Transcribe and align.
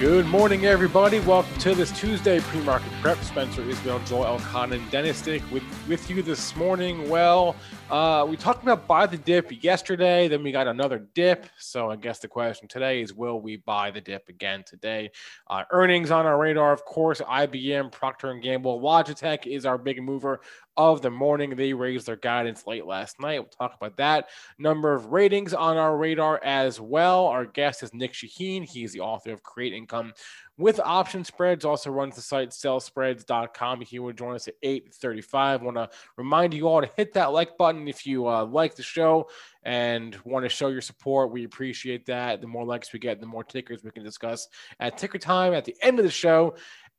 Good 0.00 0.26
morning, 0.26 0.64
everybody. 0.64 1.18
Welcome 1.18 1.58
to 1.58 1.74
this 1.74 1.90
Tuesday 1.90 2.38
pre-market 2.38 2.92
prep. 3.02 3.18
Spencer 3.18 3.62
Isbell, 3.62 4.06
Joel 4.06 4.38
Elcon, 4.38 4.72
and 4.72 4.88
Dennis 4.92 5.20
Dick 5.20 5.42
with, 5.50 5.64
with 5.88 6.08
you 6.08 6.22
this 6.22 6.54
morning. 6.54 7.08
Well, 7.08 7.56
uh, 7.90 8.24
we 8.28 8.36
talked 8.36 8.62
about 8.62 8.86
buy 8.86 9.06
the 9.06 9.16
dip 9.16 9.64
yesterday, 9.64 10.28
then 10.28 10.44
we 10.44 10.52
got 10.52 10.68
another 10.68 11.00
dip. 11.14 11.46
So 11.58 11.90
I 11.90 11.96
guess 11.96 12.20
the 12.20 12.28
question 12.28 12.68
today 12.68 13.02
is, 13.02 13.12
will 13.12 13.40
we 13.40 13.56
buy 13.56 13.90
the 13.90 14.00
dip 14.00 14.28
again 14.28 14.62
today? 14.62 15.10
Uh, 15.48 15.64
earnings 15.72 16.12
on 16.12 16.26
our 16.26 16.38
radar, 16.38 16.72
of 16.72 16.84
course. 16.84 17.20
IBM, 17.20 17.90
Procter 17.90 18.30
and 18.30 18.40
Gamble, 18.40 18.80
Logitech 18.80 19.48
is 19.48 19.66
our 19.66 19.78
big 19.78 20.00
mover 20.00 20.42
of 20.78 21.02
the 21.02 21.10
morning. 21.10 21.50
They 21.56 21.74
raised 21.74 22.06
their 22.06 22.16
guidance 22.16 22.66
late 22.66 22.86
last 22.86 23.20
night. 23.20 23.40
We'll 23.40 23.48
talk 23.48 23.74
about 23.74 23.96
that. 23.96 24.28
Number 24.58 24.94
of 24.94 25.06
ratings 25.06 25.52
on 25.52 25.76
our 25.76 25.96
radar 25.96 26.40
as 26.44 26.80
well. 26.80 27.26
Our 27.26 27.44
guest 27.44 27.82
is 27.82 27.92
Nic 27.92 28.12
Chahine. 28.12 28.64
He's 28.64 28.92
the 28.92 29.00
author 29.00 29.32
of 29.32 29.42
Create 29.42 29.72
Income 29.72 30.14
with 30.56 30.78
Option 30.80 31.24
Spreads. 31.24 31.64
Also 31.64 31.90
runs 31.90 32.14
the 32.14 32.22
site 32.22 32.50
sellspreads.com. 32.50 33.80
He 33.80 33.98
would 33.98 34.16
join 34.16 34.36
us 34.36 34.46
at 34.46 34.54
8:35. 34.62 35.62
Want 35.62 35.76
to 35.76 35.90
remind 36.16 36.54
you 36.54 36.68
all 36.68 36.80
to 36.80 36.90
hit 36.96 37.12
that 37.14 37.32
like 37.32 37.58
button 37.58 37.88
if 37.88 38.06
you 38.06 38.28
uh, 38.28 38.44
like 38.44 38.76
the 38.76 38.82
show 38.84 39.28
and 39.64 40.16
want 40.24 40.44
to 40.44 40.48
show 40.48 40.68
your 40.68 40.80
support. 40.80 41.32
We 41.32 41.44
appreciate 41.44 42.06
that. 42.06 42.40
The 42.40 42.46
more 42.46 42.64
likes 42.64 42.92
we 42.92 43.00
get, 43.00 43.20
the 43.20 43.26
more 43.26 43.44
tickers 43.44 43.82
we 43.82 43.90
can 43.90 44.04
discuss 44.04 44.48
at 44.78 44.96
ticker 44.96 45.18
time 45.18 45.54
at 45.54 45.64
the 45.64 45.76
end 45.82 45.98
of 45.98 46.04
the 46.04 46.10
show. 46.10 46.54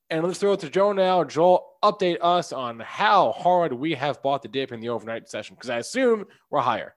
And 0.09 0.23
let's 0.25 0.39
throw 0.39 0.53
it 0.53 0.59
to 0.61 0.69
Joe 0.69 0.91
now. 0.91 1.23
Joel, 1.23 1.73
update 1.83 2.17
us 2.21 2.52
on 2.52 2.79
how 2.79 3.31
hard 3.31 3.71
we 3.73 3.93
have 3.93 4.21
bought 4.23 4.41
the 4.41 4.47
dip 4.47 4.71
in 4.71 4.79
the 4.79 4.89
overnight 4.89 5.29
session 5.29 5.55
because 5.55 5.69
I 5.69 5.77
assume 5.77 6.25
we're 6.49 6.61
higher. 6.61 6.95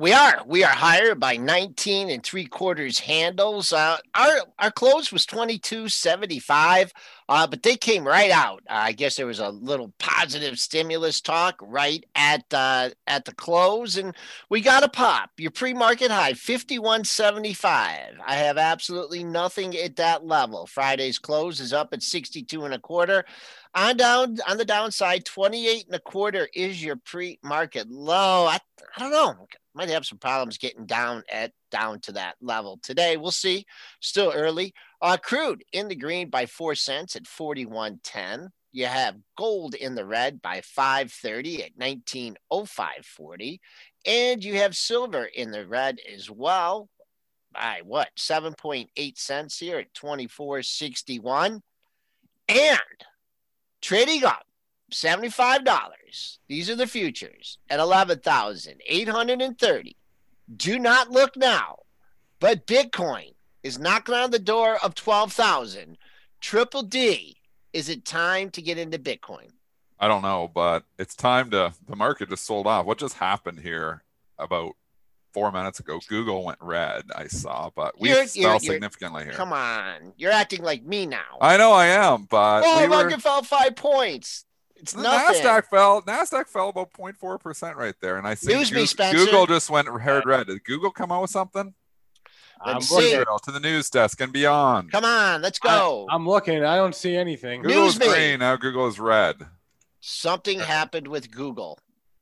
We 0.00 0.12
are. 0.12 0.44
We 0.46 0.62
are 0.62 0.70
higher 0.70 1.16
by 1.16 1.38
19 1.38 2.08
and 2.08 2.22
three 2.22 2.46
quarters 2.46 3.00
handles. 3.00 3.72
Uh, 3.72 3.96
our 4.14 4.42
our 4.60 4.70
close 4.70 5.10
was 5.10 5.26
22.75, 5.26 6.92
uh, 7.28 7.48
but 7.48 7.64
they 7.64 7.74
came 7.74 8.06
right 8.06 8.30
out. 8.30 8.62
Uh, 8.70 8.74
I 8.74 8.92
guess 8.92 9.16
there 9.16 9.26
was 9.26 9.40
a 9.40 9.48
little 9.48 9.92
positive 9.98 10.60
stimulus 10.60 11.20
talk 11.20 11.56
right 11.60 12.06
at 12.14 12.44
uh, 12.54 12.90
at 13.08 13.24
the 13.24 13.34
close, 13.34 13.96
and 13.96 14.14
we 14.48 14.60
got 14.60 14.84
a 14.84 14.88
pop. 14.88 15.30
Your 15.36 15.50
pre-market 15.50 16.12
high 16.12 16.34
51.75. 16.34 17.64
I 17.66 18.14
have 18.36 18.56
absolutely 18.56 19.24
nothing 19.24 19.76
at 19.76 19.96
that 19.96 20.24
level. 20.24 20.66
Friday's 20.66 21.18
close 21.18 21.58
is 21.58 21.72
up 21.72 21.92
at 21.92 22.04
62 22.04 22.64
and 22.64 22.74
a 22.74 22.78
quarter. 22.78 23.24
On 23.78 23.96
down 23.96 24.38
on 24.48 24.56
the 24.56 24.64
downside, 24.64 25.24
28 25.24 25.86
and 25.86 25.94
a 25.94 26.00
quarter 26.00 26.48
is 26.52 26.82
your 26.82 26.96
pre-market 26.96 27.88
low. 27.88 28.46
I, 28.46 28.58
I 28.96 28.98
don't 28.98 29.12
know. 29.12 29.46
Might 29.72 29.88
have 29.90 30.04
some 30.04 30.18
problems 30.18 30.58
getting 30.58 30.84
down 30.84 31.22
at 31.30 31.52
down 31.70 32.00
to 32.00 32.12
that 32.12 32.34
level 32.40 32.80
today. 32.82 33.16
We'll 33.16 33.30
see. 33.30 33.66
Still 34.00 34.32
early. 34.34 34.74
Uh, 35.00 35.16
crude 35.16 35.62
in 35.72 35.86
the 35.86 35.94
green 35.94 36.28
by 36.28 36.46
four 36.46 36.74
cents 36.74 37.14
at 37.14 37.22
41.10. 37.22 38.48
You 38.72 38.86
have 38.86 39.14
gold 39.36 39.74
in 39.74 39.94
the 39.94 40.04
red 40.04 40.42
by 40.42 40.60
530 40.60 41.62
at 41.62 41.78
1905.40. 41.78 43.60
And 44.04 44.42
you 44.42 44.56
have 44.56 44.74
silver 44.74 45.24
in 45.24 45.52
the 45.52 45.64
red 45.68 45.98
as 46.12 46.28
well 46.28 46.88
by 47.54 47.82
what 47.84 48.08
7.8 48.18 49.16
cents 49.16 49.60
here 49.60 49.78
at 49.78 49.94
24.61. 49.94 51.60
And 52.48 52.80
trading 53.80 54.24
up 54.24 54.46
$75. 54.92 56.38
These 56.48 56.68
are 56.70 56.76
the 56.76 56.86
futures 56.86 57.58
at 57.68 57.80
11,830. 57.80 59.96
Do 60.56 60.78
not 60.78 61.10
look 61.10 61.36
now, 61.36 61.80
but 62.40 62.66
Bitcoin 62.66 63.34
is 63.62 63.78
knocking 63.78 64.14
on 64.14 64.30
the 64.30 64.38
door 64.38 64.78
of 64.82 64.94
12,000. 64.94 65.98
Triple 66.40 66.82
D, 66.82 67.36
is 67.72 67.88
it 67.88 68.04
time 68.04 68.50
to 68.50 68.60
get 68.62 68.78
into 68.78 68.98
Bitcoin? 68.98 69.48
I 70.00 70.06
don't 70.08 70.22
know, 70.22 70.48
but 70.52 70.84
it's 70.98 71.16
time 71.16 71.50
to. 71.50 71.72
The 71.88 71.96
market 71.96 72.28
just 72.30 72.46
sold 72.46 72.68
off. 72.68 72.86
What 72.86 72.98
just 72.98 73.16
happened 73.16 73.58
here 73.60 74.04
about 74.38 74.76
four 75.32 75.50
minutes 75.52 75.80
ago? 75.80 76.00
Google 76.08 76.44
went 76.44 76.58
red. 76.60 77.04
I 77.14 77.26
saw, 77.26 77.70
but 77.74 77.98
we 78.00 78.08
You're- 78.10 78.26
fell 78.26 78.34
you're- 78.34 78.50
you're- 78.52 78.58
significantly 78.74 79.24
here. 79.24 79.32
Come 79.32 79.52
on. 79.52 80.12
You're 80.16 80.32
acting 80.32 80.62
like 80.62 80.82
me 80.82 81.06
now. 81.06 81.38
I 81.40 81.56
know 81.56 81.72
I 81.72 81.86
am, 81.86 82.24
but 82.24 82.62
oh, 82.64 82.80
we 82.80 82.86
look, 82.86 83.10
were. 83.10 83.18
fell 83.18 83.42
five 83.42 83.76
points. 83.76 84.44
It's 84.76 84.92
The 84.92 85.02
nothing. 85.02 85.42
Nasdaq 85.42 85.66
fell. 85.66 86.02
Nasdaq 86.02 86.46
fell 86.48 86.68
about 86.68 86.92
0.4 86.92 87.38
percent 87.40 87.76
right 87.76 87.94
there, 88.00 88.16
and 88.16 88.26
I 88.28 88.34
think 88.36 88.58
News 88.58 88.96
me, 88.96 89.12
Google 89.12 89.46
just 89.46 89.70
went 89.70 89.88
red. 89.88 90.24
Red. 90.24 90.46
Did 90.46 90.62
Google 90.64 90.90
come 90.92 91.10
out 91.10 91.22
with 91.22 91.30
something? 91.30 91.74
I'm 92.60 92.74
Let's 92.74 92.90
looking. 92.90 93.06
see. 93.08 93.12
Israel, 93.14 93.38
to 93.40 93.50
the 93.52 93.60
news 93.60 93.88
desk 93.90 94.20
and 94.20 94.32
beyond. 94.32 94.90
Come 94.92 95.04
on, 95.04 95.42
let's 95.42 95.58
go. 95.60 96.06
I'm 96.10 96.28
looking. 96.28 96.64
I 96.64 96.76
don't 96.76 96.94
see 96.94 97.16
anything. 97.16 97.62
Google's 97.62 97.98
News 97.98 98.08
me. 98.08 98.14
green 98.14 98.38
now. 98.40 98.56
Google 98.56 98.86
is 98.88 98.98
red. 99.00 99.46
Something 100.00 100.60
happened 100.60 101.08
with 101.08 101.30
Google. 101.30 101.78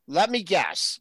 Let 0.06 0.31
me 0.31 0.43
guess. 0.43 0.99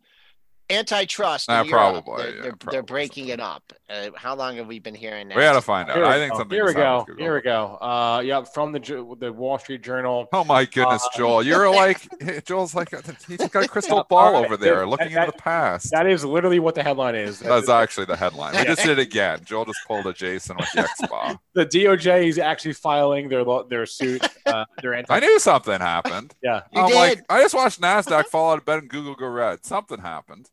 Antitrust. 0.70 1.50
in 1.50 1.56
Uh, 1.56 1.64
probably, 1.66 2.24
They're, 2.24 2.36
yeah, 2.36 2.42
they're, 2.42 2.52
probably 2.56 2.72
they're 2.76 2.84
breaking 2.84 3.28
it 3.28 3.40
up. 3.40 3.64
Uh, 3.90 4.10
how 4.16 4.36
long 4.36 4.58
have 4.58 4.66
we 4.66 4.80
been 4.80 4.96
hearing 4.96 5.28
that? 5.28 5.38
We 5.38 5.44
got 5.44 5.54
to 5.54 5.62
find 5.62 5.88
out. 5.90 5.96
Here 5.96 6.06
I 6.06 6.16
think 6.18 6.32
go. 6.34 6.40
something. 6.40 6.56
Here 6.56 6.66
we 6.66 6.74
go. 6.74 7.06
Here 7.20 7.36
we 7.36 7.42
go. 7.42 7.78
Uh, 7.80 8.22
yep, 8.26 8.48
from 8.54 8.72
the 8.72 8.80
the 9.20 9.32
Wall 9.32 9.60
Street 9.60 9.84
Journal. 9.84 10.28
Oh 10.34 10.44
my 10.44 10.66
goodness, 10.66 11.04
Uh, 11.06 11.18
Joel! 11.18 11.44
You're 11.44 11.70
like 11.76 12.08
Joel's 12.46 12.74
like 12.74 12.90
he's 13.28 13.38
got 13.38 13.64
a 13.64 13.68
crystal 13.68 14.04
ball 14.10 14.18
All 14.20 14.34
right, 14.34 14.46
over 14.46 14.58
there, 14.58 14.80
that- 14.80 14.88
looking 14.88 15.12
that- 15.14 15.26
into 15.28 15.32
the 15.38 15.42
past. 15.42 15.92
That 15.92 16.08
is 16.08 16.26
literally 16.26 16.60
what 16.60 16.74
the 16.74 16.82
headline 16.82 17.14
is. 17.16 17.40
That's 17.40 17.70
actually 17.70 18.06
the 18.08 18.16
headline. 18.18 18.56
We 18.56 18.64
just 18.64 18.82
did 18.82 18.98
it 18.98 19.02
again. 19.02 19.42
Joel 19.46 19.66
just 19.66 19.80
pulled 19.88 20.08
a 20.08 20.14
Jason 20.14 20.58
with 20.58 20.72
the 20.74 20.82
Expo. 20.82 21.38
the 21.54 21.66
DOJ 21.68 22.28
is 22.28 22.40
actually 22.40 22.74
filing 22.74 23.30
their 23.30 23.44
their 23.70 23.86
suit. 23.86 24.26
Uh, 24.48 24.66
their 24.82 24.96
anti. 24.96 25.14
I 25.16 25.20
knew 25.20 25.38
something 25.40 25.80
happened. 25.80 26.34
Yeah. 26.42 26.62
You 26.74 26.82
I'm 26.82 26.94
like. 26.94 27.24
I 27.30 27.42
just 27.42 27.54
watched 27.54 27.80
Nasdaq 27.82 28.26
fall 28.26 28.52
out 28.54 28.58
of 28.58 28.66
bed 28.66 28.80
and 28.80 28.90
Google 28.90 29.14
go 29.16 29.28
red. 29.28 29.64
Something 29.64 30.00
happened. 30.00 30.50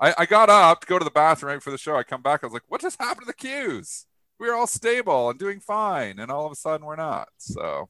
I, 0.00 0.14
I 0.18 0.26
got 0.26 0.50
up 0.50 0.80
to 0.80 0.86
go 0.86 0.98
to 0.98 1.04
the 1.04 1.10
bathroom 1.10 1.52
right 1.52 1.62
for 1.62 1.70
the 1.70 1.78
show. 1.78 1.96
I 1.96 2.02
come 2.02 2.22
back. 2.22 2.42
I 2.42 2.46
was 2.46 2.52
like, 2.54 2.64
what 2.68 2.80
just 2.80 3.00
happened 3.00 3.26
to 3.26 3.32
the 3.36 3.48
Qs? 3.48 4.06
We 4.38 4.48
were 4.48 4.54
all 4.54 4.66
stable 4.66 5.30
and 5.30 5.38
doing 5.38 5.60
fine, 5.60 6.18
and 6.18 6.30
all 6.30 6.46
of 6.46 6.52
a 6.52 6.56
sudden 6.56 6.84
we're 6.86 6.96
not. 6.96 7.28
So 7.38 7.88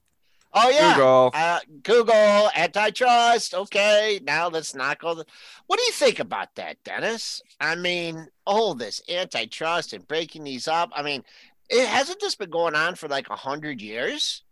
Oh 0.56 0.70
yeah. 0.70 0.94
Google. 0.94 1.30
Uh, 1.34 1.60
Google 1.82 2.50
antitrust. 2.54 3.54
Okay, 3.54 4.20
now 4.22 4.48
let's 4.48 4.74
knock 4.74 5.02
all 5.02 5.16
the. 5.16 5.26
What 5.66 5.78
do 5.78 5.84
you 5.84 5.92
think 5.92 6.20
about 6.20 6.54
that, 6.54 6.76
Dennis? 6.84 7.42
I 7.60 7.74
mean, 7.74 8.28
all 8.46 8.74
this 8.74 9.02
antitrust 9.08 9.92
and 9.92 10.06
breaking 10.06 10.44
these 10.44 10.68
up. 10.68 10.90
I 10.94 11.02
mean, 11.02 11.24
it 11.68 11.88
hasn't 11.88 12.20
this 12.20 12.36
been 12.36 12.50
going 12.50 12.76
on 12.76 12.94
for 12.94 13.08
like 13.08 13.28
a 13.30 13.36
hundred 13.36 13.80
years? 13.82 14.42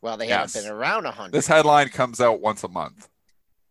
Well, 0.00 0.16
they 0.16 0.28
Yes. 0.28 0.54
haven't 0.54 0.68
been 0.70 0.78
around 0.78 1.06
a 1.06 1.10
hundred. 1.10 1.32
This 1.32 1.48
headline 1.48 1.88
comes 1.88 2.20
out 2.20 2.40
once 2.40 2.62
a 2.62 2.68
month. 2.68 3.08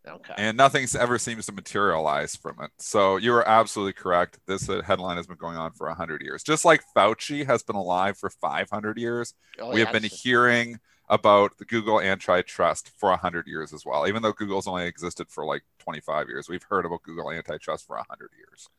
Okay. 0.07 0.33
and 0.37 0.57
nothing 0.57 0.87
ever 0.99 1.17
seems 1.17 1.45
to 1.47 1.51
materialize 1.51 2.35
from 2.35 2.57
it. 2.61 2.71
So 2.77 3.17
you 3.17 3.33
are 3.33 3.47
absolutely 3.47 3.93
correct. 3.93 4.39
This 4.45 4.69
uh, 4.69 4.81
headline 4.81 5.17
has 5.17 5.27
been 5.27 5.37
going 5.37 5.57
on 5.57 5.71
for 5.71 5.87
100 5.87 6.21
years. 6.21 6.43
Just 6.43 6.65
like 6.65 6.83
Fauci 6.95 7.45
has 7.45 7.63
been 7.63 7.75
alive 7.75 8.17
for 8.17 8.29
500 8.29 8.97
years, 8.97 9.33
Oh, 9.59 9.71
we 9.71 9.79
have 9.81 9.91
been 9.91 10.03
hearing 10.03 10.79
about 11.09 11.57
the 11.57 11.65
Google 11.65 12.01
antitrust 12.01 12.91
for 12.97 13.09
100 13.09 13.47
years 13.47 13.73
as 13.73 13.85
well. 13.85 14.07
Even 14.07 14.21
though 14.21 14.31
Google's 14.31 14.67
only 14.67 14.87
existed 14.87 15.27
for 15.29 15.45
like 15.45 15.63
25 15.79 16.27
years, 16.29 16.49
we've 16.49 16.63
heard 16.63 16.85
about 16.85 17.03
Google 17.03 17.31
antitrust 17.31 17.85
for 17.85 17.95
100 17.97 18.31
years. 18.37 18.69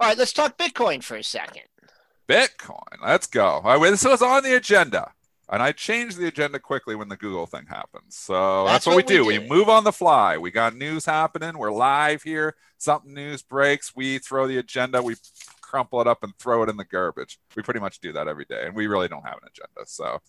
All 0.00 0.08
right, 0.08 0.18
let's 0.18 0.32
talk 0.32 0.58
Bitcoin 0.58 1.02
for 1.02 1.16
a 1.16 1.24
second. 1.24 1.62
Bitcoin, 2.28 3.02
let's 3.02 3.26
go. 3.26 3.60
All 3.64 3.80
right, 3.80 3.90
this 3.90 4.04
was 4.04 4.22
on 4.22 4.42
the 4.42 4.56
agenda. 4.56 5.12
And 5.52 5.62
I 5.62 5.72
change 5.72 6.14
the 6.14 6.28
agenda 6.28 6.58
quickly 6.60 6.94
when 6.94 7.08
the 7.08 7.16
Google 7.16 7.44
thing 7.46 7.66
happens. 7.66 8.16
So 8.16 8.64
that's, 8.66 8.74
That's 8.74 8.86
what, 8.86 8.96
what 8.96 9.10
we 9.10 9.20
we 9.20 9.36
do. 9.38 9.42
We 9.42 9.48
move 9.48 9.68
on 9.68 9.82
the 9.84 9.92
fly. 9.92 10.38
We 10.38 10.50
got 10.52 10.76
news 10.76 11.04
happening. 11.04 11.58
We're 11.58 11.72
live 11.72 12.22
here. 12.22 12.54
Something 12.78 13.14
news 13.14 13.42
breaks. 13.42 13.94
We 13.96 14.18
throw 14.18 14.46
the 14.46 14.58
agenda. 14.58 15.02
We 15.02 15.16
crumple 15.60 16.00
it 16.00 16.06
up 16.06 16.22
and 16.22 16.32
throw 16.38 16.62
it 16.62 16.68
in 16.68 16.76
the 16.76 16.84
garbage. 16.84 17.40
We 17.56 17.62
pretty 17.62 17.80
much 17.80 17.98
do 18.00 18.12
that 18.12 18.28
every 18.28 18.44
day. 18.44 18.62
And 18.66 18.76
we 18.76 18.86
really 18.86 19.08
don't 19.08 19.24
have 19.24 19.38
an 19.42 19.48
agenda. 19.48 19.86
So 19.88 20.20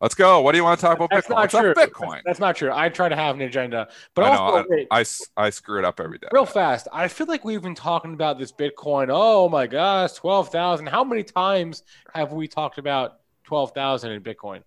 let's 0.00 0.14
go. 0.14 0.40
What 0.40 0.52
do 0.52 0.58
you 0.58 0.64
want 0.64 0.80
to 0.80 0.86
talk 0.86 0.96
about 0.96 1.10
That's 1.10 1.26
Bitcoin? 1.26 1.30
not 1.30 1.38
What's 1.38 1.54
up, 1.54 1.62
true. 1.62 1.74
Bitcoin? 1.74 2.20
That's 2.24 2.40
not 2.40 2.56
true. 2.56 2.70
I 2.72 2.88
try 2.88 3.10
to 3.10 3.16
have 3.16 3.36
an 3.36 3.42
agenda, 3.42 3.88
but 4.14 4.24
I 4.24 4.34
know. 4.34 4.40
also 4.40 4.58
I, 4.58 4.64
wait, 4.70 4.88
I 4.90 5.00
s- 5.02 5.26
I 5.36 5.50
screw 5.50 5.78
it 5.78 5.84
up 5.84 6.00
every 6.00 6.16
day. 6.18 6.28
real 6.32 6.46
fast. 6.46 6.88
I 6.94 7.08
feel 7.08 7.26
like 7.26 7.44
we've 7.44 7.62
been 7.62 7.74
talking 7.74 8.14
about 8.14 8.38
this 8.38 8.52
Bitcoin. 8.52 9.08
Oh 9.10 9.50
my 9.50 9.66
gosh, 9.66 10.14
twelve 10.14 10.48
thousand. 10.48 10.86
How 10.86 11.04
many 11.04 11.22
times 11.24 11.82
have 12.14 12.32
we 12.32 12.48
talked 12.48 12.78
about 12.78 13.20
twelve 13.46 13.72
thousand 13.72 14.12
in 14.12 14.22
Bitcoin? 14.22 14.62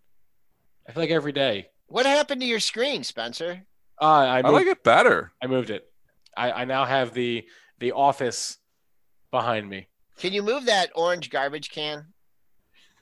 I 0.88 0.92
feel 0.92 1.04
like 1.04 1.12
every 1.12 1.31
day. 1.31 1.68
What 1.88 2.08
happened 2.08 2.42
to 2.42 2.48
your 2.48 2.60
screen, 2.60 3.04
Spencer? 3.04 3.62
Uh, 4.02 4.06
I 4.06 4.40
I 4.40 4.42
moved, 4.42 4.54
like 4.54 4.68
it 4.68 4.84
better. 4.84 5.31
I 5.44 5.48
moved 5.48 5.70
it. 5.70 5.86
I, 6.36 6.52
I 6.52 6.66
now 6.66 6.86
have 6.86 7.14
the 7.14 7.46
the 7.80 7.92
office 7.92 8.58
behind 9.30 9.70
me. 9.70 9.88
Can 10.18 10.34
you 10.34 10.42
move 10.42 10.66
that 10.66 10.92
orange 10.96 11.30
garbage 11.30 11.70
can? 11.70 12.08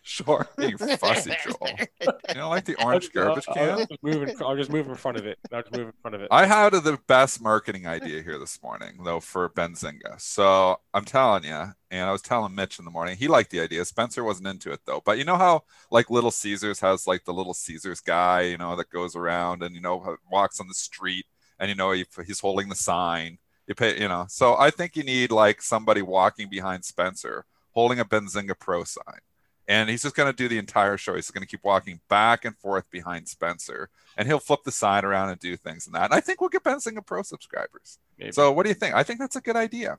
Sure, 0.07 0.47
you 0.57 0.77
fussy 0.77 1.35
Joel. 1.43 1.67
You 1.99 2.33
don't 2.33 2.49
like 2.49 2.63
the 2.63 2.81
orange 2.81 3.07
uh, 3.07 3.09
garbage 3.13 3.43
I'll, 3.49 3.53
can? 3.53 3.69
I'll 3.69 3.77
just 3.85 4.01
move 4.01 4.23
in, 4.23 4.41
I'll 4.41 4.55
just 4.55 4.71
move 4.71 4.87
in 4.87 4.95
front 4.95 5.17
of 5.17 5.25
it. 5.25 5.37
I'll 5.51 5.61
just 5.61 5.75
move 5.75 5.87
in 5.87 5.93
front 6.01 6.15
of 6.15 6.21
it. 6.21 6.29
I 6.31 6.45
had 6.45 6.71
the 6.71 6.97
best 7.07 7.41
marketing 7.41 7.87
idea 7.87 8.21
here 8.21 8.39
this 8.39 8.63
morning, 8.63 8.99
though, 9.03 9.19
for 9.19 9.49
Benzinga. 9.49 10.19
So 10.21 10.79
I'm 10.93 11.03
telling 11.03 11.43
you, 11.43 11.73
and 11.91 12.07
I 12.07 12.13
was 12.13 12.21
telling 12.21 12.55
Mitch 12.55 12.79
in 12.79 12.85
the 12.85 12.91
morning, 12.91 13.17
he 13.17 13.27
liked 13.27 13.51
the 13.51 13.59
idea. 13.59 13.83
Spencer 13.83 14.23
wasn't 14.23 14.47
into 14.47 14.71
it 14.71 14.79
though. 14.85 15.01
But 15.05 15.17
you 15.17 15.25
know 15.25 15.35
how 15.35 15.63
like 15.91 16.09
Little 16.09 16.31
Caesars 16.31 16.79
has 16.79 17.05
like 17.05 17.25
the 17.25 17.33
Little 17.33 17.53
Caesars 17.53 17.99
guy, 17.99 18.43
you 18.43 18.57
know, 18.57 18.77
that 18.77 18.89
goes 18.89 19.13
around 19.13 19.61
and 19.61 19.75
you 19.75 19.81
know 19.81 20.15
walks 20.31 20.61
on 20.61 20.69
the 20.69 20.73
street, 20.73 21.25
and 21.59 21.67
you 21.67 21.75
know 21.75 21.91
he, 21.91 22.05
he's 22.25 22.39
holding 22.39 22.69
the 22.69 22.75
sign. 22.75 23.39
You 23.67 23.75
pay, 23.75 23.99
you 23.99 24.07
know. 24.07 24.25
So 24.29 24.55
I 24.57 24.69
think 24.69 24.95
you 24.95 25.03
need 25.03 25.31
like 25.31 25.61
somebody 25.61 26.01
walking 26.01 26.49
behind 26.49 26.85
Spencer 26.85 27.45
holding 27.73 27.99
a 27.99 28.05
Benzinga 28.05 28.57
Pro 28.57 28.85
sign 28.85 29.19
and 29.67 29.89
he's 29.89 30.03
just 30.03 30.15
going 30.15 30.31
to 30.31 30.35
do 30.35 30.47
the 30.47 30.57
entire 30.57 30.97
show. 30.97 31.15
He's 31.15 31.29
going 31.31 31.41
to 31.41 31.47
keep 31.47 31.63
walking 31.63 31.99
back 32.09 32.45
and 32.45 32.57
forth 32.57 32.89
behind 32.89 33.27
Spencer, 33.27 33.89
and 34.17 34.27
he'll 34.27 34.39
flip 34.39 34.61
the 34.63 34.71
sign 34.71 35.03
around 35.05 35.29
and 35.29 35.39
do 35.39 35.55
things 35.57 35.85
and 35.87 35.95
that. 35.95 36.05
And 36.05 36.13
I 36.13 36.19
think 36.21 36.39
we'll 36.41 36.49
get 36.49 36.63
Benzinga 36.63 37.05
Pro 37.05 37.21
subscribers. 37.23 37.99
Maybe. 38.17 38.31
So, 38.31 38.51
what 38.51 38.63
do 38.63 38.69
you 38.69 38.75
think? 38.75 38.95
I 38.95 39.03
think 39.03 39.19
that's 39.19 39.35
a 39.35 39.41
good 39.41 39.55
idea. 39.55 39.97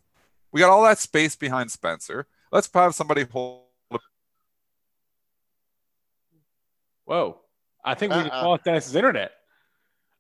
We 0.53 0.61
got 0.61 0.71
all 0.71 0.83
that 0.85 0.99
space 0.99 1.37
behind 1.37 1.71
Spencer. 1.71 2.27
Let's 2.51 2.69
have 2.73 2.95
somebody 2.95 3.25
hold. 3.25 3.65
Whoa! 7.05 7.39
I 7.85 7.95
think 7.95 8.13
we 8.15 8.21
just 8.23 8.33
Uh-uh. 8.33 8.47
lost 8.49 8.65
Dennis's 8.65 8.95
internet. 8.95 9.33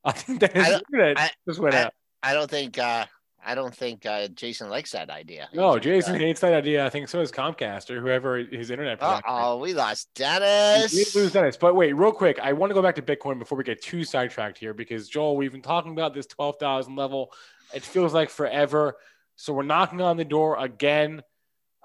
I 0.04 0.12
think 0.12 0.40
Dennis's 0.40 0.68
don't- 0.68 0.84
internet 0.92 1.18
I- 1.18 1.30
just 1.46 1.60
went 1.60 1.74
I- 1.74 1.82
out. 1.84 1.94
I 2.22 2.34
don't 2.34 2.50
think 2.50 2.78
uh 2.78 3.06
I 3.44 3.54
don't 3.54 3.74
think 3.74 4.04
uh 4.04 4.28
Jason 4.28 4.68
likes 4.68 4.92
that 4.92 5.10
idea. 5.10 5.48
No, 5.54 5.78
Jason 5.78 6.16
uh, 6.16 6.18
hates 6.18 6.40
that 6.40 6.52
idea. 6.52 6.84
I 6.84 6.90
think 6.90 7.08
so 7.08 7.20
is 7.20 7.30
Comcast 7.30 7.90
or 7.90 8.00
whoever 8.00 8.38
his 8.38 8.70
internet. 8.70 8.98
provider. 8.98 9.26
Uh-oh, 9.26 9.58
we 9.58 9.74
lost 9.74 10.08
Dennis. 10.14 10.92
We 10.92 11.04
did 11.04 11.14
lose 11.14 11.32
Dennis. 11.32 11.56
But 11.56 11.74
wait, 11.74 11.92
real 11.94 12.12
quick, 12.12 12.38
I 12.40 12.52
want 12.52 12.70
to 12.70 12.74
go 12.74 12.82
back 12.82 12.96
to 12.96 13.02
Bitcoin 13.02 13.38
before 13.38 13.56
we 13.56 13.64
get 13.64 13.82
too 13.82 14.04
sidetracked 14.04 14.58
here 14.58 14.74
because 14.74 15.08
Joel, 15.08 15.36
we've 15.36 15.52
been 15.52 15.62
talking 15.62 15.92
about 15.92 16.14
this 16.14 16.26
twelve 16.26 16.56
thousand 16.58 16.96
level. 16.96 17.32
It 17.74 17.82
feels 17.82 18.12
like 18.12 18.30
forever. 18.30 18.96
So 19.36 19.52
we're 19.52 19.62
knocking 19.62 20.00
on 20.00 20.16
the 20.16 20.24
door 20.24 20.58
again. 20.58 21.22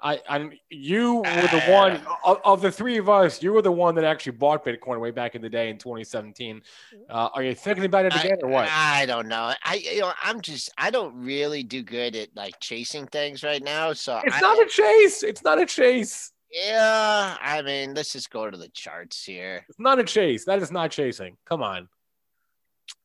I, 0.04 0.20
I 0.30 0.50
you 0.70 1.16
were 1.16 1.24
the 1.24 1.64
uh, 1.66 1.72
one 1.72 2.02
of, 2.26 2.42
of 2.44 2.62
the 2.62 2.72
three 2.72 2.98
of 2.98 3.08
us. 3.08 3.42
You 3.42 3.54
were 3.54 3.62
the 3.62 3.72
one 3.72 3.96
that 3.96 4.04
actually 4.04 4.34
bought 4.34 4.66
Bitcoin 4.66 5.00
way 5.00 5.12
back 5.12 5.34
in 5.34 5.42
the 5.42 5.50
day 5.50 5.70
in 5.70 5.78
2017. 5.78 6.58
Mm-hmm. 6.58 7.04
Uh, 7.10 7.30
are 7.34 7.42
you 7.42 7.56
thinking 7.56 7.86
about 7.86 8.06
it 8.06 8.16
again 8.16 8.38
or 8.44 8.50
what? 8.50 8.68
I, 8.70 9.04
I 9.04 9.06
don't 9.06 9.28
know. 9.28 9.54
I 9.64 9.76
you 9.76 10.02
know 10.02 10.12
I'm 10.22 10.42
just 10.42 10.70
I 10.78 10.92
don't 10.92 11.16
really 11.16 11.64
do 11.64 11.82
good 11.82 12.18
at 12.18 12.36
like 12.36 12.60
chasing 12.60 13.08
things 13.08 13.44
right 13.44 13.64
now. 13.64 13.94
So 13.94 14.20
It's 14.24 14.36
I, 14.36 14.42
not 14.42 14.62
a 14.62 14.68
chase. 14.68 15.24
It's 15.24 15.44
not 15.44 15.60
a 15.60 15.66
chase. 15.66 16.32
yeah. 16.52 17.38
I 17.42 17.62
mean, 17.62 17.94
let's 17.94 18.12
just 18.12 18.30
go 18.30 18.52
to 18.52 18.58
the 18.58 18.70
charts 18.70 19.24
here. 19.24 19.66
It's 19.70 19.80
not 19.80 20.00
a 20.00 20.04
chase. 20.04 20.44
That 20.46 20.62
is 20.62 20.72
not 20.72 20.92
chasing. 20.92 21.38
Come 21.46 21.64
on. 21.64 21.88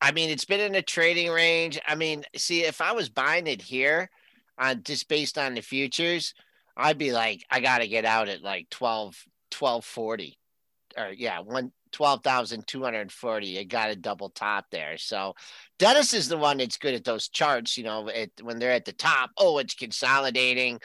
I 0.00 0.11
mean, 0.11 0.31
it's 0.31 0.45
been 0.45 0.61
in 0.61 0.75
a 0.75 0.83
trading 0.83 1.31
range. 1.31 1.79
I 1.87 1.95
mean, 1.95 2.25
see, 2.37 2.65
if 2.65 2.81
I 2.81 2.91
was 2.93 3.09
buying 3.09 3.47
it 3.47 3.62
here, 3.62 4.11
on 4.59 4.83
just 4.83 5.09
based 5.09 5.39
on 5.39 5.55
the 5.55 5.61
futures, 5.61 6.35
I'd 6.78 6.98
be 6.98 7.12
like, 7.12 7.44
I 7.50 7.60
got 7.60 7.78
to 7.78 7.88
get 7.88 8.04
out 8.04 8.28
at 8.28 8.42
like 8.42 8.69
12, 8.70 9.16
1240 9.52 10.38
or 10.96 11.10
yeah, 11.10 11.40
one. 11.40 11.72
12,240. 11.92 13.58
I 13.58 13.64
got 13.64 13.90
a 13.90 13.96
double 13.96 14.30
top 14.30 14.66
there. 14.70 14.96
So 14.98 15.34
Dennis 15.78 16.14
is 16.14 16.28
the 16.28 16.36
one 16.36 16.58
that's 16.58 16.76
good 16.76 16.94
at 16.94 17.04
those 17.04 17.28
charts, 17.28 17.78
you 17.78 17.84
know, 17.84 18.08
it, 18.08 18.32
when 18.42 18.58
they're 18.58 18.72
at 18.72 18.84
the 18.84 18.92
top. 18.92 19.30
Oh, 19.36 19.58
it's 19.58 19.75
consolidating. 19.75 20.80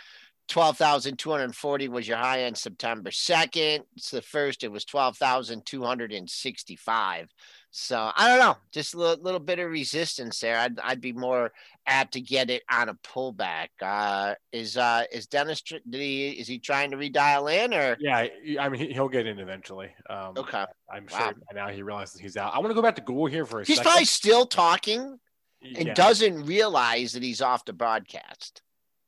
12,240 0.49 1.87
was 1.87 2.05
your 2.07 2.17
high 2.17 2.45
on 2.45 2.53
September 2.55 3.09
2nd. 3.09 3.79
It's 3.95 4.11
the 4.11 4.21
first, 4.21 4.63
it 4.63 4.71
was 4.71 4.85
12,265. 4.85 7.29
So 7.71 8.11
I 8.15 8.27
don't 8.27 8.37
know, 8.39 8.57
just 8.71 8.93
a 8.93 8.97
little, 8.97 9.23
little 9.23 9.39
bit 9.39 9.57
of 9.59 9.71
resistance 9.71 10.39
there. 10.39 10.59
I'd, 10.59 10.79
I'd 10.79 11.01
be 11.01 11.13
more 11.13 11.51
apt 11.85 12.13
to 12.13 12.21
get 12.21 12.49
it 12.49 12.63
on 12.71 12.89
a 12.89 12.93
pullback. 12.95 13.67
Uh, 13.81 14.35
is 14.51 14.77
uh, 14.77 15.03
is 15.11 15.27
Dennis? 15.27 15.61
Did 15.61 15.83
he 15.89 16.29
is 16.31 16.47
he 16.47 16.59
trying 16.59 16.91
to 16.91 16.97
redial 16.97 17.53
in 17.53 17.73
or? 17.73 17.97
Yeah, 17.99 18.27
I 18.59 18.69
mean 18.69 18.79
he- 18.81 18.93
he'll 18.93 19.09
get 19.09 19.27
in 19.27 19.39
eventually. 19.39 19.89
Um, 20.09 20.33
Okay, 20.37 20.65
I'm 20.91 21.07
sure 21.07 21.33
by 21.33 21.55
now 21.55 21.67
he 21.69 21.81
realizes 21.83 22.19
he's 22.19 22.37
out. 22.37 22.53
I 22.53 22.59
want 22.59 22.69
to 22.69 22.75
go 22.75 22.81
back 22.81 22.95
to 22.95 23.01
Google 23.01 23.25
here 23.25 23.45
for 23.45 23.61
a 23.61 23.65
he's 23.65 23.77
second. 23.77 23.89
probably 23.89 24.05
still 24.05 24.45
talking 24.45 25.19
and 25.61 25.87
Yeah. 25.87 25.93
doesn't 25.93 26.45
realize 26.45 27.13
that 27.13 27.23
he's 27.23 27.41
off 27.41 27.65
the 27.65 27.73
broadcast. 27.73 28.61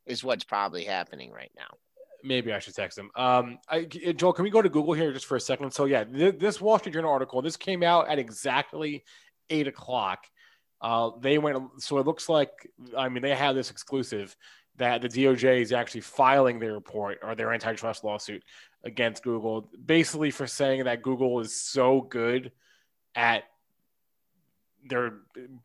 Is 0.06 0.24
what's 0.24 0.44
probably 0.44 0.84
happening 0.84 1.32
right 1.32 1.52
now. 1.56 1.78
Maybe 2.24 2.52
I 2.54 2.60
should 2.60 2.76
text 2.76 2.98
him. 2.98 3.10
Um, 3.16 3.58
I, 3.70 3.86
Joel, 3.86 4.34
can 4.34 4.44
we 4.44 4.50
go 4.50 4.62
to 4.62 4.70
Google 4.70 4.94
here 4.94 5.12
just 5.14 5.26
for 5.26 5.36
a 5.36 5.40
second? 5.40 5.72
So 5.72 5.86
yeah, 5.86 6.04
th- 6.04 6.38
this 6.40 6.60
Wall 6.62 6.78
Street 6.80 6.94
Journal 6.94 7.12
article, 7.12 7.42
this 7.42 7.56
came 7.58 7.84
out 7.84 8.08
at 8.08 8.18
exactly 8.20 9.04
eight 9.50 9.68
o'clock. 9.68 10.26
Uh, 10.86 11.10
they 11.20 11.40
went, 11.40 11.58
so 11.80 11.98
it 11.98 12.06
looks 12.06 12.30
like, 12.30 12.52
I 12.96 13.10
mean, 13.10 13.24
they 13.24 13.34
have 13.34 13.56
this 13.56 13.72
exclusive 13.72 14.36
that 14.78 15.02
the 15.02 15.10
DOJ 15.10 15.62
is 15.62 15.74
actually 15.74 16.02
filing 16.02 16.60
their 16.60 16.74
report 16.74 17.18
or 17.24 17.34
their 17.34 17.52
antitrust 17.52 18.04
lawsuit 18.04 18.44
against 18.84 19.24
Google, 19.24 19.68
basically 19.84 20.30
for 20.30 20.46
saying 20.46 20.84
that 20.84 21.02
Google 21.02 21.40
is 21.40 21.60
so 21.60 22.02
good 22.02 22.52
at 23.16 23.46
their 24.88 25.22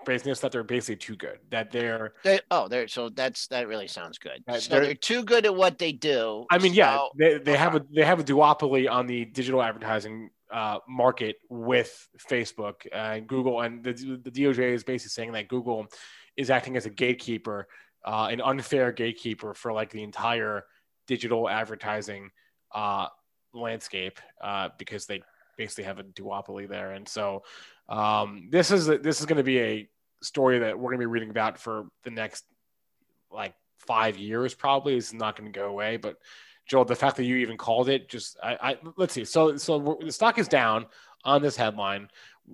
business 0.07 0.41
that 0.41 0.53
they're 0.53 0.65
basically 0.65 0.97
too 0.97 1.17
good, 1.17 1.39
that 1.51 1.71
they're 1.71 2.15
They, 2.25 2.41
oh, 2.51 2.69
there. 2.69 2.89
So 2.89 3.11
that's 3.11 3.47
that 3.49 3.69
really 3.69 3.89
sounds 3.89 4.17
good. 4.17 4.43
So 4.59 4.71
they're- 4.71 4.85
they're 4.87 4.95
too 4.95 5.23
good 5.23 5.45
at 5.45 5.55
what 5.55 5.77
they 5.77 5.93
do. 5.93 6.47
I 6.51 6.57
mean, 6.57 6.73
yeah, 6.73 6.97
so- 6.97 7.11
they, 7.19 7.37
they 7.37 7.57
have 7.59 7.75
a 7.75 7.85
they 7.95 8.07
have 8.07 8.21
a 8.21 8.25
duopoly 8.25 8.91
on 8.91 9.07
the 9.07 9.27
digital 9.27 9.63
advertising 9.63 10.31
uh, 10.53 10.79
market 10.89 11.37
with 11.49 12.09
Facebook 12.29 12.87
and 12.93 13.27
Google, 13.27 13.61
and 13.61 13.85
the, 13.85 13.93
the 14.23 14.31
DOJ 14.31 14.73
is 14.73 14.85
basically 14.85 15.11
saying 15.11 15.33
that 15.33 15.49
Google 15.49 15.87
is 16.37 16.51
acting 16.51 16.77
as 16.77 16.87
a 16.87 16.91
gatekeeper, 16.91 17.69
uh, 18.05 18.29
an 18.31 18.41
unfair 18.41 18.93
gatekeeper 18.93 19.55
for 19.55 19.73
like 19.73 19.91
the 19.91 20.03
entire 20.03 20.65
digital 21.07 21.49
advertising 21.49 22.31
uh, 22.75 23.07
landscape 23.53 24.19
uh, 24.43 24.69
because 24.79 25.07
they 25.07 25.23
basically 25.57 25.85
have 25.85 25.99
a 25.99 26.05
duopoly 26.05 26.69
there, 26.69 26.93
and 26.93 27.09
so 27.09 27.43
um, 27.89 28.49
this 28.51 28.71
is 28.71 28.87
this 28.87 29.21
is 29.21 29.27
going 29.27 29.39
to 29.39 29.45
be 29.45 29.61
a 29.61 29.89
story 30.23 30.59
that 30.61 30.79
we're 30.79 30.91
going 30.91 31.01
to 31.01 31.07
be 31.07 31.07
reading 31.07 31.31
about 31.31 31.59
for 31.59 31.87
the 32.05 32.11
next 32.11 32.45
like 33.31 33.55
five 33.79 34.19
years 34.19 34.55
probably. 34.55 34.97
Is 34.97 35.13
not 35.13 35.37
going 35.37 35.51
to 35.51 35.59
go 35.59 35.67
away 35.67 35.97
but 35.97 36.17
joel 36.71 36.85
the 36.85 36.95
fact 36.95 37.17
that 37.17 37.25
you 37.25 37.37
even 37.37 37.57
called 37.57 37.89
it 37.89 38.09
just 38.09 38.37
i, 38.43 38.57
I 38.63 38.77
let's 38.97 39.13
see 39.13 39.25
so 39.25 39.57
so 39.57 39.77
we're, 39.79 40.05
the 40.05 40.13
stock 40.13 40.39
is 40.39 40.49
down 40.49 40.87
on 41.25 41.43
this 41.43 41.57
headline 41.57 42.09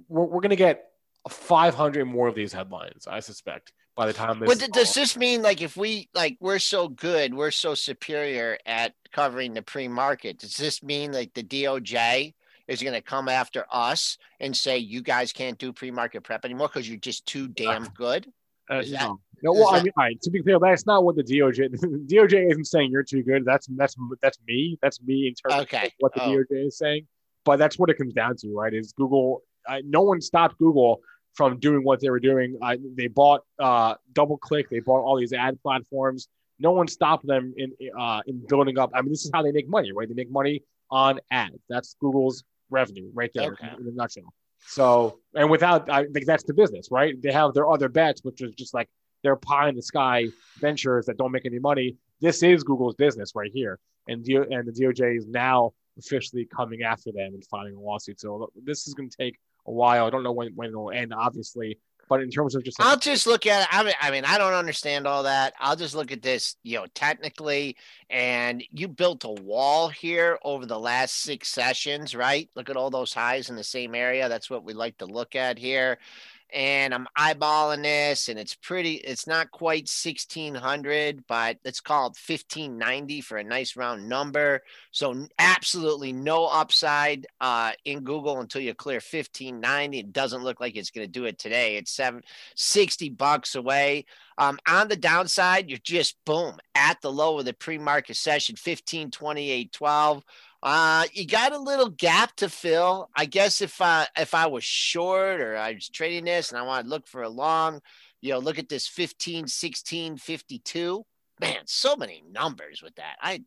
we're, 0.09 0.25
we're 0.25 0.41
going 0.41 0.51
to 0.51 0.57
get 0.57 0.87
500 1.29 2.05
more 2.05 2.27
of 2.27 2.35
these 2.35 2.53
headlines 2.53 3.07
i 3.07 3.21
suspect 3.21 3.73
by 3.97 4.07
the 4.07 4.13
time 4.13 4.39
this 4.39 4.59
But 4.59 4.73
does 4.73 4.95
this 4.95 5.17
mean 5.17 5.43
like 5.43 5.63
if 5.63 5.77
we 5.77 6.09
like 6.15 6.37
we're 6.39 6.59
so 6.59 6.89
good, 6.89 7.35
we're 7.35 7.51
so 7.51 7.75
superior 7.75 8.59
at 8.67 8.93
covering 9.11 9.55
the 9.55 9.63
pre-market? 9.63 10.39
Does 10.39 10.57
this 10.57 10.83
mean 10.83 11.13
like 11.13 11.33
the 11.33 11.43
DOJ 11.43 12.35
is 12.69 12.83
going 12.83 12.95
to 12.95 13.01
come 13.01 13.29
after 13.29 13.65
us 13.71 14.19
and 14.39 14.55
say 14.55 14.79
you 14.79 15.01
guys 15.01 15.33
can't 15.33 15.59
do 15.59 15.73
pre-market 15.73 16.23
prep 16.23 16.45
anymore 16.45 16.69
because 16.69 16.89
you're 16.89 16.99
just 16.99 17.27
too 17.27 17.49
damn 17.49 17.85
good? 17.87 18.31
Uh, 18.71 18.79
Is 18.79 18.93
no, 18.93 19.21
no 19.43 19.53
well, 19.53 19.75
I 19.75 19.83
mean, 19.83 19.93
right. 19.97 20.21
To 20.23 20.31
be 20.31 20.43
clear, 20.43 20.59
that's 20.61 20.87
not 20.87 21.05
what 21.05 21.15
the 21.17 21.23
DOJ. 21.23 21.71
DOJ 22.11 22.51
isn't 22.51 22.65
saying 22.67 22.91
you're 22.91 23.03
too 23.05 23.23
good. 23.23 23.45
That's 23.45 23.67
that's 23.77 23.95
that's 24.23 24.39
me. 24.47 24.79
That's 24.83 25.01
me 25.03 25.29
interpreting 25.29 25.63
Okay. 25.63 25.93
what 26.01 26.13
the 26.15 26.23
Oh. 26.25 26.29
DOJ 26.31 26.67
is 26.67 26.79
saying. 26.79 27.07
But 27.45 27.59
that's 27.59 27.79
what 27.79 27.91
it 27.91 27.95
comes 27.99 28.13
down 28.13 28.35
to, 28.39 28.49
right? 28.55 28.75
Is 28.75 28.93
Google? 28.93 29.43
I, 29.69 29.83
no 29.85 30.03
one 30.03 30.21
stopped 30.21 30.59
Google 30.59 31.01
from 31.35 31.59
doing 31.59 31.85
what 31.85 32.01
they 32.01 32.11
were 32.11 32.19
doing. 32.21 32.59
I, 32.63 32.79
they 32.97 33.07
bought 33.09 33.43
uh, 33.61 33.95
DoubleClick. 34.15 34.69
They 34.69 34.81
bought 34.81 35.01
all 35.05 35.17
these 35.19 35.33
ad 35.33 35.61
platforms. 35.63 36.29
No 36.59 36.73
one 36.73 36.89
stopped 36.89 37.27
them 37.27 37.53
in 37.57 37.73
uh, 37.97 38.23
in 38.27 38.45
building 38.49 38.79
up. 38.79 38.91
I 38.95 39.03
mean, 39.03 39.11
this 39.13 39.25
is 39.25 39.31
how 39.33 39.43
they 39.43 39.53
make 39.53 39.69
money, 39.69 39.93
right? 39.93 40.09
They 40.09 40.15
make 40.15 40.31
money 40.31 40.65
on 40.91 41.21
ads. 41.31 41.59
That's 41.69 41.95
Google's 42.01 42.43
revenue 42.71 43.11
right 43.15 43.31
there 43.35 43.53
Okay. 43.53 43.69
in, 43.79 43.83
in 43.87 43.93
a 43.93 43.95
nutshell. 43.95 44.33
So, 44.67 45.21
and 45.35 45.51
without, 45.51 45.91
I 45.91 46.05
think 46.05 46.27
that's 46.27 46.45
the 46.45 46.55
business, 46.55 46.89
right? 46.91 47.21
They 47.21 47.33
have 47.33 47.55
their 47.55 47.69
other 47.69 47.89
bets, 47.89 48.23
which 48.25 48.43
is 48.43 48.55
just 48.55 48.75
like 48.75 48.89
their 49.23 49.37
pie 49.37 49.69
in 49.69 49.77
the 49.77 49.83
sky 49.83 50.27
ventures 50.59 51.07
that 51.07 51.17
don't 51.19 51.33
make 51.33 51.47
any 51.47 51.59
money. 51.59 51.97
This 52.21 52.43
is 52.43 52.63
Google's 52.63 52.95
business 52.95 53.33
right 53.35 53.51
here, 53.53 53.79
and 54.09 54.25
D- 54.25 54.37
and 54.37 54.67
the 54.67 54.73
DOJ 54.73 55.19
is 55.19 55.27
now 55.27 55.73
officially 55.99 56.47
coming 56.47 56.83
after 56.83 57.13
them 57.13 57.35
and 57.35 57.45
filing 57.47 57.75
a 57.75 57.81
lawsuit. 57.81 58.21
So 58.21 58.51
this 58.65 58.87
is 58.87 58.95
going 58.95 59.11
to 59.11 59.17
take 59.17 59.39
a 59.67 59.73
while. 59.73 60.07
I 60.07 60.11
don't 60.11 60.23
know 60.23 60.33
when 60.33 60.53
when 60.55 60.71
it 60.71 60.77
will 60.77 60.91
end, 60.91 61.13
obviously, 61.13 61.79
but 62.09 62.23
in 62.23 62.31
terms 62.31 62.55
of 62.55 62.65
just 62.65 62.79
like, 62.79 62.89
I'll 62.89 62.99
just 62.99 63.27
look 63.27 63.47
at 63.47 63.63
it. 63.63 63.69
I 63.71 63.83
mean, 63.83 63.95
I 64.01 64.11
mean, 64.11 64.25
I 64.25 64.39
don't 64.39 64.53
understand 64.53 65.07
all 65.07 65.25
that. 65.25 65.55
I'll 65.59 65.77
just 65.77 65.95
look 65.95 66.13
at 66.13 66.23
this, 66.23 66.57
you 66.63 66.79
know, 66.79 66.87
technically. 66.95 67.77
And 68.11 68.63
you 68.71 68.89
built 68.89 69.25
a 69.25 69.43
wall 69.43 69.89
here 69.89 70.39
over 70.43 70.67
the 70.67 70.79
last 70.79 71.23
six 71.23 71.49
sessions, 71.49 72.15
right? 72.15 72.49
Look 72.55 72.71
at 72.71 72.77
all 72.77 72.91
those 72.91 73.13
highs 73.13 73.51
in 73.51 73.57
the 73.57 73.65
same 73.65 73.95
area. 73.95 74.29
That's 74.29 74.49
what 74.51 74.65
we 74.65 74.73
like 74.73 74.99
to 74.99 75.07
look 75.07 75.35
at 75.35 75.59
here. 75.59 75.99
And 76.53 76.95
I'm 76.95 77.07
eyeballing 77.19 77.83
this, 77.83 78.29
and 78.29 78.39
it's 78.39 78.55
pretty. 78.55 78.95
It's 78.95 79.27
not 79.27 79.51
quite 79.51 79.89
1600, 79.89 81.25
but 81.27 81.59
it's 81.65 81.81
called 81.81 82.17
1590 82.17 83.21
for 83.21 83.39
a 83.39 83.45
nice 83.45 83.77
round 83.77 84.09
number. 84.09 84.63
So 84.93 85.27
absolutely 85.39 86.13
no 86.13 86.47
upside 86.47 87.27
uh, 87.41 87.73
in 87.85 88.01
Google 88.01 88.41
until 88.41 88.63
you 88.63 88.75
clear 88.75 88.97
1590. 88.97 89.99
It 89.99 90.13
doesn't 90.13 90.45
look 90.45 90.61
like 90.61 90.77
it's 90.77 90.91
going 90.91 91.07
to 91.07 91.13
do 91.13 91.25
it 91.25 91.39
today. 91.39 91.77
It's 91.77 91.91
seven 91.91 92.23
60 92.55 93.11
bucks 93.11 93.55
away. 93.55 94.07
Um, 94.39 94.59
on 94.69 94.89
the 94.89 94.97
downside, 94.97 95.69
you're 95.71 95.79
just 95.79 96.17
boom 96.25 96.59
at 96.75 97.01
the 97.01 97.11
low 97.11 97.39
of 97.39 97.47
the 97.47 97.55
pre-market 97.55 98.17
session, 98.17 98.57
15, 98.57 99.11
28, 99.11 99.73
12. 99.73 100.23
Uh, 100.63 101.05
you 101.13 101.27
got 101.27 101.53
a 101.53 101.59
little 101.59 101.91
gap 101.91 102.35
to 102.37 102.49
fill. 102.49 103.09
I 103.17 103.27
guess 103.27 103.61
if 103.61 103.81
I 103.81 104.07
if 104.17 104.35
I 104.35 104.47
was 104.47 104.65
short 104.65 105.41
or 105.41 105.57
I 105.57 105.73
was 105.75 105.89
trading 105.89 106.25
this 106.25 106.51
and 106.51 106.59
I 106.59 106.63
want 106.63 106.87
to 106.87 106.91
look 106.91 107.07
for 107.07 107.23
a 107.23 107.29
long, 107.29 107.81
you 108.21 108.33
know, 108.33 108.39
look 108.39 108.59
at 108.59 108.69
this 108.69 108.89
15, 108.89 109.47
16, 109.47 110.17
52. 110.17 111.05
Man, 111.39 111.59
so 111.67 111.97
many 111.97 112.25
numbers 112.33 112.83
with 112.83 112.95
that. 112.95 113.17
I 113.21 113.45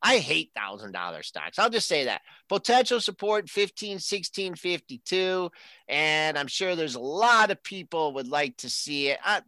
I 0.00 0.18
hate 0.18 0.52
thousand 0.56 0.92
dollar 0.92 1.22
stocks. 1.22 1.58
I'll 1.58 1.68
just 1.68 1.86
say 1.86 2.06
that 2.06 2.22
potential 2.48 2.98
support 2.98 3.50
15, 3.50 3.98
16, 3.98 4.54
52, 4.54 5.50
and 5.86 6.38
I'm 6.38 6.46
sure 6.46 6.74
there's 6.74 6.94
a 6.94 7.00
lot 7.00 7.50
of 7.50 7.62
people 7.62 8.14
would 8.14 8.28
like 8.28 8.56
to 8.58 8.70
see 8.70 9.08
it. 9.08 9.18
Uh, 9.22 9.42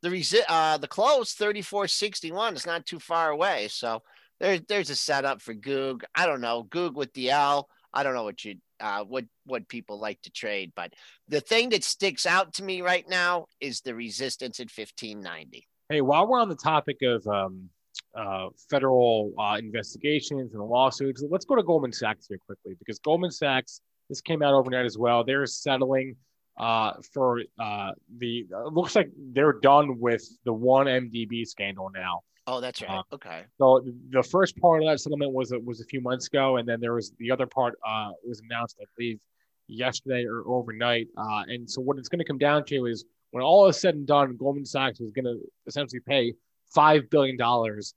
the 0.00 0.08
resi- 0.08 0.48
uh, 0.48 0.78
the 0.78 0.88
close 0.88 1.34
3461 1.34 2.56
is 2.56 2.66
not 2.66 2.86
too 2.86 2.98
far 2.98 3.30
away. 3.30 3.68
So 3.68 4.02
there's 4.40 4.60
there's 4.68 4.90
a 4.90 4.96
setup 4.96 5.40
for 5.40 5.54
Goog. 5.54 6.04
I 6.14 6.26
don't 6.26 6.40
know 6.40 6.64
Goog 6.64 6.96
with 6.96 7.12
the 7.14 7.30
L. 7.30 7.68
I 7.92 8.02
don't 8.02 8.14
know 8.14 8.24
what 8.24 8.44
you 8.44 8.56
uh, 8.80 9.04
what 9.04 9.24
what 9.46 9.68
people 9.68 9.98
like 9.98 10.20
to 10.22 10.30
trade, 10.30 10.72
but 10.74 10.92
the 11.28 11.40
thing 11.40 11.70
that 11.70 11.84
sticks 11.84 12.26
out 12.26 12.54
to 12.54 12.64
me 12.64 12.82
right 12.82 13.08
now 13.08 13.46
is 13.60 13.80
the 13.80 13.94
resistance 13.94 14.60
at 14.60 14.64
1590. 14.64 15.66
Hey, 15.88 16.00
while 16.00 16.26
we're 16.26 16.40
on 16.40 16.48
the 16.48 16.56
topic 16.56 16.98
of 17.02 17.26
um, 17.26 17.68
uh, 18.14 18.48
federal 18.70 19.32
uh, 19.38 19.56
investigations 19.58 20.54
and 20.54 20.62
lawsuits, 20.62 21.22
let's 21.30 21.44
go 21.44 21.54
to 21.54 21.62
Goldman 21.62 21.92
Sachs 21.92 22.26
here 22.28 22.38
quickly 22.38 22.74
because 22.78 22.98
Goldman 22.98 23.30
Sachs 23.30 23.80
this 24.08 24.20
came 24.20 24.42
out 24.42 24.54
overnight 24.54 24.84
as 24.84 24.98
well. 24.98 25.24
They're 25.24 25.46
settling 25.46 26.16
uh, 26.58 26.92
for 27.12 27.42
uh, 27.58 27.92
the 28.18 28.46
looks 28.70 28.94
like 28.94 29.10
they're 29.32 29.54
done 29.54 29.98
with 29.98 30.26
the 30.44 30.52
one 30.52 30.86
MDB 30.86 31.46
scandal 31.46 31.90
now. 31.92 32.20
Oh, 32.46 32.60
that's 32.60 32.82
right. 32.82 32.90
Uh, 32.98 33.14
okay. 33.14 33.42
So 33.58 33.82
the 34.10 34.22
first 34.22 34.56
part 34.58 34.82
of 34.82 34.88
that 34.88 35.00
settlement 35.00 35.32
was 35.32 35.52
was 35.64 35.80
a 35.80 35.84
few 35.84 36.00
months 36.00 36.26
ago, 36.26 36.56
and 36.58 36.68
then 36.68 36.80
there 36.80 36.94
was 36.94 37.12
the 37.18 37.30
other 37.30 37.46
part 37.46 37.74
uh, 37.86 38.10
was 38.26 38.40
announced, 38.40 38.76
I 38.80 38.84
believe, 38.96 39.20
yesterday 39.66 40.24
or 40.26 40.42
overnight. 40.46 41.08
Uh, 41.16 41.44
and 41.48 41.68
so 41.68 41.80
what 41.80 41.98
it's 41.98 42.08
going 42.08 42.18
to 42.18 42.24
come 42.24 42.38
down 42.38 42.64
to 42.66 42.86
is 42.86 43.04
when 43.30 43.42
all 43.42 43.66
is 43.66 43.80
said 43.80 43.94
and 43.94 44.06
done, 44.06 44.36
Goldman 44.36 44.66
Sachs 44.66 45.00
is 45.00 45.10
going 45.10 45.24
to 45.24 45.40
essentially 45.66 46.00
pay 46.00 46.34
five 46.74 47.08
billion 47.10 47.36
dollars 47.36 47.94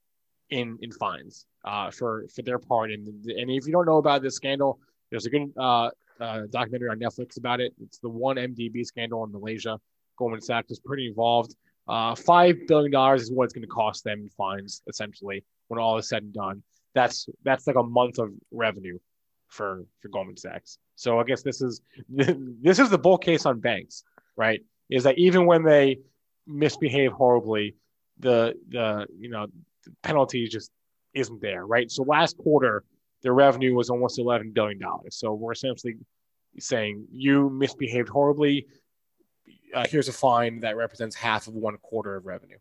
in 0.50 0.78
in 0.80 0.90
fines 0.92 1.46
uh, 1.64 1.90
for 1.90 2.26
for 2.34 2.42
their 2.42 2.58
part. 2.58 2.90
And 2.90 3.06
and 3.06 3.50
if 3.50 3.66
you 3.66 3.72
don't 3.72 3.86
know 3.86 3.98
about 3.98 4.22
this 4.22 4.34
scandal, 4.34 4.80
there's 5.10 5.26
a 5.26 5.30
good 5.30 5.52
uh, 5.58 5.90
uh, 6.20 6.42
documentary 6.50 6.88
on 6.88 6.98
Netflix 6.98 7.36
about 7.36 7.60
it. 7.60 7.74
It's 7.82 7.98
the 7.98 8.08
one 8.08 8.36
MDB 8.36 8.84
scandal 8.84 9.24
in 9.24 9.32
Malaysia. 9.32 9.78
Goldman 10.18 10.40
Sachs 10.40 10.70
is 10.70 10.80
pretty 10.80 11.06
involved. 11.06 11.54
Uh, 11.88 12.14
Five 12.14 12.66
billion 12.66 12.92
dollars 12.92 13.22
is 13.22 13.32
what 13.32 13.44
it's 13.44 13.52
going 13.52 13.62
to 13.62 13.68
cost 13.68 14.04
them 14.04 14.20
in 14.20 14.28
fines, 14.28 14.82
essentially, 14.88 15.44
when 15.68 15.80
all 15.80 15.96
is 15.98 16.08
said 16.08 16.22
and 16.22 16.32
done. 16.32 16.62
That's 16.94 17.28
that's 17.44 17.66
like 17.66 17.76
a 17.76 17.82
month 17.82 18.18
of 18.18 18.30
revenue 18.50 18.98
for 19.48 19.84
for 20.00 20.08
Goldman 20.08 20.36
Sachs. 20.36 20.78
So 20.96 21.18
I 21.18 21.24
guess 21.24 21.42
this 21.42 21.62
is 21.62 21.80
this 22.08 22.78
is 22.78 22.90
the 22.90 22.98
bull 22.98 23.18
case 23.18 23.46
on 23.46 23.60
banks, 23.60 24.04
right? 24.36 24.60
Is 24.90 25.04
that 25.04 25.18
even 25.18 25.46
when 25.46 25.64
they 25.64 25.98
misbehave 26.46 27.12
horribly, 27.12 27.74
the 28.18 28.54
the 28.68 29.06
you 29.18 29.30
know 29.30 29.46
the 29.84 29.92
penalty 30.02 30.46
just 30.48 30.70
isn't 31.14 31.40
there, 31.40 31.66
right? 31.66 31.90
So 31.90 32.02
last 32.02 32.36
quarter, 32.36 32.84
their 33.22 33.32
revenue 33.32 33.74
was 33.74 33.88
almost 33.90 34.18
eleven 34.18 34.50
billion 34.52 34.78
dollars. 34.78 35.16
So 35.16 35.32
we're 35.32 35.52
essentially 35.52 35.96
saying 36.58 37.06
you 37.12 37.50
misbehaved 37.50 38.08
horribly 38.08 38.66
uh, 39.74 39.86
here's 39.88 40.08
a 40.08 40.12
fine 40.12 40.60
that 40.60 40.76
represents 40.76 41.16
half 41.16 41.46
of 41.46 41.54
one 41.54 41.76
quarter 41.78 42.16
of 42.16 42.26
revenue. 42.26 42.58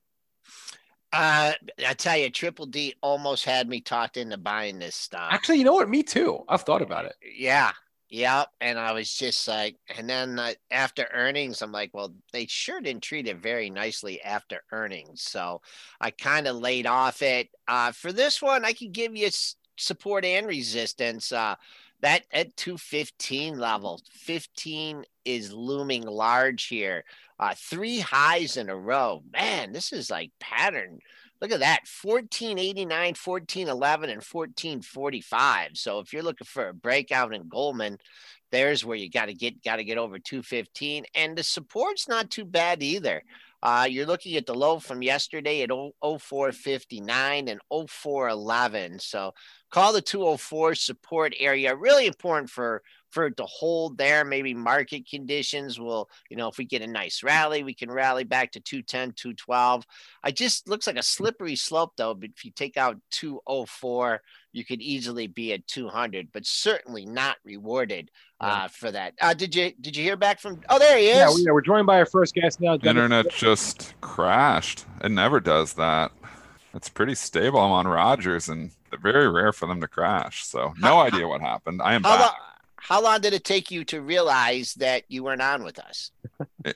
Uh, 1.13 1.53
I 1.87 1.93
tell 1.93 2.17
you, 2.17 2.29
Triple 2.29 2.65
D 2.65 2.93
almost 3.01 3.45
had 3.45 3.69
me 3.69 3.79
talked 3.79 4.17
into 4.17 4.37
buying 4.37 4.77
this 4.77 4.95
stock. 4.95 5.31
Actually, 5.31 5.59
you 5.59 5.63
know 5.63 5.73
what? 5.73 5.89
Me 5.89 6.03
too. 6.03 6.43
I've 6.49 6.63
thought 6.63 6.81
about 6.81 7.05
it. 7.05 7.15
Yeah, 7.35 7.71
yeah. 8.09 8.43
And 8.59 8.77
I 8.77 8.91
was 8.91 9.13
just 9.13 9.47
like, 9.47 9.77
and 9.97 10.09
then 10.09 10.37
uh, 10.37 10.51
after 10.69 11.07
earnings, 11.13 11.61
I'm 11.61 11.71
like, 11.71 11.91
well, 11.93 12.13
they 12.33 12.45
sure 12.47 12.81
didn't 12.81 13.03
treat 13.03 13.27
it 13.27 13.37
very 13.37 13.69
nicely 13.69 14.21
after 14.21 14.61
earnings. 14.71 15.21
So 15.21 15.61
I 16.01 16.11
kind 16.11 16.45
of 16.45 16.57
laid 16.57 16.85
off 16.85 17.21
it. 17.21 17.49
Uh, 17.67 17.93
for 17.93 18.11
this 18.11 18.41
one, 18.41 18.65
I 18.65 18.73
can 18.73 18.91
give 18.91 19.15
you 19.15 19.29
support 19.77 20.25
and 20.25 20.45
resistance. 20.45 21.31
Uh, 21.31 21.55
that 22.01 22.23
at 22.31 22.55
215 22.57 23.57
level 23.57 24.01
15 24.11 25.03
is 25.25 25.51
looming 25.51 26.03
large 26.03 26.65
here. 26.65 27.03
Uh 27.39 27.53
three 27.55 27.99
highs 27.99 28.57
in 28.57 28.69
a 28.69 28.75
row. 28.75 29.23
Man 29.31 29.71
this 29.71 29.93
is 29.93 30.09
like 30.09 30.31
pattern. 30.39 30.99
Look 31.41 31.51
at 31.51 31.59
that 31.59 31.81
1489 32.03 32.89
1411 32.89 34.09
and 34.09 34.23
1445 34.23 35.71
so 35.73 35.99
if 35.99 36.11
you're 36.11 36.23
looking 36.23 36.47
for 36.47 36.69
a 36.69 36.73
breakout 36.73 37.33
in 37.33 37.47
goldman 37.47 37.97
there's 38.51 38.85
where 38.85 38.97
you 38.97 39.09
got 39.09 39.25
to 39.25 39.33
get 39.33 39.63
got 39.63 39.75
to 39.75 39.83
get 39.83 39.97
over 39.97 40.19
215 40.19 41.05
and 41.15 41.37
the 41.37 41.43
support's 41.43 42.07
not 42.07 42.29
too 42.29 42.45
bad 42.45 42.81
either 42.81 43.21
uh, 43.63 43.87
you're 43.89 44.05
looking 44.05 44.35
at 44.35 44.45
the 44.45 44.53
low 44.53 44.79
from 44.79 45.01
yesterday 45.01 45.63
at 45.63 45.69
0459 45.69 47.47
and 47.47 47.59
0411 47.69 48.99
so 48.99 49.33
call 49.71 49.93
the 49.93 50.01
204 50.01 50.75
support 50.75 51.33
area. 51.39 51.75
Really 51.75 52.07
important 52.07 52.49
for 52.49 52.81
for 53.09 53.27
it 53.27 53.37
to 53.37 53.45
hold 53.45 53.97
there. 53.97 54.25
Maybe 54.25 54.53
market 54.53 55.09
conditions 55.09 55.79
will, 55.79 56.09
you 56.29 56.37
know, 56.37 56.47
if 56.47 56.57
we 56.57 56.65
get 56.65 56.81
a 56.81 56.87
nice 56.87 57.23
rally, 57.23 57.63
we 57.63 57.73
can 57.73 57.91
rally 57.91 58.23
back 58.23 58.51
to 58.53 58.59
210, 58.59 59.13
212. 59.13 59.85
I 60.23 60.31
just 60.31 60.67
looks 60.67 60.87
like 60.87 60.97
a 60.97 61.03
slippery 61.03 61.55
slope 61.55 61.93
though. 61.97 62.13
But 62.13 62.31
if 62.35 62.45
you 62.45 62.51
take 62.51 62.77
out 62.77 62.97
204, 63.11 64.21
you 64.53 64.65
could 64.65 64.81
easily 64.81 65.27
be 65.27 65.53
at 65.53 65.67
200, 65.67 66.29
but 66.33 66.45
certainly 66.45 67.05
not 67.05 67.37
rewarded 67.43 68.09
uh, 68.39 68.67
for 68.67 68.91
that. 68.91 69.13
Uh, 69.21 69.33
did 69.33 69.55
you 69.55 69.71
did 69.81 69.95
you 69.95 70.03
hear 70.03 70.15
back 70.15 70.39
from? 70.39 70.61
Oh, 70.69 70.79
there 70.79 70.97
he 70.97 71.07
is. 71.07 71.17
Yeah, 71.17 71.29
we, 71.33 71.43
yeah, 71.43 71.51
we're 71.51 71.61
joined 71.61 71.87
by 71.87 71.99
our 71.99 72.05
first 72.05 72.33
guest 72.33 72.61
now. 72.61 72.73
Internet 72.75 73.31
just 73.31 73.93
crashed. 74.01 74.85
It 75.03 75.11
never 75.11 75.39
does 75.39 75.73
that. 75.73 76.11
It's 76.73 76.89
pretty 76.89 77.15
stable. 77.15 77.59
I'm 77.59 77.71
on 77.71 77.87
Rogers, 77.87 78.49
and 78.49 78.71
very 79.01 79.29
rare 79.29 79.51
for 79.51 79.67
them 79.67 79.81
to 79.81 79.87
crash. 79.87 80.45
So 80.45 80.73
no 80.79 80.99
idea 80.99 81.27
what 81.27 81.41
happened. 81.41 81.81
I 81.81 81.95
am 81.95 82.03
how 82.03 82.17
back. 82.17 82.19
Long, 82.19 82.35
how 82.79 83.01
long 83.01 83.21
did 83.21 83.33
it 83.33 83.43
take 83.43 83.71
you 83.71 83.83
to 83.85 84.01
realize 84.01 84.73
that 84.75 85.03
you 85.07 85.23
weren't 85.23 85.41
on 85.41 85.63
with 85.63 85.79
us? 85.79 86.11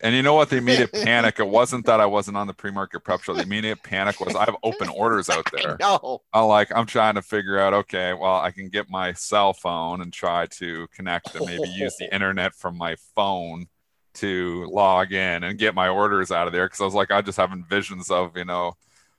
And 0.01 0.15
you 0.15 0.21
know 0.21 0.33
what? 0.33 0.49
The 0.49 0.57
immediate 0.57 0.91
panic. 1.03 1.39
It 1.39 1.47
wasn't 1.47 1.85
that 1.85 1.99
I 1.99 2.05
wasn't 2.05 2.37
on 2.37 2.47
the 2.47 2.53
pre-market 2.53 3.01
prep 3.01 3.21
show. 3.21 3.33
The 3.33 3.43
immediate 3.43 3.83
panic 3.83 4.19
was 4.19 4.35
I 4.35 4.45
have 4.45 4.55
open 4.63 4.89
orders 4.95 5.29
out 5.29 5.47
there. 5.51 5.77
No. 5.79 6.21
I'm 6.33 6.45
like 6.45 6.71
I'm 6.75 6.85
trying 6.85 7.15
to 7.15 7.21
figure 7.21 7.59
out. 7.59 7.73
Okay, 7.73 8.13
well 8.13 8.35
I 8.35 8.51
can 8.51 8.69
get 8.69 8.89
my 8.89 9.13
cell 9.13 9.53
phone 9.53 10.01
and 10.01 10.11
try 10.11 10.47
to 10.47 10.87
connect 10.95 11.35
and 11.35 11.45
maybe 11.45 11.69
use 11.69 11.95
the 11.97 12.13
internet 12.13 12.55
from 12.55 12.77
my 12.77 12.95
phone 13.15 13.67
to 14.13 14.65
log 14.69 15.13
in 15.13 15.43
and 15.43 15.57
get 15.57 15.73
my 15.73 15.87
orders 15.87 16.31
out 16.31 16.47
of 16.47 16.53
there 16.53 16.65
because 16.65 16.81
I 16.81 16.85
was 16.85 16.93
like 16.93 17.11
I 17.11 17.21
just 17.21 17.37
having 17.37 17.63
visions 17.63 18.09
of 18.09 18.35
you 18.35 18.45
know 18.45 18.73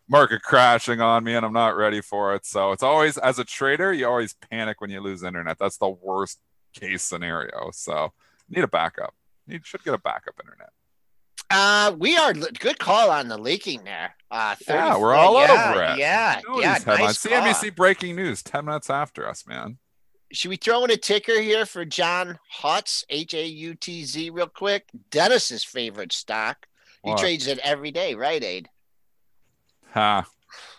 market 0.08 0.42
crashing 0.42 1.00
on 1.00 1.24
me 1.24 1.34
and 1.34 1.46
I'm 1.46 1.52
not 1.52 1.76
ready 1.76 2.00
for 2.00 2.34
it. 2.34 2.44
So 2.44 2.72
it's 2.72 2.82
always 2.82 3.16
as 3.18 3.38
a 3.38 3.44
trader, 3.44 3.92
you 3.92 4.06
always 4.06 4.34
panic 4.34 4.80
when 4.80 4.90
you 4.90 5.00
lose 5.00 5.22
internet. 5.22 5.58
That's 5.58 5.78
the 5.78 5.88
worst 5.88 6.38
case 6.72 7.02
scenario. 7.02 7.70
So 7.72 8.12
need 8.48 8.64
a 8.64 8.68
backup. 8.68 9.14
You 9.46 9.60
should 9.62 9.84
get 9.84 9.94
a 9.94 9.98
backup 9.98 10.34
internet. 10.42 10.70
Uh, 11.50 11.94
we 11.98 12.16
are 12.16 12.32
good 12.32 12.78
call 12.78 13.10
on 13.10 13.28
the 13.28 13.36
leaking 13.36 13.84
there. 13.84 14.16
Uh, 14.30 14.54
yeah, 14.66 14.96
we're 14.96 15.14
all 15.14 15.34
yeah, 15.34 15.70
over 15.70 15.82
it. 15.82 15.98
Yeah, 15.98 16.40
yeah. 16.56 16.78
Nice 16.86 17.18
CNBC 17.18 17.76
breaking 17.76 18.16
news 18.16 18.42
10 18.42 18.64
minutes 18.64 18.88
after 18.88 19.28
us, 19.28 19.46
man. 19.46 19.76
Should 20.32 20.48
we 20.48 20.56
throw 20.56 20.82
in 20.84 20.90
a 20.90 20.96
ticker 20.96 21.38
here 21.38 21.66
for 21.66 21.84
John 21.84 22.38
Hutz, 22.62 23.04
H 23.10 23.34
A 23.34 23.46
U 23.46 23.74
T 23.74 24.04
Z, 24.04 24.30
real 24.30 24.46
quick? 24.46 24.88
Dennis's 25.10 25.62
favorite 25.62 26.12
stock. 26.12 26.66
He 27.04 27.10
what? 27.10 27.18
trades 27.18 27.46
it 27.46 27.58
every 27.58 27.90
day, 27.90 28.14
right, 28.14 28.42
Aid? 28.42 28.70
Ha. 29.90 30.24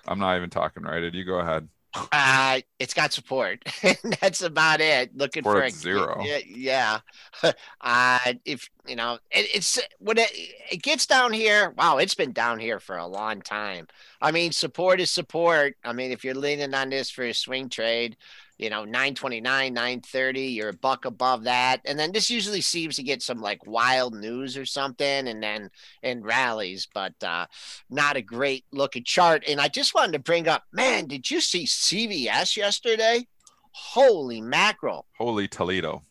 I'm 0.07 0.19
not 0.19 0.37
even 0.37 0.49
talking 0.49 0.83
right. 0.83 1.13
You 1.13 1.23
go 1.23 1.39
ahead. 1.39 1.67
Uh, 2.11 2.61
it's 2.79 2.93
got 2.93 3.13
support. 3.13 3.63
That's 4.21 4.41
about 4.41 4.81
it. 4.81 5.15
Looking 5.15 5.43
support 5.43 5.57
for 5.57 5.63
a 5.63 5.69
zero. 5.69 6.23
Yeah, 6.23 6.39
yeah. 6.45 6.99
Uh, 7.81 8.33
if 8.45 8.69
you 8.87 8.95
know, 8.95 9.19
it, 9.29 9.47
it's 9.53 9.79
when 9.99 10.17
it, 10.17 10.31
it 10.71 10.81
gets 10.81 11.05
down 11.05 11.33
here. 11.33 11.73
Wow, 11.77 11.97
it's 11.97 12.15
been 12.15 12.31
down 12.31 12.59
here 12.59 12.79
for 12.79 12.97
a 12.97 13.05
long 13.05 13.41
time. 13.41 13.87
I 14.21 14.31
mean, 14.31 14.51
support 14.53 15.01
is 15.01 15.11
support. 15.11 15.75
I 15.83 15.91
mean, 15.91 16.11
if 16.11 16.23
you're 16.23 16.33
leaning 16.33 16.73
on 16.73 16.89
this 16.89 17.09
for 17.09 17.23
a 17.23 17.33
swing 17.33 17.67
trade, 17.69 18.15
you 18.63 18.69
know 18.69 18.85
929 18.85 19.73
930 19.73 20.41
you're 20.41 20.69
a 20.69 20.73
buck 20.73 21.05
above 21.05 21.43
that 21.43 21.81
and 21.85 21.99
then 21.99 22.11
this 22.13 22.29
usually 22.29 22.61
seems 22.61 22.95
to 22.95 23.03
get 23.03 23.21
some 23.21 23.39
like 23.39 23.65
wild 23.67 24.15
news 24.15 24.55
or 24.57 24.65
something 24.65 25.27
and 25.27 25.43
then 25.43 25.69
and 26.01 26.25
rallies 26.25 26.87
but 26.93 27.13
uh 27.23 27.45
not 27.89 28.15
a 28.15 28.21
great 28.21 28.63
looking 28.71 29.03
chart 29.03 29.43
and 29.47 29.59
i 29.59 29.67
just 29.67 29.93
wanted 29.93 30.13
to 30.13 30.19
bring 30.19 30.47
up 30.47 30.63
man 30.71 31.05
did 31.07 31.29
you 31.29 31.41
see 31.41 31.65
cvs 31.65 32.55
yesterday 32.55 33.27
holy 33.71 34.39
mackerel 34.39 35.05
Holy 35.17 35.47
Toledo. 35.47 36.03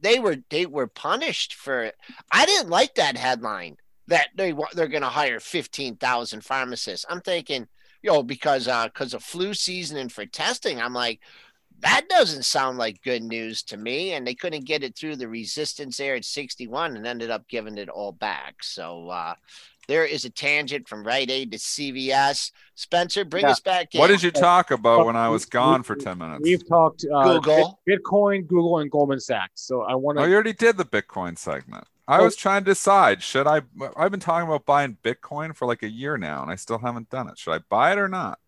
they 0.00 0.18
were 0.18 0.36
they 0.50 0.66
were 0.66 0.86
punished 0.86 1.54
for 1.54 1.82
it. 1.84 1.96
I 2.30 2.46
didn't 2.46 2.70
like 2.70 2.94
that 2.94 3.16
headline 3.16 3.76
that 4.06 4.28
they 4.34 4.54
they're 4.74 4.88
going 4.88 5.02
to 5.02 5.08
hire 5.08 5.40
15,000 5.40 6.44
pharmacists. 6.44 7.06
I'm 7.08 7.20
thinking, 7.20 7.66
you 8.02 8.12
know, 8.12 8.22
because 8.22 8.68
uh 8.68 8.88
cuz 8.90 9.14
of 9.14 9.22
flu 9.22 9.54
season 9.54 9.96
and 9.96 10.12
for 10.12 10.26
testing, 10.26 10.80
I'm 10.80 10.94
like 10.94 11.20
that 11.80 12.08
doesn't 12.08 12.44
sound 12.44 12.78
like 12.78 13.02
good 13.02 13.22
news 13.22 13.62
to 13.64 13.76
me 13.76 14.12
and 14.12 14.26
they 14.26 14.34
couldn't 14.34 14.64
get 14.66 14.82
it 14.82 14.96
through 14.96 15.16
the 15.16 15.28
resistance 15.28 15.96
there 15.96 16.16
at 16.16 16.24
61 16.24 16.96
and 16.96 17.06
ended 17.06 17.30
up 17.30 17.46
giving 17.48 17.78
it 17.78 17.88
all 17.88 18.12
back. 18.12 18.56
So 18.62 19.08
uh 19.10 19.34
there 19.86 20.04
is 20.04 20.26
a 20.26 20.30
tangent 20.30 20.86
from 20.86 21.02
Rite 21.02 21.30
Aid 21.30 21.50
to 21.52 21.58
CVS. 21.58 22.50
Spencer, 22.74 23.24
bring 23.24 23.44
Yeah. 23.44 23.52
us 23.52 23.60
back 23.60 23.94
in. 23.94 24.00
What 24.00 24.08
did 24.08 24.22
you 24.22 24.30
talk 24.30 24.70
about 24.70 25.06
when 25.06 25.16
I 25.16 25.30
was 25.30 25.46
gone 25.46 25.82
for 25.82 25.96
10 25.96 26.18
minutes? 26.18 26.42
We've 26.44 26.68
talked 26.68 27.06
uh, 27.10 27.38
Google. 27.38 27.80
Bitcoin, 27.88 28.46
Google, 28.46 28.80
and 28.80 28.90
Goldman 28.90 29.18
Sachs. 29.18 29.62
So 29.62 29.80
I 29.82 29.94
want 29.94 30.18
to. 30.18 30.22
Oh, 30.22 30.24
to. 30.26 30.30
you 30.30 30.34
already 30.34 30.52
did 30.52 30.76
the 30.76 30.84
Bitcoin 30.84 31.38
segment. 31.38 31.84
I 32.06 32.18
Oh. 32.20 32.24
was 32.24 32.36
trying 32.36 32.64
to 32.64 32.70
decide 32.70 33.22
should 33.22 33.46
I 33.46 33.62
I've 33.96 34.10
been 34.10 34.20
talking 34.20 34.46
about 34.46 34.66
buying 34.66 34.98
Bitcoin 35.02 35.54
for 35.56 35.66
like 35.66 35.82
a 35.82 35.88
year 35.88 36.18
now 36.18 36.42
and 36.42 36.50
I 36.50 36.56
still 36.56 36.78
haven't 36.78 37.08
done 37.08 37.28
it. 37.28 37.38
Should 37.38 37.52
I 37.54 37.58
buy 37.70 37.92
it 37.92 37.98
or 37.98 38.08
not? 38.08 38.38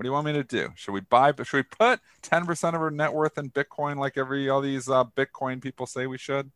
What 0.00 0.04
do 0.04 0.08
you 0.08 0.12
want 0.14 0.24
me 0.28 0.32
to 0.32 0.44
do? 0.44 0.70
Should 0.76 0.92
we 0.92 1.00
buy 1.02 1.34
should 1.42 1.58
we 1.58 1.62
put 1.62 2.00
10% 2.22 2.68
of 2.68 2.80
our 2.80 2.90
net 2.90 3.12
worth 3.12 3.36
in 3.36 3.50
Bitcoin 3.50 3.98
like 3.98 4.16
every 4.16 4.48
all 4.48 4.62
these 4.62 4.88
uh, 4.88 5.04
Bitcoin 5.04 5.60
people 5.60 5.84
say 5.84 6.06
we 6.06 6.16
should? 6.16 6.50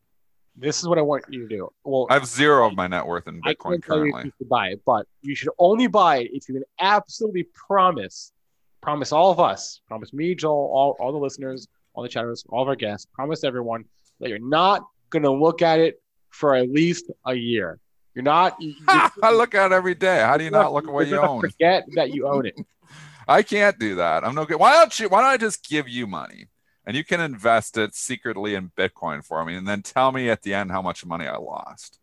this 0.57 0.81
is 0.81 0.89
what 0.89 0.97
I 0.97 1.03
want 1.03 1.25
you 1.29 1.47
to 1.47 1.49
do. 1.55 1.69
Well, 1.85 2.07
I 2.09 2.15
have 2.15 2.25
zero 2.25 2.67
of 2.67 2.75
my 2.75 2.87
net 2.87 3.07
worth 3.07 3.29
in 3.29 3.43
Bitcoin 3.43 3.73
can't 3.73 3.85
tell 3.85 3.99
you 3.99 4.07
if 4.07 4.13
currently. 4.13 4.33
you 4.41 4.47
buy 4.47 4.69
it, 4.69 4.81
but 4.87 5.07
you 5.21 5.35
should 5.35 5.51
only 5.59 5.89
buy 5.89 6.21
it 6.21 6.31
if 6.33 6.49
you 6.49 6.55
can 6.55 6.65
absolutely 6.81 7.43
promise, 7.53 8.33
promise 8.81 9.13
all 9.13 9.31
of 9.31 9.39
us, 9.39 9.83
promise 9.89 10.15
me, 10.15 10.35
Joel, 10.35 10.71
all, 10.73 10.97
all 10.99 11.13
the 11.13 11.19
listeners, 11.19 11.69
all 11.93 12.03
the 12.03 12.09
chatters, 12.09 12.47
all 12.49 12.63
of 12.63 12.69
our 12.69 12.77
guests, 12.77 13.07
promise 13.13 13.45
everyone 13.45 13.85
that 14.21 14.31
you're 14.31 14.39
not 14.39 14.87
going 15.11 15.25
to 15.25 15.31
look 15.31 15.61
at 15.61 15.81
it 15.81 16.01
for 16.31 16.55
at 16.55 16.71
least 16.71 17.11
a 17.27 17.35
year. 17.35 17.79
You're 18.15 18.23
not. 18.23 18.57
You, 18.59 18.75
I 18.89 19.33
look 19.33 19.55
at 19.55 19.71
it 19.71 19.75
every 19.75 19.97
day. 19.97 20.21
How 20.21 20.39
do 20.39 20.45
you 20.45 20.51
not 20.51 20.73
look 20.73 20.87
at 20.87 20.95
what 20.95 21.07
you're 21.09 21.21
you 21.21 21.29
own? 21.29 21.43
Forget 21.43 21.85
that 21.97 22.15
you 22.15 22.27
own 22.27 22.47
it. 22.47 22.55
I 23.29 23.43
can't 23.43 23.79
do 23.79 23.97
that. 23.97 24.25
I'm 24.25 24.35
no 24.35 24.45
good. 24.45 24.59
Why 24.59 24.73
don't 24.75 24.99
you? 24.99 25.09
Why 25.09 25.21
don't 25.23 25.31
I 25.31 25.37
just 25.37 25.69
give 25.69 25.89
you 25.89 26.07
money 26.07 26.49
and 26.87 26.97
you 26.97 27.05
can 27.05 27.21
invest 27.21 27.79
it 27.79 27.95
secretly 27.95 28.55
in 28.55 28.71
Bitcoin 28.77 29.25
for 29.25 29.45
me, 29.45 29.55
and 29.57 29.67
then 29.67 29.83
tell 29.83 30.13
me 30.13 30.29
at 30.29 30.43
the 30.43 30.55
end 30.55 30.71
how 30.71 30.83
much 30.83 31.05
money 31.07 31.27
I 31.27 31.37
lost 31.37 31.99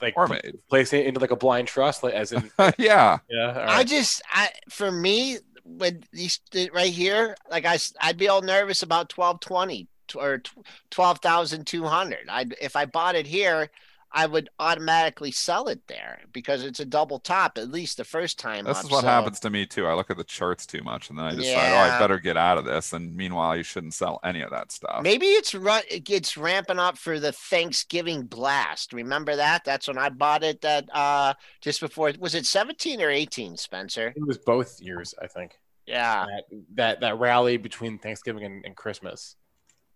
Like 0.00 0.14
or 0.16 0.28
made? 0.28 0.58
place 0.68 0.92
it 0.92 1.06
into 1.06 1.20
like 1.20 1.30
a 1.30 1.36
blind 1.36 1.68
trust, 1.68 2.02
like 2.02 2.14
as 2.14 2.32
in 2.32 2.50
yeah, 2.78 3.18
yeah. 3.28 3.66
all 3.66 3.80
I 3.80 3.84
just, 3.84 4.22
I 4.30 4.50
for 4.68 4.90
me, 4.90 5.38
when 5.64 6.04
these 6.12 6.40
right 6.72 6.92
here, 6.92 7.36
like 7.50 7.64
I, 7.64 7.78
I'd 8.00 8.16
be 8.18 8.28
all 8.28 8.42
nervous 8.42 8.82
about 8.82 9.08
twelve 9.08 9.40
twenty 9.40 9.88
or 10.14 10.42
twelve 10.90 11.18
thousand 11.18 11.66
two 11.66 11.84
hundred. 11.84 12.28
I 12.28 12.46
if 12.60 12.76
I 12.76 12.86
bought 12.86 13.16
it 13.16 13.26
here, 13.26 13.70
I 14.16 14.24
would 14.24 14.48
automatically 14.58 15.30
sell 15.30 15.68
it 15.68 15.86
there 15.88 16.20
because 16.32 16.64
it's 16.64 16.80
a 16.80 16.86
double 16.86 17.18
top 17.18 17.58
at 17.58 17.70
least 17.70 17.98
the 17.98 18.04
first 18.04 18.38
time. 18.38 18.64
this 18.64 18.78
up, 18.78 18.84
is 18.86 18.90
what 18.90 19.02
so- 19.02 19.06
happens 19.08 19.38
to 19.40 19.50
me 19.50 19.66
too. 19.66 19.86
I 19.86 19.92
look 19.92 20.10
at 20.10 20.16
the 20.16 20.24
charts 20.24 20.64
too 20.66 20.82
much, 20.82 21.10
and 21.10 21.18
then 21.18 21.26
I 21.26 21.34
decide, 21.34 21.72
oh, 21.72 21.76
I 21.94 21.98
better 21.98 22.18
get 22.18 22.38
out 22.38 22.56
of 22.56 22.64
this. 22.64 22.94
And 22.94 23.14
meanwhile, 23.14 23.54
you 23.56 23.62
shouldn't 23.62 23.92
sell 23.92 24.18
any 24.24 24.40
of 24.40 24.50
that 24.50 24.72
stuff. 24.72 25.02
Maybe 25.02 25.26
it's 25.26 25.54
run. 25.54 25.82
It 25.90 26.04
gets 26.04 26.36
ramping 26.36 26.78
up 26.78 26.96
for 26.96 27.20
the 27.20 27.32
Thanksgiving 27.32 28.22
blast. 28.24 28.94
Remember 28.94 29.36
that? 29.36 29.64
That's 29.64 29.86
when 29.86 29.98
I 29.98 30.08
bought 30.08 30.42
it. 30.42 30.62
That 30.62 30.88
uh, 30.94 31.34
just 31.60 31.80
before 31.80 32.12
was 32.18 32.34
it 32.34 32.46
seventeen 32.46 33.02
or 33.02 33.10
eighteen, 33.10 33.58
Spencer? 33.58 34.14
it 34.16 34.26
was 34.26 34.38
both 34.38 34.80
years, 34.80 35.14
I 35.20 35.26
think. 35.26 35.58
Yeah, 35.86 36.24
That 36.24 36.44
that, 36.74 37.00
that 37.00 37.18
rally 37.18 37.58
between 37.58 37.98
Thanksgiving 37.98 38.44
and, 38.44 38.64
and 38.64 38.74
Christmas. 38.74 39.36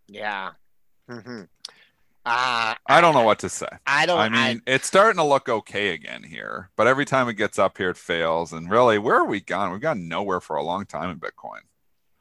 yeah. 0.07 0.51
hmm 1.09 1.42
Uh, 2.26 2.74
I 2.87 3.00
don't 3.00 3.14
know 3.14 3.22
what 3.22 3.38
to 3.40 3.48
say. 3.48 3.68
I 3.87 4.04
don't. 4.06 4.18
I 4.18 4.28
mean, 4.28 4.62
it's 4.66 4.87
starting 4.87 5.16
to 5.16 5.24
look 5.24 5.48
okay 5.48 5.90
again 5.94 6.22
here, 6.22 6.70
but 6.76 6.87
every 6.87 7.06
time 7.06 7.28
it 7.28 7.35
gets 7.35 7.59
up 7.59 7.78
here, 7.78 7.90
it 7.90 7.96
fails. 7.96 8.52
And 8.52 8.70
really, 8.70 8.98
where 8.98 9.16
are 9.16 9.24
we 9.26 9.40
gone? 9.40 9.72
We've 9.72 9.80
gone 9.80 10.06
nowhere 10.06 10.40
for 10.40 10.56
a 10.56 10.62
long 10.62 10.85
time 10.85 11.11
in 11.11 11.18
Bitcoin. 11.18 11.61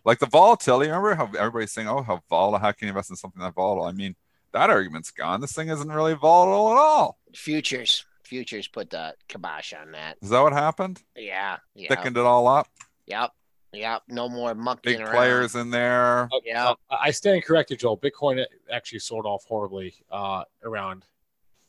Like 0.05 0.19
the 0.19 0.25
volatility. 0.25 0.89
Remember 0.89 1.15
how 1.15 1.25
everybody's 1.37 1.73
saying, 1.73 1.89
"Oh, 1.89 2.01
how 2.01 2.23
volatile? 2.29 2.59
How 2.59 2.71
can 2.71 2.87
you 2.87 2.89
invest 2.91 3.09
in 3.09 3.17
something 3.17 3.41
that 3.41 3.53
volatile?" 3.53 3.83
I 3.83 3.91
mean, 3.91 4.15
that 4.53 4.69
argument's 4.69 5.11
gone. 5.11 5.41
This 5.41 5.51
thing 5.51 5.67
isn't 5.67 5.91
really 5.91 6.13
volatile 6.15 6.71
at 6.71 6.77
all. 6.77 7.19
futures. 7.35 8.05
Futures 8.23 8.67
put 8.67 8.91
the 8.91 9.15
kibosh 9.27 9.73
on 9.73 9.91
that. 9.93 10.17
Is 10.21 10.29
that 10.29 10.41
what 10.41 10.53
happened? 10.53 11.01
Yeah. 11.15 11.57
Yeah. 11.73 11.89
Thickened 11.89 12.15
it 12.15 12.23
all 12.23 12.47
up. 12.47 12.67
Yep. 13.07 13.31
Yep. 13.73 14.03
No 14.07 14.27
more 14.29 14.55
mucking 14.55 14.93
Big 14.93 15.01
around. 15.01 15.11
players 15.15 15.55
in 15.55 15.69
there. 15.69 16.27
Yeah. 16.43 16.69
Uh, 16.69 16.75
I 16.89 17.11
stand 17.11 17.43
corrected, 17.43 17.79
Joel. 17.79 17.97
Bitcoin 17.97 18.43
actually 18.71 18.99
sold 18.99 19.25
off 19.25 19.43
horribly 19.45 19.93
uh, 20.11 20.43
around 20.63 21.05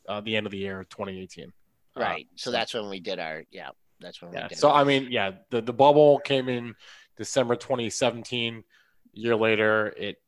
uh, 0.09 0.19
the 0.21 0.35
end 0.35 0.45
of 0.47 0.51
the 0.51 0.57
year, 0.57 0.85
2018. 0.89 1.45
Uh, 1.45 1.99
Right. 1.99 2.27
So 2.35 2.51
that's 2.51 2.73
when 2.73 2.89
we 2.89 2.99
did 2.99 3.19
our. 3.19 3.43
Yeah. 3.51 3.69
That's 3.99 4.21
when 4.21 4.33
yeah. 4.33 4.43
we 4.43 4.49
did. 4.49 4.57
So 4.57 4.69
our- 4.71 4.81
I 4.81 4.83
mean, 4.83 5.07
yeah, 5.11 5.31
the 5.51 5.61
the 5.61 5.73
bubble 5.73 6.19
came 6.19 6.49
in 6.49 6.73
December 7.17 7.55
2017. 7.55 8.63
year 9.13 9.35
later, 9.35 9.93
it 9.97 10.21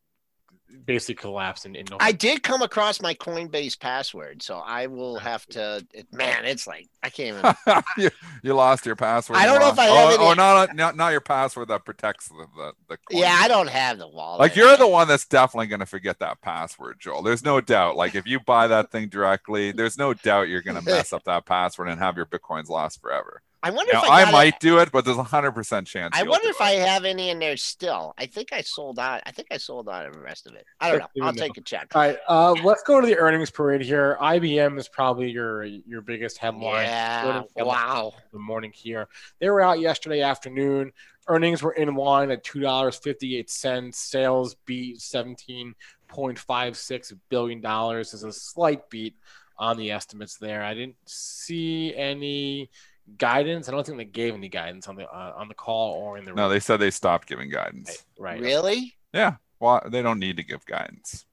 basically 0.86 1.16
collapsed 1.16 1.66
in, 1.66 1.76
in 1.76 1.86
November. 1.86 2.04
I 2.04 2.12
did 2.12 2.44
come 2.44 2.62
across 2.62 3.02
my 3.02 3.14
Coinbase 3.14 3.80
password, 3.80 4.42
so 4.42 4.58
I 4.58 4.88
will 4.88 5.18
have 5.18 5.46
to. 5.48 5.86
Man, 6.12 6.46
it's 6.46 6.68
like 6.68 6.88
I 7.02 7.10
can't 7.10 7.38
even. 7.38 7.84
you, 7.98 8.10
you 8.42 8.54
lost 8.54 8.86
your 8.86 8.96
password. 8.96 9.38
I 9.38 9.46
don't 9.46 9.60
know 9.60 9.70
if 9.70 9.80
I 9.80 9.90
oh, 9.90 9.96
have 9.96 10.20
oh, 10.20 10.28
any- 10.28 10.36
not, 10.36 10.76
not 10.76 10.96
not 10.96 11.12
your 11.12 11.22
password 11.22 11.68
that 11.70 11.86
protects 11.86 12.28
the 12.28 12.46
the, 12.56 12.74
the 12.90 12.98
coin. 12.98 13.22
yeah, 13.22 13.38
I 13.40 13.48
don't 13.48 13.70
have 13.70 13.98
the 13.98 14.08
wallet. 14.08 14.40
Like 14.40 14.56
you're 14.56 14.78
the 14.78 14.88
one 14.88 15.08
that's 15.08 15.26
definitely 15.26 15.68
going 15.68 15.80
to 15.80 15.86
forget 15.86 16.20
that 16.20 16.42
password, 16.42 16.98
Joel. 17.00 17.24
There's 17.24 17.44
no 17.44 17.62
doubt. 17.62 17.96
Like 17.96 18.16
if 18.16 18.26
you 18.26 18.40
buy 18.40 18.68
that 18.68 18.92
thing 18.92 19.10
directly, 19.10 19.72
there's 19.72 19.98
no 19.98 20.14
doubt 20.14 20.50
you're 20.50 20.62
going 20.62 20.78
to 20.84 20.86
mess 20.86 21.14
up 21.14 21.24
that 21.26 21.46
password 21.46 21.90
and 21.90 22.00
have 22.00 22.18
your 22.18 22.26
bitcoins 22.26 22.70
lost 22.70 23.02
forever. 23.02 23.42
I 23.64 23.72
wonder 23.72 23.94
Now, 23.94 24.04
if 24.04 24.10
I, 24.10 24.24
I 24.24 24.32
might 24.32 24.56
It. 24.56 24.60
do 24.60 24.78
it, 24.80 24.92
but 24.92 25.06
there's 25.06 25.18
a 25.18 25.24
hundred 25.24 25.54
percent 25.54 25.88
chance. 25.88 26.14
I 26.16 26.24
wonder 26.24 26.50
if 26.50 26.58
it. 26.58 26.62
I 26.62 26.72
have 26.72 27.06
any 27.06 27.30
in 27.30 27.40
there 27.40 27.56
still. 27.56 28.14
I 28.18 28.26
think 28.26 28.52
I 28.52 28.62
sold 28.62 29.00
out. 29.00 29.22
I 29.26 29.32
think 29.32 29.48
I 29.52 29.58
sold 29.58 29.88
out 29.88 30.06
of 30.06 30.14
the 30.14 30.20
rest 30.20 30.46
of 30.48 30.54
it. 30.56 30.66
I 30.82 30.90
don't 30.92 31.00
know. 31.00 31.08
I'll 31.26 31.32
though- 31.34 31.40
take 31.42 31.58
a 31.58 31.62
check. 31.62 31.88
All 31.96 32.02
right, 32.02 32.18
uh, 32.28 32.52
let's 32.64 32.84
go 32.84 33.00
to 33.00 33.08
the 33.08 33.18
earnings 33.18 33.50
parade 33.50 33.82
here. 33.82 34.18
IBM 34.22 34.78
is 34.78 34.90
probably 34.90 35.32
your 35.32 35.64
your 35.64 36.02
biggest 36.02 36.38
headline. 36.38 36.86
Yeah. 36.86 37.30
Earnings 37.30 37.52
headline 37.56 37.76
Wow. 37.78 38.14
The 38.34 38.40
morning 38.40 38.72
here, 38.76 39.08
they 39.40 39.50
were 39.50 39.62
out 39.62 39.80
yesterday 39.80 40.22
afternoon. 40.22 40.92
Earnings 41.30 41.64
were 41.64 41.72
in 41.72 41.96
line 41.96 42.32
at 42.32 42.44
two 42.44 42.60
dollars 42.60 42.98
fifty 42.98 43.38
eight 43.38 43.50
cents. 43.50 43.98
Sales 43.98 44.56
beat 44.66 45.00
seventeen 45.00 45.74
point 46.10 46.38
five 46.38 46.76
six 46.76 47.14
billion 47.30 47.62
dollars. 47.62 48.14
Is 48.14 48.24
a 48.24 48.34
slight 48.34 48.90
beat 48.90 49.16
on 49.58 49.78
the 49.78 49.90
estimates 49.92 50.36
there. 50.38 50.64
I 50.64 50.74
didn't 50.74 50.98
see 51.06 51.96
any 51.96 52.70
guidance. 53.18 53.68
I 53.68 53.72
don't 53.72 53.86
think 53.86 53.98
they 53.98 54.06
gave 54.06 54.34
any 54.34 54.50
guidance 54.50 54.88
on 54.88 54.96
the 54.96 55.08
uh, 55.08 55.34
on 55.36 55.48
the 55.48 55.54
call 55.54 55.94
or 55.94 56.18
in 56.18 56.26
the 56.26 56.34
No, 56.34 56.50
they 56.50 56.60
said 56.60 56.78
they 56.78 56.92
stopped 56.92 57.28
giving 57.28 57.50
guidance. 57.50 58.06
right. 58.18 58.40
Really? 58.40 58.96
Yeah, 59.14 59.36
well, 59.60 59.82
they 59.88 60.02
don't 60.02 60.20
need 60.20 60.38
to 60.38 60.44
give 60.44 60.66
guidance. 60.66 61.26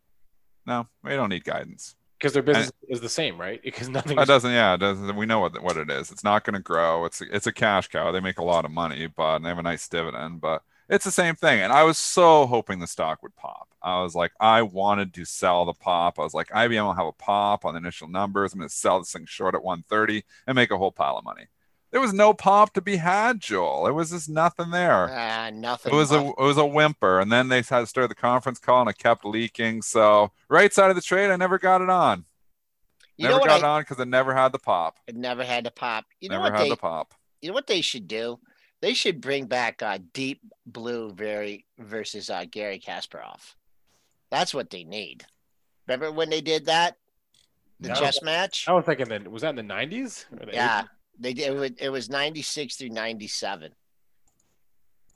No, 0.67 0.87
they 1.03 1.17
don't 1.17 1.31
need 1.31 1.45
guidance. 1.45 1.95
because 2.19 2.35
their 2.35 2.43
business 2.43 2.71
is 2.89 3.01
the 3.01 3.09
same, 3.09 3.41
right? 3.41 3.61
Because 3.65 3.89
nothing. 3.89 4.19
It 4.19 4.27
doesn't. 4.29 4.51
Yeah, 4.53 4.75
it 4.75 4.79
doesn't. 4.79 5.17
We 5.17 5.27
know 5.27 5.41
what 5.41 5.61
what 5.63 5.77
it 5.77 5.91
is. 5.91 6.11
It's 6.11 6.25
not 6.25 6.45
going 6.45 6.55
to 6.55 6.61
grow. 6.61 7.05
It's 7.07 7.21
it's 7.23 7.47
a 7.47 7.53
cash 7.53 7.89
cow. 7.89 8.13
They 8.13 8.21
make 8.21 8.39
a 8.39 8.45
lot 8.45 8.65
of 8.65 8.71
money, 8.71 9.07
but 9.07 9.37
and 9.37 9.45
they 9.45 9.49
have 9.49 9.59
a 9.59 9.63
nice 9.63 9.89
dividend. 9.89 10.41
But 10.41 10.63
it's 10.89 11.05
the 11.05 11.11
same 11.13 11.37
thing. 11.37 11.61
And 11.61 11.73
I 11.73 11.85
was 11.85 11.97
so 11.99 12.47
hoping 12.47 12.81
the 12.81 12.87
stock 12.87 13.23
would 13.23 13.37
pop. 13.37 13.69
I 13.83 14.03
was 14.03 14.15
like, 14.15 14.33
I 14.41 14.61
wanted 14.63 15.15
to 15.15 15.25
sell 15.25 15.65
the 15.65 15.73
pop. 15.73 16.19
I 16.19 16.23
was 16.23 16.35
like, 16.35 16.49
IBM 16.49 16.83
will 16.85 16.93
have 16.95 17.07
a 17.07 17.13
pop 17.13 17.65
on 17.65 17.73
the 17.75 17.79
initial 17.79 18.09
numbers. 18.09 18.53
I'm 18.53 18.59
going 18.59 18.69
to 18.69 18.75
sell 18.75 18.99
this 18.99 19.13
thing 19.13 19.25
short 19.25 19.55
at 19.55 19.63
130 19.63 20.25
and 20.47 20.55
make 20.57 20.71
a 20.73 20.77
whole 20.77 20.91
pile 20.93 21.17
of 21.17 21.25
money. 21.25 21.45
There 21.91 22.01
was 22.01 22.13
no 22.13 22.33
pop 22.33 22.73
to 22.75 22.81
be 22.81 22.97
had, 22.97 23.41
Joel. 23.41 23.87
It 23.89 23.93
was 23.93 24.11
just 24.11 24.29
nothing 24.29 24.71
there. 24.71 25.09
Ah, 25.11 25.51
nothing. 25.53 25.93
It 25.93 25.97
was 25.97 26.13
a 26.13 26.21
it 26.25 26.39
was 26.39 26.57
a 26.57 26.65
whimper, 26.65 27.19
and 27.19 27.33
then 27.33 27.49
they 27.49 27.57
had 27.59 27.81
to 27.81 27.87
start 27.87 28.09
the 28.09 28.15
conference 28.15 28.59
call, 28.61 28.83
and 28.83 28.91
it 28.91 28.99
kept 28.99 29.25
leaking. 29.25 29.83
So 29.83 30.31
right 30.49 30.73
side 30.73 30.91
of 30.91 30.97
the 30.97 31.03
trade, 31.03 31.31
I 31.31 31.37
never 31.37 31.59
got 31.59 31.81
it 31.83 31.91
on. 31.91 32.25
You 33.17 33.25
never 33.25 33.35
know 33.35 33.41
what? 33.41 33.49
got 33.49 33.59
it 33.59 33.65
on 33.65 33.81
because 33.83 33.99
it 33.99 34.09
never 34.09 34.33
had 34.35 34.53
the 34.53 34.59
pop. 34.59 34.99
it 35.07 35.17
never 35.17 35.45
had 35.45 35.65
to 35.65 35.71
pop. 35.71 36.05
You 36.21 36.29
know 36.29 36.37
never 36.37 36.45
what 36.45 36.55
had 36.55 36.65
they? 36.67 36.71
the 36.71 36.77
pop. 36.77 37.13
You 37.43 37.49
know 37.49 37.55
what 37.55 37.67
they 37.67 37.81
should 37.81 38.07
do? 38.07 38.39
They 38.81 38.95
should 38.95 39.21
bring 39.21 39.47
back 39.47 39.83
uh, 39.83 39.99
Deep 40.15 40.41
Blue 40.65 41.13
very 41.13 41.67
versus 41.79 42.31
uh, 42.31 42.45
Gary 42.51 42.79
Kasparov. 42.79 43.55
That's 44.31 44.55
what 44.55 44.71
they 44.71 44.85
need. 44.85 45.27
Remember 45.87 46.13
when 46.13 46.31
they 46.31 46.41
did 46.41 46.67
that? 46.67 46.97
The 47.81 47.89
No. 47.89 47.95
chess 47.97 48.23
match? 48.23 48.67
I 48.69 48.73
was 48.73 48.85
thinking 48.85 49.09
that 49.09 49.31
was 49.31 49.43
that 49.43 49.51
in 49.51 49.57
the 49.57 49.63
nineties? 49.65 50.27
Yeah, 50.53 50.85
they 51.21 51.35
did. 51.35 51.49
It 51.49 51.59
was, 51.59 51.71
it 51.79 51.91
was 51.91 52.11
96 52.11 52.77
through 52.77 52.89
97. 52.89 53.73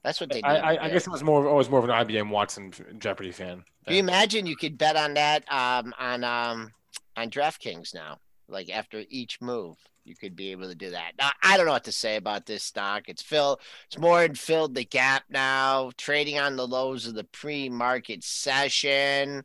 That's 0.03 0.21
what 0.21 0.29
they 0.29 0.43
did. 0.43 0.45
I, 0.45 0.75
I, 0.75 0.85
I 0.85 0.91
guess 0.91 1.07
it 1.07 1.11
was 1.11 1.23
more. 1.23 1.49
I 1.49 1.53
was 1.55 1.71
more 1.71 1.79
of 1.79 1.89
an 1.89 1.91
IBM 1.91 2.29
Watson 2.29 2.73
Jeopardy 2.99 3.33
fan. 3.33 3.65
Can 3.87 3.95
you 3.95 4.01
imagine 4.01 4.47
you 4.47 4.57
could 4.57 4.77
bet 4.77 4.97
on 4.97 5.15
that 5.15 5.51
um, 5.51 5.95
on 5.99 6.23
um, 6.23 6.73
on 7.17 7.31
DraftKings 7.31 7.95
now? 7.95 8.19
Like 8.47 8.69
after 8.69 9.03
each 9.09 9.41
move, 9.41 9.79
you 10.05 10.15
could 10.15 10.37
be 10.37 10.53
able 10.53 10.69
to 10.69 10.75
do 10.75 10.91
that. 10.91 11.13
Now, 11.19 11.31
I 11.43 11.57
don't 11.57 11.65
know 11.65 11.73
what 11.73 11.85
to 11.85 11.93
say 11.93 12.17
about 12.17 12.45
this 12.45 12.63
stock. 12.63 13.09
It's 13.09 13.23
filled. 13.23 13.61
It's 13.87 13.99
more 13.99 14.21
than 14.21 14.35
filled 14.35 14.75
the 14.75 14.85
gap 14.85 15.25
now. 15.31 15.91
Trading 15.97 16.39
on 16.39 16.57
the 16.57 16.67
lows 16.67 17.07
of 17.07 17.15
the 17.15 17.25
pre-market 17.25 18.23
session. 18.23 19.43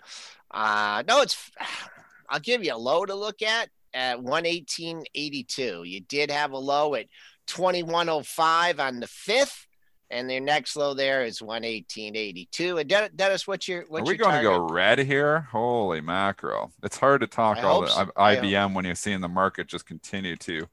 Uh, 0.52 1.04
no, 1.08 1.22
it's. 1.22 1.52
I'll 2.32 2.40
give 2.40 2.64
you 2.64 2.76
a 2.76 2.78
low 2.78 3.06
to 3.06 3.16
look 3.16 3.42
at 3.42 3.70
at 3.94 4.20
118.82. 4.20 5.88
You 5.88 6.02
did 6.02 6.32
have 6.32 6.52
a 6.52 6.58
low 6.58 6.96
at 6.96 7.08
2105 7.48 8.80
on 8.80 9.00
the 9.00 9.08
fifth 9.08 9.68
and 10.12 10.30
their 10.30 10.40
next 10.40 10.76
low 10.76 10.94
there 10.94 11.24
is 11.24 11.40
118.82. 11.40 12.82
And 12.82 13.18
Dennis, 13.18 13.48
what's 13.48 13.68
your 13.68 13.86
what's 13.90 14.10
Are 14.10 14.12
we 14.12 14.18
going 14.18 14.36
to 14.36 14.42
go 14.42 14.68
red 14.68 15.00
here? 15.00 15.42
Holy 15.52 16.02
mackerel! 16.02 16.72
It's 16.84 16.98
hard 16.98 17.22
to 17.22 17.28
talk 17.28 17.58
I 17.58 17.62
all 17.62 17.82
the 17.82 17.88
so. 17.88 18.06
IBM 18.18 18.74
when 18.74 18.86
you're 18.86 18.96
seeing 18.96 19.22
the 19.22 19.30
market 19.30 19.68
just 19.68 19.86
continue 19.86 20.36
to 20.38 20.68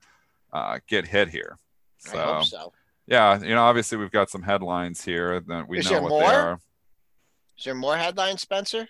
uh, 0.53 0.79
get 0.87 1.07
hit 1.07 1.29
here. 1.29 1.59
So, 1.99 2.43
so. 2.45 2.73
yeah, 3.07 3.41
you 3.41 3.55
know, 3.55 3.63
obviously 3.63 3.99
we've 3.99 4.11
got 4.11 4.31
some 4.31 4.43
headlines 4.43 5.05
here 5.05 5.41
that 5.41 5.69
we 5.69 5.79
Is 5.79 5.91
know 5.91 6.03
what 6.03 6.09
more? 6.11 6.21
they 6.21 6.27
are. 6.27 6.61
Is 7.59 7.65
there 7.65 7.75
more 7.75 7.97
headlines, 7.97 8.43
Spencer? 8.43 8.89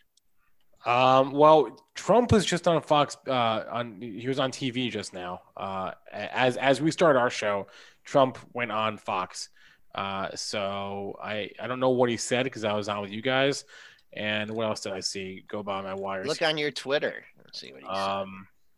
Um, 0.87 1.33
well, 1.33 1.85
Trump 1.95 2.31
was 2.33 2.47
just 2.47 2.69
on 2.69 2.81
Fox. 2.81 3.17
Uh, 3.27 3.65
on 3.71 4.01
he 4.01 4.29
was 4.29 4.39
on 4.39 4.53
TV 4.53 4.91
just 4.91 5.13
now. 5.13 5.43
Uh, 5.57 5.91
as 6.13 6.57
as 6.57 6.81
we 6.81 6.91
start 6.91 7.17
our 7.17 7.29
show, 7.29 7.67
Trump 8.05 8.39
went 8.53 8.71
on 8.71 8.97
Fox. 8.97 9.49
Uh, 9.95 10.29
so 10.35 11.19
I 11.23 11.51
I 11.61 11.67
don't 11.67 11.81
know 11.81 11.91
what 11.91 12.09
he 12.09 12.17
said 12.17 12.45
because 12.45 12.65
I 12.65 12.73
was 12.73 12.89
on 12.89 13.03
with 13.03 13.11
you 13.11 13.21
guys. 13.21 13.65
And 14.13 14.51
what 14.51 14.67
else 14.67 14.81
did 14.81 14.93
I 14.93 15.01
see? 15.01 15.45
Go 15.49 15.63
by 15.63 15.83
my 15.83 15.95
wires. 15.95 16.27
Look 16.27 16.41
on 16.41 16.57
your 16.57 16.71
Twitter. 16.71 17.25
Let's 17.39 17.61
see 17.61 17.73
what 17.73 17.83
he 17.83 17.87
said. 17.87 17.93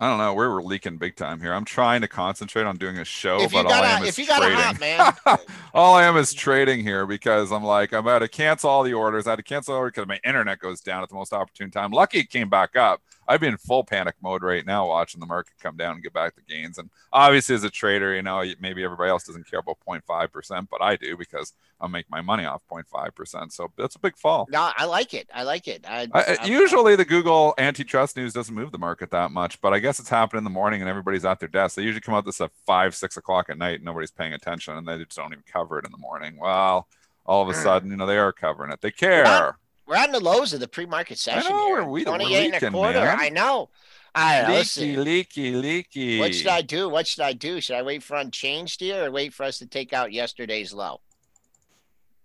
I 0.01 0.09
don't 0.09 0.19
know. 0.19 0.33
We're, 0.33 0.55
we're 0.55 0.63
leaking 0.63 0.99
big 0.99 1.17
time 1.17 1.41
here. 1.41 1.53
I'm 1.53 1.65
trying 1.65 2.03
to 2.03 2.09
concentrate 2.09 2.63
on 2.65 2.77
doing 2.77 2.99
a 2.99 3.05
show, 3.05 3.49
but 3.49 3.67
all 3.67 3.73
I 3.73 3.89
am 3.89 4.03
is 4.05 4.11
if 4.11 4.19
you 4.19 4.27
got 4.29 4.43
a 4.43 4.77
trading. 4.77 5.47
all 5.75 5.97
I 5.97 6.05
am 6.05 6.17
is 6.17 6.33
trading 6.33 6.85
here 6.85 7.05
because 7.05 7.51
I'm 7.51 7.65
like, 7.65 7.93
I'm 7.93 8.01
about 8.01 8.21
to 8.21 8.29
cancel 8.29 8.71
all 8.71 8.85
the 8.85 8.95
orders. 8.95 9.27
I 9.27 9.31
had 9.31 9.37
to 9.37 9.43
cancel 9.43 9.75
order 9.75 9.91
because 9.91 10.07
my 10.07 10.21
internet 10.25 10.61
goes 10.61 10.81
down 10.81 11.03
at 11.03 11.09
the 11.09 11.17
most 11.17 11.33
opportune 11.33 11.73
time. 11.73 11.91
Lucky 11.91 12.19
it 12.21 12.31
came 12.31 12.49
back 12.49 12.77
up. 12.77 13.03
I'd 13.29 13.41
be 13.41 13.47
in 13.47 13.59
full 13.59 13.85
panic 13.85 14.15
mode 14.23 14.43
right 14.43 14.65
now 14.65 14.89
watching 14.89 15.21
the 15.21 15.27
market 15.27 15.53
come 15.61 15.77
down 15.77 15.93
and 15.95 16.03
get 16.03 16.15
back 16.15 16.35
to 16.37 16.41
gains. 16.49 16.79
And 16.79 16.89
obviously, 17.13 17.55
as 17.55 17.63
a 17.63 17.69
trader, 17.71 18.15
you 18.15 18.23
know, 18.23 18.43
maybe 18.59 18.83
everybody 18.83 19.11
else 19.11 19.25
doesn't 19.25 19.49
care 19.49 19.61
about 19.61 19.77
0.5%, 19.87 20.69
but 20.71 20.81
I 20.83 20.97
do 20.97 21.17
because 21.17 21.53
I'll 21.81 21.89
make 21.91 22.11
my 22.11 22.21
money 22.23 22.47
off 22.47 22.63
0.5%. 22.73 23.53
So 23.53 23.71
that's 23.77 23.97
a 23.97 23.99
big 23.99 24.17
fall. 24.17 24.49
no, 24.51 24.71
I 24.77 24.87
like 24.87 25.13
it. 25.15 25.29
I 25.33 25.43
like 25.43 25.69
it. 25.69 25.85
I, 25.87 26.09
I, 26.15 26.39
I- 26.41 26.47
usually 26.47 26.97
the 26.97 27.05
Google 27.05 27.55
antitrust 27.59 28.17
news 28.17 28.33
doesn't 28.33 28.55
move 28.55 28.73
the 28.73 28.79
market 28.79 29.11
that 29.11 29.31
much, 29.31 29.61
but 29.61 29.75
I 29.75 29.79
guess 29.79 30.01
it's 30.01 30.09
happening 30.09 30.39
in 30.39 30.45
the 30.45 30.51
morning 30.51 30.81
and 30.81 30.89
everybody's 30.89 31.25
at 31.27 31.39
their 31.39 31.49
desk. 31.51 31.77
They 31.77 31.83
usually 31.83 32.01
come 32.01 32.15
out 32.15 32.25
this 32.25 32.41
at 32.41 32.51
five, 32.67 32.95
six 32.95 33.17
o'clock 33.19 33.51
at 33.51 33.59
night, 33.59 33.77
and 33.77 33.85
nobody's 33.85 34.11
paying 34.11 34.33
attention, 34.33 34.77
and 34.77 34.89
they 34.89 34.97
just 35.05 35.17
don't 35.17 35.33
even 35.33 35.45
cover 35.53 35.79
it 35.79 35.85
in 35.85 35.93
the 35.93 35.99
morning. 35.99 36.39
Well, 36.39 36.89
all 37.27 37.43
of 37.43 37.49
a 37.51 37.53
Mm. 37.53 37.63
sudden, 37.63 37.91
you 37.91 37.97
know, 37.99 38.07
they 38.07 38.17
are 38.17 38.33
covering 38.33 38.73
it. 38.73 38.81
They 38.81 38.91
care. 38.91 39.59
We're 39.89 39.97
on 39.97 40.13
the 40.13 40.21
lows 40.21 40.53
of 40.53 40.61
the 40.61 40.69
pre-market 40.69 41.19
session 41.19 41.51
know, 41.51 41.67
here. 41.67 41.75
we're- 41.77 41.87
we- 41.87 42.01
we're 42.01 42.05
28 42.05 42.55
and 42.55 42.63
a 42.63 42.71
quarter. 42.71 43.01
man. 43.01 43.17
I 43.19 43.29
know. 43.31 43.71
I 44.15 44.43
know. 44.43 44.49
Leaky, 44.49 44.53
Listen, 44.59 45.05
leaky, 45.05 45.51
leaky. 45.53 46.19
what 46.19 46.35
should 46.35 46.47
I 46.49 46.63
do? 46.63 46.89
What 46.89 47.07
should 47.07 47.23
I 47.23 47.33
do? 47.35 47.61
Should 47.61 47.77
I 47.77 47.83
wait 47.83 48.03
for 48.03 48.17
unchanged 48.17 48.81
here 48.81 49.05
or 49.07 49.11
wait 49.11 49.33
for 49.35 49.45
us 49.45 49.59
to 49.59 49.67
take 49.67 49.93
out 49.93 50.13
yesterday's 50.13 50.73
low? 50.73 51.01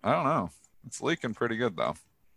I 0.04 0.12
don't 0.14 0.24
know. 0.26 0.50
It's 0.88 1.02
leaking 1.02 1.34
pretty 1.34 1.56
good 1.58 1.76
though. 1.78 1.96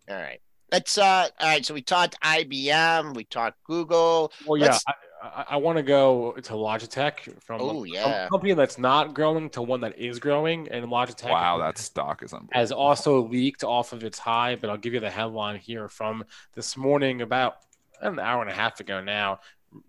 All 0.09 0.15
right. 0.15 0.39
Let's 0.71 0.97
uh 0.97 1.27
all 1.39 1.47
right. 1.47 1.65
So 1.65 1.73
we 1.73 1.81
talked 1.81 2.19
IBM, 2.21 3.15
we 3.15 3.23
talked 3.23 3.63
Google. 3.63 4.31
well, 4.45 4.57
yeah, 4.59 4.67
Let's- 4.67 4.83
I, 4.87 4.93
I, 5.21 5.45
I 5.51 5.57
want 5.57 5.77
to 5.77 5.83
go 5.83 6.33
to 6.33 6.53
Logitech 6.53 7.41
from, 7.41 7.61
Oh, 7.61 7.79
from 7.81 7.85
yeah. 7.87 8.25
a 8.25 8.29
company 8.29 8.53
that's 8.53 8.77
not 8.77 9.13
growing 9.13 9.49
to 9.51 9.61
one 9.61 9.81
that 9.81 9.97
is 9.97 10.19
growing, 10.19 10.67
and 10.69 10.85
Logitech. 10.85 11.29
Wow, 11.29 11.57
that 11.59 11.77
stock 11.77 12.23
is 12.23 12.33
unbelievable. 12.33 12.59
has 12.59 12.71
also 12.71 13.27
leaked 13.27 13.63
off 13.63 13.93
of 13.93 14.03
its 14.03 14.19
high, 14.19 14.55
but 14.55 14.69
I'll 14.69 14.77
give 14.77 14.93
you 14.93 14.99
the 14.99 15.09
headline 15.09 15.57
here 15.59 15.87
from 15.87 16.23
this 16.53 16.77
morning 16.77 17.21
about 17.21 17.57
an 18.01 18.19
hour 18.19 18.41
and 18.41 18.49
a 18.51 18.53
half 18.53 18.79
ago 18.79 19.01
now, 19.01 19.39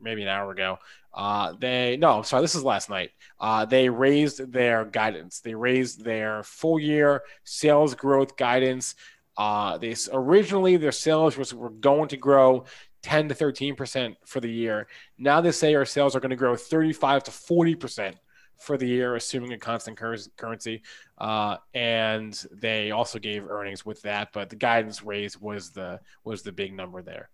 maybe 0.00 0.22
an 0.22 0.28
hour 0.28 0.50
ago. 0.50 0.78
Uh, 1.12 1.52
they 1.58 1.96
no, 1.96 2.18
I'm 2.18 2.24
sorry, 2.24 2.42
this 2.42 2.54
is 2.54 2.62
last 2.64 2.88
night. 2.90 3.10
Uh, 3.40 3.64
they 3.64 3.88
raised 3.88 4.52
their 4.52 4.84
guidance. 4.84 5.40
They 5.40 5.54
raised 5.54 6.04
their 6.04 6.42
full 6.42 6.78
year 6.78 7.22
sales 7.44 7.94
growth 7.94 8.36
guidance. 8.36 8.94
Uh, 9.36 9.78
they 9.78 9.94
originally 10.12 10.76
their 10.76 10.92
sales 10.92 11.36
was 11.36 11.54
were 11.54 11.70
going 11.70 12.08
to 12.08 12.16
grow 12.16 12.64
10 13.08 13.30
to 13.30 13.34
13 13.34 13.74
percent 13.74 14.16
for 14.26 14.38
the 14.38 14.50
year. 14.50 14.86
Now 15.16 15.40
they 15.40 15.50
say 15.50 15.74
our 15.74 15.86
sales 15.86 16.14
are 16.14 16.20
going 16.20 16.28
to 16.28 16.36
grow 16.36 16.54
35 16.56 17.24
to 17.24 17.30
40 17.30 17.74
percent 17.74 18.16
for 18.58 18.76
the 18.76 18.86
year, 18.86 19.16
assuming 19.16 19.54
a 19.54 19.58
constant 19.58 19.96
cur- 19.96 20.18
currency. 20.36 20.82
Uh, 21.16 21.56
and 21.72 22.44
they 22.52 22.90
also 22.90 23.18
gave 23.18 23.48
earnings 23.48 23.86
with 23.86 24.02
that, 24.02 24.28
but 24.34 24.50
the 24.50 24.56
guidance 24.56 25.02
raise 25.02 25.40
was 25.40 25.70
the 25.70 26.00
was 26.22 26.42
the 26.42 26.52
big 26.52 26.74
number 26.74 27.00
there. 27.00 27.30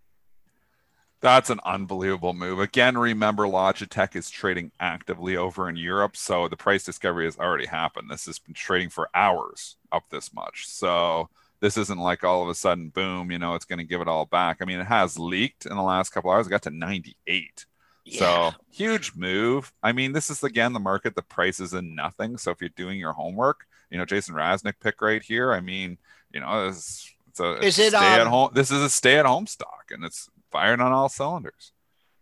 That's 1.21 1.51
an 1.51 1.59
unbelievable 1.65 2.35
move. 2.35 2.61
Again, 2.61 2.97
remember 2.97 3.45
Logitech 3.45 4.15
is 4.15 4.31
trading 4.31 4.71
actively 4.79 5.37
over 5.37 5.69
in 5.69 5.75
Europe, 5.75 6.17
so 6.17 6.47
the 6.47 6.57
price 6.57 6.85
discovery 6.85 7.25
has 7.25 7.39
already 7.39 7.67
happened. 7.67 8.11
This 8.11 8.27
has 8.27 8.39
been 8.39 8.55
trading 8.55 8.91
for 8.91 9.09
hours 9.13 9.77
up 9.91 10.05
this 10.11 10.33
much. 10.33 10.69
So 10.69 11.31
this 11.65 11.79
isn't 11.79 11.99
like 11.99 12.25
all 12.25 12.43
of 12.43 12.51
a 12.51 12.55
sudden, 12.55 12.91
boom, 12.91 13.31
you 13.31 13.39
know, 13.39 13.55
it's 13.55 13.65
going 13.65 13.79
to 13.79 13.87
give 13.87 14.03
it 14.03 14.07
all 14.07 14.27
back. 14.27 14.59
I 14.61 14.67
mean, 14.67 14.81
it 14.81 14.87
has 14.87 15.19
leaked 15.19 15.65
in 15.65 15.75
the 15.75 15.83
last 15.83 16.11
couple 16.11 16.31
hours. 16.31 16.47
It 16.47 16.51
got 16.51 16.61
to 16.65 16.71
98. 16.71 17.65
Yeah. 18.05 18.19
So 18.19 18.51
huge 18.71 19.13
move. 19.17 19.73
I 19.83 19.93
mean, 19.93 20.13
this 20.13 20.29
is 20.29 20.45
again 20.45 20.75
the 20.75 20.79
market 20.79 21.15
that 21.15 21.31
prices 21.31 21.73
in 21.73 21.95
nothing. 21.95 22.37
So 22.37 22.51
if 22.51 22.61
you're 22.61 22.69
doing 22.77 22.99
your 22.99 23.15
homework, 23.15 23.65
you 23.89 23.97
know, 23.97 24.05
Jason 24.05 24.35
Raznick 24.35 24.75
pick 24.79 25.01
right 25.01 25.23
here. 25.23 25.55
I 25.55 25.61
mean, 25.61 25.97
you 26.35 26.41
know, 26.41 26.69
it's, 26.69 27.11
it's 27.29 27.41
a 27.41 27.55
Is 27.65 27.79
it, 27.79 27.95
stay 27.95 27.97
at 27.97 28.21
um, 28.21 28.29
home. 28.29 28.51
This 28.53 28.71
is 28.71 28.83
a 28.83 28.91
stay 28.91 29.17
at 29.17 29.25
home 29.25 29.47
stock, 29.47 29.87
and 29.91 30.05
it's 30.05 30.29
firing 30.51 30.83
on 30.83 30.93
all 30.93 31.09
cylinders. 31.09 31.73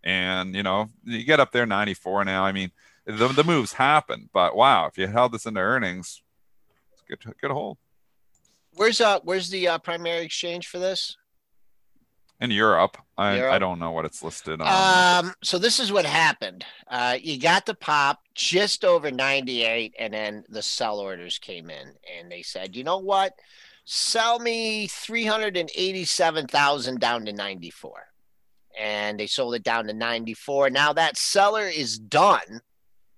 And 0.04 0.54
you 0.54 0.62
know, 0.62 0.90
you 1.02 1.24
get 1.24 1.40
up 1.40 1.50
there 1.50 1.66
94 1.66 2.26
now. 2.26 2.44
I 2.44 2.52
mean, 2.52 2.70
the, 3.06 3.26
the 3.26 3.42
moves 3.42 3.72
happen, 3.72 4.30
but 4.32 4.54
wow, 4.54 4.86
if 4.86 4.96
you 4.98 5.08
held 5.08 5.32
this 5.32 5.46
into 5.46 5.58
earnings, 5.58 6.22
it's 6.92 7.02
good 7.08 7.34
good 7.40 7.50
hold 7.50 7.78
Where's 8.74 9.00
uh 9.00 9.20
where's 9.22 9.50
the 9.50 9.68
uh, 9.68 9.78
primary 9.78 10.24
exchange 10.24 10.66
for 10.66 10.78
this? 10.78 11.16
in 12.42 12.50
Europe. 12.50 12.98
I, 13.16 13.46
I 13.46 13.58
don't 13.60 13.78
know 13.78 13.92
what 13.92 14.04
it's 14.04 14.24
listed 14.24 14.60
on. 14.60 15.26
Um, 15.26 15.32
so 15.44 15.58
this 15.58 15.78
is 15.78 15.92
what 15.92 16.04
happened. 16.04 16.64
Uh, 16.88 17.16
you 17.22 17.38
got 17.38 17.66
the 17.66 17.74
pop 17.74 18.18
just 18.34 18.84
over 18.84 19.12
98, 19.12 19.94
and 19.96 20.12
then 20.12 20.42
the 20.48 20.60
sell 20.60 20.98
orders 20.98 21.38
came 21.38 21.70
in, 21.70 21.92
and 22.18 22.28
they 22.30 22.42
said, 22.42 22.74
you 22.74 22.82
know 22.82 22.98
what? 22.98 23.34
Sell 23.84 24.40
me 24.40 24.88
387,000 24.88 26.98
down 26.98 27.24
to 27.26 27.32
94. 27.32 28.08
And 28.78 29.18
they 29.20 29.26
sold 29.28 29.54
it 29.54 29.62
down 29.62 29.86
to 29.86 29.92
94. 29.92 30.70
Now 30.70 30.92
that 30.94 31.16
seller 31.16 31.68
is 31.68 31.96
done, 31.96 32.60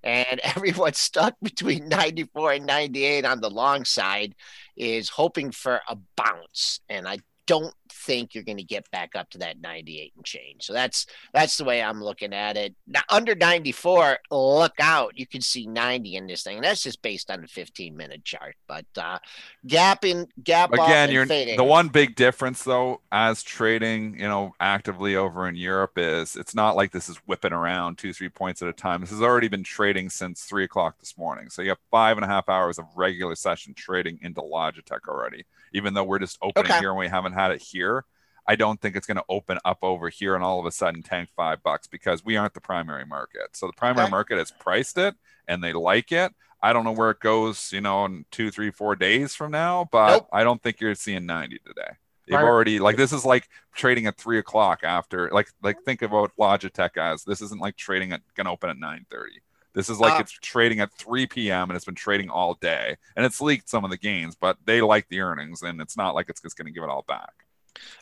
and 0.04 0.40
everyone 0.44 0.92
stuck 0.92 1.34
between 1.42 1.88
94 1.88 2.52
and 2.52 2.66
98 2.66 3.24
on 3.24 3.40
the 3.40 3.50
long 3.50 3.84
side 3.84 4.34
is 4.76 5.08
hoping 5.08 5.50
for 5.50 5.80
a 5.88 5.96
bounce. 6.16 6.80
And 6.88 7.08
I 7.08 7.18
don't 7.46 7.74
think 7.90 8.34
you're 8.34 8.44
going 8.44 8.56
to 8.58 8.64
get 8.64 8.90
back 8.90 9.14
up 9.14 9.30
to 9.30 9.38
that 9.38 9.60
98 9.60 10.12
and 10.16 10.24
change. 10.24 10.64
So 10.64 10.72
that's 10.72 11.06
that's 11.32 11.56
the 11.56 11.64
way 11.64 11.82
I'm 11.82 12.02
looking 12.02 12.32
at 12.32 12.56
it. 12.56 12.74
Now 12.86 13.02
under 13.10 13.34
94, 13.34 14.18
look 14.30 14.72
out. 14.80 15.12
You 15.16 15.26
can 15.26 15.40
see 15.40 15.66
90 15.66 16.16
in 16.16 16.26
this 16.26 16.42
thing. 16.42 16.60
That's 16.60 16.82
just 16.82 17.02
based 17.02 17.30
on 17.30 17.42
the 17.42 17.46
15 17.48 17.96
minute 17.96 18.24
chart. 18.24 18.56
But 18.66 18.86
uh 18.96 19.18
gap 19.66 20.04
in 20.04 20.26
gap 20.42 20.72
again 20.72 21.10
you're 21.10 21.26
fading. 21.26 21.56
the 21.56 21.64
one 21.64 21.88
big 21.88 22.14
difference 22.16 22.62
though 22.64 23.00
as 23.12 23.42
trading 23.42 24.14
you 24.18 24.28
know 24.28 24.52
actively 24.60 25.16
over 25.16 25.48
in 25.48 25.54
europe 25.54 25.92
is 25.96 26.36
it's 26.36 26.54
not 26.54 26.76
like 26.76 26.92
this 26.92 27.08
is 27.08 27.16
whipping 27.26 27.52
around 27.52 27.96
two 27.96 28.12
three 28.12 28.28
points 28.28 28.60
at 28.60 28.68
a 28.68 28.72
time 28.72 29.00
this 29.00 29.10
has 29.10 29.22
already 29.22 29.48
been 29.48 29.62
trading 29.64 30.10
since 30.10 30.42
three 30.44 30.64
o'clock 30.64 30.98
this 30.98 31.16
morning 31.16 31.48
so 31.48 31.62
you 31.62 31.70
have 31.70 31.78
five 31.90 32.18
and 32.18 32.24
a 32.24 32.28
half 32.28 32.48
hours 32.48 32.78
of 32.78 32.84
regular 32.94 33.34
session 33.34 33.72
trading 33.74 34.18
into 34.22 34.40
logitech 34.42 35.08
already 35.08 35.44
even 35.72 35.94
though 35.94 36.04
we're 36.04 36.18
just 36.18 36.38
opening 36.42 36.70
Okay. 36.70 36.80
here 36.80 36.90
and 36.90 36.98
we 36.98 37.08
haven't 37.08 37.32
had 37.34 37.50
it 37.50 37.62
here 37.62 38.04
i 38.48 38.56
don't 38.56 38.80
think 38.80 38.96
it's 38.96 39.06
going 39.06 39.16
to 39.16 39.24
open 39.28 39.58
up 39.64 39.78
over 39.82 40.08
here 40.08 40.34
and 40.34 40.44
all 40.44 40.60
of 40.60 40.66
a 40.66 40.72
sudden 40.72 41.02
tank 41.02 41.28
five 41.36 41.62
bucks 41.62 41.86
because 41.86 42.24
we 42.24 42.36
aren't 42.36 42.54
the 42.54 42.60
primary 42.60 43.04
market 43.06 43.48
so 43.54 43.66
the 43.66 43.72
primary 43.72 44.06
Okay. 44.06 44.10
market 44.10 44.38
has 44.38 44.50
priced 44.50 44.98
it 44.98 45.14
and 45.48 45.62
they 45.62 45.72
like 45.72 46.12
it 46.12 46.32
I 46.62 46.72
don't 46.72 46.84
know 46.84 46.92
where 46.92 47.10
it 47.10 47.20
goes, 47.20 47.70
you 47.72 47.82
know, 47.82 48.06
in 48.06 48.24
two, 48.30 48.50
three, 48.50 48.70
four 48.70 48.96
days 48.96 49.34
from 49.34 49.50
now, 49.50 49.86
but 49.92 50.20
Nope. 50.20 50.28
I 50.32 50.44
don't 50.44 50.62
think 50.62 50.80
you're 50.80 50.94
seeing 50.94 51.26
90 51.26 51.58
today. 51.58 51.90
You've 52.26 52.40
Right. 52.40 52.42
already 52.42 52.78
like 52.78 52.96
this 52.96 53.12
is 53.12 53.26
like 53.26 53.48
trading 53.74 54.06
at 54.06 54.16
three 54.16 54.38
o'clock 54.38 54.80
after 54.82 55.28
like 55.30 55.48
like 55.62 55.82
think 55.84 56.00
about 56.00 56.32
Logitech 56.40 56.96
as 56.96 57.22
this 57.24 57.42
isn't 57.42 57.60
like 57.60 57.76
trading 57.76 58.12
at 58.12 58.22
gonna 58.34 58.50
open 58.50 58.70
at 58.70 58.78
9 58.78 59.04
30. 59.10 59.40
This 59.74 59.88
is 59.88 59.98
like 59.98 60.14
Uh, 60.14 60.20
it's 60.20 60.32
trading 60.32 60.80
at 60.80 60.92
3 60.92 61.26
p.m. 61.26 61.68
and 61.68 61.76
it's 61.76 61.84
been 61.84 61.94
trading 61.94 62.30
all 62.30 62.54
day, 62.54 62.96
and 63.16 63.26
it's 63.26 63.40
leaked 63.40 63.68
some 63.68 63.84
of 63.84 63.90
the 63.90 63.96
gains, 63.98 64.36
but 64.36 64.56
they 64.64 64.80
like 64.80 65.08
the 65.08 65.20
earnings, 65.20 65.62
and 65.62 65.80
it's 65.80 65.96
not 65.96 66.14
like 66.14 66.28
it's 66.28 66.40
just 66.40 66.56
going 66.56 66.66
to 66.66 66.72
give 66.72 66.84
it 66.84 66.88
all 66.90 67.04
back. 67.08 67.32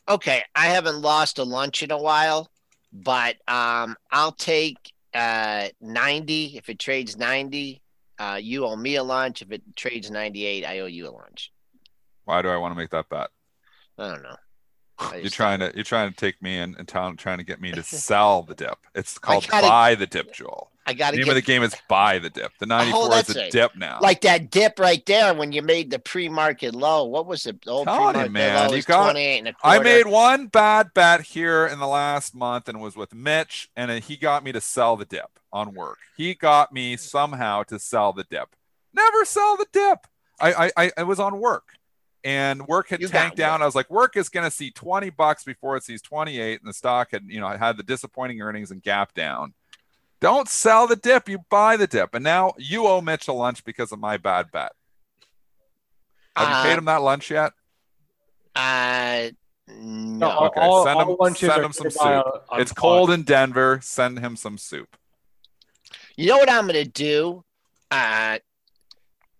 Okay, 0.08 0.42
I 0.54 0.66
haven't 0.66 1.00
lost 1.00 1.38
a 1.38 1.44
lunch 1.44 1.82
in 1.82 1.90
a 1.90 1.98
while, 1.98 2.50
but 2.92 3.36
um, 3.48 3.96
I'll 4.10 4.32
take 4.32 4.92
uh 5.14 5.68
90 5.80 6.56
if 6.56 6.68
it 6.68 6.78
trades 6.78 7.16
90. 7.16 7.80
Uh, 8.18 8.38
you 8.40 8.64
owe 8.66 8.76
me 8.76 8.96
a 8.96 9.02
lunch. 9.02 9.42
If 9.42 9.50
it 9.50 9.62
trades 9.74 10.10
98, 10.10 10.64
I 10.64 10.80
owe 10.80 10.86
you 10.86 11.08
a 11.08 11.10
lunch. 11.10 11.52
Why 12.24 12.42
do 12.42 12.48
I 12.48 12.56
want 12.56 12.72
to 12.72 12.76
make 12.76 12.90
that 12.90 13.08
bet? 13.08 13.30
I 13.98 14.08
don't 14.08 14.22
know. 14.22 14.36
I 14.98 15.16
You're 15.16 15.30
trying 15.30 15.60
to 15.60 15.72
you're 15.74 15.84
trying 15.84 16.10
to 16.10 16.16
take 16.16 16.40
me 16.42 16.58
in 16.58 16.76
and 16.78 16.86
trying 16.86 17.38
to 17.38 17.44
get 17.44 17.60
me 17.60 17.72
to 17.72 17.82
sell 17.82 18.42
the 18.42 18.54
dip. 18.54 18.78
It's 18.94 19.18
called 19.18 19.48
gotta- 19.48 19.66
buy 19.66 19.94
the 19.94 20.06
dip, 20.06 20.32
Joel. 20.34 20.71
I 20.84 20.94
got 20.94 21.10
to 21.10 21.16
name 21.16 21.26
get 21.26 21.30
of 21.30 21.34
the 21.36 21.42
game 21.42 21.62
is 21.62 21.74
buy 21.88 22.18
the 22.18 22.30
dip. 22.30 22.52
The 22.58 22.66
94 22.66 23.14
is 23.14 23.36
a 23.36 23.38
right. 23.40 23.52
dip 23.52 23.76
now. 23.76 23.98
like 24.00 24.22
that 24.22 24.50
dip 24.50 24.78
right 24.78 25.04
there 25.06 25.32
when 25.34 25.52
you 25.52 25.62
made 25.62 25.90
the 25.90 25.98
pre-market 25.98 26.74
low. 26.74 27.04
What 27.04 27.26
was 27.26 27.46
it? 27.46 27.64
The 27.64 27.70
old 27.70 27.86
Telling 27.86 28.14
pre-market 28.14 28.32
man, 28.32 28.68
low 28.68 28.74
you 28.74 28.82
got- 28.82 29.04
28 29.04 29.38
and 29.38 29.48
a 29.48 29.54
I 29.62 29.78
made 29.78 30.06
one 30.06 30.46
bad 30.46 30.92
bet 30.94 31.22
here 31.22 31.66
in 31.66 31.78
the 31.78 31.86
last 31.86 32.34
month 32.34 32.68
and 32.68 32.80
was 32.80 32.96
with 32.96 33.14
Mitch, 33.14 33.70
and 33.76 33.90
he 34.02 34.16
got 34.16 34.42
me 34.42 34.52
to 34.52 34.60
sell 34.60 34.96
the 34.96 35.04
dip 35.04 35.38
on 35.52 35.74
work. 35.74 35.98
He 36.16 36.34
got 36.34 36.72
me 36.72 36.96
somehow 36.96 37.62
to 37.64 37.78
sell 37.78 38.12
the 38.12 38.24
dip. 38.24 38.56
Never 38.92 39.24
sell 39.24 39.56
the 39.56 39.66
dip. 39.72 40.06
I 40.40 40.70
I, 40.76 40.90
I, 40.96 41.02
was 41.04 41.20
on 41.20 41.38
work, 41.38 41.76
and 42.24 42.66
work 42.66 42.88
had 42.88 43.00
You 43.00 43.08
tanked 43.08 43.36
down. 43.36 43.62
I 43.62 43.66
was 43.66 43.74
like, 43.74 43.90
work 43.90 44.16
is 44.16 44.28
going 44.28 44.44
to 44.44 44.50
see 44.50 44.70
20 44.70 45.10
bucks 45.10 45.44
before 45.44 45.76
it 45.76 45.84
sees 45.84 46.02
28, 46.02 46.60
and 46.60 46.68
the 46.68 46.74
stock 46.74 47.12
had 47.12 47.24
you 47.28 47.40
know 47.40 47.48
had 47.48 47.76
the 47.76 47.82
disappointing 47.82 48.40
earnings 48.42 48.70
and 48.70 48.82
gap 48.82 49.14
down. 49.14 49.54
Don't 50.22 50.48
sell 50.48 50.86
the 50.86 50.94
dip. 50.96 51.28
You 51.28 51.44
buy 51.50 51.76
the 51.76 51.86
dip, 51.88 52.14
and 52.14 52.22
now 52.22 52.52
you 52.56 52.86
owe 52.86 53.00
Mitch 53.00 53.26
a 53.26 53.32
lunch 53.32 53.64
because 53.64 53.90
of 53.90 53.98
my 53.98 54.16
bad 54.16 54.52
bet. 54.52 54.70
Have 56.36 56.48
you 56.48 56.54
Uh, 56.54 56.62
paid 56.62 56.78
him 56.78 56.84
that 56.86 57.02
lunch 57.02 57.30
yet? 57.30 57.52
Uh, 58.54 59.30
no. 59.66 60.30
all- 60.30 60.46
Okay, 60.46 60.60
all- 60.60 60.84
send 60.84 61.00
all 61.00 61.26
him- 61.26 61.34
send 61.34 61.64
him 61.64 61.72
some 61.72 61.90
soup. 61.90 62.02
a- 62.02 62.42
on 62.50 62.60
It's 62.60 62.72
pod. 62.72 62.80
cold 62.80 63.10
in 63.10 63.24
Denver. 63.24 63.80
Send 63.82 64.20
him 64.20 64.36
some 64.36 64.58
soup. 64.58 64.96
You 66.16 66.28
know 66.28 66.38
what 66.38 66.48
I'm 66.50 66.66
going 66.68 66.82
to 66.84 66.88
do? 66.88 67.44
Uh, 67.90 68.38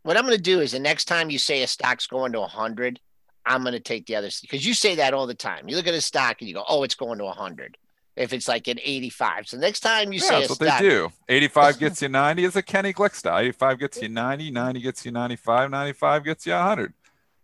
what 0.02 0.16
I'm 0.16 0.24
going 0.24 0.36
to 0.36 0.42
do 0.42 0.60
is 0.60 0.72
the 0.72 0.80
next 0.80 1.04
time 1.04 1.30
you 1.30 1.38
say 1.38 1.62
a 1.62 1.66
stock's 1.68 2.06
going 2.08 2.32
to 2.32 2.40
100, 2.40 3.00
I'm 3.46 3.62
going 3.62 3.72
to 3.74 3.80
take 3.80 4.06
the 4.06 4.16
other 4.16 4.30
because 4.40 4.66
you 4.66 4.74
say 4.74 4.96
that 4.96 5.14
all 5.14 5.26
the 5.28 5.34
time. 5.34 5.68
You 5.68 5.76
look 5.76 5.86
at 5.86 5.94
a 5.94 6.00
stock 6.00 6.40
and 6.40 6.48
you 6.48 6.54
go, 6.54 6.64
"Oh, 6.68 6.82
it's 6.82 6.94
going 6.94 7.18
to 7.18 7.24
100." 7.24 7.76
If 8.14 8.32
it's 8.34 8.46
like 8.46 8.68
an 8.68 8.78
85, 8.82 9.48
so 9.48 9.56
next 9.56 9.80
time 9.80 10.12
you 10.12 10.20
Yeah, 10.20 10.28
say 10.28 10.38
that's 10.40 10.50
what 10.50 10.58
they 10.58 10.78
do. 10.80 11.10
85 11.28 11.78
gets 11.78 12.02
you 12.02 12.08
90 12.10 12.44
is 12.44 12.56
a 12.56 12.62
Kenny 12.62 12.92
Glick 12.92 13.14
style. 13.14 13.38
85 13.38 13.78
gets 13.78 14.02
you 14.02 14.08
90, 14.10 14.50
90 14.50 14.80
gets 14.82 15.04
you 15.06 15.12
95, 15.12 15.70
95 15.70 16.24
gets 16.24 16.46
you 16.46 16.52
100. 16.52 16.92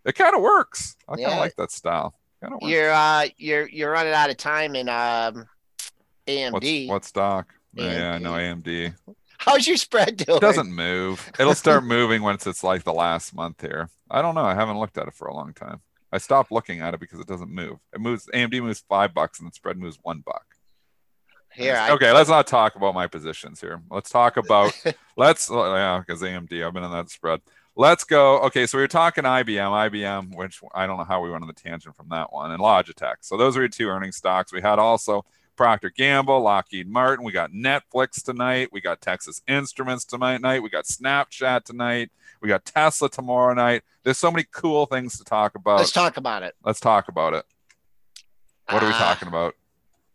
It 0.04 0.14
kind 0.14 0.34
of 0.36 0.42
works. 0.42 0.96
I 1.08 1.12
kind 1.14 1.24
of 1.26 1.32
Yeah. 1.32 1.38
like 1.38 1.56
that 1.56 1.70
style. 1.72 2.14
Kind 2.42 2.54
of 2.54 2.60
works. 2.60 2.70
you're 2.70 2.92
uh 2.92 3.26
you're 3.38 3.68
you're 3.68 3.90
running 3.90 4.12
out 4.12 4.30
of 4.30 4.36
time 4.36 4.74
in 4.76 4.88
um 4.88 5.46
What's, 6.26 6.66
AMD. 6.66 6.88
what 6.88 7.04
stock? 7.04 7.54
Yeah, 7.72 7.92
yeah, 7.92 8.12
I 8.12 8.18
know 8.18 8.32
AMD. 8.32 8.62
AMD. 8.64 8.94
How's 9.38 9.66
your 9.66 9.76
spread 9.78 10.18
doing? 10.18 10.36
It 10.36 10.40
doesn't 10.40 10.70
move. 10.72 11.30
It'll 11.38 11.54
start 11.54 11.84
moving 11.96 12.22
once 12.22 12.46
it's 12.46 12.62
like 12.62 12.84
the 12.84 12.92
last 12.92 13.34
month 13.34 13.60
here. 13.62 13.88
I 14.10 14.20
don't 14.20 14.34
know. 14.34 14.44
I 14.44 14.54
haven't 14.54 14.78
looked 14.78 14.98
at 14.98 15.08
it 15.08 15.14
for 15.14 15.28
a 15.28 15.34
long 15.34 15.54
time. 15.54 15.80
I 16.12 16.18
stopped 16.18 16.50
looking 16.52 16.80
at 16.80 16.92
it 16.94 17.00
because 17.00 17.20
it 17.20 17.26
doesn't 17.26 17.50
move. 17.50 17.78
It 17.94 18.00
moves. 18.00 18.28
AMD 18.34 18.60
moves 18.62 18.84
five 18.88 19.14
bucks 19.14 19.38
and 19.40 19.48
the 19.50 19.54
spread 19.54 19.78
moves 19.78 19.98
one 20.02 20.22
buck. 20.24 20.44
Here, 21.54 21.76
I, 21.76 21.90
okay, 21.92 22.12
let's 22.12 22.28
not 22.30 22.46
talk 22.46 22.76
about 22.76 22.94
my 22.94 23.06
positions 23.06 23.60
here. 23.60 23.80
Let's 23.90 24.10
talk 24.10 24.36
about 24.44 24.72
let's 25.16 25.50
oh, 25.50 25.74
yeah, 25.74 25.98
because 25.98 26.22
AMD, 26.22 26.64
I've 26.64 26.72
been 26.72 26.84
in 26.84 26.92
that 26.92 27.10
spread. 27.10 27.40
Let's 27.74 28.04
go. 28.04 28.40
Okay, 28.40 28.66
so 28.66 28.76
we 28.78 28.82
were 28.82 28.88
talking 28.88 29.24
IBM, 29.24 29.90
IBM, 29.90 30.34
which 30.36 30.60
I 30.74 30.86
don't 30.86 30.98
know 30.98 31.04
how 31.04 31.20
we 31.22 31.30
went 31.30 31.42
on 31.42 31.48
the 31.48 31.54
tangent 31.54 31.94
from 31.96 32.08
that 32.10 32.32
one, 32.32 32.50
and 32.50 32.60
Logitech. 32.60 33.16
So 33.20 33.36
those 33.36 33.56
are 33.56 33.60
your 33.60 33.68
two 33.68 33.88
earning 33.88 34.12
stocks. 34.12 34.52
We 34.52 34.60
had 34.60 34.78
also 34.78 35.24
Procter 35.56 35.90
Gamble, 35.90 36.40
Lockheed 36.40 36.88
Martin. 36.88 37.24
We 37.24 37.32
got 37.32 37.52
Netflix 37.52 38.22
tonight. 38.22 38.68
We 38.72 38.80
got 38.80 39.00
Texas 39.00 39.42
Instruments 39.48 40.04
tonight. 40.04 40.40
Night. 40.40 40.62
We 40.62 40.70
got 40.70 40.84
Snapchat 40.86 41.64
tonight. 41.64 42.10
We 42.40 42.48
got 42.48 42.64
Tesla 42.64 43.08
tomorrow 43.08 43.54
night. 43.54 43.82
There's 44.04 44.18
so 44.18 44.30
many 44.30 44.44
cool 44.52 44.86
things 44.86 45.18
to 45.18 45.24
talk 45.24 45.54
about. 45.54 45.78
let's 45.78 45.92
talk 45.92 46.16
about 46.16 46.42
it. 46.42 46.54
Let's 46.64 46.80
talk 46.80 47.08
about 47.08 47.34
it. 47.34 47.44
What 48.70 48.82
are 48.82 48.86
we 48.86 48.92
Uh, 48.92 48.98
talking 48.98 49.28
about? 49.28 49.54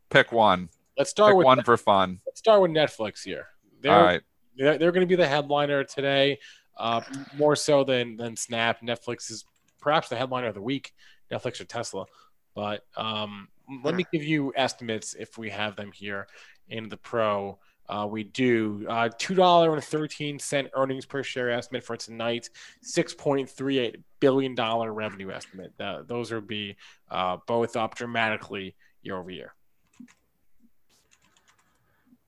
Pick 0.10 0.32
one. 0.32 0.70
Let's 0.98 1.10
start 1.10 1.32
Pick 1.32 1.38
with 1.38 1.46
one 1.46 1.64
for 1.64 1.78
fun. 1.78 2.20
let's 2.26 2.40
start 2.40 2.62
with 2.62 2.72
Netflix 2.72 3.24
here. 3.24 3.48
They're 3.82 3.92
All 3.92 4.04
right. 4.04 4.22
they're, 4.56 4.78
they're 4.78 4.92
going 4.92 5.06
to 5.06 5.10
be 5.10 5.16
the 5.16 5.28
headliner 5.28 5.84
today, 5.84 6.40
uh, 6.78 7.02
more 7.36 7.56
so 7.56 7.84
than 7.84 8.16
than 8.16 8.36
Snap. 8.36 8.82
Netflix 8.82 9.32
is 9.32 9.46
perhaps 9.82 10.10
the 10.10 10.16
headliner 10.16 10.48
of 10.48 10.54
the 10.56 10.62
week. 10.62 10.94
Netflix 11.32 11.60
or 11.60 11.66
Tesla, 11.66 12.06
but 12.54 12.86
um, 12.96 13.48
let 13.84 13.96
me 13.96 14.06
give 14.14 14.24
you 14.24 14.54
estimates 14.56 15.16
if 15.16 15.38
we 15.38 15.50
have 15.50 15.76
them 15.76 15.92
here 15.92 16.28
in 16.70 16.90
the 16.90 16.98
pro. 16.98 17.58
Uh, 17.90 18.08
we 18.10 18.24
do 18.24 18.86
uh, 18.88 19.10
two 19.18 19.34
dollar 19.34 19.74
and 19.74 19.84
thirteen 19.84 20.38
cent 20.38 20.70
earnings 20.76 21.06
per 21.06 21.24
share 21.24 21.50
estimate 21.50 21.84
for 21.84 21.98
tonight. 21.98 22.50
Six 22.82 23.14
point 23.14 23.50
three 23.50 23.80
eight 23.80 23.98
billion 24.20 24.54
dollar 24.54 24.94
revenue 24.94 25.32
estimate. 25.32 25.74
Uh, 25.80 26.04
those 26.06 26.32
would 26.32 26.48
be 26.48 26.76
uh, 27.10 27.38
both 27.48 27.76
up 27.76 27.96
dramatically 27.96 28.76
year 29.02 29.18
over 29.18 29.32
year. 29.32 29.54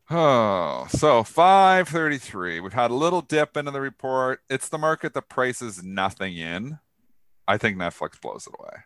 Oh, 0.09 0.85
so 0.89 1.23
533. 1.23 2.59
We've 2.59 2.73
had 2.73 2.91
a 2.91 2.95
little 2.95 3.21
dip 3.21 3.57
into 3.57 3.71
the 3.71 3.81
report. 3.81 4.41
It's 4.49 4.69
the 4.69 4.77
market 4.77 5.13
that 5.15 5.29
prices 5.29 5.83
nothing 5.83 6.37
in. 6.37 6.79
I 7.47 7.57
think 7.57 7.77
Netflix 7.77 8.21
blows 8.21 8.47
it 8.47 8.53
away. 8.59 8.83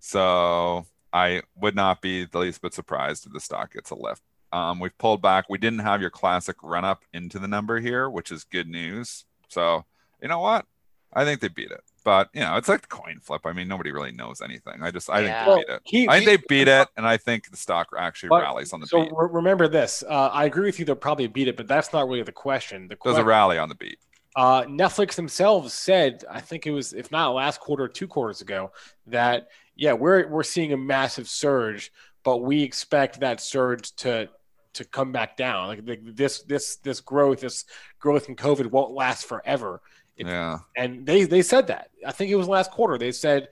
So 0.00 0.86
I 1.12 1.42
would 1.54 1.76
not 1.76 2.02
be 2.02 2.24
the 2.24 2.38
least 2.38 2.62
bit 2.62 2.74
surprised 2.74 3.26
if 3.26 3.32
the 3.32 3.40
stock 3.40 3.72
gets 3.74 3.90
a 3.90 3.94
lift. 3.94 4.22
Um, 4.52 4.80
we've 4.80 4.96
pulled 4.98 5.22
back. 5.22 5.44
We 5.48 5.58
didn't 5.58 5.80
have 5.80 6.00
your 6.00 6.10
classic 6.10 6.56
run 6.62 6.84
up 6.84 7.04
into 7.12 7.38
the 7.38 7.46
number 7.48 7.78
here, 7.78 8.10
which 8.10 8.32
is 8.32 8.42
good 8.42 8.68
news. 8.68 9.24
So 9.48 9.84
you 10.20 10.28
know 10.28 10.40
what? 10.40 10.66
I 11.12 11.24
think 11.24 11.40
they 11.40 11.48
beat 11.48 11.70
it. 11.70 11.82
But 12.04 12.30
you 12.32 12.40
know, 12.40 12.56
it's 12.56 12.68
like 12.68 12.80
the 12.82 12.86
coin 12.88 13.20
flip. 13.20 13.42
I 13.44 13.52
mean, 13.52 13.68
nobody 13.68 13.92
really 13.92 14.12
knows 14.12 14.40
anything. 14.40 14.82
I 14.82 14.90
just 14.90 15.10
I 15.10 15.20
Yeah. 15.20 15.44
think 15.44 15.66
they 15.66 15.72
beat 15.72 15.74
it. 15.74 15.80
He- 15.84 16.08
I 16.08 16.12
think 16.18 16.28
he- 16.30 16.36
they 16.36 16.42
beat 16.48 16.68
it, 16.68 16.88
and 16.96 17.06
I 17.06 17.16
think 17.16 17.50
the 17.50 17.56
stock 17.56 17.88
actually 17.98 18.30
But- 18.30 18.42
rallies 18.42 18.72
on 18.72 18.80
the 18.80 18.86
So 18.86 19.02
beat. 19.02 19.12
re- 19.14 19.28
remember 19.32 19.68
this. 19.68 20.02
Uh, 20.08 20.28
I 20.32 20.44
agree 20.46 20.64
with 20.66 20.78
you. 20.78 20.84
They'll 20.84 20.94
probably 20.96 21.26
beat 21.26 21.48
it, 21.48 21.56
but 21.56 21.68
that's 21.68 21.92
not 21.92 22.06
really 22.08 22.22
the 22.22 22.32
question. 22.32 22.88
The 22.88 22.94
Does 22.94 23.00
question, 23.00 23.22
a 23.22 23.24
rally 23.24 23.58
on 23.58 23.68
the 23.68 23.74
beat. 23.74 23.98
uh, 24.36 24.62
Netflix 24.62 25.14
themselves 25.16 25.74
said, 25.74 26.24
I 26.30 26.40
think 26.40 26.66
it 26.66 26.70
was, 26.70 26.92
if 26.92 27.10
not 27.10 27.30
last 27.34 27.60
quarter, 27.60 27.86
two 27.88 28.06
quarters 28.08 28.40
ago, 28.40 28.72
that 29.06 29.48
yeah, 29.76 29.92
we're 29.92 30.26
we're 30.28 30.42
seeing 30.42 30.72
a 30.72 30.76
massive 30.76 31.28
surge, 31.28 31.92
but 32.22 32.38
we 32.38 32.62
expect 32.62 33.20
that 33.20 33.40
surge 33.40 33.92
to 33.96 34.28
to 34.74 34.84
come 34.84 35.10
back 35.10 35.36
down. 35.36 35.66
Like 35.68 35.84
the, 35.84 35.96
this 36.02 36.42
this 36.44 36.76
this 36.76 37.00
growth, 37.00 37.40
this 37.40 37.64
growth 37.98 38.28
in 38.28 38.36
COVID 38.36 38.66
won't 38.66 38.92
last 38.92 39.26
forever. 39.26 39.80
Yeah. 40.26 40.58
and 40.76 41.06
they 41.06 41.24
they 41.24 41.42
said 41.42 41.66
that. 41.68 41.90
I 42.06 42.12
think 42.12 42.30
it 42.30 42.36
was 42.36 42.48
last 42.48 42.70
quarter. 42.70 42.98
They 42.98 43.12
said 43.12 43.48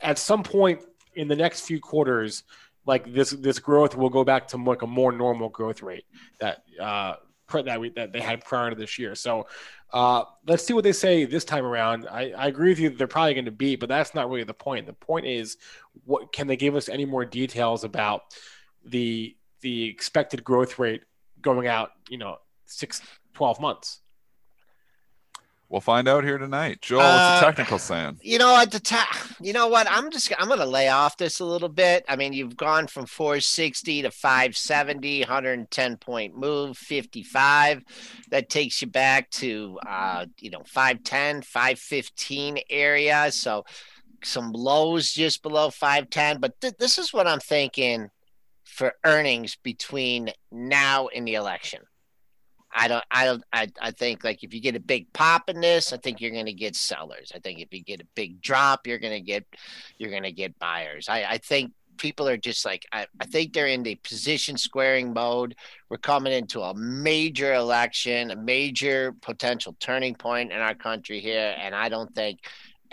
at 0.00 0.18
some 0.18 0.42
point 0.42 0.82
in 1.14 1.28
the 1.28 1.36
next 1.36 1.62
few 1.62 1.80
quarters, 1.80 2.42
like 2.86 3.12
this 3.12 3.30
this 3.30 3.58
growth 3.58 3.96
will 3.96 4.10
go 4.10 4.24
back 4.24 4.48
to 4.48 4.56
like 4.56 4.82
a 4.82 4.86
more 4.86 5.12
normal 5.12 5.48
growth 5.48 5.82
rate 5.82 6.04
that 6.40 6.62
uh 6.80 7.14
pr- 7.46 7.62
that 7.62 7.80
we 7.80 7.90
that 7.90 8.12
they 8.12 8.20
had 8.20 8.44
prior 8.44 8.70
to 8.70 8.76
this 8.76 8.98
year. 8.98 9.14
So 9.14 9.46
uh 9.92 10.24
let's 10.46 10.64
see 10.64 10.74
what 10.74 10.84
they 10.84 10.92
say 10.92 11.24
this 11.24 11.44
time 11.44 11.64
around. 11.64 12.06
I, 12.10 12.32
I 12.32 12.46
agree 12.48 12.70
with 12.70 12.78
you. 12.78 12.90
They're 12.90 13.06
probably 13.06 13.34
going 13.34 13.44
to 13.44 13.52
beat, 13.52 13.80
but 13.80 13.88
that's 13.88 14.14
not 14.14 14.28
really 14.28 14.44
the 14.44 14.54
point. 14.54 14.86
The 14.86 14.92
point 14.92 15.26
is, 15.26 15.56
what 16.04 16.32
can 16.32 16.46
they 16.46 16.56
give 16.56 16.74
us 16.76 16.88
any 16.88 17.04
more 17.04 17.24
details 17.24 17.84
about 17.84 18.22
the 18.84 19.36
the 19.60 19.84
expected 19.84 20.44
growth 20.44 20.78
rate 20.78 21.02
going 21.40 21.66
out? 21.66 21.90
You 22.08 22.18
know, 22.18 22.36
six, 22.66 23.00
12 23.34 23.60
months. 23.60 24.00
We'll 25.68 25.80
find 25.80 26.06
out 26.06 26.22
here 26.24 26.38
tonight. 26.38 26.82
Joel, 26.82 26.98
what's 27.00 27.08
Uh, 27.10 27.40
the 27.40 27.46
technical 27.46 27.78
saying? 27.78 28.20
You 28.22 28.38
know, 28.38 28.56
at 28.56 28.70
the 28.70 28.78
top, 28.78 29.08
you 29.40 29.52
know 29.52 29.66
what? 29.66 29.90
I'm 29.90 30.10
just 30.10 30.32
I'm 30.38 30.48
gonna 30.48 30.66
lay 30.66 30.88
off 30.88 31.16
this 31.16 31.40
a 31.40 31.44
little 31.44 31.68
bit. 31.68 32.04
I 32.08 32.16
mean, 32.16 32.32
you've 32.32 32.56
gone 32.56 32.86
from 32.86 33.06
460 33.06 34.02
to 34.02 34.10
570, 34.10 35.20
110 35.20 35.96
point 35.96 36.36
move, 36.36 36.76
55. 36.78 37.82
That 38.30 38.50
takes 38.50 38.82
you 38.82 38.88
back 38.88 39.30
to 39.32 39.78
uh, 39.86 40.26
you 40.38 40.50
know, 40.50 40.62
510, 40.66 41.42
515 41.42 42.58
area. 42.70 43.32
So 43.32 43.64
some 44.22 44.52
lows 44.52 45.12
just 45.12 45.42
below 45.42 45.70
510. 45.70 46.40
But 46.40 46.60
th- 46.60 46.74
this 46.78 46.98
is 46.98 47.12
what 47.12 47.26
I'm 47.26 47.40
thinking 47.40 48.10
for 48.64 48.94
earnings 49.04 49.56
between 49.56 50.30
now 50.52 51.08
and 51.08 51.26
the 51.26 51.34
election. 51.34 51.80
I 52.74 52.88
don't, 52.88 53.04
I 53.10 53.24
don't, 53.24 53.44
I, 53.52 53.70
I 53.80 53.90
think 53.92 54.24
like 54.24 54.42
if 54.42 54.52
you 54.52 54.60
get 54.60 54.76
a 54.76 54.80
big 54.80 55.12
pop 55.12 55.48
in 55.48 55.60
this, 55.60 55.92
I 55.92 55.96
think 55.96 56.20
you're 56.20 56.30
going 56.30 56.46
to 56.46 56.52
get 56.52 56.74
sellers. 56.76 57.32
I 57.34 57.38
think 57.38 57.60
if 57.60 57.72
you 57.72 57.82
get 57.82 58.00
a 58.00 58.06
big 58.14 58.40
drop, 58.42 58.86
you're 58.86 58.98
going 58.98 59.12
to 59.12 59.20
get, 59.20 59.44
you're 59.98 60.10
going 60.10 60.24
to 60.24 60.32
get 60.32 60.58
buyers. 60.58 61.08
I, 61.08 61.24
I 61.24 61.38
think 61.38 61.72
people 61.96 62.28
are 62.28 62.36
just 62.36 62.64
like 62.64 62.86
I, 62.92 63.06
I 63.20 63.26
think 63.26 63.52
they're 63.52 63.66
in 63.66 63.82
the 63.82 63.94
position 63.96 64.56
squaring 64.56 65.12
mode. 65.12 65.54
We're 65.88 65.96
coming 65.98 66.32
into 66.32 66.60
a 66.60 66.74
major 66.74 67.54
election, 67.54 68.30
a 68.30 68.36
major 68.36 69.12
potential 69.20 69.76
turning 69.80 70.14
point 70.14 70.52
in 70.52 70.60
our 70.60 70.74
country 70.74 71.20
here, 71.20 71.54
and 71.58 71.74
I 71.74 71.88
don't 71.88 72.14
think 72.14 72.40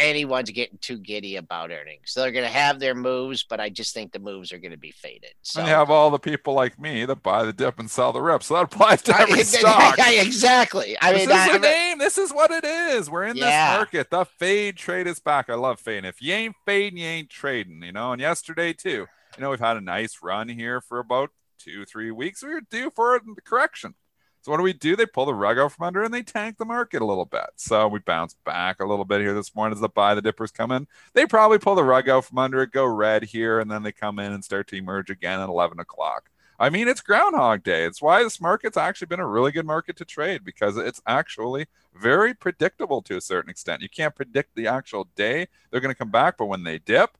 anyone's 0.01 0.49
getting 0.49 0.77
too 0.79 0.97
giddy 0.97 1.35
about 1.37 1.71
earnings. 1.71 2.03
So 2.05 2.21
they're 2.21 2.31
going 2.31 2.45
to 2.45 2.51
have 2.51 2.79
their 2.79 2.95
moves, 2.95 3.43
but 3.43 3.59
I 3.59 3.69
just 3.69 3.93
think 3.93 4.11
the 4.11 4.19
moves 4.19 4.51
are 4.51 4.57
going 4.57 4.71
to 4.71 4.77
be 4.77 4.91
faded. 4.91 5.31
So 5.41 5.59
And 5.61 5.69
you 5.69 5.73
have 5.75 5.89
all 5.89 6.09
the 6.09 6.19
people 6.19 6.53
like 6.53 6.79
me 6.79 7.05
that 7.05 7.23
buy 7.23 7.43
the 7.43 7.53
dip 7.53 7.79
and 7.79 7.89
sell 7.89 8.11
the 8.11 8.21
rip. 8.21 8.43
So 8.43 8.55
that 8.55 8.63
applies 8.63 9.01
to 9.03 9.17
every 9.19 9.43
stock. 9.43 9.95
exactly. 9.99 10.97
I 11.01 11.13
mean 11.13 11.27
this 11.27 11.29
mean, 11.29 11.37
is 11.37 11.49
I, 11.49 11.53
the 11.53 11.59
name. 11.59 11.97
This 11.97 12.17
is 12.17 12.31
what 12.31 12.51
it 12.51 12.63
is. 12.65 13.09
We're 13.09 13.23
in 13.25 13.37
Yeah. 13.37 13.45
this 13.71 13.77
market. 13.77 14.09
The 14.09 14.25
fade 14.25 14.77
trade 14.77 15.07
is 15.07 15.19
back. 15.19 15.49
I 15.49 15.55
love 15.55 15.79
fading. 15.79 16.05
If 16.05 16.21
you 16.21 16.33
ain't 16.33 16.55
fading, 16.65 16.99
you 16.99 17.05
ain't 17.05 17.29
trading. 17.29 17.81
You 17.83 17.91
know. 17.91 18.11
And 18.11 18.21
yesterday 18.21 18.73
too. 18.73 19.07
You 19.37 19.41
know, 19.41 19.49
we've 19.51 19.59
had 19.59 19.77
a 19.77 19.81
nice 19.81 20.17
run 20.21 20.49
here 20.49 20.81
for 20.81 20.99
about 20.99 21.29
two, 21.57 21.85
three 21.85 22.11
weeks. 22.11 22.43
We 22.43 22.49
were 22.53 22.61
due 22.61 22.91
for 22.93 23.15
a 23.15 23.21
correction. 23.45 23.93
So 24.41 24.51
what 24.51 24.57
do 24.57 24.63
we 24.63 24.73
do? 24.73 24.95
They 24.95 25.05
pull 25.05 25.27
the 25.27 25.35
rug 25.35 25.59
out 25.59 25.71
from 25.71 25.85
under 25.85 26.03
and 26.03 26.13
they 26.13 26.23
tank 26.23 26.57
the 26.57 26.65
market 26.65 27.03
a 27.03 27.05
little 27.05 27.25
bit. 27.25 27.45
So 27.57 27.87
we 27.87 27.99
bounce 27.99 28.35
back 28.43 28.79
a 28.79 28.85
little 28.85 29.05
bit 29.05 29.21
here 29.21 29.35
this 29.35 29.55
morning 29.55 29.75
as 29.75 29.81
the 29.81 29.89
buy 29.89 30.15
the 30.15 30.21
dippers 30.21 30.51
come 30.51 30.71
in. 30.71 30.87
They 31.13 31.27
probably 31.27 31.59
pull 31.59 31.75
the 31.75 31.83
rug 31.83 32.09
out 32.09 32.25
from 32.25 32.39
under 32.39 32.63
it, 32.63 32.71
go 32.71 32.85
red 32.85 33.23
here, 33.23 33.59
and 33.59 33.69
then 33.69 33.83
they 33.83 33.91
come 33.91 34.17
in 34.17 34.31
and 34.31 34.43
start 34.43 34.67
to 34.69 34.75
emerge 34.75 35.11
again 35.11 35.39
at 35.39 35.47
11 35.47 35.79
o'clock. 35.79 36.31
I 36.57 36.69
mean, 36.69 36.87
it's 36.87 37.01
Groundhog 37.01 37.63
Day. 37.63 37.85
It's 37.85 38.01
why 38.01 38.23
this 38.23 38.41
market's 38.41 38.77
actually 38.77 39.07
been 39.07 39.19
a 39.19 39.27
really 39.27 39.51
good 39.51 39.65
market 39.65 39.95
to 39.97 40.05
trade 40.05 40.43
because 40.43 40.75
it's 40.77 41.01
actually 41.05 41.67
very 41.93 42.33
predictable 42.33 43.01
to 43.03 43.17
a 43.17 43.21
certain 43.21 43.49
extent. 43.49 43.81
You 43.81 43.89
can't 43.89 44.15
predict 44.15 44.55
the 44.55 44.67
actual 44.67 45.07
day 45.15 45.47
they're 45.69 45.81
going 45.81 45.93
to 45.93 45.97
come 45.97 46.11
back, 46.11 46.37
but 46.37 46.45
when 46.45 46.63
they 46.63 46.79
dip, 46.79 47.17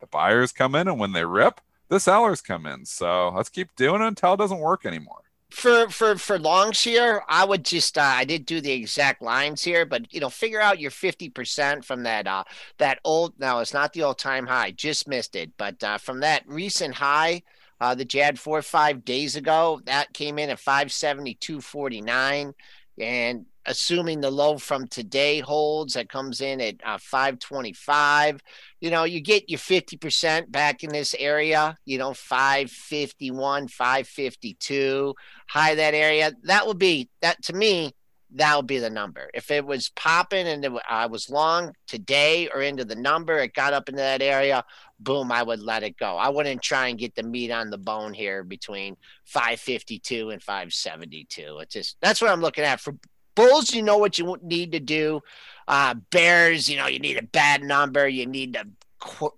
the 0.00 0.06
buyers 0.06 0.52
come 0.52 0.74
in, 0.74 0.88
and 0.88 0.98
when 0.98 1.12
they 1.12 1.24
rip, 1.24 1.60
the 1.88 2.00
sellers 2.00 2.40
come 2.40 2.66
in. 2.66 2.86
So 2.86 3.30
let's 3.34 3.48
keep 3.48 3.74
doing 3.76 4.02
it 4.02 4.06
until 4.06 4.34
it 4.34 4.38
doesn't 4.38 4.58
work 4.58 4.86
anymore. 4.86 5.22
For 5.52 5.88
for 5.88 6.16
for 6.16 6.38
longs 6.38 6.82
here, 6.82 7.22
I 7.28 7.44
would 7.44 7.64
just 7.64 7.98
uh, 7.98 8.00
I 8.02 8.24
did 8.24 8.46
do 8.46 8.60
the 8.60 8.72
exact 8.72 9.22
lines 9.22 9.62
here, 9.62 9.84
but 9.84 10.12
you 10.12 10.20
know, 10.20 10.30
figure 10.30 10.60
out 10.60 10.80
your 10.80 10.90
fifty 10.90 11.28
percent 11.28 11.84
from 11.84 12.02
that 12.04 12.26
uh 12.26 12.44
that 12.78 13.00
old. 13.04 13.38
Now 13.38 13.60
it's 13.60 13.74
not 13.74 13.92
the 13.92 14.02
all 14.02 14.14
time 14.14 14.46
high, 14.46 14.70
just 14.72 15.06
missed 15.06 15.36
it, 15.36 15.52
but 15.56 15.82
uh, 15.84 15.98
from 15.98 16.20
that 16.20 16.42
recent 16.46 16.94
high. 16.94 17.42
Uh, 17.80 17.96
you 18.12 18.22
had 18.22 18.38
four 18.38 18.58
or 18.58 18.62
five 18.62 19.04
days 19.04 19.34
ago, 19.34 19.80
that 19.86 20.12
came 20.12 20.38
in 20.38 20.50
at 20.50 20.58
572.49. 20.58 22.52
And 23.00 23.46
assuming 23.66 24.20
the 24.20 24.30
low 24.30 24.58
from 24.58 24.86
today 24.88 25.40
holds, 25.40 25.94
that 25.94 26.08
comes 26.08 26.40
in 26.40 26.60
at 26.60 26.76
uh, 26.84 26.98
525 26.98 28.40
you 28.82 28.90
know, 28.90 29.04
you 29.04 29.20
get 29.20 29.48
your 29.48 29.60
50% 29.60 30.50
back 30.50 30.82
in 30.82 30.90
this 30.90 31.14
area, 31.16 31.78
you 31.84 31.98
know, 31.98 32.12
551, 32.14 33.68
552, 33.68 35.14
high 35.46 35.76
that 35.76 35.94
area. 35.94 36.32
That 36.42 36.66
would 36.66 36.78
be 36.78 37.08
that 37.20 37.40
to 37.44 37.52
me, 37.52 37.92
that 38.34 38.56
would 38.56 38.66
be 38.66 38.78
the 38.78 38.90
number. 38.90 39.30
If 39.34 39.52
it 39.52 39.64
was 39.64 39.90
popping 39.90 40.48
and 40.48 40.64
it, 40.64 40.72
I 40.90 41.06
was 41.06 41.30
long 41.30 41.74
today 41.86 42.48
or 42.52 42.60
into 42.60 42.84
the 42.84 42.96
number, 42.96 43.38
it 43.38 43.54
got 43.54 43.72
up 43.72 43.88
into 43.88 44.00
that 44.00 44.20
area, 44.20 44.64
boom, 44.98 45.30
I 45.30 45.44
would 45.44 45.60
let 45.60 45.84
it 45.84 45.96
go. 45.96 46.16
I 46.16 46.30
wouldn't 46.30 46.60
try 46.60 46.88
and 46.88 46.98
get 46.98 47.14
the 47.14 47.22
meat 47.22 47.52
on 47.52 47.70
the 47.70 47.78
bone 47.78 48.12
here 48.12 48.42
between 48.42 48.96
552 49.26 50.30
and 50.30 50.42
572. 50.42 51.58
It's 51.60 51.74
just 51.74 51.98
that's 52.02 52.20
what 52.20 52.32
I'm 52.32 52.40
looking 52.40 52.64
at 52.64 52.80
for 52.80 52.96
bulls. 53.34 53.74
You 53.74 53.82
know 53.82 53.98
what 53.98 54.18
you 54.18 54.36
need 54.42 54.72
to 54.72 54.80
do 54.80 55.22
uh, 55.68 55.94
Bears, 56.10 56.68
you 56.68 56.76
know, 56.76 56.86
you 56.86 56.98
need 56.98 57.18
a 57.18 57.22
bad 57.22 57.62
number. 57.62 58.08
You 58.08 58.26
need 58.26 58.54
to, 58.54 58.66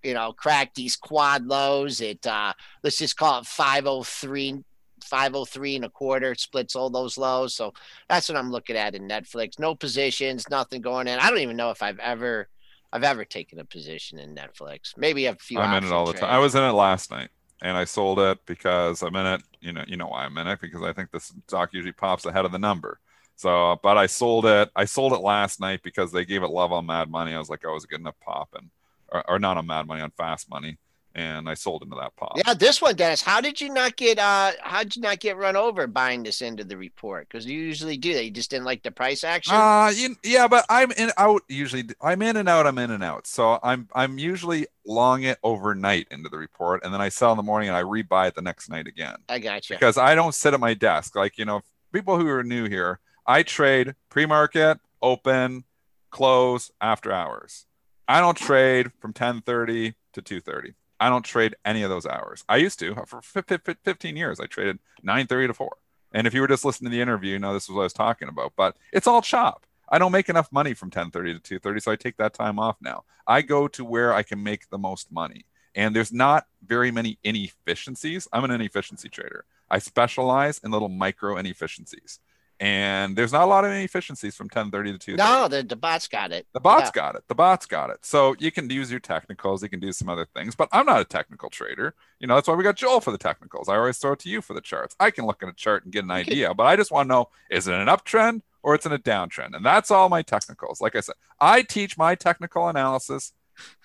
you 0.03 0.15
know, 0.15 0.33
crack 0.33 0.75
these 0.75 0.97
quad 0.97 1.47
lows. 1.47 2.01
It, 2.01 2.27
uh, 2.27 2.53
let's 2.83 2.99
just 2.99 3.17
call 3.17 3.41
it 3.41 3.47
503, 3.47 4.65
503 5.05 5.77
and 5.77 5.85
a 5.85 5.89
quarter, 5.89 6.35
splits 6.35 6.77
all 6.77 6.91
those 6.91 7.19
lows. 7.19 7.55
So 7.55 7.73
that's 8.09 8.29
what 8.29 8.39
I'm 8.39 8.51
looking 8.51 8.77
at 8.77 8.95
in 8.95 9.09
Netflix. 9.09 9.59
No 9.59 9.75
positions, 9.75 10.49
nothing 10.51 10.81
going 10.81 11.09
in. 11.09 11.19
I 11.19 11.31
don't 11.31 11.41
even 11.41 11.57
know 11.57 11.71
if 11.71 11.83
I've 11.83 11.99
ever, 11.99 12.49
I've 12.93 13.05
ever 13.05 13.25
taken 13.25 13.59
a 13.59 13.65
position 13.65 14.19
in 14.19 14.35
Netflix. 14.35 14.97
Maybe 14.97 15.27
a 15.27 15.35
few. 15.35 15.59
I'm 15.59 15.83
in 15.83 15.89
it 15.89 15.93
all 15.93 16.07
the 16.07 16.15
time. 16.15 16.31
I 16.31 16.39
was 16.39 16.55
in 16.55 16.63
it 16.63 16.73
last 16.73 17.11
night 17.11 17.29
and 17.63 17.77
I 17.77 17.85
sold 17.85 18.19
it 18.19 18.39
because 18.47 19.03
I'm 19.03 19.15
in 19.17 19.27
it. 19.27 19.43
You 19.61 19.73
know, 19.73 19.85
you 19.87 19.97
know 19.97 20.09
why 20.09 20.25
I'm 20.25 20.37
in 20.39 20.47
it 20.47 20.61
because 20.61 20.83
I 20.83 20.93
think 20.93 21.11
this 21.11 21.33
stock 21.47 21.73
usually 21.73 21.93
pops 21.93 22.25
ahead 22.25 22.45
of 22.45 22.53
the 22.53 22.59
number. 22.59 22.99
So, 23.37 23.79
but 23.83 23.99
I 23.99 24.07
sold 24.07 24.47
it. 24.47 24.71
I 24.77 24.85
sold 24.85 25.13
it 25.13 25.21
last 25.21 25.61
night 25.61 25.81
because 25.83 26.13
they 26.13 26.25
gave 26.25 26.43
it 26.43 26.51
love 26.51 26.73
on 26.73 26.87
Mad 26.87 27.11
Money. 27.11 27.35
I 27.35 27.39
was 27.39 27.51
like, 27.51 27.65
I 27.65 27.69
was 27.71 27.85
getting 27.85 28.03
a 28.03 28.05
good 28.05 28.05
enough 28.05 28.21
pop, 28.21 28.49
and 28.55 28.71
or, 29.09 29.31
or 29.31 29.39
not 29.39 29.57
on 29.57 29.67
Mad 29.67 29.87
Money 29.87 30.03
on 30.03 30.11
Fast 30.13 30.49
Money, 30.49 30.79
and 31.17 31.49
I 31.49 31.55
sold 31.55 31.83
into 31.83 31.97
that 31.97 32.15
pop. 32.17 32.33
Yeah, 32.37 32.55
this 32.55 32.81
one, 32.81 32.95
Dennis. 32.95 33.23
How 33.23 33.41
did 33.41 33.61
you 33.61 33.71
not 33.73 33.97
get 33.97 34.19
uh 34.19 34.53
how 34.63 34.85
did 34.85 34.95
you 34.97 35.03
not 35.03 35.19
get 35.19 35.37
run 35.37 35.57
over 35.57 35.87
buying 35.89 36.23
this 36.23 36.43
into 36.43 36.63
the 36.65 36.77
report? 36.77 37.29
Because 37.29 37.45
you 37.45 37.59
usually 37.59 37.97
do 37.97 38.15
that. 38.15 38.25
You 38.25 38.31
just 38.31 38.51
didn't 38.51 38.67
like 38.67 38.83
the 38.85 38.91
price 38.93 39.25
action. 39.25 39.55
Uh, 39.55 39.93
you, 39.95 40.17
yeah, 40.23 40.47
but 40.47 40.65
I'm 40.69 40.93
in 40.93 41.11
out 41.17 41.43
usually. 41.49 41.85
I'm 42.01 42.23
in 42.23 42.37
and 42.37 42.49
out. 42.49 42.67
I'm 42.69 42.79
in 42.79 42.93
and 42.93 43.03
out. 43.05 43.27
So 43.27 43.59
I'm 43.63 43.89
I'm 43.95 44.17
usually 44.19 44.67
long 44.87 45.25
it 45.25 45.39
overnight 45.43 46.07
into 46.13 46.29
the 46.29 46.39
report, 46.39 46.85
and 46.85 46.95
then 46.95 47.01
I 47.01 47.09
sell 47.09 47.33
in 47.33 47.37
the 47.37 47.43
morning 47.43 47.69
and 47.69 47.77
I 47.77 47.83
rebuy 47.83 48.29
it 48.29 48.37
the 48.37 48.43
next 48.43 48.69
night 48.69 48.87
again. 48.87 49.17
I 49.29 49.41
got 49.41 49.69
you. 49.69 49.77
because 49.77 49.99
I 49.99 50.15
don't 50.15 50.35
sit 50.35 50.55
at 50.55 50.61
my 50.61 50.75
desk. 50.75 51.17
Like, 51.17 51.37
you 51.37 51.45
know, 51.45 51.63
people 51.93 52.19
who 52.19 52.29
are 52.29 52.43
new 52.43 52.69
here, 52.69 53.01
I 53.27 53.43
trade 53.43 53.95
pre 54.11 54.27
market, 54.27 54.81
open, 55.01 55.65
close, 56.11 56.71
after 56.81 57.13
hours. 57.13 57.67
I 58.07 58.21
don't 58.21 58.37
trade 58.37 58.93
from 59.01 59.11
1030 59.11 59.95
to 60.13 60.23
230. 60.23 60.75
I 61.01 61.09
don't 61.09 61.25
trade 61.25 61.57
any 61.65 61.83
of 61.83 61.91
those 61.91 62.07
hours. 62.07 62.45
I 62.49 62.57
used 62.57 62.79
to 62.81 62.95
for 63.07 63.23
fif- 63.23 63.47
fif- 63.47 63.79
15 63.85 64.17
years. 64.17 64.41
I 64.41 64.47
traded 64.47 64.79
930 65.03 65.49
to 65.49 65.55
4. 65.55 65.77
And 66.13 66.27
if 66.27 66.35
you 66.35 66.41
were 66.41 66.49
just 66.49 66.65
listening 66.65 66.91
to 66.91 66.97
the 66.97 67.03
interview, 67.03 67.33
you 67.33 67.39
know 67.39 67.53
this 67.53 67.65
is 67.65 67.71
what 67.71 67.81
I 67.81 67.85
was 67.85 67.93
talking 67.93 68.29
about. 68.29 68.53
But 68.57 68.77
it's 68.93 69.07
all 69.07 69.23
chop. 69.23 69.67
I 69.89 69.99
don't 69.99 70.13
make 70.13 70.29
enough 70.29 70.53
money 70.53 70.75
from 70.75 70.89
1030 70.89 71.35
to 71.35 71.41
230, 71.41 71.81
so 71.81 71.93
I 71.93 71.97
take 71.97 72.17
that 72.19 72.35
time 72.35 72.59
off 72.59 72.77
now. 72.81 73.05
I 73.27 73.43
go 73.43 73.69
to 73.69 73.85
where 73.85 74.15
I 74.15 74.23
can 74.23 74.43
make 74.43 74.69
the 74.71 74.79
most 74.79 75.11
money. 75.11 75.45
And 75.75 75.95
there's 75.95 76.13
not 76.13 76.47
very 76.65 76.91
many 76.91 77.19
inefficiencies. 77.25 78.29
I'm 78.33 78.45
an 78.45 78.51
inefficiency 78.51 79.09
trader. 79.09 79.45
I 79.71 79.79
specialize 79.79 80.59
in 80.59 80.71
little 80.71 80.89
micro 80.89 81.37
inefficiencies. 81.37 82.21
And 82.61 83.17
there's 83.17 83.33
not 83.33 83.43
a 83.43 83.47
lot 83.47 83.65
of 83.65 83.73
inefficiencies 83.73 84.37
from 84.37 84.45
1030 84.47 84.93
to 84.93 84.99
2. 84.99 85.17
No, 85.17 85.49
the, 85.49 85.63
the 85.65 85.75
bot's 85.77 86.07
got 86.07 86.31
it. 86.31 86.47
The 86.53 86.61
bots 86.61 86.87
Yeah. 86.87 86.91
got 87.03 87.17
it. 87.17 87.25
The 87.27 87.35
bots 87.35 87.67
got 87.67 87.91
it. 87.91 88.05
So 88.07 88.37
you 88.39 88.53
can 88.53 88.71
use 88.71 88.91
your 88.91 89.01
technicals. 89.01 89.63
You 89.63 89.69
can 89.69 89.81
do 89.81 89.91
some 89.93 90.09
other 90.09 90.25
things, 90.25 90.55
but 90.55 90.69
I'm 90.73 90.87
not 90.87 91.01
a 91.01 91.05
technical 91.05 91.51
trader. 91.51 91.95
You 92.21 92.29
know, 92.29 92.37
that's 92.37 92.47
why 92.47 92.55
we 92.55 92.63
got 92.63 92.77
Joel 92.77 93.01
for 93.01 93.11
the 93.11 93.19
technicals. 93.19 93.69
I 93.69 93.77
always 93.77 93.99
throw 93.99 94.13
it 94.13 94.21
to 94.21 94.29
you 94.29 94.41
for 94.41 94.55
the 94.55 94.61
charts. 94.61 94.95
I 95.01 95.11
can 95.11 95.27
look 95.27 95.43
at 95.43 95.49
a 95.49 95.53
chart 95.53 95.85
and 95.85 95.93
get 95.93 96.05
an 96.05 96.13
idea, 96.13 96.55
but 96.55 96.65
I 96.65 96.77
just 96.77 96.93
want 96.93 97.09
to 97.09 97.13
know 97.13 97.29
is 97.51 97.67
it 97.67 97.75
an 97.75 97.89
uptrend 97.89 98.43
or 98.63 98.75
it's 98.77 98.87
in 98.87 98.93
a 98.93 98.99
downtrend? 98.99 99.55
And 99.57 99.67
that's 99.67 99.91
all 99.91 100.09
my 100.09 100.23
technicals. 100.23 100.81
Like 100.81 100.95
I 100.95 101.01
said, 101.01 101.17
I 101.41 101.63
teach 101.63 101.99
my 101.99 102.15
technical 102.15 102.69
analysis 102.69 103.33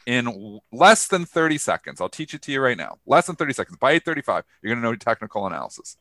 in 0.06 0.60
less 0.72 1.08
than 1.08 1.26
30 1.26 1.58
seconds. 1.58 2.02
I'll 2.02 2.10
teach 2.10 2.34
it 2.34 2.42
to 2.44 2.52
you 2.52 2.62
right 2.62 2.78
now. 2.78 2.98
Less 3.06 3.26
than 3.28 3.36
30 3.36 3.54
seconds. 3.54 3.78
By 3.78 3.92
835, 3.94 4.44
you're 4.62 4.74
going 4.76 4.82
to 4.84 4.88
know 4.90 4.96
technical 4.96 5.46
analysis. 5.48 5.98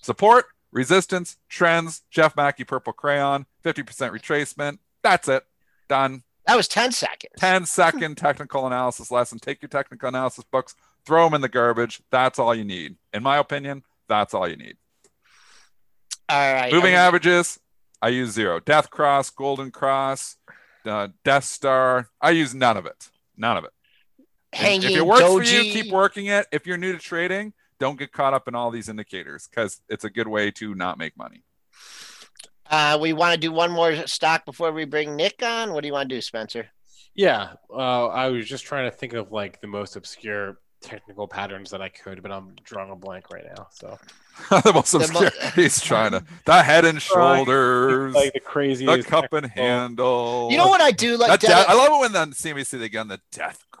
Support, 0.00 0.46
resistance, 0.72 1.36
trends, 1.48 2.02
Jeff 2.10 2.34
Macke 2.34 2.66
purple 2.66 2.92
crayon, 2.92 3.46
50% 3.64 3.84
retracement. 4.10 4.78
That's 5.02 5.28
it. 5.28 5.44
Done. 5.88 6.22
That 6.46 6.56
was 6.56 6.66
10 6.68 6.92
seconds. 6.92 7.32
10 7.38 7.66
second 7.66 8.16
technical 8.16 8.66
analysis 8.66 9.10
lesson. 9.10 9.38
Take 9.38 9.62
your 9.62 9.68
technical 9.68 10.08
analysis 10.08 10.44
books, 10.50 10.74
throw 11.06 11.24
them 11.26 11.34
in 11.34 11.40
the 11.40 11.48
garbage. 11.48 12.00
That's 12.10 12.38
all 12.38 12.54
you 12.54 12.64
need. 12.64 12.96
In 13.12 13.22
my 13.22 13.36
opinion, 13.38 13.82
that's 14.08 14.34
all 14.34 14.48
you 14.48 14.56
need. 14.56 14.76
All 16.28 16.52
right. 16.54 16.72
Moving 16.72 16.94
I 16.94 16.98
was- 16.98 17.06
averages, 17.08 17.60
I 18.00 18.08
use 18.08 18.30
zero. 18.30 18.58
Death 18.60 18.90
Cross, 18.90 19.30
Golden 19.30 19.70
Cross, 19.70 20.36
uh, 20.86 21.08
Death 21.24 21.44
Star, 21.44 22.08
I 22.20 22.30
use 22.30 22.54
none 22.54 22.76
of 22.76 22.86
it. 22.86 23.10
None 23.36 23.56
of 23.56 23.64
it. 23.64 23.70
And 24.52 24.62
Hanging 24.66 24.90
if 24.92 24.96
it 24.96 25.06
works 25.06 25.22
doji. 25.22 25.36
for 25.36 25.42
you, 25.44 25.72
keep 25.72 25.92
working 25.92 26.26
it. 26.26 26.46
If 26.52 26.66
you're 26.66 26.76
new 26.76 26.92
to 26.92 26.98
trading, 26.98 27.52
don't 27.82 27.98
get 27.98 28.12
caught 28.12 28.32
up 28.32 28.46
in 28.46 28.54
all 28.54 28.70
these 28.70 28.88
indicators 28.88 29.48
because 29.48 29.80
it's 29.88 30.04
a 30.04 30.10
good 30.10 30.28
way 30.28 30.52
to 30.52 30.72
not 30.76 30.98
make 30.98 31.16
money. 31.16 31.42
Uh, 32.70 32.96
we 33.00 33.12
want 33.12 33.34
to 33.34 33.40
do 33.40 33.50
one 33.50 33.72
more 33.72 34.06
stock 34.06 34.44
before 34.44 34.70
we 34.70 34.84
bring 34.84 35.16
Nick 35.16 35.42
on. 35.42 35.72
What 35.72 35.80
do 35.82 35.88
you 35.88 35.92
want 35.92 36.08
to 36.08 36.14
do, 36.14 36.20
Spencer? 36.20 36.68
Yeah, 37.16 37.54
uh, 37.68 38.06
I 38.06 38.28
was 38.28 38.46
just 38.46 38.64
trying 38.64 38.88
to 38.88 38.96
think 38.96 39.14
of 39.14 39.32
like 39.32 39.60
the 39.60 39.66
most 39.66 39.96
obscure 39.96 40.58
technical 40.80 41.26
patterns 41.26 41.70
that 41.72 41.82
I 41.82 41.88
could, 41.88 42.22
but 42.22 42.30
I'm 42.30 42.54
drawing 42.62 42.92
a 42.92 42.96
blank 42.96 43.30
right 43.32 43.44
now. 43.56 43.66
So 43.72 43.98
the 44.50 44.72
most 44.72 44.92
The 44.92 44.98
mo- 45.12 45.26
obscure. 45.26 45.50
He's 45.56 45.80
trying 45.80 46.12
to 46.12 46.24
the 46.46 46.62
head 46.62 46.84
and 46.84 47.02
shoulders, 47.10 48.14
like 48.14 48.32
the 48.32 48.38
the 48.38 48.44
craziest 48.44 49.08
cup 49.08 49.32
and 49.32 49.46
handle. 49.46 50.48
You 50.52 50.56
know 50.56 50.68
what 50.68 50.80
I 50.80 50.92
do? 50.92 51.16
Like 51.16 51.30
That 51.32 51.40
Dennis- 51.40 51.56
death- 51.66 51.68
I 51.68 51.74
love 51.74 51.88
it 51.92 52.00
when 52.00 52.16
on 52.16 52.30
CNBC 52.32 52.78
they 52.78 52.88
get 52.88 53.00
on 53.00 53.08
the 53.08 53.20
death 53.32 53.58
cross. 53.70 53.71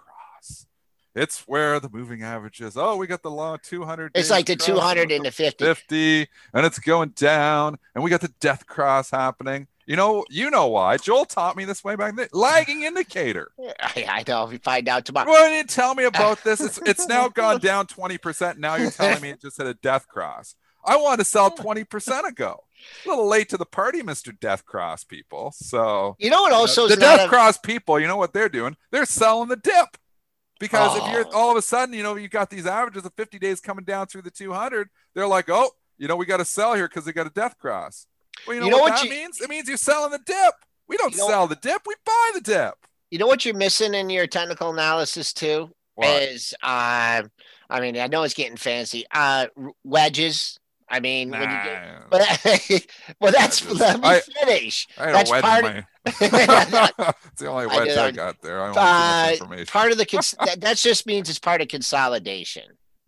It's 1.14 1.40
where 1.46 1.78
the 1.78 1.90
moving 1.90 2.22
average 2.22 2.60
is. 2.60 2.76
Oh, 2.76 2.96
we 2.96 3.06
got 3.06 3.22
the 3.22 3.30
long 3.30 3.58
200. 3.62 4.12
it's 4.14 4.30
like 4.30 4.46
the 4.46 4.56
200 4.56 5.12
and 5.12 5.24
the 5.24 5.30
50. 5.30 5.64
50 5.64 6.28
and 6.54 6.66
it's 6.66 6.78
going 6.78 7.10
down 7.10 7.78
and 7.94 8.02
we 8.02 8.10
got 8.10 8.20
the 8.22 8.32
death 8.40 8.66
cross 8.66 9.10
happening 9.10 9.66
You 9.86 9.96
know, 9.96 10.24
you 10.30 10.50
know 10.50 10.68
why. 10.68 10.96
Joel 10.96 11.24
taught 11.26 11.56
me 11.56 11.64
this 11.64 11.82
way 11.84 11.96
back 11.96 12.16
then. 12.16 12.28
Lagging 12.32 12.82
indicator. 12.90 13.50
I, 13.80 14.06
I 14.08 14.24
know. 14.26 14.44
If 14.44 14.50
we 14.50 14.58
find 14.58 14.88
out 14.88 15.04
tomorrow. 15.04 15.30
Didn't 15.30 15.54
you 15.58 15.64
tell 15.64 15.94
me 15.94 16.04
about 16.04 16.42
this? 16.44 16.60
It's 16.60 16.78
it's 16.86 17.06
now 17.08 17.28
gone 17.28 17.58
down 17.60 17.86
20%. 17.88 18.58
Now 18.58 18.76
you're 18.76 18.90
telling 18.90 19.20
me 19.20 19.30
it 19.30 19.40
just 19.42 19.58
hit 19.58 19.66
a 19.66 19.74
death 19.74 20.08
cross. 20.08 20.54
I 20.84 20.96
wanted 20.96 21.18
to 21.18 21.24
sell 21.24 21.50
20% 21.50 22.26
ago. 22.26 22.64
A 23.04 23.08
little 23.08 23.28
late 23.28 23.48
to 23.50 23.56
the 23.56 23.66
party, 23.66 24.02
Mr. 24.02 24.36
Death 24.40 24.64
Cross 24.66 25.04
people. 25.04 25.52
So 25.54 26.16
You 26.18 26.30
know 26.30 26.42
what? 26.42 26.52
Also, 26.52 26.88
the 26.88 26.94
is 26.94 26.98
not 26.98 27.16
Death 27.18 27.26
a- 27.26 27.28
Cross 27.28 27.58
people, 27.58 28.00
you 28.00 28.08
know 28.08 28.16
what 28.16 28.32
they're 28.32 28.48
doing? 28.48 28.76
They're 28.90 29.06
selling 29.06 29.48
the 29.48 29.54
dip. 29.56 29.96
Because 30.62 30.96
if 30.96 31.12
you're 31.12 31.26
Oh. 31.28 31.38
all 31.38 31.50
of 31.50 31.56
a 31.56 31.62
sudden, 31.62 31.94
you 31.94 32.02
know, 32.02 32.14
you've 32.16 32.30
got 32.30 32.48
these 32.50 32.66
averages 32.66 33.04
of 33.04 33.12
50 33.16 33.38
days 33.38 33.60
coming 33.60 33.84
down 33.84 34.06
through 34.06 34.22
the 34.22 34.30
200, 34.30 34.88
they're 35.14 35.26
like, 35.26 35.50
oh, 35.50 35.70
you 35.98 36.08
know, 36.08 36.16
we 36.16 36.24
got 36.24 36.38
to 36.38 36.44
sell 36.44 36.74
here 36.74 36.88
because 36.88 37.04
they 37.04 37.12
got 37.12 37.26
a 37.26 37.30
death 37.30 37.58
cross. 37.58 38.06
Well, 38.46 38.54
you 38.54 38.60
know, 38.60 38.66
You 38.66 38.72
know 38.72 38.78
what, 38.78 38.92
what 38.92 39.00
that 39.00 39.04
you- 39.04 39.10
means? 39.10 39.40
It 39.40 39.50
means 39.50 39.68
you're 39.68 39.76
selling 39.76 40.10
the 40.12 40.20
dip. 40.24 40.54
We 40.88 40.96
don't 40.96 41.12
You 41.12 41.18
know- 41.18 41.28
sell 41.28 41.46
the 41.46 41.56
dip, 41.56 41.82
we 41.86 41.94
buy 42.04 42.30
the 42.34 42.40
dip. 42.40 42.74
you 43.10 43.18
know 43.18 43.26
what 43.26 43.44
you're 43.44 43.54
missing 43.54 43.92
in 43.94 44.08
your 44.08 44.26
technical 44.26 44.70
analysis 44.70 45.32
too 45.34 45.70
What? 45.96 46.08
is 46.22 46.54
uh, 46.62 47.22
I 47.70 47.80
mean, 47.80 47.98
I 47.98 48.06
know 48.06 48.22
it's 48.22 48.34
getting 48.34 48.56
fancy. 48.56 49.04
Uh, 49.10 49.46
wedges. 49.84 50.58
I 50.92 51.00
mean, 51.00 51.30
when 51.30 51.40
you 51.40 51.46
get, 51.46 52.10
but 52.10 52.20
well, 53.20 53.32
that's 53.32 53.64
Wedges. 53.64 53.80
let 53.80 54.00
me 54.00 54.08
I- 54.08 54.20
finish. 54.20 54.86
I 54.98 55.06
had 55.06 55.14
that's 55.14 55.30
a 55.30 55.32
wedge 55.32 55.42
part 55.42 55.64
of- 55.64 55.74
my. 55.74 55.84
it's 56.06 57.40
the 57.40 57.46
only 57.48 57.64
I 57.64 57.76
wedge 57.78 57.88
did- 57.88 57.98
I, 57.98 58.10
got 58.10 58.42
there. 58.42 58.60
I 58.62 58.66
don't 58.66 58.76
Uh, 58.76 58.80
want 58.80 58.84
too 58.84 59.30
much 59.30 59.40
information. 59.40 59.66
part 59.72 59.92
of 59.92 59.98
the 59.98 60.04
cons- 60.06 60.34
that, 60.44 60.60
that 60.60 60.76
just 60.76 61.06
means 61.06 61.30
it's 61.30 61.38
part 61.38 61.62
of 61.62 61.68
consolidation, 61.68 62.64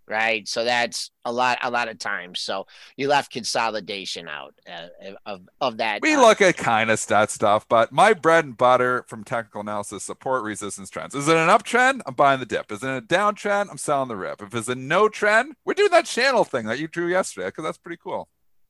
right? 0.08 0.46
So 0.46 0.64
that's 0.64 1.10
a 1.24 1.32
lot, 1.32 1.58
a 1.62 1.70
lot 1.70 1.88
of 1.88 1.98
times. 1.98 2.40
So 2.40 2.66
you 2.96 3.08
left 3.08 3.32
consolidation 3.32 4.28
out 4.28 4.54
uh, 4.70 5.12
of 5.26 5.48
of 5.60 5.78
that. 5.78 6.02
we 6.02 6.14
uh, 6.14 6.20
look 6.20 6.40
at 6.40 6.56
kind 6.56 6.90
of 6.90 6.98
stat 6.98 7.30
stuff, 7.30 7.66
but 7.68 7.92
my 7.92 8.12
bread 8.12 8.44
and 8.44 8.56
butter 8.56 9.04
from 9.08 9.24
technical 9.24 9.60
analysis 9.60 10.02
support 10.04 10.42
resistance 10.42 10.90
trends. 10.90 11.14
Is 11.14 11.28
it 11.28 11.36
an 11.36 11.48
uptrend? 11.48 12.02
I'm 12.06 12.14
buying 12.14 12.40
the 12.40 12.46
dip. 12.46 12.70
Is 12.70 12.82
it 12.82 12.88
a 12.88 13.02
downtrend? 13.02 13.68
I'm 13.70 13.78
selling 13.78 14.08
the 14.08 14.16
rip. 14.16 14.42
If 14.42 14.54
it's 14.54 14.68
a 14.68 14.74
no 14.74 15.08
trend, 15.08 15.54
we're 15.64 15.74
doing 15.74 15.90
that 15.90 16.06
channel 16.06 16.44
thing 16.44 16.66
that 16.66 16.78
you 16.78 16.88
drew 16.88 17.08
yesterday 17.08 17.46
because 17.48 17.64
that's 17.64 17.78
pretty 17.78 18.00
cool. 18.02 18.28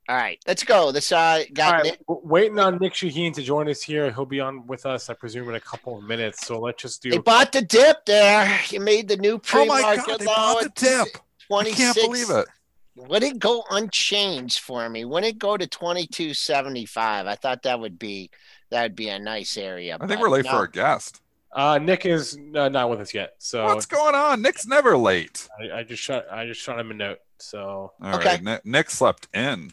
All 0.09 0.17
right, 0.17 0.39
let's 0.47 0.63
go. 0.65 0.93
This 0.93 1.13
uh, 1.13 1.17
All 1.17 1.45
got 1.55 1.73
right, 1.73 1.85
Nick- 1.85 2.01
waiting 2.07 2.59
on 2.59 2.79
Nic 2.79 2.93
Chahine 2.93 3.33
to 3.35 3.43
join 3.43 3.69
us 3.69 3.81
here. 3.83 4.13
He'll 4.13 4.27
be 4.27 4.41
on 4.41 4.67
with 4.67 4.85
us, 4.85 5.09
I 5.09 5.15
presume, 5.15 5.49
in 5.49 5.55
a 5.55 5.61
couple 5.61 5.97
of 5.97 6.05
minutes. 6.05 6.47
So 6.47 6.61
let's 6.61 6.83
just 6.83 7.03
do. 7.03 7.11
They 7.11 7.17
do. 7.17 7.23
bought 7.23 7.53
the 7.53 7.63
dip 7.63 8.05
there. 8.05 8.61
You 8.69 8.81
made 8.81 9.09
the 9.09 9.17
new 9.17 9.35
Oh 9.35 9.39
pre 9.39 9.67
my 9.67 9.81
market 9.81 10.07
god, 10.07 10.21
they 10.21 10.27
low 10.27 10.35
bought 10.35 10.61
the 10.61 10.67
at 10.67 10.75
dip. 10.75 11.17
I 11.17 11.47
26. 11.47 11.79
can't 11.79 11.97
believe 11.97 12.31
it. 12.31 12.47
Would 12.97 13.23
it 13.23 13.39
go 13.39 13.65
unchanged 13.71 14.61
for 14.61 14.89
me? 14.89 15.05
When 15.05 15.25
it 15.25 15.39
go 15.39 15.57
to 15.57 15.67
2275? 15.67 17.27
I 17.27 17.35
thought 17.35 17.63
that 17.63 17.81
would 17.81 17.99
be 17.99 18.31
that 18.71 18.83
would 18.83 18.95
be 18.97 19.09
a 19.09 19.19
nice 19.19 19.57
area. 19.57 19.97
I 20.01 20.07
think 20.07 20.21
we're 20.21 20.29
late 20.29 20.45
no. 20.45 20.51
for 20.51 20.57
our 20.59 20.67
guest. 20.67 21.21
Uh, 21.53 21.79
Nick 21.79 22.05
is 22.05 22.37
uh, 22.57 22.69
not 22.69 22.91
with 22.91 23.01
us 23.01 23.15
yet, 23.15 23.37
so 23.39 23.65
What's 23.65 23.87
going 23.87 24.15
on? 24.15 24.43
Nick's 24.43 24.67
never 24.67 24.99
late. 24.99 25.49
I, 25.61 25.79
I 25.79 25.83
just 25.85 26.03
shot. 26.03 26.25
I 26.31 26.47
just 26.47 26.61
shot 26.61 26.79
him 26.81 26.91
a 26.91 26.95
note. 26.95 27.19
So 27.39 27.93
All 28.03 28.11
right, 28.11 28.15
Okay. 28.27 28.43
Nick, 28.43 28.67
Nick 28.67 28.91
slept 28.91 29.29
in. 29.35 29.71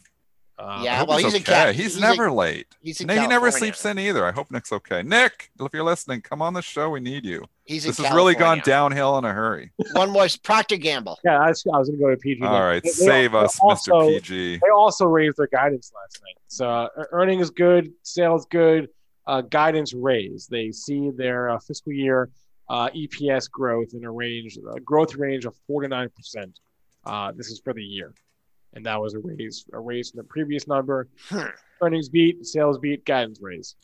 Uh, 0.61 0.81
Yeah, 0.83 1.03
well, 1.03 1.17
he's 1.17 1.33
in 1.33 1.41
okay. 1.41 1.51
Cal- 1.51 1.73
he's, 1.73 1.93
he's 1.93 1.99
never 2.01 2.27
in- 2.27 2.33
late. 2.35 2.67
He's 2.81 3.01
in 3.01 3.09
he 3.09 3.27
never 3.27 3.51
sleeps 3.51 3.83
in 3.85 3.97
either. 3.99 4.25
I 4.25 4.31
hope 4.31 4.51
Nick's 4.51 4.71
okay. 4.71 5.03
Nick, 5.03 5.51
if 5.59 5.73
you're 5.73 5.83
listening, 5.83 6.21
come 6.21 6.41
on 6.41 6.53
the 6.53 6.61
show. 6.61 6.89
We 6.89 6.99
need 6.99 7.25
you. 7.25 7.45
He's 7.65 7.83
This 7.83 7.97
has 7.97 8.13
really 8.13 8.35
gone 8.35 8.61
downhill 8.63 9.17
in 9.17 9.25
a 9.25 9.31
hurry. 9.33 9.71
One 9.93 10.09
more 10.11 10.27
Procter 10.43 10.77
Gamble. 10.77 11.19
yeah, 11.23 11.39
I 11.39 11.47
was, 11.49 11.63
I 11.73 11.77
was 11.77 11.89
going 11.89 11.99
to 11.99 12.05
go 12.05 12.09
to 12.11 12.17
PG. 12.17 12.43
All 12.43 12.61
right, 12.61 12.83
They- 12.83 12.89
they- 12.89 12.93
save 12.93 13.31
they 13.31 13.37
us, 13.37 13.57
also- 13.61 13.91
Mr. 14.09 14.13
PG. 14.21 14.57
They 14.57 14.69
also 14.75 15.05
raised 15.05 15.37
their 15.37 15.47
guidance 15.47 15.91
last 15.95 16.21
night. 16.23 16.35
So 16.47 16.67
uh, 16.69 16.87
earnings 17.11 17.49
good, 17.49 17.91
sales 18.03 18.45
good, 18.49 18.89
uh, 19.27 19.41
guidance 19.41 19.93
raised. 19.93 20.49
They 20.49 20.71
see 20.71 21.11
their 21.11 21.49
uh, 21.51 21.59
fiscal 21.59 21.93
year 21.93 22.29
uh, 22.69 22.89
EPS 22.89 23.49
growth 23.51 23.93
in 23.93 24.03
a 24.05 24.11
range, 24.11 24.57
a 24.75 24.79
growth 24.79 25.15
range 25.15 25.45
of 25.45 25.55
four 25.67 25.81
to 25.81 25.87
nine 25.87 26.09
percent. 26.15 26.59
Uh, 27.05 27.31
this 27.35 27.47
is 27.51 27.59
for 27.63 27.73
the 27.73 27.83
year, 27.83 28.13
and 28.73 28.85
that 28.85 29.01
was 29.01 29.13
a 29.13 29.19
raise, 29.19 29.65
a 29.73 29.79
raise 29.79 30.11
from 30.11 30.19
the 30.19 30.23
previous 30.23 30.67
number. 30.67 31.07
Hmm. 31.29 31.47
Earnings 31.81 32.09
beat, 32.09 32.45
sales 32.45 32.77
beat, 32.77 33.05
guidance 33.05 33.39
raise. 33.41 33.75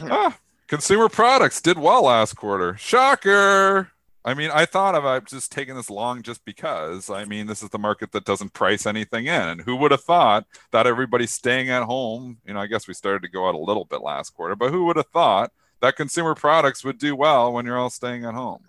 Ah, 0.00 0.36
consumer 0.66 1.08
products 1.08 1.60
did 1.60 1.78
well 1.78 2.04
last 2.04 2.34
quarter. 2.34 2.76
Shocker. 2.76 3.90
I 4.26 4.32
mean, 4.32 4.50
I 4.50 4.64
thought 4.64 4.94
of 4.94 5.04
I've 5.04 5.26
just 5.26 5.52
taken 5.52 5.76
this 5.76 5.90
long 5.90 6.22
just 6.22 6.44
because. 6.46 7.10
I 7.10 7.26
mean, 7.26 7.46
this 7.46 7.62
is 7.62 7.68
the 7.68 7.78
market 7.78 8.12
that 8.12 8.24
doesn't 8.24 8.54
price 8.54 8.86
anything 8.86 9.26
in. 9.26 9.48
And 9.48 9.60
who 9.60 9.76
would 9.76 9.90
have 9.90 10.02
thought 10.02 10.46
that 10.70 10.86
everybody's 10.86 11.32
staying 11.32 11.68
at 11.68 11.82
home? 11.82 12.38
You 12.46 12.54
know, 12.54 12.60
I 12.60 12.66
guess 12.66 12.88
we 12.88 12.94
started 12.94 13.22
to 13.22 13.28
go 13.28 13.46
out 13.46 13.54
a 13.54 13.58
little 13.58 13.84
bit 13.84 14.00
last 14.00 14.30
quarter, 14.30 14.56
but 14.56 14.70
who 14.70 14.86
would 14.86 14.96
have 14.96 15.08
thought 15.08 15.52
that 15.80 15.96
consumer 15.96 16.34
products 16.34 16.82
would 16.84 16.98
do 16.98 17.14
well 17.14 17.52
when 17.52 17.66
you're 17.66 17.78
all 17.78 17.90
staying 17.90 18.24
at 18.24 18.32
home? 18.32 18.64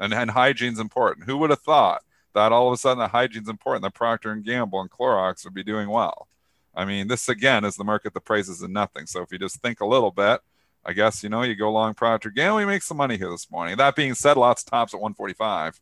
And 0.00 0.14
and 0.14 0.30
hygiene's 0.30 0.80
important. 0.80 1.26
Who 1.26 1.36
would 1.38 1.50
have 1.50 1.60
thought 1.60 2.02
that 2.34 2.52
all 2.52 2.68
of 2.68 2.74
a 2.74 2.76
sudden 2.76 2.98
the 2.98 3.08
hygiene's 3.08 3.48
important, 3.48 3.82
The 3.82 3.90
Procter 3.90 4.30
and 4.30 4.44
Gamble 4.44 4.80
and 4.80 4.90
Clorox 4.90 5.44
would 5.44 5.54
be 5.54 5.64
doing 5.64 5.88
well? 5.88 6.28
I 6.74 6.84
mean, 6.84 7.08
this 7.08 7.28
again 7.28 7.64
is 7.64 7.76
the 7.76 7.84
market 7.84 8.14
that 8.14 8.24
prices 8.24 8.62
in 8.62 8.72
nothing. 8.72 9.06
So 9.06 9.22
if 9.22 9.32
you 9.32 9.38
just 9.38 9.60
think 9.60 9.80
a 9.80 9.86
little 9.86 10.10
bit, 10.10 10.40
I 10.84 10.92
guess 10.92 11.22
you 11.22 11.28
know 11.28 11.42
you 11.42 11.54
go 11.54 11.70
long 11.70 11.94
Procter 11.94 12.30
Gamble, 12.30 12.58
we 12.58 12.66
make 12.66 12.82
some 12.82 12.96
money 12.96 13.16
here 13.16 13.30
this 13.30 13.50
morning. 13.50 13.76
That 13.76 13.96
being 13.96 14.14
said, 14.14 14.36
lots 14.36 14.62
of 14.62 14.70
tops 14.70 14.92
at 14.92 15.00
145. 15.00 15.80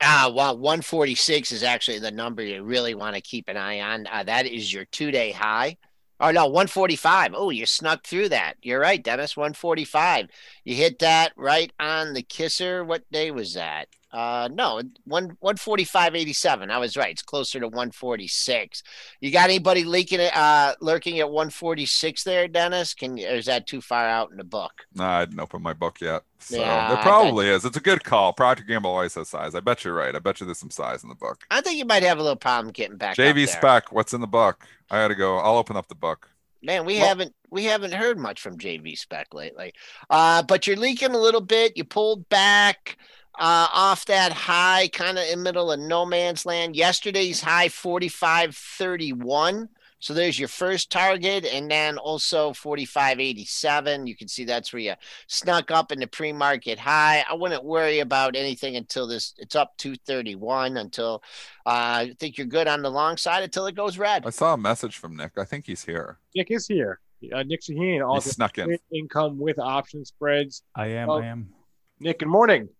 Ah, 0.00 0.30
well, 0.34 0.56
146 0.56 1.52
is 1.52 1.62
actually 1.62 1.98
the 1.98 2.10
number 2.10 2.42
you 2.42 2.62
really 2.62 2.94
want 2.94 3.14
to 3.14 3.20
keep 3.20 3.48
an 3.48 3.56
eye 3.56 3.80
on. 3.80 4.06
Uh, 4.06 4.24
that 4.24 4.46
is 4.46 4.72
your 4.72 4.86
two 4.86 5.10
day 5.10 5.30
high. 5.30 5.76
Oh, 6.18 6.30
no, 6.30 6.44
145. 6.46 7.32
Oh, 7.34 7.48
you 7.50 7.64
snuck 7.64 8.06
through 8.06 8.28
that. 8.30 8.54
You're 8.62 8.80
right, 8.80 9.02
Dennis. 9.02 9.38
145. 9.38 10.28
You 10.64 10.74
hit 10.74 10.98
that 10.98 11.32
right 11.34 11.72
on 11.80 12.12
the 12.12 12.22
kisser. 12.22 12.84
What 12.84 13.10
day 13.10 13.30
was 13.30 13.54
that? 13.54 13.88
Uh, 14.12 14.48
no, 14.52 14.82
one 15.04 15.36
145.87. 15.42 16.70
I 16.70 16.78
was 16.78 16.96
right. 16.96 17.10
It's 17.12 17.22
closer 17.22 17.60
to 17.60 17.68
146. 17.68 18.82
You 19.20 19.30
got 19.30 19.44
anybody 19.48 19.84
leaking 19.84 20.20
it, 20.20 20.36
uh, 20.36 20.74
lurking 20.80 21.18
at 21.20 21.30
146 21.30 22.24
there, 22.24 22.48
Dennis? 22.48 22.94
Can 22.94 23.18
or 23.18 23.36
is 23.36 23.46
that 23.46 23.66
too 23.66 23.80
far 23.80 24.06
out 24.08 24.30
in 24.30 24.36
the 24.36 24.44
book? 24.44 24.72
No, 24.94 25.04
I 25.04 25.24
didn't 25.24 25.40
open 25.40 25.62
my 25.62 25.74
book 25.74 26.00
yet. 26.00 26.22
So 26.40 26.58
Yeah, 26.58 26.86
I 26.90 26.94
there 26.94 27.02
probably 27.02 27.48
is. 27.48 27.64
It's 27.64 27.76
a 27.76 27.80
good 27.80 28.02
call. 28.02 28.32
Procter 28.32 28.64
Gamble 28.64 28.90
always 28.90 29.14
has 29.14 29.28
size. 29.28 29.54
I 29.54 29.60
bet 29.60 29.84
you're 29.84 29.94
right. 29.94 30.14
I 30.14 30.18
bet 30.18 30.40
you 30.40 30.46
there's 30.46 30.58
some 30.58 30.70
size 30.70 31.02
in 31.02 31.08
the 31.08 31.14
book. 31.14 31.44
I 31.50 31.60
think 31.60 31.78
you 31.78 31.84
might 31.84 32.02
have 32.02 32.18
a 32.18 32.22
little 32.22 32.36
problem 32.36 32.72
getting 32.72 32.96
back. 32.96 33.12
up 33.12 33.16
JV 33.16 33.46
spec, 33.46 33.92
what's 33.92 34.12
in 34.12 34.20
the 34.20 34.26
book? 34.26 34.64
I 34.90 34.96
gotta 35.02 35.14
go. 35.14 35.38
I'll 35.38 35.56
open 35.56 35.76
up 35.76 35.88
the 35.88 35.94
book. 35.94 36.28
Man, 36.62 36.84
we 36.84 36.96
Well- 36.98 37.06
haven't 37.08 37.34
we 37.52 37.64
haven't 37.64 37.92
heard 37.94 38.16
much 38.18 38.40
from 38.40 38.58
JV 38.58 38.96
Spec 38.96 39.34
lately. 39.34 39.72
Uh, 40.08 40.40
but 40.42 40.66
you're 40.68 40.76
leaking 40.76 41.10
a 41.12 41.18
little 41.18 41.40
bit. 41.40 41.76
You 41.76 41.82
pulled 41.84 42.28
back 42.28 42.96
uh, 43.38 43.68
off 43.72 44.04
that 44.06 44.32
high, 44.32 44.88
kind 44.88 45.18
of 45.18 45.24
in 45.28 45.42
middle 45.42 45.70
of 45.72 45.80
no 45.80 46.04
man's 46.04 46.44
land. 46.44 46.76
Yesterday's 46.76 47.40
high 47.40 47.68
45.31. 47.68 49.68
So 50.02 50.14
there's 50.14 50.38
your 50.38 50.48
first 50.48 50.90
target, 50.90 51.44
and 51.44 51.70
then 51.70 51.98
also 51.98 52.52
45.87. 52.52 54.08
You 54.08 54.16
can 54.16 54.28
see 54.28 54.44
that's 54.44 54.72
where 54.72 54.80
you 54.80 54.94
snuck 55.26 55.70
up 55.70 55.92
in 55.92 56.00
the 56.00 56.06
pre-market 56.06 56.78
high. 56.78 57.22
I 57.28 57.34
wouldn't 57.34 57.64
worry 57.64 57.98
about 57.98 58.34
anything 58.34 58.76
until 58.76 59.06
this. 59.06 59.34
It's 59.36 59.54
up 59.54 59.76
231 59.76 60.78
until 60.78 61.22
uh, 61.66 61.68
I 61.68 62.14
think 62.18 62.38
you're 62.38 62.46
good 62.46 62.66
on 62.66 62.80
the 62.80 62.90
long 62.90 63.18
side 63.18 63.42
until 63.42 63.66
it 63.66 63.74
goes 63.74 63.98
red. 63.98 64.24
I 64.24 64.30
saw 64.30 64.54
a 64.54 64.56
message 64.56 64.96
from 64.96 65.18
Nick. 65.18 65.32
I 65.36 65.44
think 65.44 65.66
he's 65.66 65.84
here. 65.84 66.16
Nick 66.34 66.50
is 66.50 66.66
here. 66.66 66.98
Uh, 67.30 67.42
Nic 67.42 67.60
Chahine, 67.60 67.96
He 67.96 68.00
also 68.00 68.30
snuck 68.30 68.56
in. 68.56 68.78
income 68.90 69.38
with 69.38 69.58
option 69.58 70.06
spreads. 70.06 70.62
I 70.74 70.86
am. 70.86 71.10
Oh. 71.10 71.20
I 71.20 71.26
am. 71.26 71.50
Nick, 71.98 72.20
good 72.20 72.28
morning. 72.28 72.70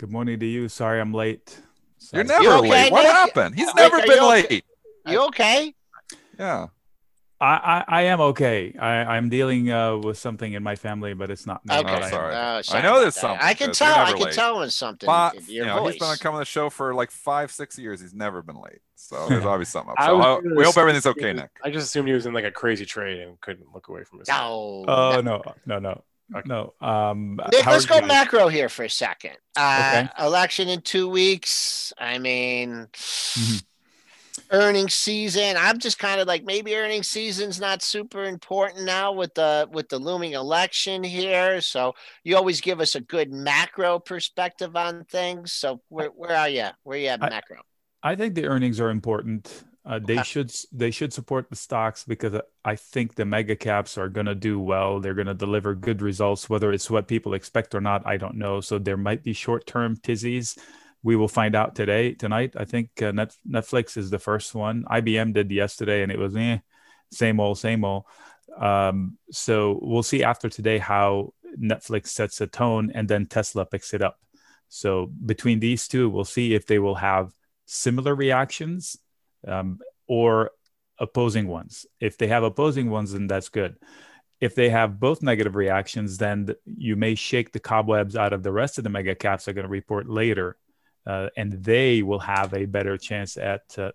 Good 0.00 0.10
morning 0.10 0.40
to 0.40 0.46
you. 0.46 0.70
Sorry, 0.70 0.98
I'm 0.98 1.12
late. 1.12 1.60
You're 2.10 2.24
never 2.24 2.42
You 2.42 2.52
okay, 2.52 2.70
late. 2.70 2.90
What 2.90 3.02
Nick? 3.02 3.12
happened? 3.12 3.54
He's 3.54 3.66
Nick, 3.66 3.76
never 3.76 3.96
are 3.96 4.00
been 4.00 4.10
you 4.12 4.16
okay? 4.16 4.48
late. 4.48 4.64
You 5.06 5.26
okay? 5.26 5.74
Yeah. 6.38 6.68
I, 7.38 7.46
I, 7.46 7.84
I 7.86 8.02
am 8.04 8.18
okay. 8.22 8.74
I, 8.80 8.88
I'm 8.88 9.28
dealing 9.28 9.70
uh, 9.70 9.98
with 9.98 10.16
something 10.16 10.54
in 10.54 10.62
my 10.62 10.74
family, 10.74 11.12
but 11.12 11.30
it's 11.30 11.46
not 11.46 11.66
me. 11.66 11.74
Okay. 11.74 11.82
but 11.82 12.02
I- 12.04 12.08
sorry. 12.08 12.34
Oh, 12.34 12.62
I 12.78 12.80
know 12.80 13.00
there's 13.00 13.14
something, 13.14 13.40
I 13.42 13.52
can 13.52 13.72
tell. 13.72 13.94
I 13.94 14.12
can 14.12 14.22
late. 14.22 14.32
tell 14.32 14.60
when 14.60 14.70
something. 14.70 15.06
But 15.06 15.34
in 15.34 15.44
you 15.50 15.66
know, 15.66 15.80
voice. 15.80 15.96
he's 15.96 16.00
been 16.00 16.16
coming 16.16 16.36
on 16.36 16.40
the 16.40 16.46
show 16.46 16.70
for 16.70 16.94
like 16.94 17.10
five, 17.10 17.52
six 17.52 17.78
years. 17.78 18.00
He's 18.00 18.14
never 18.14 18.40
been 18.40 18.56
late. 18.56 18.80
So 18.94 19.26
there's 19.28 19.44
always 19.44 19.68
something 19.68 19.92
up. 19.98 20.02
So 20.02 20.16
was 20.16 20.42
I- 20.46 20.54
we 20.56 20.64
hope 20.64 20.78
everything's 20.78 21.04
okay, 21.04 21.34
Nick. 21.34 21.50
I 21.62 21.68
just 21.70 21.88
assumed 21.88 22.08
he 22.08 22.14
was 22.14 22.24
in 22.24 22.32
like 22.32 22.44
a 22.44 22.50
crazy 22.50 22.86
trade 22.86 23.20
and 23.20 23.38
couldn't 23.42 23.66
look 23.74 23.88
away 23.88 24.04
from 24.04 24.20
his. 24.20 24.28
No. 24.28 24.86
Oh 24.88 25.20
no, 25.22 25.42
no, 25.66 25.78
no, 25.78 26.04
no. 26.46 26.74
Um, 26.80 27.40
Nick, 27.52 27.66
let's 27.66 27.86
go 27.86 27.96
you 28.00 28.06
macro 28.06 28.48
here 28.48 28.68
for 28.68 28.84
a 28.84 28.90
second. 28.90 29.36
Uh, 29.56 30.06
Okay. 30.16 30.24
Election 30.26 30.68
in 30.68 30.80
two 30.82 31.08
weeks. 31.08 31.92
I 31.98 32.18
mean, 32.18 32.86
Mhm. 32.92 33.62
earnings 34.52 34.94
season. 34.94 35.56
I'm 35.58 35.78
just 35.78 35.98
kind 35.98 36.20
of 36.20 36.26
like 36.26 36.44
maybe 36.44 36.74
earnings 36.76 37.08
season's 37.08 37.60
not 37.60 37.82
super 37.82 38.24
important 38.24 38.84
now 38.84 39.12
with 39.12 39.34
the 39.34 39.68
with 39.72 39.88
the 39.88 39.98
looming 39.98 40.32
election 40.32 41.02
here. 41.04 41.60
So 41.60 41.94
you 42.24 42.36
always 42.36 42.60
give 42.60 42.80
us 42.80 42.94
a 42.94 43.00
good 43.00 43.32
macro 43.32 43.98
perspective 43.98 44.76
on 44.76 45.04
things. 45.04 45.52
So 45.52 45.82
where 45.88 46.08
where 46.08 46.36
are 46.36 46.48
you? 46.48 46.68
Where 46.82 46.98
you 46.98 47.08
at 47.08 47.22
I- 47.22 47.28
macro? 47.30 47.62
I 48.02 48.16
think 48.16 48.34
the 48.34 48.46
earnings 48.46 48.80
are 48.80 48.88
important. 48.90 49.64
Uh, 49.84 49.98
they 49.98 50.14
Okay. 50.14 50.22
should 50.22 50.52
they 50.72 50.90
should 50.90 51.12
support 51.12 51.48
the 51.48 51.56
stocks 51.56 52.04
because 52.04 52.38
I 52.64 52.76
think 52.76 53.14
the 53.14 53.24
mega 53.24 53.56
caps 53.56 53.96
are 53.96 54.10
going 54.10 54.26
to 54.26 54.34
do 54.34 54.60
well. 54.60 55.00
They're 55.00 55.14
going 55.14 55.26
to 55.26 55.34
deliver 55.34 55.74
good 55.74 56.02
results, 56.02 56.50
whether 56.50 56.70
it's 56.70 56.90
what 56.90 57.08
people 57.08 57.32
expect 57.32 57.74
or 57.74 57.80
not. 57.80 58.06
I 58.06 58.18
don't 58.18 58.36
know. 58.36 58.60
So 58.60 58.78
there 58.78 58.98
might 58.98 59.22
be 59.22 59.32
short 59.32 59.66
term 59.66 59.96
tizzies. 59.96 60.58
We 61.02 61.16
will 61.16 61.28
find 61.28 61.54
out 61.54 61.74
today 61.74 62.12
tonight. 62.12 62.54
I 62.58 62.66
think 62.66 62.90
uh, 63.02 63.12
Net, 63.12 63.34
Netflix 63.48 63.96
is 63.96 64.10
the 64.10 64.18
first 64.18 64.54
one. 64.54 64.84
IBM 64.84 65.32
did 65.32 65.50
yesterday, 65.50 66.02
and 66.02 66.12
it 66.12 66.18
was 66.18 66.36
eh, 66.36 66.58
same 67.10 67.40
old, 67.40 67.58
same 67.58 67.82
old. 67.84 68.04
Um, 68.58 69.16
so 69.30 69.78
we'll 69.80 70.02
see 70.02 70.22
after 70.22 70.50
today 70.50 70.76
how 70.76 71.32
Netflix 71.58 72.08
sets 72.08 72.42
a 72.42 72.46
tone, 72.46 72.92
and 72.94 73.08
then 73.08 73.24
Tesla 73.24 73.64
picks 73.64 73.94
it 73.94 74.02
up. 74.02 74.18
So 74.68 75.06
between 75.24 75.58
these 75.58 75.88
two, 75.88 76.10
we'll 76.10 76.26
see 76.26 76.52
if 76.54 76.66
they 76.66 76.78
will 76.78 76.96
have 76.96 77.32
similar 77.64 78.14
reactions 78.14 78.98
um, 79.46 79.80
or 80.06 80.50
opposing 80.98 81.48
ones. 81.48 81.86
If 81.98 82.18
they 82.18 82.28
have 82.28 82.42
opposing 82.42 82.90
ones, 82.90 83.12
then 83.12 83.26
that's 83.26 83.48
good. 83.48 83.76
If 84.40 84.54
they 84.54 84.70
have 84.70 85.00
both 85.00 85.22
negative 85.22 85.54
reactions, 85.54 86.18
then 86.18 86.46
th- 86.46 86.58
you 86.64 86.96
may 86.96 87.14
shake 87.14 87.52
the 87.52 87.60
cobwebs 87.60 88.16
out 88.16 88.32
of 88.32 88.42
the 88.42 88.52
rest 88.52 88.78
of 88.78 88.84
the 88.84 88.90
mega 88.90 89.14
caps 89.14 89.48
are 89.48 89.52
going 89.52 89.66
to 89.66 89.70
report 89.70 90.08
later, 90.08 90.56
uh, 91.06 91.28
and 91.36 91.52
they 91.52 92.02
will 92.02 92.20
have 92.20 92.54
a 92.54 92.66
better 92.66 92.96
chance 92.96 93.36
at 93.36 93.62
uh, 93.78 93.90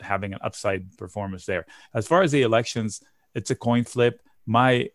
having 0.00 0.32
an 0.32 0.38
upside 0.42 0.96
performance 0.96 1.44
there. 1.44 1.66
As 1.94 2.06
far 2.06 2.22
as 2.22 2.32
the 2.32 2.42
elections, 2.42 3.02
it's 3.34 3.50
a 3.50 3.54
coin 3.54 3.84
flip. 3.84 4.20
My 4.46 4.88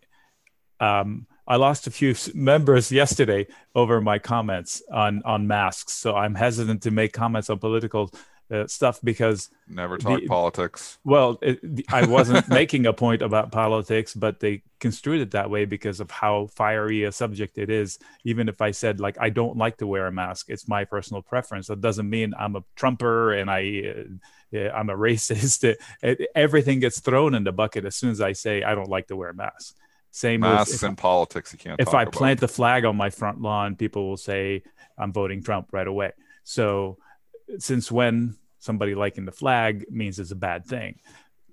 um, 0.80 1.28
I 1.48 1.58
lost 1.58 1.88
a 1.88 1.92
few 1.92 2.16
members 2.34 2.92
yesterday 2.92 3.48
over 3.74 4.02
my 4.02 4.20
comments 4.20 4.82
on 4.92 5.22
on 5.24 5.48
masks, 5.48 5.94
so 5.94 6.16
I'm 6.16 6.36
hesitant 6.36 6.84
to 6.84 6.92
make 6.92 7.14
comments 7.14 7.50
on 7.50 7.60
political 7.60 8.12
uh, 8.52 8.68
stuff 8.68 9.00
because 9.04 9.50
Never 9.68 9.98
talk 9.98 10.20
The- 10.22 10.28
politics. 10.28 11.00
well, 11.04 11.40
it, 11.42 11.60
the- 11.64 11.86
I 11.92 12.06
wasn't 12.06 12.48
making 12.62 12.86
a 12.86 12.94
point 12.94 13.22
about 13.22 13.52
politics, 13.52 14.14
but 14.14 14.40
they 14.40 14.62
construed 14.80 15.22
it 15.22 15.32
that 15.32 15.50
way 15.50 15.66
because 15.66 16.00
of 16.00 16.12
how 16.12 16.48
fiery 16.48 17.04
a 17.06 17.12
subject 17.12 17.58
it 17.58 17.70
is. 17.72 17.98
Even 18.24 18.48
if 18.48 18.62
I 18.62 18.72
said 18.72 19.00
like 19.00 19.18
I 19.20 19.30
don't 19.30 19.58
like 19.58 19.78
to 19.78 19.88
wear 19.88 20.06
a 20.08 20.12
mask, 20.12 20.50
it's 20.50 20.68
my 20.68 20.86
personal 20.86 21.22
preference. 21.24 21.68
That 21.68 21.82
doesn't 21.82 22.10
mean 22.10 22.34
I'm 22.38 22.56
a 22.56 22.64
Trumper 22.76 23.34
and 23.34 23.50
I 23.50 23.94
uh, 24.54 24.58
I'm 24.70 24.90
a 24.92 24.96
racist. 25.08 25.64
It, 25.64 25.80
it- 26.04 26.30
everything 26.36 26.80
gets 26.80 27.00
thrown 27.00 27.34
in 27.34 27.44
the 27.44 27.52
bucket 27.52 27.86
as 27.86 27.96
soon 27.96 28.12
as 28.12 28.22
I 28.22 28.34
say 28.34 28.62
I 28.64 28.76
don't 28.76 28.90
like 28.90 29.08
to 29.08 29.16
wear 29.16 29.30
a 29.30 29.34
mask. 29.34 29.76
Same 30.12 30.42
Masks 30.42 30.82
and 30.84 30.98
politics. 30.98 31.52
You 31.52 31.60
can't. 31.60 31.80
if 31.82 31.94
I 31.94 32.04
about. 32.04 32.14
plant 32.14 32.40
the 32.40 32.48
flag 32.48 32.86
on 32.86 32.96
my 32.96 33.10
front 33.10 33.42
lawn, 33.42 33.76
people 33.76 34.08
will 34.08 34.16
say 34.18 34.64
I'm 34.98 35.12
voting 35.12 35.44
Trump 35.44 35.70
right 35.74 35.86
away. 35.88 36.12
So, 36.46 36.98
since 37.60 37.92
when 37.92 38.36
somebody 38.60 38.96
liking 38.96 39.26
the 39.26 39.32
flag 39.32 39.86
means 39.90 40.20
it's 40.20 40.32
a 40.32 40.36
bad 40.36 40.66
thing? 40.66 41.00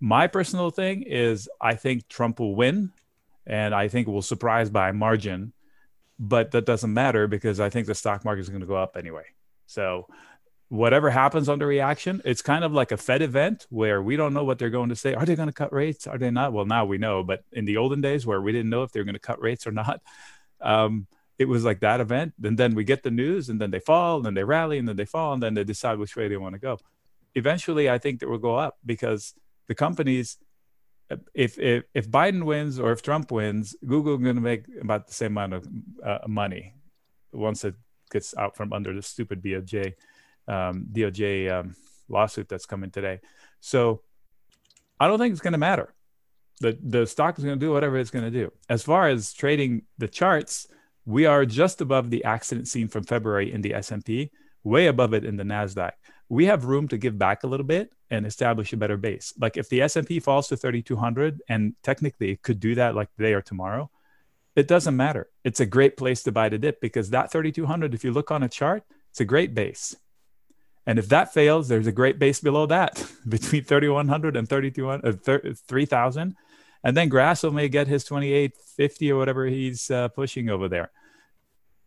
My 0.00 0.26
personal 0.26 0.70
thing 0.70 1.02
is 1.02 1.48
I 1.60 1.74
think 1.74 2.08
Trump 2.08 2.40
will 2.40 2.54
win, 2.54 2.92
and 3.46 3.74
I 3.74 3.88
think 3.88 4.08
we'll 4.08 4.22
surprise 4.22 4.70
by 4.70 4.92
margin, 4.92 5.52
but 6.18 6.50
that 6.52 6.66
doesn't 6.66 6.92
matter 6.92 7.26
because 7.26 7.60
I 7.60 7.70
think 7.70 7.86
the 7.86 7.94
stock 7.94 8.24
market 8.24 8.40
is 8.40 8.48
going 8.48 8.60
to 8.60 8.66
go 8.66 8.76
up 8.76 8.96
anyway. 8.96 9.24
So. 9.66 10.08
Whatever 10.68 11.10
happens 11.10 11.50
on 11.50 11.58
the 11.58 11.66
reaction, 11.66 12.22
it's 12.24 12.40
kind 12.40 12.64
of 12.64 12.72
like 12.72 12.92
a 12.92 12.96
Fed 12.96 13.20
event 13.20 13.66
where 13.68 14.00
we 14.00 14.16
don't 14.16 14.32
know 14.32 14.44
what 14.44 14.58
they're 14.58 14.70
going 14.70 14.88
to 14.88 14.96
say. 14.96 15.12
Are 15.12 15.26
they 15.26 15.36
going 15.36 15.48
to 15.48 15.52
cut 15.52 15.70
rates? 15.70 16.06
Are 16.06 16.16
they 16.16 16.30
not? 16.30 16.54
Well, 16.54 16.64
now 16.64 16.86
we 16.86 16.96
know. 16.96 17.22
But 17.22 17.44
in 17.52 17.66
the 17.66 17.76
olden 17.76 18.00
days 18.00 18.24
where 18.24 18.40
we 18.40 18.52
didn't 18.52 18.70
know 18.70 18.82
if 18.82 18.90
they 18.90 18.98
were 18.98 19.04
going 19.04 19.12
to 19.12 19.20
cut 19.20 19.38
rates 19.38 19.66
or 19.66 19.72
not, 19.72 20.00
um, 20.62 21.06
it 21.42 21.48
was 21.48 21.64
like 21.64 21.80
that 21.80 22.00
event. 22.00 22.32
And 22.42 22.56
then 22.56 22.74
we 22.74 22.84
get 22.84 23.02
the 23.02 23.10
news, 23.10 23.48
and 23.48 23.60
then 23.60 23.70
they 23.70 23.80
fall, 23.80 24.16
and 24.16 24.24
then 24.26 24.34
they 24.34 24.44
rally, 24.44 24.78
and 24.78 24.88
then 24.88 24.96
they 24.96 25.04
fall, 25.04 25.32
and 25.34 25.42
then 25.42 25.54
they 25.54 25.64
decide 25.64 25.98
which 25.98 26.16
way 26.16 26.28
they 26.28 26.36
want 26.36 26.54
to 26.54 26.58
go. 26.58 26.78
Eventually, 27.34 27.90
I 27.90 27.98
think 27.98 28.20
that 28.20 28.28
will 28.28 28.38
go 28.50 28.56
up 28.56 28.78
because 28.84 29.34
the 29.68 29.74
companies, 29.74 30.38
if 31.34 31.58
if 31.58 31.84
if 31.94 32.06
Biden 32.08 32.44
wins 32.44 32.78
or 32.78 32.92
if 32.92 33.02
Trump 33.02 33.30
wins, 33.30 33.74
Google 33.92 34.16
going 34.18 34.36
to 34.36 34.48
make 34.52 34.64
about 34.80 35.06
the 35.08 35.14
same 35.14 35.32
amount 35.32 35.54
of 35.54 35.68
uh, 36.04 36.18
money 36.28 36.74
once 37.32 37.64
it 37.64 37.74
gets 38.10 38.36
out 38.36 38.56
from 38.56 38.72
under 38.72 38.94
the 38.94 39.02
stupid 39.02 39.42
DOJ 39.42 39.94
um, 40.46 40.86
DOJ 40.92 41.50
um, 41.50 41.74
lawsuit 42.08 42.48
that's 42.48 42.66
coming 42.66 42.90
today. 42.90 43.20
So 43.60 44.02
I 45.00 45.08
don't 45.08 45.18
think 45.18 45.32
it's 45.32 45.40
going 45.46 45.58
to 45.58 45.66
matter 45.70 45.94
the 46.62 46.78
the 46.82 47.06
stock 47.06 47.36
is 47.36 47.44
going 47.44 47.58
to 47.58 47.66
do 47.66 47.72
whatever 47.72 47.98
it's 47.98 48.10
going 48.10 48.24
to 48.24 48.30
do. 48.30 48.52
As 48.68 48.82
far 48.82 49.08
as 49.08 49.34
trading 49.34 49.82
the 49.98 50.08
charts, 50.08 50.66
we 51.04 51.26
are 51.26 51.44
just 51.44 51.80
above 51.80 52.10
the 52.10 52.24
accident 52.24 52.68
scene 52.68 52.88
from 52.88 53.04
February 53.04 53.52
in 53.52 53.62
the 53.62 53.74
S&P, 53.74 54.30
way 54.64 54.86
above 54.86 55.14
it 55.14 55.24
in 55.24 55.36
the 55.36 55.42
Nasdaq. 55.42 55.92
We 56.28 56.46
have 56.46 56.64
room 56.64 56.88
to 56.88 56.98
give 56.98 57.18
back 57.18 57.42
a 57.42 57.46
little 57.46 57.66
bit 57.66 57.92
and 58.10 58.24
establish 58.24 58.72
a 58.72 58.76
better 58.76 58.96
base. 58.96 59.32
Like 59.38 59.56
if 59.56 59.68
the 59.68 59.82
S&P 59.82 60.20
falls 60.20 60.48
to 60.48 60.56
3200 60.56 61.42
and 61.48 61.74
technically 61.82 62.30
it 62.30 62.42
could 62.42 62.60
do 62.60 62.74
that 62.76 62.94
like 62.94 63.12
today 63.16 63.34
or 63.34 63.42
tomorrow, 63.42 63.90
it 64.54 64.68
doesn't 64.68 64.96
matter. 64.96 65.28
It's 65.44 65.60
a 65.60 65.66
great 65.66 65.96
place 65.96 66.22
to 66.24 66.32
buy 66.32 66.48
the 66.48 66.58
dip 66.58 66.80
because 66.80 67.10
that 67.10 67.32
3200 67.32 67.94
if 67.94 68.04
you 68.04 68.12
look 68.12 68.30
on 68.30 68.42
a 68.42 68.48
chart, 68.48 68.84
it's 69.10 69.20
a 69.20 69.24
great 69.24 69.54
base. 69.54 69.96
And 70.86 70.98
if 70.98 71.08
that 71.08 71.32
fails, 71.32 71.68
there's 71.68 71.86
a 71.86 71.92
great 71.92 72.18
base 72.18 72.40
below 72.40 72.66
that 72.66 73.04
between 73.28 73.64
3100 73.64 74.36
and 74.36 74.48
3200 74.48 75.28
uh, 75.28 75.54
3000 75.66 76.36
and 76.84 76.96
then 76.96 77.08
Grasso 77.08 77.50
may 77.50 77.68
get 77.68 77.86
his 77.88 78.04
2850 78.04 79.12
or 79.12 79.18
whatever 79.18 79.46
he's 79.46 79.90
uh, 79.90 80.08
pushing 80.08 80.48
over 80.48 80.68
there. 80.68 80.90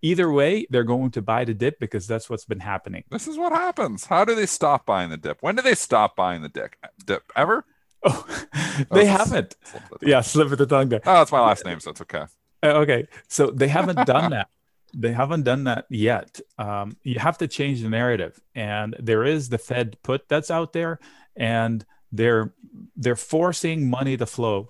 Either 0.02 0.32
way, 0.32 0.68
they're 0.70 0.84
going 0.84 1.10
to 1.12 1.22
buy 1.22 1.46
the 1.46 1.54
dip 1.54 1.80
because 1.80 2.06
that's 2.06 2.30
what's 2.30 2.46
been 2.46 2.60
happening. 2.60 3.04
This 3.10 3.28
is 3.28 3.38
what 3.38 3.52
happens. 3.54 4.06
How 4.06 4.24
do 4.24 4.36
they 4.36 4.46
stop 4.46 4.86
buying 4.86 5.10
the 5.10 5.18
dip? 5.18 5.38
When 5.42 5.56
do 5.56 5.62
they 5.64 5.74
stop 5.76 6.16
buying 6.16 6.42
the 6.44 6.50
dip? 6.50 6.76
Dip 7.06 7.24
ever? 7.36 7.66
Oh, 8.04 8.26
Oh, 8.28 8.84
they 8.92 9.06
haven't. 9.06 9.56
slip 9.64 9.84
the. 10.00 10.08
Yeah, 10.08 10.22
slip 10.22 10.52
of 10.52 10.58
the 10.60 10.66
tongue 10.68 10.90
there. 10.90 11.02
Oh, 11.06 11.14
that's 11.14 11.32
my 11.32 11.40
last 11.40 11.66
name, 11.66 11.80
so 11.80 11.90
it's 11.92 12.02
okay. 12.02 12.26
Uh, 12.62 12.68
okay, 12.68 13.08
so 13.28 13.48
they 13.50 13.68
haven't 13.68 14.06
done 14.06 14.32
that. 14.32 14.50
They 14.98 15.12
haven't 15.12 15.44
done 15.44 15.66
that 15.66 15.88
yet. 15.90 16.40
Um, 16.58 16.96
you 17.04 17.20
have 17.20 17.38
to 17.40 17.50
change 17.50 17.82
the 17.82 17.90
narrative, 17.90 18.40
and 18.54 18.96
there 18.98 19.26
is 19.26 19.50
the 19.50 19.58
Fed 19.58 19.98
put 20.04 20.30
that's 20.30 20.50
out 20.50 20.72
there, 20.72 21.00
and 21.36 21.86
they're 22.14 22.54
they're 22.96 23.18
forcing 23.18 23.90
money 23.90 24.16
to 24.16 24.26
flow. 24.26 24.70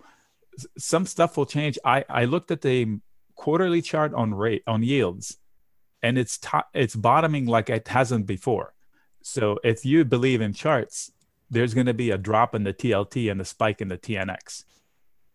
Some 0.77 1.05
stuff 1.05 1.37
will 1.37 1.45
change. 1.45 1.77
I 1.83 2.05
I 2.09 2.25
looked 2.25 2.51
at 2.51 2.61
the 2.61 2.99
quarterly 3.35 3.81
chart 3.81 4.13
on 4.13 4.33
rate 4.33 4.63
on 4.67 4.83
yields, 4.83 5.37
and 6.01 6.17
it's 6.17 6.39
it's 6.73 6.95
bottoming 6.95 7.45
like 7.45 7.69
it 7.69 7.87
hasn't 7.87 8.25
before. 8.25 8.73
So 9.21 9.59
if 9.63 9.85
you 9.85 10.05
believe 10.05 10.41
in 10.41 10.53
charts, 10.53 11.11
there's 11.49 11.73
going 11.73 11.87
to 11.87 11.93
be 11.93 12.11
a 12.11 12.17
drop 12.17 12.55
in 12.55 12.63
the 12.63 12.73
TLT 12.73 13.31
and 13.31 13.41
a 13.41 13.45
spike 13.45 13.81
in 13.81 13.87
the 13.87 13.97
TNX. 13.97 14.63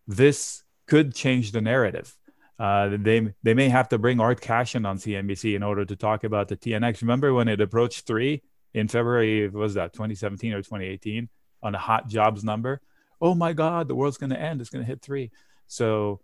This 0.07 0.63
could 0.87 1.13
change 1.13 1.51
the 1.51 1.61
narrative. 1.61 2.15
Uh, 2.59 2.95
they 2.97 3.33
they 3.43 3.53
may 3.53 3.69
have 3.69 3.89
to 3.89 3.97
bring 3.97 4.19
Art 4.19 4.39
Cashin 4.39 4.85
on 4.85 4.97
CNBC 4.97 5.55
in 5.55 5.63
order 5.63 5.83
to 5.83 5.95
talk 5.95 6.23
about 6.23 6.47
the 6.47 6.57
TNX. 6.57 7.01
Remember 7.01 7.33
when 7.33 7.47
it 7.47 7.59
approached 7.59 8.05
three 8.05 8.43
in 8.73 8.87
February? 8.87 9.49
Was 9.49 9.73
that 9.73 9.93
2017 9.93 10.53
or 10.53 10.57
2018 10.57 11.27
on 11.63 11.75
a 11.75 11.79
hot 11.79 12.07
jobs 12.07 12.43
number? 12.43 12.81
Oh 13.21 13.35
my 13.35 13.53
God, 13.53 13.87
the 13.87 13.95
world's 13.95 14.17
going 14.17 14.31
to 14.31 14.39
end. 14.39 14.61
It's 14.61 14.69
going 14.69 14.83
to 14.83 14.89
hit 14.89 15.01
three. 15.01 15.31
So 15.67 16.21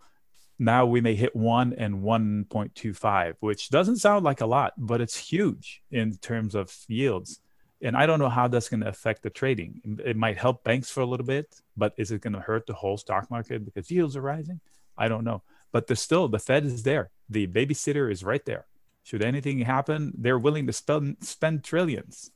now 0.59 0.85
we 0.85 1.01
may 1.01 1.15
hit 1.15 1.35
one 1.35 1.73
and 1.73 2.01
1.25, 2.01 3.35
which 3.39 3.69
doesn't 3.69 3.97
sound 3.97 4.25
like 4.25 4.41
a 4.41 4.45
lot, 4.45 4.73
but 4.77 5.01
it's 5.01 5.15
huge 5.15 5.83
in 5.91 6.17
terms 6.17 6.55
of 6.55 6.75
yields. 6.87 7.39
And 7.81 7.95
I 7.95 8.07
don't 8.07 8.19
know 8.19 8.29
how 8.29 8.47
that's 8.47 8.69
going 8.69 8.79
to 8.81 8.89
affect 8.89 9.21
the 9.21 9.29
trading. 9.29 9.99
It 10.03 10.17
might 10.17 10.37
help 10.37 10.63
banks 10.63 10.89
for 10.89 11.01
a 11.01 11.05
little 11.05 11.25
bit, 11.25 11.61
but 11.75 11.93
is 11.97 12.11
it 12.11 12.21
going 12.21 12.33
to 12.33 12.39
hurt 12.39 12.65
the 12.65 12.73
whole 12.73 12.97
stock 12.97 13.29
market 13.29 13.63
because 13.63 13.91
yields 13.91 14.15
are 14.15 14.21
rising? 14.21 14.59
I 14.97 15.07
don't 15.07 15.23
know. 15.23 15.43
But 15.71 15.85
there's 15.85 16.01
still 16.01 16.27
the 16.27 16.39
Fed 16.39 16.65
is 16.65 16.81
there. 16.81 17.11
The 17.29 17.45
babysitter 17.45 18.11
is 18.11 18.23
right 18.23 18.43
there. 18.45 18.65
Should 19.03 19.21
anything 19.21 19.59
happen, 19.59 20.11
they're 20.17 20.39
willing 20.39 20.65
to 20.67 20.73
spend 20.73 21.17
spend 21.21 21.63
trillions. 21.63 22.31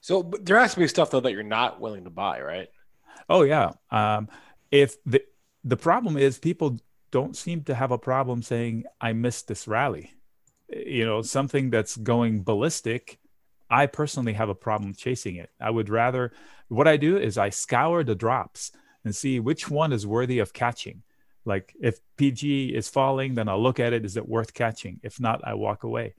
So 0.00 0.30
there 0.42 0.58
has 0.58 0.74
to 0.74 0.80
be 0.80 0.88
stuff 0.88 1.10
though 1.10 1.20
that 1.20 1.32
you're 1.32 1.42
not 1.42 1.80
willing 1.80 2.04
to 2.04 2.10
buy, 2.10 2.40
right? 2.40 2.68
Oh 3.28 3.42
yeah. 3.42 3.72
Um, 3.90 4.28
if 4.70 5.02
the 5.04 5.22
the 5.64 5.76
problem 5.76 6.16
is 6.16 6.38
people 6.38 6.78
don't 7.10 7.36
seem 7.36 7.62
to 7.64 7.74
have 7.74 7.90
a 7.90 7.98
problem 7.98 8.42
saying 8.42 8.84
I 9.00 9.12
missed 9.12 9.48
this 9.48 9.68
rally. 9.68 10.12
You 10.68 11.06
know, 11.06 11.22
something 11.22 11.70
that's 11.70 11.96
going 11.96 12.42
ballistic. 12.42 13.18
I 13.70 13.86
personally 13.86 14.34
have 14.34 14.48
a 14.48 14.54
problem 14.54 14.94
chasing 14.94 15.36
it. 15.36 15.50
I 15.60 15.70
would 15.70 15.88
rather 15.88 16.32
what 16.68 16.88
I 16.88 16.96
do 16.96 17.16
is 17.16 17.38
I 17.38 17.50
scour 17.50 18.04
the 18.04 18.14
drops 18.14 18.72
and 19.04 19.14
see 19.14 19.40
which 19.40 19.70
one 19.70 19.92
is 19.92 20.06
worthy 20.06 20.38
of 20.38 20.52
catching. 20.52 21.02
Like 21.44 21.74
if 21.80 21.98
PG 22.16 22.74
is 22.74 22.88
falling, 22.88 23.34
then 23.34 23.48
I'll 23.48 23.62
look 23.62 23.80
at 23.80 23.92
it. 23.92 24.04
Is 24.04 24.16
it 24.16 24.28
worth 24.28 24.54
catching? 24.54 25.00
If 25.02 25.20
not, 25.20 25.40
I 25.44 25.54
walk 25.54 25.84
away. 25.84 26.14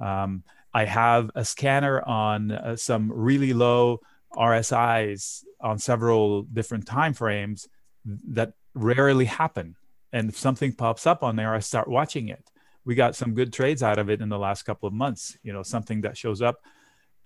Um, 0.00 0.44
I 0.72 0.84
have 0.84 1.30
a 1.34 1.44
scanner 1.44 2.00
on 2.00 2.52
uh, 2.52 2.76
some 2.76 3.10
really 3.12 3.52
low 3.52 4.00
RSIs 4.34 5.44
on 5.60 5.78
several 5.78 6.42
different 6.42 6.86
time 6.86 7.14
frames 7.14 7.68
that 8.04 8.52
rarely 8.74 9.24
happen. 9.24 9.76
And 10.12 10.30
if 10.30 10.38
something 10.38 10.72
pops 10.72 11.06
up 11.06 11.22
on 11.22 11.36
there, 11.36 11.54
I 11.54 11.58
start 11.58 11.88
watching 11.88 12.28
it. 12.28 12.50
We 12.84 12.94
got 12.94 13.16
some 13.16 13.34
good 13.34 13.52
trades 13.52 13.82
out 13.82 13.98
of 13.98 14.08
it 14.08 14.20
in 14.20 14.28
the 14.28 14.38
last 14.38 14.62
couple 14.62 14.86
of 14.86 14.94
months. 14.94 15.36
You 15.42 15.52
know, 15.52 15.62
something 15.62 16.02
that 16.02 16.16
shows 16.16 16.40
up 16.40 16.56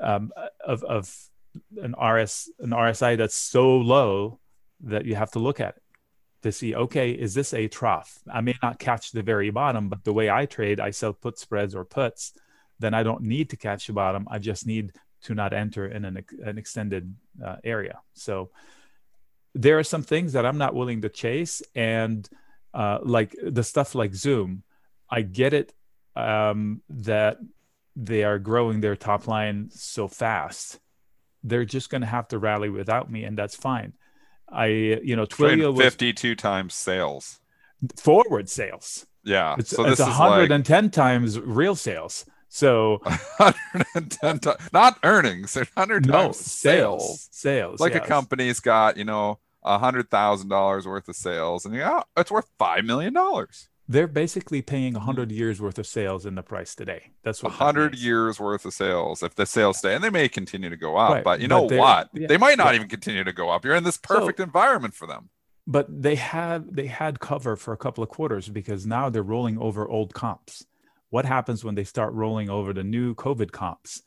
um, 0.00 0.32
of, 0.64 0.82
of 0.82 1.14
an 1.80 1.94
RS 2.02 2.50
an 2.58 2.70
RSI 2.70 3.16
that's 3.16 3.36
so 3.36 3.76
low 3.76 4.40
that 4.80 5.04
you 5.04 5.14
have 5.14 5.30
to 5.32 5.38
look 5.38 5.60
at 5.60 5.76
it 5.76 5.82
to 6.42 6.50
see 6.52 6.74
okay 6.74 7.12
is 7.12 7.34
this 7.34 7.54
a 7.54 7.68
trough 7.68 8.18
i 8.32 8.40
may 8.40 8.54
not 8.62 8.78
catch 8.78 9.12
the 9.12 9.22
very 9.22 9.50
bottom 9.50 9.88
but 9.88 10.02
the 10.04 10.12
way 10.12 10.28
i 10.28 10.44
trade 10.44 10.80
i 10.80 10.90
sell 10.90 11.12
put 11.12 11.38
spreads 11.38 11.74
or 11.74 11.84
puts 11.84 12.32
then 12.80 12.94
i 12.94 13.02
don't 13.02 13.22
need 13.22 13.48
to 13.50 13.56
catch 13.56 13.86
the 13.86 13.92
bottom 13.92 14.26
i 14.30 14.38
just 14.38 14.66
need 14.66 14.92
to 15.22 15.34
not 15.34 15.52
enter 15.52 15.86
in 15.86 16.04
an, 16.04 16.24
an 16.44 16.58
extended 16.58 17.14
uh, 17.44 17.56
area 17.64 18.00
so 18.14 18.50
there 19.54 19.78
are 19.78 19.84
some 19.84 20.02
things 20.02 20.32
that 20.32 20.46
i'm 20.46 20.58
not 20.58 20.74
willing 20.74 21.02
to 21.02 21.08
chase 21.08 21.62
and 21.74 22.28
uh, 22.74 22.98
like 23.02 23.34
the 23.42 23.62
stuff 23.62 23.94
like 23.94 24.14
zoom 24.14 24.62
i 25.10 25.22
get 25.22 25.52
it 25.52 25.72
um, 26.14 26.82
that 26.90 27.38
they 27.96 28.22
are 28.24 28.38
growing 28.38 28.80
their 28.80 28.96
top 28.96 29.26
line 29.26 29.68
so 29.70 30.08
fast 30.08 30.78
they're 31.44 31.64
just 31.64 31.90
going 31.90 32.00
to 32.00 32.06
have 32.06 32.28
to 32.28 32.38
rally 32.38 32.70
without 32.70 33.10
me 33.10 33.24
and 33.24 33.36
that's 33.36 33.56
fine 33.56 33.92
I, 34.52 34.66
you 34.66 35.16
know, 35.16 35.24
Twilio 35.24 35.74
was 35.74 35.82
52 35.82 36.34
times 36.34 36.74
sales, 36.74 37.40
forward 37.96 38.50
sales. 38.50 39.06
Yeah. 39.24 39.56
It's, 39.58 39.70
so 39.70 39.82
it's 39.82 39.98
this 39.98 40.00
is 40.00 40.18
110 40.18 40.90
times 40.90 41.40
real 41.40 41.74
sales. 41.74 42.26
So 42.54 43.00
like 43.40 43.56
110 43.70 44.38
times, 44.40 44.58
not 44.74 44.98
earnings, 45.04 45.56
100 45.56 46.06
no 46.06 46.32
sales, 46.32 47.26
sales. 47.32 47.80
Like 47.80 47.94
yes. 47.94 48.04
a 48.04 48.06
company's 48.06 48.60
got, 48.60 48.98
you 48.98 49.06
know, 49.06 49.38
a 49.64 49.78
hundred 49.78 50.10
thousand 50.10 50.50
dollars 50.50 50.86
worth 50.86 51.08
of 51.08 51.16
sales, 51.16 51.64
and 51.64 51.74
yeah, 51.74 52.02
it's 52.14 52.30
worth 52.30 52.50
five 52.58 52.84
million 52.84 53.14
dollars. 53.14 53.70
They're 53.88 54.06
basically 54.06 54.60
paying 54.60 54.94
a 54.94 54.98
100 54.98 55.32
years 55.32 55.62
worth 55.62 55.78
of 55.78 55.86
sales 55.86 56.26
in 56.26 56.34
the 56.34 56.42
price 56.42 56.74
today. 56.74 57.12
That's 57.22 57.42
what 57.42 57.52
hundred 57.52 57.96
years 57.96 58.38
worth 58.38 58.66
of 58.66 58.74
sales 58.74 59.22
if 59.22 59.34
the 59.34 59.46
sales 59.46 59.78
stay, 59.78 59.94
and 59.94 60.04
they 60.04 60.10
may 60.10 60.28
continue 60.28 60.68
to 60.68 60.76
go 60.76 60.98
up. 60.98 61.12
Right, 61.12 61.24
But 61.24 61.40
you 61.40 61.48
but 61.48 61.70
know 61.70 61.78
what? 61.78 62.10
yeah, 62.12 62.26
they 62.26 62.36
might 62.36 62.58
not 62.58 62.68
yeah. 62.68 62.74
even 62.74 62.88
continue 62.88 63.24
to 63.24 63.32
go 63.32 63.48
up. 63.48 63.64
You're 63.64 63.76
in 63.76 63.84
this 63.84 63.96
perfect 63.96 64.40
environment 64.40 64.92
for 64.92 65.06
them. 65.06 65.30
But 65.66 66.02
they 66.02 66.16
had 66.16 66.76
they 66.76 66.88
had 66.88 67.18
cover 67.18 67.56
for 67.56 67.72
a 67.72 67.78
couple 67.78 68.04
of 68.04 68.10
quarters 68.10 68.50
because 68.50 68.84
now 68.84 69.08
they're 69.08 69.22
rolling 69.22 69.56
over 69.56 69.88
old 69.88 70.12
comps. 70.12 70.66
What 71.12 71.26
happens 71.26 71.62
when 71.62 71.74
they 71.74 71.84
start 71.84 72.14
rolling 72.14 72.48
over 72.48 72.72
the 72.72 72.82
new 72.82 73.14
COVID 73.14 73.52
comps? 73.52 74.00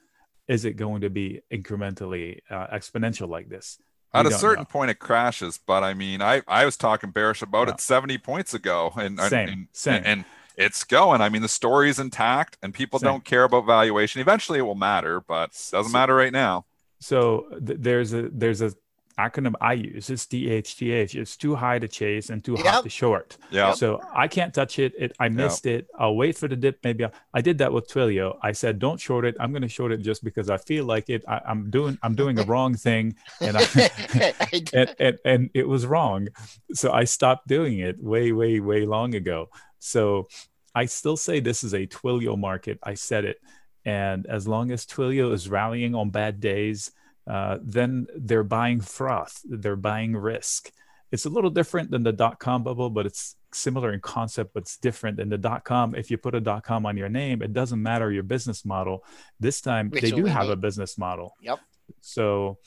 Is 0.48 0.66
it 0.66 0.74
going 0.74 1.02
to 1.02 1.10
be 1.12 1.42
incrementally 1.54 2.40
uh, 2.50 2.66
exponential 2.74 3.30
like 3.30 3.48
this? 3.48 3.78
We 4.12 4.22
At 4.22 4.26
a 4.26 4.32
certain 4.32 4.64
know. 4.64 4.66
point, 4.76 4.90
it 4.90 4.98
crashes. 4.98 5.60
But 5.60 5.84
I 5.84 5.94
mean, 5.94 6.24
I 6.24 6.42
I 6.48 6.66
was 6.66 6.76
talking 6.78 7.12
bearish 7.12 7.44
about 7.44 7.68
Yeah. 7.68 7.76
it 7.76 7.80
70 7.82 8.18
points 8.18 8.56
ago, 8.56 8.92
and 8.96 9.20
and- 9.20 9.30
Same, 9.30 9.50
and, 9.50 9.68
same. 9.72 10.02
and 10.04 10.26
it's 10.58 10.84
going. 10.84 11.22
I 11.22 11.30
mean, 11.30 11.44
the 11.44 11.48
story's 11.48 12.00
intact, 12.00 12.58
and 12.64 12.74
people 12.74 12.98
Same. 12.98 13.08
don't 13.10 13.24
care 13.26 13.44
about 13.44 13.68
valuation. 13.68 14.20
Eventually, 14.20 14.58
it 14.58 14.64
will 14.64 14.74
matter, 14.74 15.22
but 15.22 15.50
it 15.52 15.70
doesn't 15.72 15.92
So- 15.92 15.98
matter 16.00 16.16
right 16.16 16.34
now. 16.34 16.66
So 17.00 17.46
th- 17.64 17.78
there's 17.82 18.14
a 18.14 18.30
there's 18.32 18.62
a 18.62 18.72
acronym 19.20 19.54
I 19.62 19.74
use. 19.74 20.10
It's 20.10 20.26
DHTH. 20.26 21.16
It's 21.16 21.38
too 21.38 21.56
high 21.56 21.80
to 21.80 21.88
chase 21.88 22.30
and 22.30 22.44
too 22.44 22.54
Yep. 22.58 22.66
hot 22.66 22.84
to 22.84 22.90
short. 22.90 23.38
Yeah. 23.52 23.72
So 23.74 24.02
I 24.14 24.28
can't 24.28 24.54
touch 24.54 24.80
it. 24.80 24.94
It 24.98 25.14
I 25.20 25.30
missed 25.30 25.66
it. 25.66 25.88
I'll 25.98 26.16
wait 26.16 26.38
for 26.38 26.48
the 26.48 26.56
dip. 26.56 26.80
Maybe 26.84 27.06
I'll, 27.06 27.12
I 27.34 27.42
did 27.42 27.58
that 27.60 27.72
with 27.72 27.88
Twilio. 27.88 28.38
I 28.42 28.52
said 28.52 28.80
don't 28.80 29.00
short 29.00 29.26
it. 29.26 29.36
I'm 29.40 29.52
going 29.52 29.62
to 29.62 29.68
short 29.70 29.92
it 29.92 29.98
just 29.98 30.24
because 30.24 30.50
I 30.50 30.58
feel 30.58 30.86
like 30.86 31.10
it. 31.10 31.24
I, 31.28 31.42
I'm 31.48 31.70
doing 31.70 31.98
I'm 32.04 32.16
doing 32.16 32.40
a 32.40 32.44
wrong 32.52 32.76
thing, 32.76 33.16
and 33.42 33.58
I, 33.58 33.62
I 33.74 34.64
and, 34.74 34.96
and 35.00 35.18
and 35.26 35.50
it 35.54 35.68
was 35.68 35.86
wrong. 35.86 36.28
So 36.74 36.92
I 36.92 37.06
stopped 37.06 37.48
doing 37.48 37.80
it 37.80 38.02
way 38.02 38.32
way 38.32 38.60
way 38.60 38.86
long 38.86 39.16
ago. 39.16 39.50
So 39.80 40.28
I 40.74 40.86
still 40.86 41.16
say 41.16 41.40
this 41.40 41.64
is 41.64 41.74
a 41.74 41.88
Twilio 41.88 42.38
market. 42.38 42.80
I 42.84 42.96
said 42.96 43.24
it, 43.24 43.38
and 43.86 44.26
as 44.26 44.48
long 44.48 44.72
as 44.72 44.86
Twilio 44.86 45.32
is 45.32 45.48
rallying 45.50 45.96
on 45.96 46.10
bad 46.10 46.40
days, 46.42 46.92
uh, 47.28 47.58
then 47.62 48.08
they're 48.16 48.44
buying 48.44 48.82
froth. 48.82 49.42
They're 49.44 49.76
buying 49.76 50.16
risk. 50.16 50.72
It's 51.12 51.26
a 51.26 51.30
little 51.30 51.50
different 51.50 51.92
than 51.92 52.04
the 52.04 52.12
dot 52.12 52.40
com 52.40 52.64
bubble, 52.64 52.90
but 52.90 53.06
it's 53.06 53.36
similar 53.54 53.94
in 53.94 54.02
concept, 54.02 54.54
but 54.54 54.64
it's 54.64 54.78
different. 54.78 55.20
In 55.20 55.30
the 55.30 55.38
dot 55.38 55.64
com, 55.64 55.96
if 55.96 56.12
you 56.12 56.18
put 56.18 56.36
a 56.36 56.42
dot 56.42 56.64
com 56.64 56.86
on 56.86 56.98
your 56.98 57.10
name, 57.10 57.42
it 57.42 57.54
doesn't 57.54 57.82
matter 57.82 58.12
your 58.12 58.24
business 58.24 58.66
model. 58.66 59.04
This 59.40 59.62
time 59.62 59.90
Which 59.90 60.02
they 60.02 60.12
do 60.12 60.26
have 60.26 60.48
be- 60.48 60.54
a 60.54 60.56
business 60.56 60.98
model. 60.98 61.36
Yep. 61.42 61.60
So, 62.02 62.58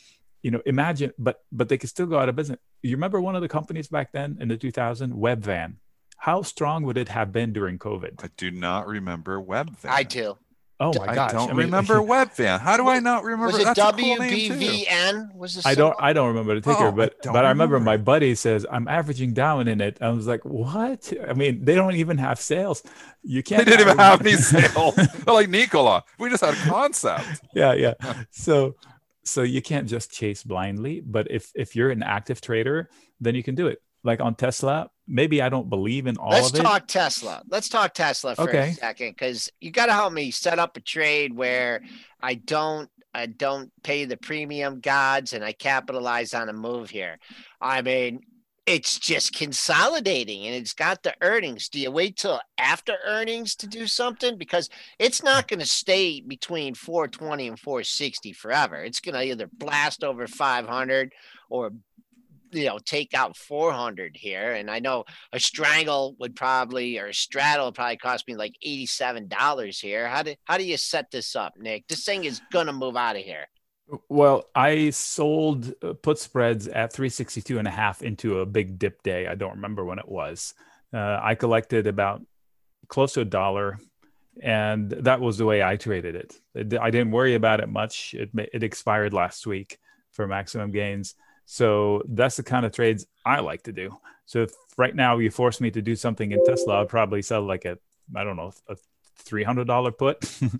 you 0.42 0.50
know, 0.50 0.62
imagine, 0.64 1.12
but 1.18 1.40
but 1.52 1.68
they 1.68 1.78
could 1.78 1.90
still 1.90 2.06
go 2.06 2.18
out 2.18 2.28
of 2.28 2.36
business. 2.36 2.58
You 2.82 2.96
remember 2.96 3.20
one 3.20 3.34
of 3.36 3.42
the 3.42 3.48
companies 3.48 3.88
back 3.88 4.12
then 4.12 4.38
in 4.40 4.48
the 4.48 4.56
2000 4.56 5.12
Webvan? 5.12 5.74
How 6.16 6.42
strong 6.42 6.84
would 6.84 6.96
it 6.96 7.08
have 7.08 7.32
been 7.32 7.52
during 7.52 7.78
COVID? 7.78 8.24
I 8.24 8.30
do 8.36 8.50
not 8.50 8.86
remember 8.86 9.40
Webvan. 9.40 9.90
I 9.90 10.04
do. 10.04 10.38
Oh 10.80 10.92
my 10.94 11.08
I 11.08 11.14
gosh! 11.14 11.32
don't 11.32 11.50
I 11.50 11.54
mean, 11.54 11.66
remember 11.66 11.94
Webvan. 12.00 12.60
How 12.60 12.76
do 12.76 12.88
I 12.88 13.00
not 13.00 13.24
remember? 13.24 13.46
Was 13.46 13.58
it 13.58 13.64
That's 13.64 13.78
a 13.80 13.92
cool 13.92 14.16
name, 14.16 14.30
too. 14.30 15.28
Was 15.34 15.54
the 15.56 15.62
I 15.68 15.74
don't. 15.74 15.96
I 15.98 16.12
don't 16.12 16.28
remember 16.28 16.54
the 16.54 16.60
ticker, 16.60 16.84
Oh, 16.84 16.88
I 16.88 16.90
but 16.92 17.20
don't 17.22 17.32
but 17.32 17.44
I 17.44 17.48
remember 17.48 17.74
remember. 17.74 17.90
my 17.90 17.96
buddy 17.96 18.34
says 18.36 18.64
I'm 18.70 18.86
averaging 18.86 19.32
down 19.32 19.66
in 19.66 19.80
it. 19.80 19.98
I 20.00 20.10
was 20.10 20.26
like, 20.28 20.44
what? 20.44 21.12
I 21.28 21.32
mean, 21.32 21.64
they 21.64 21.74
don't 21.74 21.96
even 21.96 22.18
have 22.18 22.38
sales. 22.38 22.82
You 23.24 23.42
can't. 23.42 23.64
They 23.64 23.72
didn't 23.72 23.86
even 23.88 23.98
have 23.98 24.20
any 24.20 24.36
sales. 24.36 24.94
They're 24.96 25.34
like 25.34 25.48
Nikola. 25.48 26.04
We 26.18 26.30
just 26.30 26.44
had 26.44 26.54
a 26.54 26.70
concept. 26.70 27.26
yeah, 27.54 27.72
yeah. 27.74 27.94
So 28.30 28.76
so 29.24 29.42
you 29.42 29.60
can't 29.60 29.88
just 29.88 30.12
chase 30.12 30.44
blindly. 30.44 31.00
But 31.00 31.28
if 31.30 31.50
if 31.56 31.74
you're 31.74 31.90
an 31.90 32.02
active 32.04 32.40
trader, 32.40 32.88
then 33.20 33.34
you 33.34 33.42
can 33.42 33.54
do 33.56 33.66
it. 33.66 33.82
Like 34.04 34.20
on 34.20 34.34
Tesla, 34.34 34.90
maybe 35.06 35.42
I 35.42 35.48
don't 35.48 35.68
believe 35.68 36.06
in 36.06 36.16
all 36.16 36.32
Let's 36.32 36.48
of 36.48 36.54
it. 36.54 36.62
talk 36.62 36.86
Tesla. 36.86 37.42
Let's 37.48 37.68
talk 37.68 37.94
Tesla 37.94 38.36
for 38.36 38.48
Okay. 38.48 38.70
a 38.70 38.74
second, 38.74 39.10
because 39.10 39.50
you 39.60 39.70
got 39.70 39.86
to 39.86 39.92
help 39.92 40.12
me 40.12 40.30
set 40.30 40.58
up 40.58 40.76
a 40.76 40.80
trade 40.80 41.34
where 41.34 41.82
I 42.20 42.34
don't, 42.34 42.88
I 43.12 43.26
don't 43.26 43.72
pay 43.82 44.04
the 44.04 44.16
premium 44.16 44.80
gods 44.80 45.32
and 45.32 45.44
I 45.44 45.52
capitalize 45.52 46.34
on 46.34 46.48
a 46.48 46.52
move 46.52 46.90
here. 46.90 47.18
I 47.60 47.82
mean, 47.82 48.20
it's 48.66 48.98
just 48.98 49.32
consolidating 49.32 50.46
and 50.46 50.54
it's 50.54 50.74
got 50.74 51.02
the 51.02 51.14
earnings. 51.22 51.70
Do 51.70 51.80
you 51.80 51.90
wait 51.90 52.18
till 52.18 52.38
after 52.58 52.96
earnings 53.06 53.56
to 53.56 53.66
do 53.66 53.86
something? 53.86 54.36
Because 54.36 54.68
it's 54.98 55.22
not 55.22 55.48
going 55.48 55.60
to 55.60 55.66
stay 55.66 56.20
between 56.20 56.74
420 56.74 57.48
and 57.48 57.58
460 57.58 58.32
forever. 58.34 58.76
It's 58.84 59.00
going 59.00 59.14
to 59.14 59.24
either 59.24 59.48
blast 59.54 60.04
over 60.04 60.26
500 60.26 61.12
or 61.48 61.72
you 62.52 62.64
know 62.66 62.78
take 62.84 63.14
out 63.14 63.36
400 63.36 64.16
here 64.16 64.52
and 64.52 64.70
i 64.70 64.78
know 64.78 65.04
a 65.32 65.40
strangle 65.40 66.16
would 66.18 66.34
probably 66.36 66.98
or 66.98 67.06
a 67.06 67.14
straddle 67.14 67.66
would 67.66 67.74
probably 67.74 67.96
cost 67.96 68.26
me 68.28 68.36
like 68.36 68.54
87 68.62 69.28
dollars 69.28 69.78
here 69.80 70.08
how 70.08 70.22
do 70.22 70.34
how 70.44 70.56
do 70.58 70.64
you 70.64 70.76
set 70.76 71.10
this 71.10 71.34
up 71.36 71.54
nick 71.58 71.86
this 71.88 72.04
thing 72.04 72.24
is 72.24 72.40
gonna 72.52 72.72
move 72.72 72.96
out 72.96 73.16
of 73.16 73.22
here 73.22 73.46
Well, 74.10 74.44
I 74.54 74.90
sold 74.90 75.72
uh, 75.82 75.94
put 75.94 76.18
spreads 76.18 76.68
at 76.68 76.92
362 76.92 77.58
and 77.58 77.66
a 77.66 77.70
half 77.70 78.02
into 78.02 78.40
a 78.40 78.46
big 78.46 78.78
dip 78.78 79.02
day. 79.02 79.26
I 79.26 79.34
don't 79.34 79.54
remember 79.56 79.82
when 79.82 79.98
it 79.98 80.06
was. 80.06 80.52
Uh, 80.92 81.18
I 81.22 81.34
collected 81.34 81.86
about 81.86 82.20
close 82.88 83.14
to 83.14 83.22
a 83.22 83.24
dollar, 83.24 83.78
and 84.42 84.90
that 84.90 85.20
was 85.20 85.38
the 85.38 85.46
way 85.46 85.62
I 85.62 85.76
traded 85.76 86.14
it. 86.16 86.34
It- 86.54 86.78
I 86.78 86.90
didn't 86.90 87.12
worry 87.12 87.34
about 87.34 87.60
it 87.60 87.68
much. 87.70 88.12
It 88.12 88.28
it 88.52 88.62
expired 88.62 89.12
last 89.14 89.46
week 89.46 89.78
for 90.12 90.26
maximum 90.26 90.70
gains. 90.70 91.14
So 91.50 92.02
that's 92.06 92.36
the 92.36 92.42
kind 92.42 92.66
of 92.66 92.72
trades 92.72 93.06
I 93.24 93.40
like 93.40 93.62
to 93.62 93.72
do. 93.72 93.96
So 94.26 94.42
if 94.42 94.50
right 94.76 94.94
now 94.94 95.16
you 95.16 95.30
force 95.30 95.62
me 95.62 95.70
to 95.70 95.80
do 95.80 95.96
something 95.96 96.30
in 96.30 96.44
Tesla, 96.44 96.82
I'd 96.82 96.90
probably 96.90 97.22
sell 97.22 97.40
like 97.40 97.64
a 97.64 97.78
I 98.14 98.22
don't 98.22 98.36
know 98.36 98.52
a 98.68 98.76
three 99.16 99.44
hundred 99.44 99.66
dollar 99.66 99.90
put 99.90 100.22
or 100.42 100.50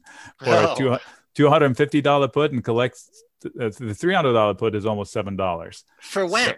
a 0.54 0.68
Oh. 0.70 0.74
two 0.78 0.96
two 1.34 1.50
hundred 1.50 1.66
and 1.66 1.76
fifty 1.76 2.00
dollar 2.00 2.26
put 2.28 2.52
and 2.52 2.64
collect 2.64 2.98
uh, 3.44 3.68
the 3.78 3.94
three 3.94 4.14
hundred 4.14 4.32
dollar 4.32 4.54
put 4.54 4.74
is 4.74 4.86
almost 4.86 5.12
seven 5.12 5.36
dollars 5.36 5.84
for 6.00 6.24
when 6.26 6.54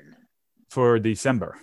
for 0.69 1.01
December. 1.01 1.59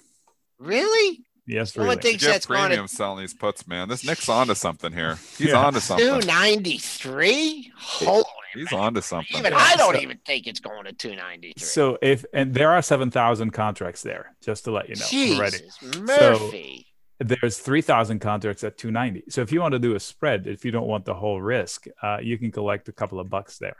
really 0.59 1.23
Yes, 1.49 1.77
No 1.77 1.83
one 1.83 1.91
really. 1.91 2.01
thinks 2.01 2.23
Get 2.25 2.31
that's 2.33 2.45
going 2.45 2.59
premium 2.65 2.87
to 2.89 2.93
selling 2.93 3.21
these 3.21 3.33
puts, 3.33 3.65
man. 3.65 3.87
This 3.87 4.05
Nick's 4.05 4.27
onto 4.27 4.53
something 4.53 4.91
here. 4.91 5.17
He's 5.37 5.47
Yeah. 5.51 5.63
onto 5.65 5.79
something. 5.79 6.05
293 6.05 7.71
holy 7.77 8.23
He's 8.53 8.71
man. 8.71 8.79
onto 8.81 9.01
something. 9.01 9.37
even 9.37 9.51
Yeah, 9.53 9.59
i 9.59 9.75
don't 9.75 9.95
so- 9.95 10.01
even 10.01 10.17
think 10.25 10.47
it's 10.47 10.59
going 10.59 10.85
to 10.85 10.93
293 10.93 11.53
So 11.63 11.97
if 12.01 12.25
and 12.33 12.53
there 12.53 12.71
are 12.71 12.81
seven 12.81 13.11
thousand 13.11 13.51
contracts 13.51 14.01
there, 14.03 14.35
just 14.43 14.63
to 14.65 14.71
let 14.71 14.89
you 14.89 14.95
know 14.95 15.35
already. 15.35 15.57
jesus 15.57 15.97
murphy 15.99 16.87
There's 17.19 17.57
three 17.57 17.81
thousand 17.81 18.19
contracts 18.19 18.63
at 18.63 18.77
two 18.77 18.91
ninety. 18.91 19.23
So 19.29 19.41
if 19.41 19.51
you 19.51 19.59
want 19.61 19.71
to 19.73 19.79
do 19.79 19.95
a 19.95 19.99
spread, 19.99 20.45
if 20.45 20.63
you 20.65 20.71
don't 20.71 20.87
want 20.87 21.03
the 21.05 21.15
whole 21.15 21.41
risk, 21.41 21.85
uh, 22.03 22.19
you 22.21 22.37
can 22.37 22.51
collect 22.51 22.87
a 22.89 22.91
couple 22.91 23.19
of 23.19 23.27
bucks 23.29 23.57
there. 23.57 23.77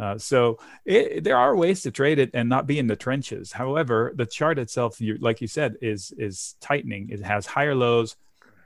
Uh, 0.00 0.16
so 0.16 0.58
it, 0.86 1.22
there 1.22 1.36
are 1.36 1.54
ways 1.54 1.82
to 1.82 1.90
trade 1.90 2.18
it 2.18 2.30
and 2.32 2.48
not 2.48 2.66
be 2.66 2.78
in 2.78 2.86
the 2.86 2.96
trenches. 2.96 3.52
However, 3.52 4.10
the 4.16 4.24
chart 4.24 4.58
itself, 4.58 5.02
you, 5.02 5.18
like 5.20 5.42
you 5.42 5.48
said, 5.48 5.76
is 5.82 6.12
is 6.16 6.54
tightening. 6.62 7.10
It 7.10 7.20
has 7.22 7.44
higher 7.44 7.74
lows. 7.74 8.16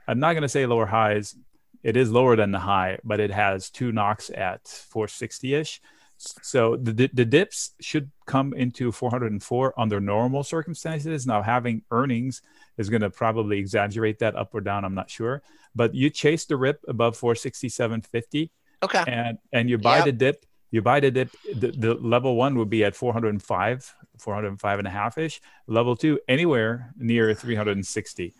I'm 0.07 0.19
not 0.19 0.31
going 0.33 0.43
to 0.43 0.47
say 0.57 0.65
lower 0.65 0.85
highs. 0.85 1.35
It 1.83 1.95
is 1.97 2.11
lower 2.11 2.35
than 2.35 2.51
the 2.51 2.59
high, 2.59 2.99
but 3.03 3.19
it 3.19 3.31
has 3.31 3.69
two 3.69 3.91
knocks 3.91 4.29
at 4.29 4.67
460 4.67 5.53
ish. 5.53 5.81
So 6.17 6.75
the, 6.77 7.09
the 7.13 7.25
dips 7.25 7.71
should 7.79 8.09
come 8.25 8.53
into 8.53 8.91
404 8.91 9.79
under 9.79 9.99
normal 9.99 10.43
circumstances. 10.43 11.27
Now 11.27 11.43
having 11.43 11.83
earnings 11.91 12.41
is 12.77 12.89
going 12.89 13.03
to 13.03 13.09
probably 13.11 13.59
exaggerate 13.59 14.19
that 14.19 14.35
up 14.35 14.55
or 14.55 14.61
down. 14.61 14.83
I'm 14.83 14.95
not 14.95 15.11
sure, 15.11 15.43
but 15.75 15.93
you 15.93 16.09
chase 16.09 16.45
the 16.45 16.57
rip 16.57 16.83
above 16.87 17.17
467.50 17.19 18.49
okay 18.83 19.03
and 19.07 19.39
and 19.51 19.69
you 19.71 19.77
buy 19.77 19.97
Yep. 19.97 20.05
the 20.05 20.11
dip 20.11 20.45
You 20.69 20.81
buy 20.81 20.99
the 20.99 21.11
dip, 21.11 21.31
the, 21.55 21.71
the 21.71 21.93
level 21.95 22.35
one 22.35 22.57
would 22.57 22.69
be 22.69 22.83
at 22.83 22.95
405, 22.95 23.95
405 24.19 24.79
and 24.79 24.87
a 24.87 24.91
half 24.91 25.17
ish. 25.17 25.39
Level 25.65 25.95
two, 25.95 26.19
anywhere 26.27 26.93
near 26.97 27.33
360, 27.33 28.33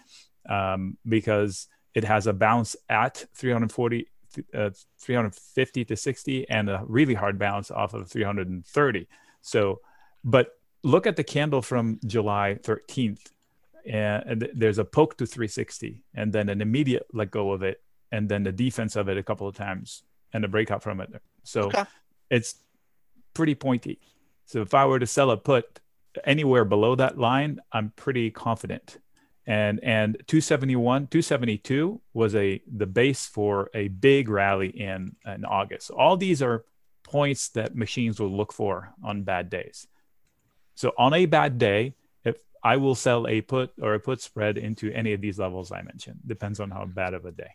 um, 0.49 0.97
because 1.07 1.67
it 1.97 2.03
has 2.03 2.27
a 2.27 2.33
bounce 2.33 2.75
at 2.89 3.25
340, 3.33 4.07
uh, 4.53 4.69
350 4.99 5.85
to 5.85 5.95
60 5.95 6.47
and 6.47 6.69
a 6.69 6.83
really 6.85 7.15
hard 7.15 7.39
bounce 7.39 7.71
off 7.71 7.95
of 7.95 8.07
330. 8.07 9.07
So, 9.41 9.81
but 10.23 10.59
look 10.83 11.07
at 11.07 11.15
the 11.15 11.23
candle 11.23 11.63
from 11.63 11.99
July 12.05 12.59
13th. 12.61 13.31
And 13.89 14.47
there's 14.53 14.77
a 14.77 14.85
poke 14.85 15.17
to 15.17 15.25
360 15.25 16.03
and 16.13 16.31
then 16.31 16.49
an 16.49 16.61
immediate 16.61 17.07
let 17.13 17.31
go 17.31 17.51
of 17.51 17.63
it 17.63 17.81
and 18.11 18.29
then 18.29 18.43
the 18.43 18.51
defense 18.51 18.95
of 18.95 19.09
it 19.09 19.17
a 19.17 19.23
couple 19.23 19.47
of 19.47 19.55
times 19.55 20.03
and 20.33 20.45
a 20.45 20.47
breakout 20.47 20.83
from 20.83 21.01
it. 21.01 21.09
So 21.45 21.63
okay. 21.63 21.85
it's 22.29 22.57
pretty 23.33 23.55
pointy. 23.55 23.99
So 24.45 24.61
if 24.61 24.75
I 24.75 24.85
were 24.85 24.99
to 24.99 25.07
sell 25.07 25.31
a 25.31 25.37
put 25.37 25.79
anywhere 26.25 26.63
below 26.63 26.93
that 26.93 27.17
line, 27.17 27.59
I'm 27.71 27.91
pretty 27.95 28.29
confident. 28.29 28.99
And 29.47 29.79
and 29.81 30.15
271, 30.27 31.07
272 31.07 32.01
was 32.13 32.35
a 32.35 32.61
the 32.69 32.85
base 32.85 33.25
for 33.25 33.69
a 33.73 33.87
big 33.87 34.27
rally 34.27 34.67
in 34.67 35.15
in 35.25 35.45
August. 35.45 35.89
All 35.89 36.17
these 36.17 36.41
are 36.41 36.65
points 37.03 37.47
that 37.49 37.73
machines 37.73 38.19
will 38.19 38.35
look 38.35 38.51
for 38.51 38.93
on 39.01 39.23
bad 39.23 39.49
days. 39.49 39.87
So 40.75 40.91
on 40.97 41.13
a 41.13 41.25
bad 41.25 41.57
day, 41.57 41.95
if 42.25 42.35
I 42.61 42.75
will 42.75 42.93
sell 42.93 43.25
a 43.25 43.39
put 43.39 43.71
or 43.81 43.93
a 43.93 43.99
put 44.01 44.21
spread 44.21 44.57
into 44.57 44.91
any 44.91 45.13
of 45.13 45.21
these 45.21 45.39
levels 45.39 45.71
I 45.71 45.81
mentioned, 45.81 46.19
depends 46.27 46.59
on 46.59 46.69
how 46.69 46.85
bad 46.85 47.13
of 47.13 47.25
a 47.25 47.31
day. 47.31 47.51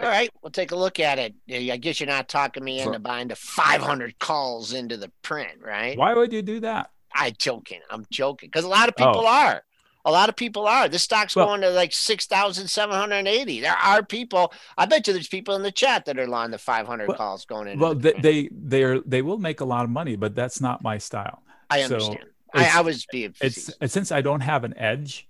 All 0.00 0.06
right, 0.06 0.30
we'll 0.42 0.52
take 0.52 0.70
a 0.70 0.76
look 0.76 1.00
at 1.00 1.18
it. 1.18 1.34
I 1.50 1.76
guess 1.78 1.98
you're 1.98 2.06
not 2.06 2.28
talking 2.28 2.62
me 2.62 2.80
into 2.80 3.00
buying 3.00 3.28
the 3.28 3.34
500 3.36 4.18
calls 4.20 4.72
into 4.72 4.96
the 4.96 5.10
print, 5.22 5.60
right? 5.60 5.98
Why 5.98 6.14
would 6.14 6.32
you 6.32 6.42
do 6.42 6.60
that? 6.60 6.90
I'm 7.12 7.32
joking. 7.36 7.80
I'm 7.90 8.06
joking 8.10 8.48
because 8.48 8.64
a 8.64 8.68
lot 8.68 8.88
of 8.88 8.94
oh. 8.98 9.06
people 9.06 9.26
oh. 9.26 9.26
are. 9.26 9.62
A 10.08 10.12
lot 10.12 10.28
of 10.28 10.36
people 10.36 10.66
are. 10.66 10.88
This 10.88 11.02
stock's 11.02 11.36
well, 11.36 11.46
going 11.46 11.60
to 11.60 11.70
like 11.70 11.92
6,780. 11.92 13.60
There 13.60 13.72
are 13.72 14.02
people. 14.02 14.52
I 14.76 14.86
bet 14.86 15.06
you 15.06 15.12
there's 15.12 15.28
people 15.28 15.54
in 15.54 15.62
the 15.62 15.72
chat 15.72 16.06
that 16.06 16.18
are 16.18 16.34
on 16.34 16.50
the 16.50 16.58
500 16.58 17.08
well, 17.08 17.16
calls 17.16 17.44
going 17.44 17.68
in. 17.68 17.78
Well, 17.78 17.94
the 17.94 18.14
they 18.20 18.48
they 18.50 18.82
are 18.84 19.00
they 19.00 19.22
will 19.22 19.38
make 19.38 19.60
a 19.60 19.64
lot 19.64 19.84
of 19.84 19.90
money, 19.90 20.16
but 20.16 20.34
that's 20.34 20.60
not 20.60 20.82
my 20.82 20.98
style. 20.98 21.42
I 21.70 21.82
understand. 21.82 22.20
So 22.22 22.60
I, 22.60 22.78
I 22.78 22.80
was 22.80 23.06
being. 23.12 23.34
It's, 23.40 23.70
it's 23.80 23.92
since 23.92 24.10
I 24.10 24.22
don't 24.22 24.40
have 24.40 24.64
an 24.64 24.76
edge 24.78 25.28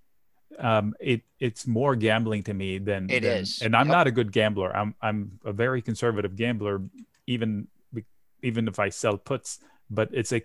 um, 0.58 0.94
it 1.00 1.22
it's 1.38 1.66
more 1.66 1.94
gambling 1.96 2.42
to 2.44 2.54
me 2.54 2.78
than 2.78 3.10
it 3.10 3.22
than, 3.22 3.38
is. 3.38 3.62
And 3.62 3.76
I'm 3.76 3.86
yep. 3.86 3.92
not 3.92 4.06
a 4.06 4.10
good 4.10 4.32
gambler. 4.32 4.74
I'm 4.76 4.94
I'm 5.00 5.38
a 5.44 5.52
very 5.52 5.82
conservative 5.82 6.36
gambler, 6.36 6.82
even 7.26 7.68
even 8.42 8.68
if 8.68 8.78
I 8.78 8.88
sell 8.88 9.16
puts. 9.16 9.60
But 9.90 10.10
it's 10.12 10.32
a 10.32 10.40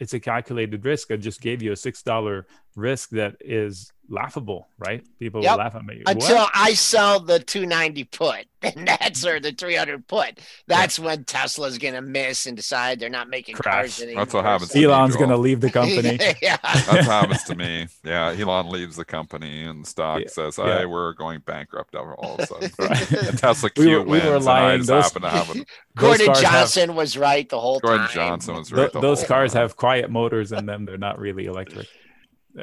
it's 0.00 0.14
a 0.14 0.20
calculated 0.20 0.84
risk. 0.84 1.10
I 1.10 1.16
just 1.16 1.40
gave 1.40 1.62
you 1.62 1.72
a 1.72 1.76
six 1.76 2.02
dollar 2.02 2.46
risk 2.74 3.10
that 3.10 3.36
is 3.40 3.92
laughable, 4.08 4.68
right? 4.78 5.04
People 5.18 5.42
yep. 5.42 5.52
will 5.52 5.58
laugh 5.58 5.74
at 5.74 5.84
me. 5.84 6.02
Until 6.06 6.36
what? 6.36 6.50
I 6.54 6.74
sell 6.74 7.20
the 7.20 7.38
290 7.38 8.04
put, 8.04 8.46
and 8.62 8.88
that's 8.88 9.24
or 9.24 9.40
the 9.40 9.52
300 9.52 10.06
put. 10.06 10.40
That's 10.66 10.98
yeah. 10.98 11.04
when 11.04 11.24
Tesla's 11.24 11.78
gonna 11.78 12.02
miss 12.02 12.46
and 12.46 12.56
decide 12.56 13.00
they're 13.00 13.08
not 13.08 13.28
making 13.28 13.56
Crash. 13.56 13.74
cars 13.74 14.02
anymore. 14.02 14.24
That's 14.24 14.34
what 14.34 14.44
happens. 14.44 14.74
Elon's 14.74 15.16
gonna 15.16 15.36
leave 15.36 15.60
the 15.60 15.70
company. 15.70 16.18
yeah, 16.42 16.56
that's 16.62 16.88
what 16.88 17.04
happens 17.04 17.42
to 17.44 17.54
me. 17.54 17.86
Yeah, 18.04 18.34
Elon 18.38 18.70
leaves 18.70 18.96
the 18.96 19.04
company, 19.04 19.64
and 19.64 19.84
the 19.84 19.88
stock 19.88 20.20
yeah. 20.20 20.28
says, 20.28 20.56
"Hey, 20.56 20.80
yeah. 20.80 20.84
we're 20.86 21.12
going 21.14 21.40
bankrupt." 21.40 21.94
All 21.94 22.34
of 22.34 22.40
a 22.40 22.46
sudden, 22.46 22.70
right. 22.78 23.12
and 23.12 23.38
Tesla 23.38 23.70
Q 23.70 23.84
we 23.84 23.96
were, 23.96 24.02
wins, 24.02 24.24
we 24.24 24.30
were 24.30 24.40
lying. 24.40 24.64
and 24.64 24.72
I 24.72 24.76
just 24.78 24.88
those, 24.88 25.04
happen 25.04 25.22
to 25.22 25.30
have. 25.30 25.56
A, 25.56 25.64
Gordon 25.96 26.34
Johnson 26.34 26.88
have, 26.88 26.96
was 26.96 27.16
right 27.16 27.48
the 27.48 27.60
whole 27.60 27.80
Gordon 27.80 28.06
time. 28.06 28.14
Gordon 28.14 28.30
Johnson 28.30 28.54
was 28.54 28.72
right. 28.72 28.92
those 28.92 29.24
cars 29.24 29.52
time. 29.52 29.62
have 29.62 29.76
quiet 29.76 30.10
motors 30.10 30.52
in 30.52 30.66
them; 30.66 30.84
they're 30.84 30.98
not 30.98 31.18
really 31.18 31.46
electric. 31.46 31.86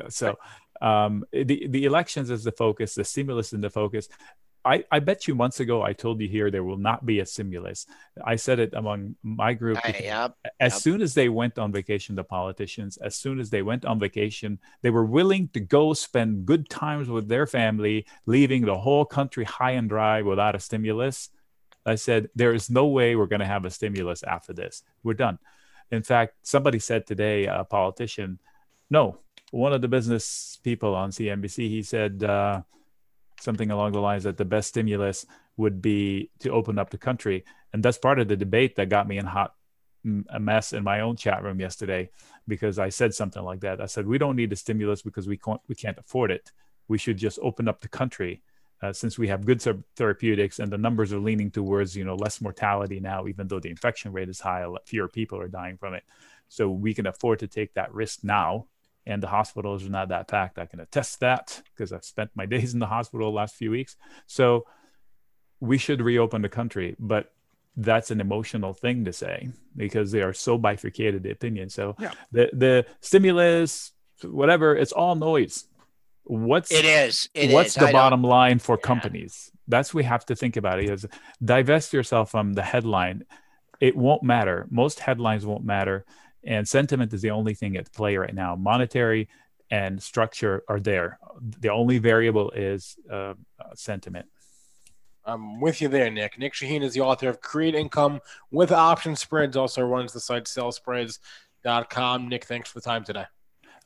So 0.10 0.38
um, 0.82 1.26
the 1.32 1.68
the 1.68 1.86
elections 1.86 2.30
is 2.30 2.44
the 2.44 2.52
focus, 2.52 2.96
the 2.96 3.04
stimulus 3.04 3.54
is 3.54 3.62
the 3.62 3.70
focus. 3.70 4.10
I, 4.66 4.84
I 4.92 4.98
bet 4.98 5.28
you 5.28 5.36
months 5.36 5.60
ago 5.60 5.84
I 5.84 5.94
told 5.94 6.20
you 6.20 6.28
here 6.28 6.50
there 6.50 6.64
will 6.64 6.78
not 6.78 7.06
be 7.06 7.20
a 7.20 7.26
stimulus. 7.26 7.86
I 8.26 8.36
said 8.36 8.60
it 8.60 8.74
among 8.74 9.16
my 9.22 9.54
group. 9.54 9.78
yep, 9.88 10.36
as 10.60 10.74
yep. 10.74 10.82
soon 10.82 11.02
as 11.04 11.14
they 11.14 11.30
went 11.30 11.60
on 11.60 11.72
vacation, 11.72 12.16
the 12.16 12.24
politicians, 12.24 12.98
as 12.98 13.16
soon 13.16 13.40
as 13.40 13.52
they 13.52 13.62
went 13.62 13.86
on 13.86 14.00
vacation, 14.00 14.58
they 14.82 14.90
were 14.90 15.06
willing 15.06 15.50
to 15.50 15.60
go 15.60 15.94
spend 15.94 16.48
good 16.48 16.68
times 16.68 17.10
with 17.10 17.28
their 17.28 17.46
family, 17.46 18.08
leaving 18.26 18.66
the 18.66 18.78
whole 18.78 19.06
country 19.06 19.44
high 19.44 19.72
and 19.72 19.88
dry 19.88 20.24
without 20.24 20.56
a 20.56 20.60
stimulus. 20.60 21.30
I 21.86 21.94
said, 21.94 22.30
there 22.34 22.56
is 22.56 22.68
no 22.68 22.88
way 22.88 23.16
we're 23.16 23.28
going 23.28 23.42
to 23.42 23.46
have 23.46 23.66
a 23.66 23.70
stimulus 23.70 24.24
after 24.24 24.52
this. 24.52 24.82
We're 25.04 25.14
done. 25.14 25.38
In 25.92 26.02
fact, 26.02 26.34
somebody 26.42 26.80
said 26.80 27.06
today, 27.06 27.46
a 27.46 27.64
politician, 27.64 28.40
no, 28.90 29.20
one 29.52 29.74
of 29.74 29.82
the 29.82 29.88
business 29.88 30.60
people 30.64 30.96
on 30.96 31.12
CNBC, 31.12 31.70
he 31.70 31.84
said 31.84 32.24
uh, 32.24 32.62
something 33.40 33.72
along 33.72 33.94
the 33.94 34.02
lines 34.02 34.24
that 34.24 34.38
the 34.38 34.46
best 34.46 34.70
stimulus 34.70 35.26
would 35.58 35.82
be 35.82 36.30
to 36.40 36.50
open 36.50 36.78
up 36.78 36.90
the 36.90 36.98
country, 36.98 37.46
and 37.74 37.84
that's 37.84 37.98
part 37.98 38.20
of 38.20 38.28
the 38.28 38.36
debate 38.36 38.76
that 38.76 38.90
got 38.90 39.08
me 39.08 39.18
in 39.18 39.26
hot 39.26 39.54
a 40.30 40.40
mess 40.40 40.74
in 40.74 40.84
my 40.84 41.00
own 41.00 41.16
chat 41.16 41.44
room 41.44 41.60
yesterday 41.60 42.10
because 42.48 42.78
I 42.78 42.90
said 42.90 43.14
something 43.14 43.44
like 43.44 43.62
that. 43.62 43.82
I 43.82 43.88
said 43.88 44.06
we 44.06 44.18
don't 44.18 44.36
need 44.36 44.54
a 44.54 44.56
stimulus 44.56 45.02
because 45.02 45.28
we 45.28 45.38
can't 45.38 45.62
we 45.68 45.76
can't 45.76 45.98
afford 45.98 46.32
it. 46.32 46.52
We 46.88 46.98
should 46.98 47.18
just 47.18 47.40
open 47.42 47.68
up 47.68 47.82
the 47.82 47.88
country. 47.88 48.42
Uh, 48.84 48.92
since 48.92 49.18
we 49.18 49.30
have 49.30 49.46
good 49.46 49.64
therapeutics 49.96 50.60
and 50.60 50.70
the 50.70 50.78
numbers 50.78 51.14
are 51.14 51.20
leaning 51.20 51.50
towards 51.50 51.96
you 51.96 52.04
know 52.04 52.16
less 52.16 52.42
mortality 52.42 53.00
now 53.00 53.26
even 53.26 53.48
though 53.48 53.60
the 53.60 53.70
infection 53.70 54.12
rate 54.12 54.28
is 54.28 54.42
high 54.42 54.68
fewer 54.86 55.08
people 55.08 55.40
are 55.40 55.48
dying 55.48 55.78
from 55.78 55.94
it 55.94 56.04
so 56.50 56.70
we 56.70 56.94
can 56.94 57.08
afford 57.08 57.40
to 57.40 57.48
take 57.48 57.74
that 57.74 57.92
risk 57.94 58.20
now 58.22 58.66
and 59.06 59.22
the 59.22 59.28
hospitals 59.28 59.86
are 59.86 59.90
not 59.90 60.10
that 60.10 60.28
packed. 60.28 60.58
I 60.58 60.66
can 60.66 60.80
attest 60.80 61.20
that 61.20 61.62
because 61.74 61.94
I've 61.94 62.06
spent 62.06 62.32
my 62.36 62.46
days 62.54 62.74
in 62.74 62.80
the 62.80 62.88
hospital 62.88 63.32
the 63.32 63.36
last 63.36 63.56
few 63.56 63.72
weeks. 63.72 63.96
So 64.28 64.66
we 65.60 65.78
should 65.78 66.02
reopen 66.02 66.42
the 66.42 66.50
country, 66.50 66.96
but 67.00 67.32
that's 67.78 68.12
an 68.12 68.22
emotional 68.22 68.74
thing 68.74 69.06
to 69.06 69.14
say 69.14 69.50
because 69.76 70.12
they 70.12 70.22
are 70.22 70.34
so 70.34 70.58
bifurcated 70.58 71.24
the 71.24 71.32
opinion. 71.32 71.70
So 71.70 71.96
yeah. 72.00 72.12
the 72.32 72.50
the 72.54 72.86
stimulus, 73.02 73.92
whatever, 74.24 74.76
it's 74.76 74.92
all 74.92 75.16
noise. 75.16 75.66
What's 76.24 76.72
it 76.72 76.86
is? 76.86 77.30
It 77.34 77.52
what's 77.52 77.70
is. 77.70 77.76
the 77.76 77.88
I 77.88 77.92
bottom 77.92 78.22
don't... 78.22 78.32
line 78.32 78.60
for 78.60 78.78
yeah. 78.78 78.88
companies? 78.88 79.52
That's 79.68 79.94
we 79.94 80.04
have 80.04 80.26
to 80.28 80.36
think 80.36 80.58
about 80.58 80.80
it. 80.80 80.90
Is 80.90 81.06
divest 81.44 81.94
yourself 81.94 82.32
from 82.32 82.54
the 82.54 82.64
headline. 82.64 83.26
It 83.82 83.96
won't 83.96 84.24
matter. 84.24 84.68
Most 84.70 85.02
headlines 85.02 85.46
won't 85.46 85.66
matter 85.66 86.06
and 86.46 86.68
sentiment 86.68 87.14
is 87.14 87.22
the 87.22 87.32
only 87.32 87.54
thing 87.54 87.76
at 87.78 87.92
play 87.92 88.18
right 88.18 88.34
now. 88.34 88.56
Monetary 88.56 89.28
and 89.72 90.02
structure 90.02 90.64
are 90.68 90.80
there. 90.80 91.20
The 91.60 91.70
only 91.70 91.98
variable 91.98 92.52
is 92.52 92.98
uh, 93.12 93.16
uh, 93.16 93.34
sentiment. 93.74 94.28
I'm 95.26 95.60
with 95.60 95.82
you 95.82 95.88
there, 95.88 96.12
Nick. 96.12 96.38
Nic 96.38 96.54
Chahine 96.54 96.84
is 96.84 96.94
the 96.94 97.02
author 97.02 97.28
of 97.30 97.42
Create 97.42 97.74
Income 97.74 98.22
with 98.52 98.72
Option 98.72 99.16
Spreads, 99.16 99.58
also 99.58 99.82
runs 99.82 100.14
the 100.14 100.20
site 100.20 100.46
sellspreads.com. 100.46 102.30
Nick, 102.30 102.46
thanks 102.46 102.70
for 102.70 102.80
the 102.80 102.84
time 102.84 103.04
today. 103.04 103.26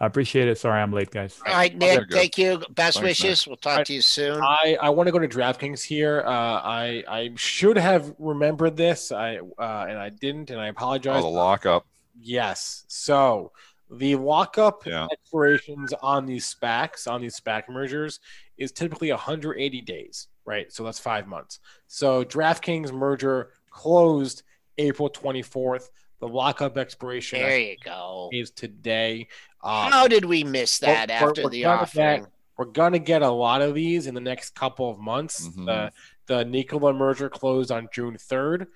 I 0.02 0.06
appreciate 0.06 0.48
it. 0.48 0.58
Sorry 0.58 0.82
I'm 0.82 0.94
late, 0.94 1.12
guys. 1.12 1.42
All 1.46 1.54
right, 1.54 1.76
Nick. 1.76 2.10
Thank 2.10 2.38
you. 2.38 2.60
Best 2.70 3.00
Thanks, 3.00 3.02
wishes. 3.02 3.46
Man. 3.46 3.52
We'll 3.52 3.58
talk 3.58 3.86
to 3.86 3.94
you 3.94 4.02
soon. 4.02 4.42
I, 4.42 4.78
I 4.82 4.90
want 4.92 5.08
to 5.08 5.12
go 5.12 5.20
to 5.20 5.28
DraftKings 5.28 5.84
here. 5.84 6.24
Uh, 6.26 6.30
I 6.30 7.04
I 7.06 7.32
should 7.36 7.78
have 7.78 8.14
remembered 8.18 8.78
this. 8.78 9.12
I 9.12 9.38
uh, 9.38 9.86
and 9.90 9.98
I 9.98 10.10
didn't, 10.10 10.52
and 10.52 10.62
I 10.62 10.68
apologize. 10.68 11.20
Oh, 11.20 11.24
the 11.24 11.28
lockup. 11.28 11.86
Yes. 12.20 12.86
So 12.88 13.52
the 13.90 14.16
lockup 14.16 14.86
yeah. 14.86 15.08
expirations 15.12 15.94
on 16.02 16.26
these 16.26 16.54
SPACs, 16.54 17.10
on 17.10 17.22
these 17.22 17.40
SPAC 17.40 17.70
mergers, 17.70 18.20
is 18.58 18.72
typically 18.72 19.10
180 19.12 19.82
days, 19.82 20.28
right? 20.46 20.72
So 20.72 20.84
that's 20.84 21.00
five 21.00 21.28
months. 21.28 21.60
So 21.88 22.24
DraftKings 22.24 22.92
merger 22.92 23.52
closed 23.72 24.44
April 24.78 25.10
24th. 25.10 25.90
The 26.20 26.28
lockup 26.28 26.78
expiration 26.78 27.40
there 27.40 27.58
you 27.58 27.78
go 27.84 28.30
is 28.34 28.52
today. 28.52 29.30
Um, 29.64 29.92
How 29.92 30.08
did 30.08 30.26
we 30.26 30.44
miss 30.44 30.80
that 30.80 31.10
we're, 31.10 31.30
after 31.30 31.44
we're 31.44 31.50
the 31.50 31.66
offering? 31.66 32.22
Get, 32.22 32.30
we're 32.58 32.66
gonna 32.66 33.00
get 33.00 33.22
a 33.22 33.30
lot 33.30 33.62
of 33.62 33.74
these 33.74 34.06
in 34.06 34.14
the 34.14 34.22
next 34.22 34.54
couple 34.54 34.92
of 34.92 35.00
months. 35.00 35.48
Mm-hmm. 35.48 35.66
The 35.66 35.92
the 36.26 36.44
Nikola 36.44 36.94
merger 36.94 37.30
closed 37.30 37.72
on 37.72 37.88
June 37.94 38.18
3rd. 38.18 38.68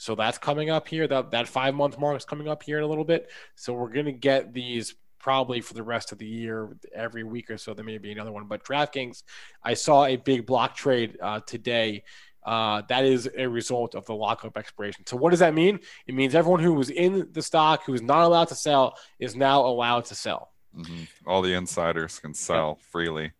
So 0.00 0.14
that's 0.14 0.38
coming 0.38 0.70
up 0.70 0.88
here. 0.88 1.06
That 1.06 1.30
that 1.32 1.46
five 1.46 1.74
month 1.74 1.98
mark 1.98 2.16
is 2.16 2.24
coming 2.24 2.48
up 2.48 2.62
here 2.62 2.78
in 2.78 2.84
a 2.84 2.86
little 2.86 3.04
bit. 3.04 3.30
So 3.54 3.74
we're 3.74 3.92
gonna 3.92 4.12
get 4.12 4.54
these 4.54 4.94
probably 5.18 5.60
for 5.60 5.74
the 5.74 5.82
rest 5.82 6.10
of 6.10 6.16
the 6.16 6.26
year. 6.26 6.74
Every 6.94 7.22
week 7.22 7.50
or 7.50 7.58
so, 7.58 7.74
there 7.74 7.84
may 7.84 7.98
be 7.98 8.10
another 8.10 8.32
one. 8.32 8.46
But 8.46 8.64
DraftKings, 8.64 9.24
I 9.62 9.74
saw 9.74 10.06
a 10.06 10.16
big 10.16 10.46
block 10.46 10.74
trade 10.74 11.18
uh, 11.20 11.40
today. 11.40 12.04
Uh, 12.42 12.80
that 12.88 13.04
is 13.04 13.28
a 13.36 13.46
result 13.46 13.94
of 13.94 14.06
the 14.06 14.14
lockup 14.14 14.56
expiration. 14.56 15.04
So 15.06 15.18
what 15.18 15.32
does 15.32 15.40
that 15.40 15.52
mean? 15.52 15.80
It 16.06 16.14
means 16.14 16.34
everyone 16.34 16.60
who 16.60 16.72
was 16.72 16.88
in 16.88 17.28
the 17.32 17.42
stock 17.42 17.84
who 17.84 17.92
is 17.92 18.00
not 18.00 18.22
allowed 18.22 18.48
to 18.48 18.54
sell 18.54 18.96
is 19.18 19.36
now 19.36 19.66
allowed 19.66 20.06
to 20.06 20.14
sell. 20.14 20.50
Mm-hmm. 20.74 21.28
All 21.28 21.42
the 21.42 21.52
insiders 21.52 22.18
can 22.18 22.32
sell 22.32 22.78
freely. 22.90 23.32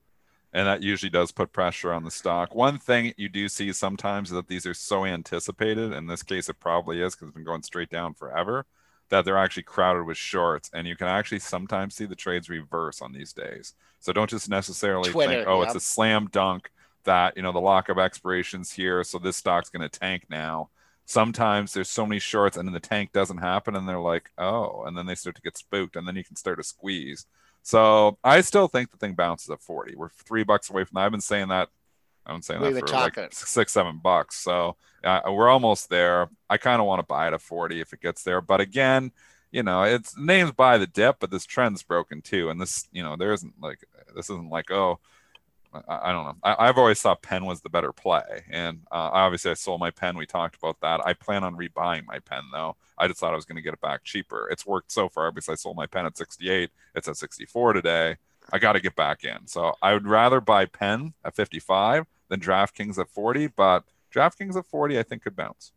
And 0.52 0.66
that 0.66 0.82
usually 0.82 1.10
does 1.10 1.32
put 1.32 1.52
pressure 1.52 1.92
on 1.92 2.04
the 2.04 2.10
stock. 2.10 2.54
One 2.54 2.78
thing 2.78 3.14
you 3.16 3.28
do 3.28 3.48
see 3.48 3.72
sometimes 3.72 4.30
is 4.30 4.34
that 4.34 4.48
these 4.48 4.66
are 4.66 4.74
so 4.74 5.04
anticipated. 5.04 5.92
In 5.92 6.06
this 6.06 6.22
case, 6.22 6.48
it 6.48 6.60
probably 6.60 7.00
is 7.00 7.14
because 7.14 7.28
it's 7.28 7.36
been 7.36 7.44
going 7.44 7.62
straight 7.62 7.90
down 7.90 8.14
forever 8.14 8.66
that 9.10 9.24
they're 9.24 9.38
actually 9.38 9.64
crowded 9.64 10.04
with 10.04 10.16
shorts, 10.16 10.70
and 10.72 10.86
you 10.86 10.96
can 10.96 11.08
actually 11.08 11.40
sometimes 11.40 11.94
see 11.94 12.06
the 12.06 12.14
trades 12.14 12.48
reverse 12.48 13.02
on 13.02 13.12
these 13.12 13.32
days. 13.32 13.74
So 13.98 14.12
don't 14.12 14.30
just 14.30 14.48
necessarily 14.48 15.10
Twitter, 15.10 15.32
think, 15.32 15.48
oh, 15.48 15.62
it's 15.62 15.74
a 15.74 15.80
slam 15.80 16.28
dunk 16.32 16.70
that 17.04 17.36
you 17.36 17.42
know 17.42 17.52
the 17.52 17.60
lockup 17.60 17.98
expirations 17.98 18.72
here, 18.72 19.04
so 19.04 19.18
this 19.18 19.36
stock's 19.36 19.68
going 19.68 19.88
to 19.88 19.98
tank 19.98 20.26
now. 20.30 20.70
Sometimes 21.06 21.72
there's 21.72 21.90
so 21.90 22.06
many 22.06 22.20
shorts, 22.20 22.56
and 22.56 22.68
then 22.68 22.72
the 22.72 22.80
tank 22.80 23.12
doesn't 23.12 23.38
happen, 23.38 23.74
and 23.74 23.88
they're 23.88 23.98
like, 23.98 24.30
oh, 24.38 24.84
and 24.86 24.96
then 24.96 25.06
they 25.06 25.16
start 25.16 25.34
to 25.36 25.42
get 25.42 25.58
spooked, 25.58 25.96
and 25.96 26.06
then 26.06 26.14
you 26.14 26.24
can 26.24 26.36
start 26.36 26.58
to 26.58 26.64
squeeze. 26.64 27.26
So 27.62 28.18
I 28.24 28.40
still 28.40 28.68
think 28.68 28.90
the 28.90 28.96
thing 28.96 29.14
bounces 29.14 29.50
at 29.50 29.60
40. 29.60 29.96
We're 29.96 30.08
three 30.08 30.44
bucks 30.44 30.70
away 30.70 30.84
from 30.84 30.96
that. 30.96 31.04
I've 31.04 31.10
been 31.10 31.20
saying 31.20 31.48
that. 31.48 31.68
I've 32.26 32.34
been 32.34 32.42
saying 32.42 32.60
We've 32.60 32.74
that 32.74 32.88
for 32.88 32.94
like 32.94 33.32
six, 33.32 33.72
seven 33.72 33.98
bucks. 34.02 34.36
So 34.36 34.76
uh, 35.02 35.20
we're 35.26 35.48
almost 35.48 35.88
there. 35.88 36.28
I 36.48 36.58
kind 36.58 36.80
of 36.80 36.86
want 36.86 37.00
to 37.00 37.06
buy 37.06 37.28
it 37.28 37.34
at 37.34 37.40
40 37.40 37.80
if 37.80 37.92
it 37.92 38.00
gets 38.00 38.22
there. 38.22 38.40
But 38.40 38.60
again, 38.60 39.12
you 39.50 39.62
know, 39.62 39.82
it's 39.82 40.16
names 40.16 40.52
by 40.52 40.78
the 40.78 40.86
dip, 40.86 41.16
but 41.18 41.30
this 41.30 41.44
trend's 41.44 41.82
broken 41.82 42.22
too. 42.22 42.50
And 42.50 42.60
this, 42.60 42.86
you 42.92 43.02
know, 43.02 43.16
there 43.16 43.32
isn't 43.32 43.54
like 43.60 43.84
this 44.14 44.30
isn't 44.30 44.50
like 44.50 44.70
oh, 44.70 45.00
I, 45.72 46.10
I 46.10 46.12
don't 46.12 46.24
know. 46.24 46.36
I, 46.42 46.68
I've 46.68 46.78
always 46.78 47.00
thought 47.00 47.22
Penn 47.22 47.44
was 47.44 47.60
the 47.60 47.68
better 47.68 47.92
play, 47.92 48.44
and 48.50 48.80
uh, 48.90 49.10
obviously 49.12 49.50
I 49.50 49.54
sold 49.54 49.80
my 49.80 49.90
Penn. 49.90 50.16
We 50.16 50.26
talked 50.26 50.56
about 50.56 50.80
that. 50.80 51.04
I 51.06 51.12
plan 51.14 51.44
on 51.44 51.56
rebuying 51.56 52.06
my 52.06 52.18
Penn 52.18 52.42
though. 52.52 52.76
I 52.98 53.08
just 53.08 53.20
thought 53.20 53.32
I 53.32 53.36
was 53.36 53.44
going 53.44 53.56
to 53.56 53.62
get 53.62 53.74
it 53.74 53.80
back 53.80 54.04
cheaper. 54.04 54.48
It's 54.50 54.66
worked 54.66 54.92
so 54.92 55.08
far 55.08 55.30
because 55.32 55.48
I 55.48 55.54
sold 55.54 55.76
my 55.76 55.86
Penn 55.86 56.06
at 56.06 56.18
68. 56.18 56.70
It's 56.94 57.08
at 57.08 57.16
64 57.16 57.72
today. 57.72 58.16
I 58.52 58.58
got 58.58 58.72
to 58.72 58.80
get 58.80 58.94
back 58.94 59.24
in. 59.24 59.46
So 59.46 59.74
I 59.80 59.94
would 59.94 60.06
rather 60.06 60.40
buy 60.40 60.66
Penn 60.66 61.14
at 61.24 61.34
55 61.34 62.06
than 62.28 62.40
DraftKings 62.40 62.98
at 62.98 63.08
40. 63.08 63.48
But 63.48 63.84
DraftKings 64.14 64.56
at 64.56 64.66
40, 64.66 64.98
I 64.98 65.02
think 65.02 65.22
could 65.22 65.36
bounce. 65.36 65.72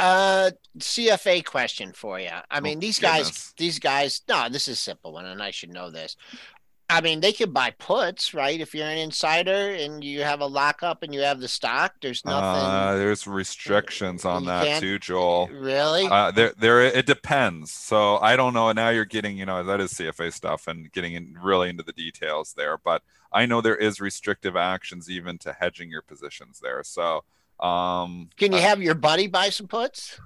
Uh, 0.00 0.52
CFA 0.78 1.44
question 1.44 1.92
for 1.92 2.20
you. 2.20 2.30
I 2.50 2.60
mean, 2.60 2.78
these 2.78 3.00
guys, 3.00 3.52
these 3.56 3.80
guys. 3.80 4.22
No, 4.28 4.48
this 4.48 4.68
is 4.68 4.74
a 4.74 4.80
simple 4.80 5.12
one, 5.12 5.26
and 5.26 5.42
I 5.42 5.50
should 5.50 5.72
know 5.72 5.90
this. 5.90 6.16
I 6.90 7.02
mean, 7.02 7.20
they 7.20 7.32
could 7.34 7.52
buy 7.52 7.72
puts, 7.78 8.32
right? 8.32 8.58
If 8.58 8.74
you're 8.74 8.86
an 8.86 8.96
insider 8.96 9.52
and 9.74 10.02
you 10.02 10.22
have 10.22 10.40
a 10.40 10.46
lockup 10.46 11.02
and 11.02 11.12
you 11.12 11.20
have 11.20 11.38
the 11.38 11.46
stock, 11.48 11.96
there's 12.00 12.24
nothing. 12.24 12.64
Uh, 12.64 12.94
there's 12.96 13.26
restrictions 13.26 14.24
on 14.24 14.44
You 14.44 14.48
that 14.48 14.80
too, 14.80 14.98
Joel. 14.98 15.48
really? 15.48 16.06
Uh, 16.06 16.30
there, 16.30 16.54
there. 16.58 16.80
It 16.82 17.04
depends. 17.04 17.72
So 17.72 18.16
I 18.18 18.36
don't 18.36 18.54
know. 18.54 18.72
Now 18.72 18.88
you're 18.88 19.04
getting, 19.04 19.36
you 19.36 19.44
know, 19.44 19.62
that 19.64 19.80
is 19.82 19.92
CFA 19.92 20.32
stuff 20.32 20.66
and 20.66 20.90
getting 20.90 21.12
in 21.12 21.36
really 21.42 21.68
into 21.68 21.82
the 21.82 21.92
details 21.92 22.54
there. 22.56 22.78
But 22.78 23.02
I 23.30 23.44
know 23.44 23.60
there 23.60 23.76
is 23.76 24.00
restrictive 24.00 24.56
actions 24.56 25.10
even 25.10 25.36
to 25.40 25.52
hedging 25.52 25.90
your 25.90 26.00
positions 26.02 26.58
there. 26.62 26.82
So 26.84 27.22
um, 27.60 28.30
Can 28.38 28.52
you 28.52 28.58
I- 28.58 28.62
have 28.62 28.80
your 28.80 28.94
buddy 28.94 29.26
buy 29.26 29.50
some 29.50 29.68
puts? 29.68 30.18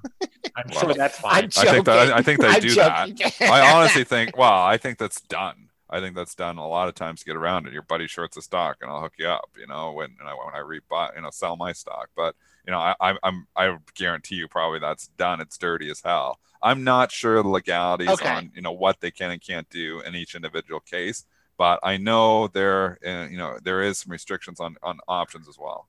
I'm 0.55 0.65
Well, 0.71 0.81
sure 0.81 0.95
that's 0.95 1.19
I'm 1.25 1.51
fine. 1.51 1.67
I 1.67 1.73
think 1.73 1.87
that 1.87 2.07
joking. 2.07 2.13
I 2.15 2.23
think 2.23 2.41
they 2.41 2.49
I'm 2.49 2.61
do 2.61 2.75
that. 2.77 3.33
I 3.51 3.75
honestly 3.75 4.05
think, 4.05 4.37
well, 4.37 4.63
I 4.63 4.77
think 4.77 4.99
that's 4.99 5.21
done. 5.23 5.71
I 5.93 6.01
think 6.01 6.16
that's 6.16 6.34
done 6.34 6.57
a 6.57 6.66
lot 6.66 6.88
of 6.88 6.95
times 6.95 7.20
to 7.20 7.26
get 7.26 7.36
around 7.36 7.66
it. 7.66 7.72
Your 7.72 7.82
buddy 7.82 8.07
shorts 8.07 8.36
a 8.36 8.43
stock, 8.43 8.78
and 8.80 8.90
I'll 8.90 9.01
hook 9.03 9.12
you 9.18 9.28
up. 9.28 9.51
You 9.59 9.66
know, 9.66 9.93
when 9.93 10.16
and 10.18 10.28
I, 10.28 10.32
when 10.32 10.55
I 10.55 10.61
rebuy, 10.61 11.14
you 11.14 11.22
know, 11.22 11.30
sell 11.30 11.57
my 11.57 11.72
stock. 11.72 12.09
But 12.16 12.34
you 12.66 12.70
know, 12.72 12.78
I, 12.78 13.14
I'm 13.22 13.47
I 13.55 13.76
guarantee 13.95 14.36
you 14.36 14.49
probably 14.49 14.78
that's 14.78 15.09
done. 15.09 15.40
It's 15.40 15.59
dirty 15.59 15.90
as 15.90 16.01
hell. 16.01 16.40
I'm 16.62 16.84
not 16.84 17.12
sure 17.12 17.43
the 17.43 17.49
legalities 17.49 18.09
Okay. 18.09 18.28
on 18.28 18.53
you 18.55 18.62
know 18.62 18.72
what 18.72 19.01
they 19.01 19.11
can 19.11 19.30
and 19.30 19.40
can't 19.40 19.68
do 19.68 20.01
in 20.01 20.14
each 20.14 20.34
individual 20.34 20.80
case, 20.80 21.26
but 21.59 21.78
I 21.82 21.97
know 21.99 22.49
there, 22.49 22.99
uh, 23.07 23.28
you 23.30 23.36
know, 23.36 23.59
there 23.62 23.82
is 23.82 23.99
some 23.99 24.12
restrictions 24.12 24.61
on 24.61 24.76
on 24.82 24.99
options 25.09 25.49
as 25.49 25.59
well. 25.59 25.88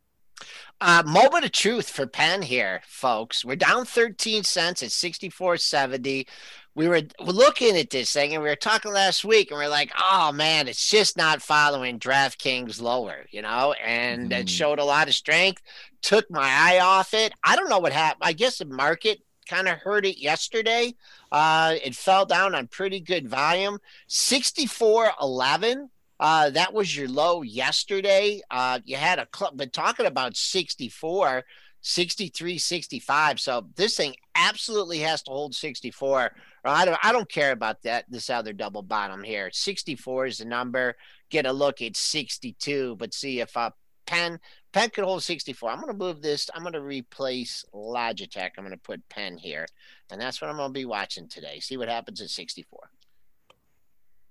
Uh, 0.82 1.04
moment 1.06 1.46
of 1.46 1.52
truth 1.54 1.90
for 1.90 2.06
Penn 2.06 2.42
here, 2.42 2.82
folks. 2.86 3.46
We're 3.46 3.56
down 3.56 3.86
13 3.86 4.44
cents 4.44 4.84
at 4.84 4.90
64.70. 4.90 6.28
We 6.76 6.88
were 6.88 7.02
looking 7.20 7.78
at 7.78 7.92
this 7.92 8.12
thing 8.12 8.34
and 8.34 8.42
we 8.42 8.50
were 8.50 8.56
talking 8.56 8.92
last 8.92 9.24
week 9.24 9.52
and 9.52 9.60
we 9.60 9.66
are 9.66 9.70
like, 9.70 9.92
oh 9.96 10.32
man, 10.32 10.68
it's 10.68 10.90
just 10.90 11.16
not 11.18 11.42
following 11.42 12.00
DraftKings 12.00 12.82
lower, 12.82 13.26
you 13.30 13.44
know, 13.44 13.74
and 13.74 14.34
it 14.34 14.48
Mhm. 14.48 14.50
showed 14.50 14.80
a 14.80 14.84
lot 14.84 15.08
of 15.08 15.14
strength. 15.14 15.62
Took 16.02 16.32
my 16.32 16.50
eye 16.50 16.80
off 16.80 17.14
it. 17.14 17.32
I 17.44 17.56
don't 17.56 17.70
know 17.70 17.78
what 17.78 17.94
happened. 17.94 18.24
I 18.24 18.34
guess 18.34 18.58
the 18.58 18.66
market 18.66 19.20
kind 19.48 19.68
of 19.68 19.78
heard 19.78 20.06
it 20.06 20.18
yesterday. 20.18 20.96
Uh, 21.32 21.76
it 21.84 21.96
fell 21.96 22.26
down 22.26 22.56
on 22.56 22.68
pretty 22.68 23.00
good 23.00 23.28
volume. 23.30 23.78
64.11. 24.08 25.90
Uh, 26.20 26.50
that 26.52 26.74
was 26.74 26.96
your 26.96 27.08
low 27.08 27.42
yesterday. 27.42 28.42
Uh, 28.50 28.80
you 28.86 28.96
had 28.96 29.20
a 29.20 29.26
club, 29.28 29.54
but 29.56 29.74
talking 29.74 30.06
about 30.06 30.36
64, 30.38 31.44
63, 31.82 32.58
65. 32.58 33.40
So 33.40 33.68
this 33.76 33.98
thing 33.98 34.16
absolutely 34.36 35.00
has 35.00 35.22
to 35.24 35.32
hold 35.32 35.54
64. 35.54 36.34
Or 36.64 36.72
I 36.72 36.86
don't, 36.86 37.00
I 37.04 37.12
don't 37.12 37.30
care 37.30 37.52
about 37.52 37.82
that. 37.84 38.06
This 38.10 38.30
other 38.30 38.54
double 38.54 38.82
bottom 38.82 39.24
here. 39.24 39.50
64 39.52 40.28
is 40.28 40.38
the 40.38 40.46
number. 40.46 40.96
Get 41.30 41.46
a 41.46 41.52
look 41.52 41.82
at 41.82 41.98
62, 41.98 42.96
but 42.98 43.14
see 43.14 43.42
if 43.42 43.56
uh, 43.58 43.72
Penn 44.06 44.40
Penn 44.74 44.90
could 44.90 45.04
hold 45.04 45.24
64. 45.24 45.70
I'm 45.70 45.80
going 45.80 45.92
to 45.92 45.98
move 45.98 46.22
this. 46.22 46.50
I'm 46.54 46.64
going 46.64 46.74
to 46.74 46.82
replace 46.82 47.64
Logitech. 47.74 48.52
I'm 48.58 48.64
going 48.64 48.72
to 48.72 48.78
put 48.78 49.08
Penn 49.08 49.38
here, 49.38 49.68
and 50.12 50.20
that's 50.20 50.42
what 50.42 50.50
I'm 50.50 50.58
going 50.58 50.70
to 50.70 50.74
be 50.74 50.86
watching 50.86 51.28
today. 51.28 51.60
See 51.60 51.78
what 51.78 51.90
happens 51.90 52.20
at 52.22 52.30
64. 52.30 52.90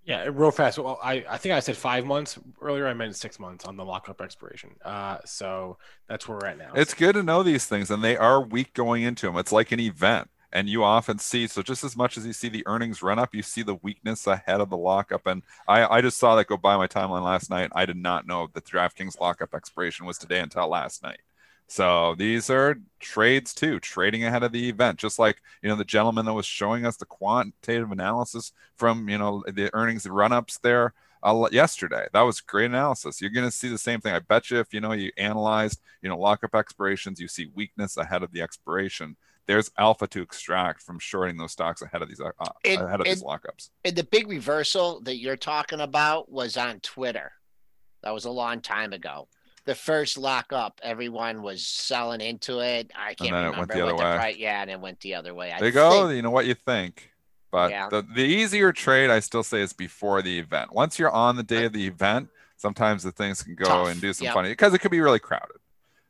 Yeah, 0.05 0.29
real 0.33 0.51
fast. 0.51 0.81
Well, 0.81 0.99
I, 1.01 1.25
I 1.29 1.39
think 1.39 1.55
I 1.55 1.61
said 1.61 1.77
five 1.77 2.05
months 2.05 2.37
earlier. 2.61 2.89
I 2.89 2.93
meant 2.93 3.15
six 3.15 3.39
months 3.39 3.65
on 3.65 3.77
the 3.77 3.85
lockup 3.85 4.21
expiration. 4.21 4.71
Uh, 4.85 5.19
so 5.25 5.79
that's 6.09 6.27
where 6.27 6.39
we're 6.39 6.49
at 6.49 6.59
now. 6.59 6.73
It's 6.75 6.93
good 6.93 7.15
to 7.15 7.23
know 7.23 7.45
these 7.45 7.67
things, 7.67 7.89
and 7.89 8.03
they 8.03 8.17
are 8.17 8.43
weak 8.43 8.75
going 8.75 9.05
into 9.05 9.27
them. 9.27 9.37
It's 9.37 9.53
like 9.53 9.71
an 9.71 9.79
event, 9.79 10.29
and 10.53 10.69
you 10.69 10.85
often 10.85 11.19
see 11.19 11.47
so 11.47 11.63
just 11.63 11.85
as 11.85 11.97
much 11.97 12.17
as 12.17 12.27
you 12.27 12.33
see 12.33 12.49
the 12.49 12.67
earnings 12.67 13.03
run 13.03 13.19
up, 13.19 13.35
you 13.35 13.43
see 13.43 13.63
the 13.63 13.77
weakness 13.77 14.27
ahead 14.27 14.61
of 14.61 14.71
the 14.71 14.77
lockup. 14.77 15.27
And 15.27 15.43
I, 15.67 15.87
I 15.87 16.01
just 16.01 16.19
saw 16.19 16.37
that 16.37 16.47
go 16.47 16.57
by 16.57 16.77
my 16.77 16.87
timeline 16.87 17.25
last 17.25 17.51
night. 17.51 17.71
I 17.75 17.87
did 17.87 17.97
not 17.97 18.27
know 18.27 18.49
that 18.53 18.65
the 18.65 18.71
DraftKings 18.71 19.21
lockup 19.21 19.55
expiration 19.55 20.07
was 20.07 20.19
today 20.19 20.41
until 20.41 20.69
last 20.69 21.03
night. 21.03 21.21
So 21.69 22.15
these 22.19 22.51
are 22.51 22.77
trades 23.01 23.55
too, 23.55 23.81
trading 23.81 24.25
ahead 24.25 24.43
of 24.43 24.53
the 24.53 24.69
event, 24.69 24.99
just 24.99 25.19
like 25.19 25.41
you 25.63 25.71
know 25.71 25.77
the 25.77 25.85
gentleman 25.85 26.27
that 26.27 26.35
was 26.35 26.45
showing 26.45 26.85
us 26.85 26.99
the 26.99 27.07
quantitative 27.07 27.91
analysis 27.91 28.53
from 28.77 29.09
you 29.09 29.17
know 29.17 29.43
the 29.47 29.71
earnings 29.73 30.07
run 30.07 30.33
ups 30.33 30.59
there 30.59 30.93
uh, 31.23 31.49
yesterday. 31.51 32.09
That 32.13 32.23
was 32.23 32.43
great 32.43 32.67
analysis. 32.67 33.23
You're 33.23 33.31
going 33.31 33.47
to 33.47 33.51
see 33.51 33.69
the 33.69 33.79
same 33.79 34.01
thing. 34.03 34.13
I 34.13 34.19
bet 34.19 34.51
you 34.51 34.59
if 34.59 34.75
you 34.75 34.81
know 34.81 34.93
you 34.93 35.13
analyzed 35.17 35.81
you 36.03 36.11
know 36.11 36.19
lockup 36.19 36.55
expirations, 36.55 37.19
you 37.21 37.29
see 37.29 37.51
weakness 37.55 37.97
ahead 37.97 38.23
of 38.23 38.33
the 38.33 38.43
expiration. 38.43 39.17
There's 39.49 39.71
alpha 39.77 40.07
to 40.09 40.23
extract 40.23 40.83
from 40.83 40.99
shorting 40.99 41.37
those 41.37 41.53
stocks 41.53 41.83
ahead 41.83 42.01
of 42.03 42.09
these 42.09 42.21
uh, 42.21 42.31
It- 42.65 42.81
ahead 42.81 43.01
of 43.01 43.07
these 43.07 43.23
lockups. 43.23 43.71
And 43.85 43.97
the 43.97 44.05
big 44.05 44.29
reversal 44.29 45.01
that 45.03 45.17
you're 45.19 45.37
talking 45.37 45.81
about 45.81 46.31
was 46.31 46.57
on 46.57 46.81
Twitter. 46.81 47.33
That 48.03 48.13
was 48.15 48.25
a 48.25 48.31
long 48.31 48.61
time 48.61 48.93
ago. 48.93 49.29
The 49.65 49.75
first 49.75 50.19
lockup, 50.19 50.81
everyone 50.83 51.43
was 51.43 51.65
selling 51.67 52.21
into 52.21 52.61
it. 52.61 52.91
I 52.97 53.15
can't 53.15 53.31
then 53.31 53.35
it 53.35 53.37
remember 53.51 53.59
went 53.59 53.71
the 53.73 53.81
other 53.83 53.91
the 53.93 53.97
way. 53.97 54.17
price. 54.17 54.37
Yeah, 54.37 54.63
and 54.63 54.71
it 54.71 54.81
went 54.81 55.01
the 55.01 55.15
other 55.15 55.35
way. 55.35 55.53
I 55.53 55.59
There 55.59 55.69
you 55.69 55.73
go. 55.75 56.07
think- 56.09 56.17
You 56.17 56.23
know 56.23 56.31
what 56.31 56.47
you 56.47 56.55
think. 56.55 57.11
But 57.53 57.71
Yeah. 57.71 57.89
the, 57.89 58.03
the 58.03 58.23
easier 58.25 58.73
trade, 58.73 59.11
I 59.11 59.21
still 59.21 59.43
say, 59.43 59.61
is 59.61 59.73
before 59.73 60.23
the 60.23 60.39
event. 60.39 60.73
Once 60.73 60.99
you're 60.99 61.11
on 61.13 61.37
the 61.37 61.43
day 61.43 61.65
of 61.65 61.73
the 61.73 61.87
event, 61.87 62.29
sometimes 62.57 63.03
the 63.03 63.13
things 63.13 63.43
can 63.43 63.55
go 63.55 63.67
Tough. 63.67 63.89
and 63.89 64.01
do 64.01 64.13
some 64.13 64.25
Yep. 64.27 64.35
funny 64.35 64.49
because 64.49 64.73
it 64.75 64.79
could 64.79 64.91
be 64.91 65.01
really 65.01 65.19
crowded. 65.21 65.59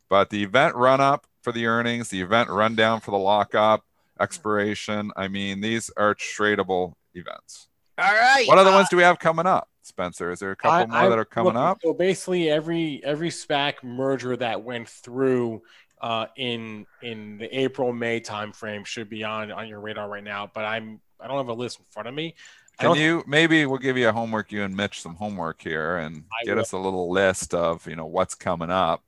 But 0.08 0.30
the 0.30 0.42
event 0.42 0.74
run 0.76 1.00
up 1.00 1.26
for 1.42 1.52
the 1.52 1.66
earnings, 1.66 2.08
the 2.08 2.20
event 2.20 2.48
rundown 2.48 3.00
for 3.00 3.10
the 3.10 3.18
lockup, 3.18 3.84
expiration. 4.20 5.10
I 5.16 5.28
mean, 5.28 5.60
these 5.60 5.90
are 5.96 6.14
tradable 6.14 6.94
events. 7.14 7.68
All 7.98 8.12
right. 8.12 8.46
What 8.46 8.58
other 8.58 8.70
uh, 8.70 8.74
ones 8.74 8.88
do 8.88 8.96
we 8.96 9.02
have 9.02 9.18
coming 9.18 9.46
up, 9.46 9.68
Spencer? 9.82 10.30
Is 10.30 10.38
there 10.38 10.52
a 10.52 10.56
couple 10.56 10.94
I- 10.94 11.00
more 11.00 11.06
I- 11.06 11.08
that 11.10 11.18
are 11.18 11.24
coming 11.24 11.54
look, 11.54 11.62
up? 11.62 11.78
So 11.82 11.92
basically, 11.92 12.50
every 12.50 13.02
every 13.04 13.30
SPAC 13.30 13.82
merger 13.82 14.36
that 14.36 14.62
went 14.62 14.88
through 14.88 15.62
uh, 16.00 16.26
in 16.36 16.86
in 17.02 17.38
the 17.38 17.58
April 17.58 17.92
May 17.92 18.20
timeframe 18.20 18.86
should 18.86 19.08
be 19.08 19.24
on 19.24 19.52
on 19.52 19.68
your 19.68 19.80
radar 19.80 20.08
right 20.08 20.24
now. 20.24 20.50
But 20.52 20.64
I'm 20.64 21.00
I 21.20 21.28
don't 21.28 21.36
have 21.36 21.48
a 21.48 21.54
list 21.54 21.78
in 21.80 21.84
front 21.90 22.08
of 22.08 22.14
me. 22.14 22.34
Can 22.80 22.96
you 22.96 23.22
maybe 23.26 23.66
we'll 23.66 23.78
give 23.78 23.98
you 23.98 24.08
a 24.08 24.12
homework, 24.12 24.50
you 24.50 24.62
and 24.62 24.74
Mitch 24.74 25.02
some 25.02 25.14
homework 25.14 25.62
here, 25.62 25.98
and 25.98 26.24
I 26.32 26.44
get 26.44 26.54
will. 26.54 26.62
us 26.62 26.72
a 26.72 26.78
little 26.78 27.10
list 27.10 27.54
of 27.54 27.86
you 27.86 27.94
know 27.94 28.06
what's 28.06 28.34
coming 28.34 28.70
up, 28.70 29.04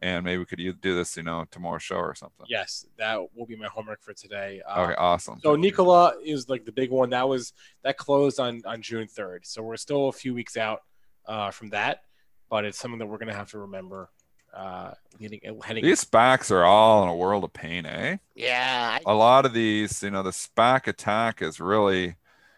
and 0.00 0.24
maybe 0.24 0.38
we 0.38 0.44
could 0.44 0.58
u- 0.60 0.72
do 0.72 0.94
this 0.94 1.16
you 1.16 1.22
know 1.22 1.44
tomorrow 1.50 1.78
show 1.78 1.96
or 1.96 2.14
something. 2.14 2.46
Yes, 2.48 2.86
that 2.98 3.18
will 3.34 3.46
be 3.46 3.56
my 3.56 3.66
homework 3.68 4.02
for 4.02 4.12
today. 4.14 4.62
Uh, 4.66 4.82
Okay, 4.82 4.94
awesome. 4.96 5.38
So 5.42 5.56
Nikola 5.56 6.14
is 6.24 6.48
like 6.48 6.64
the 6.64 6.72
big 6.72 6.90
one. 6.90 7.10
That 7.10 7.28
was 7.28 7.52
that 7.82 7.96
closed 7.96 8.40
on 8.40 8.62
on 8.64 8.80
June 8.82 9.06
third. 9.08 9.46
So 9.46 9.62
we're 9.62 9.76
still 9.76 10.08
a 10.08 10.12
few 10.12 10.34
weeks 10.34 10.56
out 10.56 10.82
uh, 11.26 11.50
from 11.50 11.68
that, 11.70 12.02
but 12.48 12.64
it's 12.64 12.78
something 12.78 12.98
that 12.98 13.06
we're 13.06 13.18
gonna 13.18 13.34
have 13.34 13.50
to 13.50 13.58
remember 13.58 14.08
uh, 14.54 14.92
leading 15.20 15.40
heading. 15.62 15.84
These 15.84 16.04
SPACs 16.04 16.50
are 16.50 16.64
all 16.64 17.02
in 17.02 17.10
a 17.10 17.14
world 17.14 17.44
of 17.44 17.52
pain, 17.52 17.84
eh? 17.84 18.16
Yeah. 18.34 18.98
I- 18.98 19.02
A 19.04 19.14
lot 19.14 19.44
of 19.44 19.52
these, 19.52 20.02
you 20.02 20.10
know, 20.10 20.22
the 20.22 20.30
SPAC 20.30 20.86
attack 20.86 21.40
has 21.40 21.60
really 21.60 22.16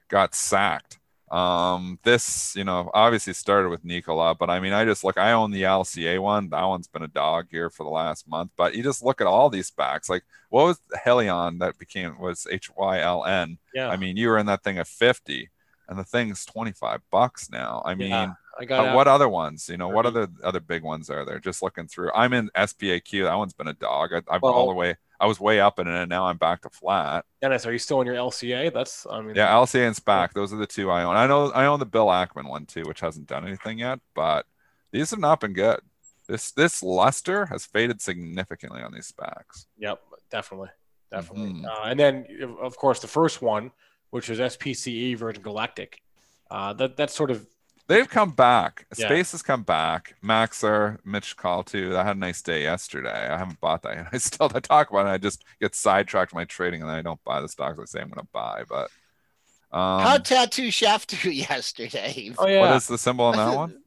got 0.09 0.37
sacked. 0.37 1.00
Um, 1.31 1.99
this, 2.03 2.55
you 2.57 2.65
know, 2.65 2.91
obviously 2.93 3.33
started 3.35 3.69
with 3.69 3.85
Nikola, 3.85 4.35
but 4.35 4.51
I 4.51 4.59
mean, 4.59 4.73
I 4.73 4.85
just 4.85 5.05
look, 5.05 5.17
I 5.17 5.33
own 5.33 5.53
the 5.53 5.63
LCA 5.63 6.19
one. 6.21 6.49
That 6.51 6.65
one's 6.65 6.89
been 6.89 7.03
a 7.05 7.09
dog 7.09 7.47
here 7.51 7.71
for 7.71 7.85
the 7.85 7.91
last 7.91 8.29
month. 8.29 8.51
But 8.57 8.75
you 8.75 8.83
just 8.83 9.03
look 9.05 9.21
at 9.21 9.29
all 9.29 9.49
these 9.49 9.71
SPACs. 9.71 10.09
Like, 10.09 10.25
what 10.49 10.65
was 10.65 10.81
Hyliion 11.07 11.61
that 11.61 11.79
became 11.79 12.19
was 12.19 12.47
H 12.51 12.71
Y 12.77 13.01
L 13.01 13.25
N? 13.25 13.59
Yeah. 13.75 13.89
I 13.89 13.97
mean, 13.97 14.17
you 14.17 14.29
were 14.29 14.39
in 14.39 14.47
that 14.47 14.65
thing 14.65 14.79
at 14.79 14.89
50, 14.89 15.49
and 15.89 15.99
the 15.99 16.05
thing's 16.05 16.45
25 16.47 17.01
bucks 17.13 17.49
now. 17.51 17.83
I 17.85 17.95
mean, 17.95 18.11
Yeah, 18.11 18.33
I 18.59 18.65
got 18.65 18.89
uh, 18.89 18.95
what 18.97 19.07
other 19.07 19.29
ones? 19.29 19.69
You 19.69 19.77
know, 19.77 19.89
what 19.89 20.07
other 20.07 20.27
other 20.43 20.61
big 20.61 20.83
ones 20.83 21.11
are 21.11 21.25
there? 21.25 21.39
Just 21.39 21.63
looking 21.63 21.87
through. 21.87 22.11
I'm 22.13 22.33
in 22.33 22.51
SPAQ. 22.57 23.25
That 23.25 23.35
one's 23.39 23.53
been 23.53 23.69
a 23.69 23.73
dog. 23.75 24.11
I, 24.13 24.17
I'm 24.29 24.41
Well- 24.43 24.53
all 24.53 24.67
the 24.69 24.75
way. 24.75 24.97
I 25.21 25.27
was 25.27 25.39
way 25.39 25.61
up 25.61 25.79
in 25.79 25.87
it, 25.87 25.95
and 25.95 26.09
now 26.09 26.25
I'm 26.27 26.39
back 26.39 26.63
to 26.63 26.71
flat. 26.71 27.25
Dennis, 27.43 27.67
are 27.67 27.73
you 27.73 27.79
still 27.79 28.01
in 28.01 28.07
your 28.07 28.17
LCA? 28.17 28.73
That's 28.73 29.07
I 29.11 29.21
mean 29.21 29.35
Yeah, 29.37 29.53
LCA 29.53 29.87
and 29.87 29.95
SPAQ. 29.97 30.33
Those 30.33 30.53
are 30.53 30.57
the 30.57 30.67
two 30.67 30.91
I 30.91 31.03
own. 31.05 31.15
I 31.17 31.27
know 31.27 31.51
I 31.53 31.67
own 31.67 31.79
the 31.79 31.87
Bill 31.87 32.07
Ackman 32.07 32.49
one 32.49 32.65
too, 32.67 32.83
which 32.85 33.01
hasn't 33.01 33.27
done 33.27 33.47
anything 33.47 33.79
yet, 33.79 34.01
but 34.15 34.47
these 34.93 35.11
have 35.11 35.21
not 35.21 35.41
been 35.41 35.53
good. 35.53 35.81
This 36.27 36.53
this 36.53 36.83
luster 36.83 37.47
has 37.47 37.67
faded 37.67 38.01
significantly 38.01 38.83
on 38.83 38.93
these 38.93 39.13
SPACs. 39.13 39.67
Yep, 39.79 40.01
definitely, 40.31 40.69
definitely. 41.11 41.53
Mhm. 41.63 41.67
Uh, 41.67 41.83
and 41.85 41.99
then, 42.01 42.27
of- 42.43 42.59
of 42.59 42.77
course, 42.77 43.01
the 43.01 43.09
first 43.09 43.43
one, 43.43 43.73
which 44.11 44.29
was 44.29 44.39
SPCE 44.41 45.15
Virgin 45.17 45.43
Galactic, 45.43 46.01
uh, 46.51 46.73
that 46.75 46.97
that's 46.97 47.15
sort 47.15 47.31
of 47.31 47.47
They've 47.91 48.09
come 48.09 48.31
back. 48.31 48.87
Yeah. 48.97 49.07
Space 49.07 49.33
has 49.33 49.43
come 49.43 49.65
back. 49.65 50.15
Maxer, 50.23 50.99
Mitch 51.05 51.37
Call 51.37 51.65
too. 51.65 51.97
I 51.97 52.05
had 52.05 52.15
a 52.15 52.21
nice 52.21 52.41
day 52.41 52.63
yesterday. 52.63 53.29
I 53.29 53.37
haven't 53.37 53.59
bought 53.61 53.83
that 53.83 53.97
yet. 53.97 54.07
I 54.13 54.19
still 54.19 54.49
I 54.55 54.61
talk 54.61 54.91
about 54.91 55.07
it. 55.07 55.11
I 55.11 55.19
just 55.19 55.45
get 55.61 55.75
sidetracked 55.75 56.33
my 56.33 56.45
trading 56.45 56.83
and 56.83 56.89
then 56.89 56.97
I 56.97 57.03
don't 57.03 57.19
buy 57.25 57.41
the 57.41 57.49
stocks 57.49 57.81
I 57.81 57.85
say 57.87 58.01
I'm 58.01 58.09
going 58.09 58.25
to 58.25 58.29
buy. 58.33 58.63
But 58.69 58.91
um, 59.77 60.03
How 60.03 60.19
Tattooed 60.19 60.73
Chef 60.73 61.05
do 61.09 61.31
yesterday? 61.33 62.33
oh 62.39 62.47
yeah, 62.47 62.61
what 62.61 62.77
is 62.77 62.87
the 62.87 62.97
symbol 62.97 63.25
on 63.25 63.37
that 63.37 63.57
one? 63.57 63.79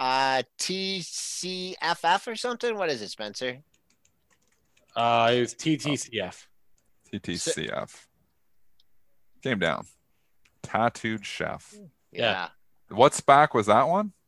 Uh, 0.00 0.42
TCFF 0.60 2.28
or 2.28 2.36
something. 2.36 2.76
What 2.76 2.88
is 2.88 3.02
it, 3.02 3.08
Spencer? 3.08 3.58
uh, 4.94 5.32
it 5.34 5.40
was 5.40 5.54
TTCF. 5.54 6.46
TTCF. 7.12 8.06
Came 9.42 9.58
down. 9.58 9.86
Tattooed 10.62 11.26
chef. 11.26 11.74
Yeah. 12.12 12.50
What 12.90 13.12
SPAC 13.12 13.54
was 13.54 13.66
that 13.66 13.88
one? 13.88 14.12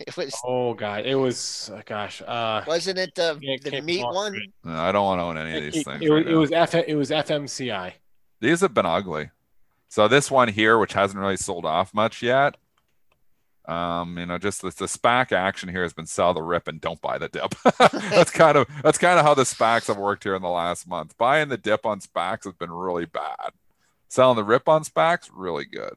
It 0.00 0.16
was. 0.16 0.34
Oh 0.44 0.74
god, 0.74 1.06
it 1.06 1.14
was 1.14 1.70
uh, 1.72 1.80
gosh. 1.86 2.20
Uh, 2.20 2.64
Wasn't 2.66 2.98
it 2.98 3.14
the 3.14 3.38
Yeah, 3.40 3.56
the 3.62 3.80
meat 3.80 4.02
Cod. 4.02 4.12
one? 4.12 4.40
No, 4.64 4.74
I 4.74 4.90
don't 4.90 5.04
want 5.04 5.20
to 5.20 5.22
own 5.22 5.38
any 5.38 5.56
of 5.56 5.62
these 5.62 5.82
it, 5.82 5.84
things. 5.84 6.02
it 6.02 6.08
right 6.10 6.24
was, 6.26 6.34
it 6.34 6.36
was 6.36 6.52
F 6.52 6.74
it 6.74 6.94
was 6.96 7.10
FMCI. 7.10 7.92
These 8.40 8.60
have 8.62 8.74
been 8.74 8.86
ugly. 8.86 9.30
So 9.88 10.08
this 10.08 10.32
one 10.32 10.48
here, 10.48 10.78
which 10.78 10.94
hasn't 10.94 11.20
really 11.20 11.36
sold 11.36 11.64
off 11.64 11.94
much 11.94 12.22
yet, 12.22 12.56
um, 13.66 14.18
you 14.18 14.26
know, 14.26 14.36
just 14.36 14.60
the, 14.60 14.68
the 14.70 14.86
SPAC 14.86 15.32
action 15.32 15.68
here 15.68 15.82
has 15.82 15.94
been 15.94 16.06
sell 16.06 16.34
the 16.34 16.42
rip 16.42 16.68
and 16.68 16.80
don't 16.80 17.00
buy 17.00 17.16
the 17.16 17.28
dip. 17.28 17.54
that's 17.78 18.30
kind 18.32 18.58
of 18.58 18.66
that's 18.82 18.98
kind 18.98 19.18
of 19.18 19.24
how 19.24 19.34
the 19.34 19.44
SPACs 19.44 19.86
have 19.86 19.96
worked 19.96 20.24
here 20.24 20.34
in 20.34 20.42
the 20.42 20.48
last 20.48 20.86
month. 20.86 21.16
Buying 21.16 21.48
the 21.48 21.56
dip 21.56 21.86
on 21.86 22.00
SPACs 22.00 22.44
has 22.44 22.54
been 22.54 22.72
really 22.72 23.06
bad. 23.06 23.52
Selling 24.08 24.36
the 24.36 24.44
rip 24.44 24.68
on 24.68 24.84
SPACs, 24.84 25.30
really 25.32 25.64
good. 25.64 25.94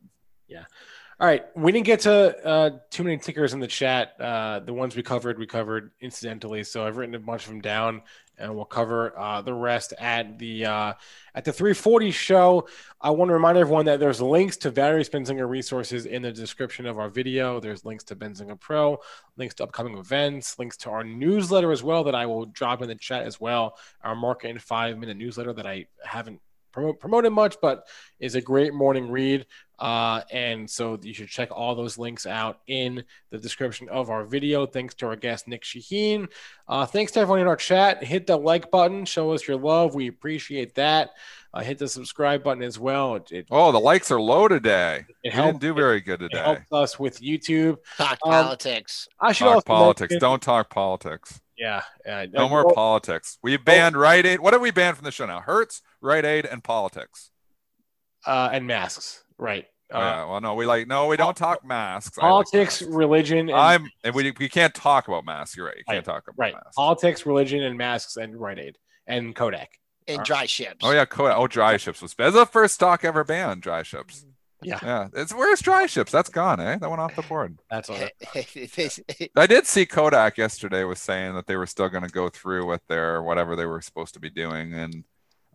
All 1.20 1.26
right, 1.26 1.46
we 1.56 1.72
didn't 1.72 1.88
get 1.88 2.02
to 2.02 2.46
uh, 2.46 2.70
too 2.92 3.04
many 3.04 3.18
tickers 3.18 3.56
in 3.56 3.60
the 3.60 3.66
chat. 3.66 4.14
Uh, 4.22 4.60
the 4.60 4.72
ones 4.72 4.96
we 4.96 5.02
covered, 5.02 5.40
we 5.40 5.48
covered 5.48 5.90
incidentally. 6.00 6.64
So 6.64 6.86
I've 6.86 6.96
written 6.96 7.16
a 7.16 7.20
bunch 7.20 7.46
of 7.46 7.50
them 7.50 7.60
down, 7.60 8.04
and 8.38 8.56
we'll 8.56 8.66
cover 8.66 9.18
uh, 9.18 9.42
the 9.42 9.52
rest 9.52 9.96
at 9.98 10.38
the 10.38 10.68
uh, 10.68 10.94
at 11.34 11.44
the 11.44 11.52
340 11.52 12.12
show. 12.12 12.68
I 13.02 13.10
want 13.10 13.30
to 13.30 13.34
remind 13.34 13.58
everyone 13.58 13.86
that 13.86 14.00
there's 14.00 14.22
links 14.22 14.58
to 14.58 14.70
various 14.70 15.10
Benzinga 15.10 15.50
resources 15.50 16.06
in 16.06 16.22
the 16.22 16.32
description 16.32 16.86
of 16.86 17.00
our 17.00 17.10
video. 17.10 17.60
There's 17.60 17.84
links 17.84 18.04
to 18.06 18.16
Benzinga 18.16 18.60
Pro, 18.60 19.00
links 19.38 19.56
to 19.56 19.64
upcoming 19.64 19.98
events, 19.98 20.60
links 20.60 20.78
to 20.78 20.92
our 20.92 21.04
newsletter 21.04 21.72
as 21.72 21.82
well 21.82 22.04
that 22.04 22.14
I 22.14 22.28
will 22.28 22.46
drop 22.46 22.84
in 22.84 22.90
the 22.90 22.96
chat 22.96 23.24
as 23.24 23.42
well. 23.42 23.76
Our 24.04 24.16
market 24.16 24.50
in 24.50 24.60
five 24.60 25.00
minute 25.00 25.18
newsletter 25.18 25.54
that 25.54 25.66
I 25.66 25.88
haven't 26.04 26.42
promote, 26.78 27.00
promoted 27.00 27.32
much, 27.34 27.58
but 27.62 27.88
is 28.20 28.36
a 28.36 28.42
great 28.42 28.74
morning 28.74 29.10
read. 29.10 29.46
Uh, 29.80 30.22
and 30.32 30.70
so 30.70 30.98
you 31.02 31.14
should 31.14 31.28
check 31.28 31.50
all 31.52 31.76
those 31.76 31.98
links 32.00 32.26
out 32.26 32.60
in 32.68 33.04
the 33.32 33.38
description 33.38 33.90
of 33.90 34.10
our 34.10 34.26
video. 34.26 34.66
Thanks 34.66 34.94
to 34.96 35.08
our 35.08 35.16
guest, 35.16 35.48
Nic 35.48 35.64
Chahine. 35.64 36.28
Uh, 36.68 36.86
thanks 36.86 37.12
to 37.14 37.20
everyone 37.20 37.42
in 37.42 37.48
our 37.48 37.56
chat. 37.56 38.04
Hit 38.04 38.28
the 38.28 38.38
like 38.38 38.70
button, 38.72 39.06
show 39.06 39.32
us 39.32 39.48
your 39.48 39.58
love. 39.58 39.94
We 39.96 40.08
appreciate 40.08 40.76
that. 40.76 41.12
Uh, 41.54 41.62
hit 41.62 41.78
the 41.80 41.88
subscribe 41.88 42.44
button 42.44 42.62
as 42.64 42.78
well. 42.80 43.16
It, 43.16 43.32
it, 43.32 43.48
Oh, 43.52 43.72
the 43.72 43.80
likes 43.80 44.12
are 44.12 44.22
low 44.22 44.48
today. 44.48 45.06
it 45.24 45.30
We 45.30 45.30
helps 45.32 45.54
didn't 45.54 45.62
do 45.62 45.74
very 45.74 46.02
good 46.02 46.22
it 46.22 46.30
today. 46.30 46.44
helps 46.44 46.72
us 46.72 47.00
with 47.00 47.20
YouTube. 47.22 47.78
Talk 47.98 48.18
Um, 48.26 48.32
politics. 48.32 49.08
I 49.20 49.32
should 49.32 49.46
Talk 49.46 49.54
also 49.56 49.64
politics. 49.66 50.12
mention- 50.12 50.20
Don't 50.30 50.42
talk 50.42 50.70
politics. 50.72 51.40
Yeah. 51.58 51.82
Uh, 52.08 52.28
No 52.32 52.48
more 52.48 52.72
politics. 52.74 53.38
We 53.42 53.58
banned 53.58 53.96
Rite 53.98 54.26
Aid. 54.26 54.40
What 54.40 54.54
have 54.54 54.62
we 54.62 54.72
banned 54.72 54.98
from 54.98 55.06
the 55.06 55.12
show 55.12 55.26
now? 55.26 55.42
Hertz, 55.42 55.82
Rite 56.02 56.26
Aid, 56.26 56.46
and 56.46 56.64
politics. 56.64 57.32
uh, 58.26 58.50
and 58.52 58.68
masks. 58.68 59.24
Right. 59.38 59.66
Oh, 59.92 59.98
Uh, 59.98 60.02
yeah. 60.02 60.26
Well, 60.26 60.42
no, 60.42 60.54
we 60.56 60.66
like 60.66 60.86
no, 60.88 61.08
we 61.08 61.16
don't 61.18 61.38
talk 61.38 61.64
masks. 61.66 62.18
I 62.18 62.24
like 62.26 62.30
Politics, 62.32 62.82
masks. 62.82 62.96
religion, 62.96 63.38
and 63.50 63.52
I'm 63.58 63.90
and 64.04 64.14
we, 64.14 64.32
we 64.38 64.50
can't 64.50 64.74
talk 64.74 65.08
about 65.08 65.24
masks. 65.26 65.56
You're 65.56 65.66
right. 65.68 65.78
You 65.78 65.84
can't 65.86 65.98
Right, 66.06 66.14
talk 66.14 66.24
about 66.28 66.36
right. 66.38 66.54
masks. 66.54 66.76
Politics, 66.76 67.26
religion, 67.26 67.64
and 67.64 67.78
masks, 67.78 68.18
and 68.18 68.36
Rite 68.40 68.60
Aid 68.60 68.78
and 69.08 69.34
Kodak. 69.36 69.70
And 70.10 70.22
DryShips. 70.22 70.78
Oh 70.84 70.92
yeah, 70.92 71.06
Kodak. 71.06 71.38
oh 71.38 71.48
DryShips 71.48 72.02
was 72.02 72.14
that's 72.14 72.34
the 72.36 72.46
first 72.46 72.76
stock 72.76 73.04
ever 73.06 73.24
banned. 73.24 73.62
DryShips. 73.64 74.24
Yeah, 74.64 74.80
Yeah, 74.84 75.08
it's 75.14 75.34
where's 75.34 75.62
DryShips? 75.62 76.10
That's 76.10 76.30
gone, 76.30 76.60
eh? 76.60 76.78
That 76.78 76.90
went 76.90 77.00
off 77.02 77.16
the 77.16 77.22
board. 77.24 77.60
that's 77.70 77.90
all. 77.90 77.98
I 79.36 79.46
did 79.48 79.68
see 79.68 79.86
Kodak 79.86 80.38
yesterday 80.38 80.84
was 80.84 81.00
saying 81.00 81.36
that 81.36 81.46
they 81.48 81.56
were 81.56 81.68
still 81.68 81.90
going 81.90 82.04
to 82.04 82.10
go 82.10 82.30
through 82.30 82.66
with 82.66 82.82
their 82.88 83.22
whatever 83.22 83.56
they 83.56 83.66
were 83.66 83.82
supposed 83.82 84.14
to 84.16 84.20
be 84.20 84.30
doing 84.30 84.74
and 84.74 85.04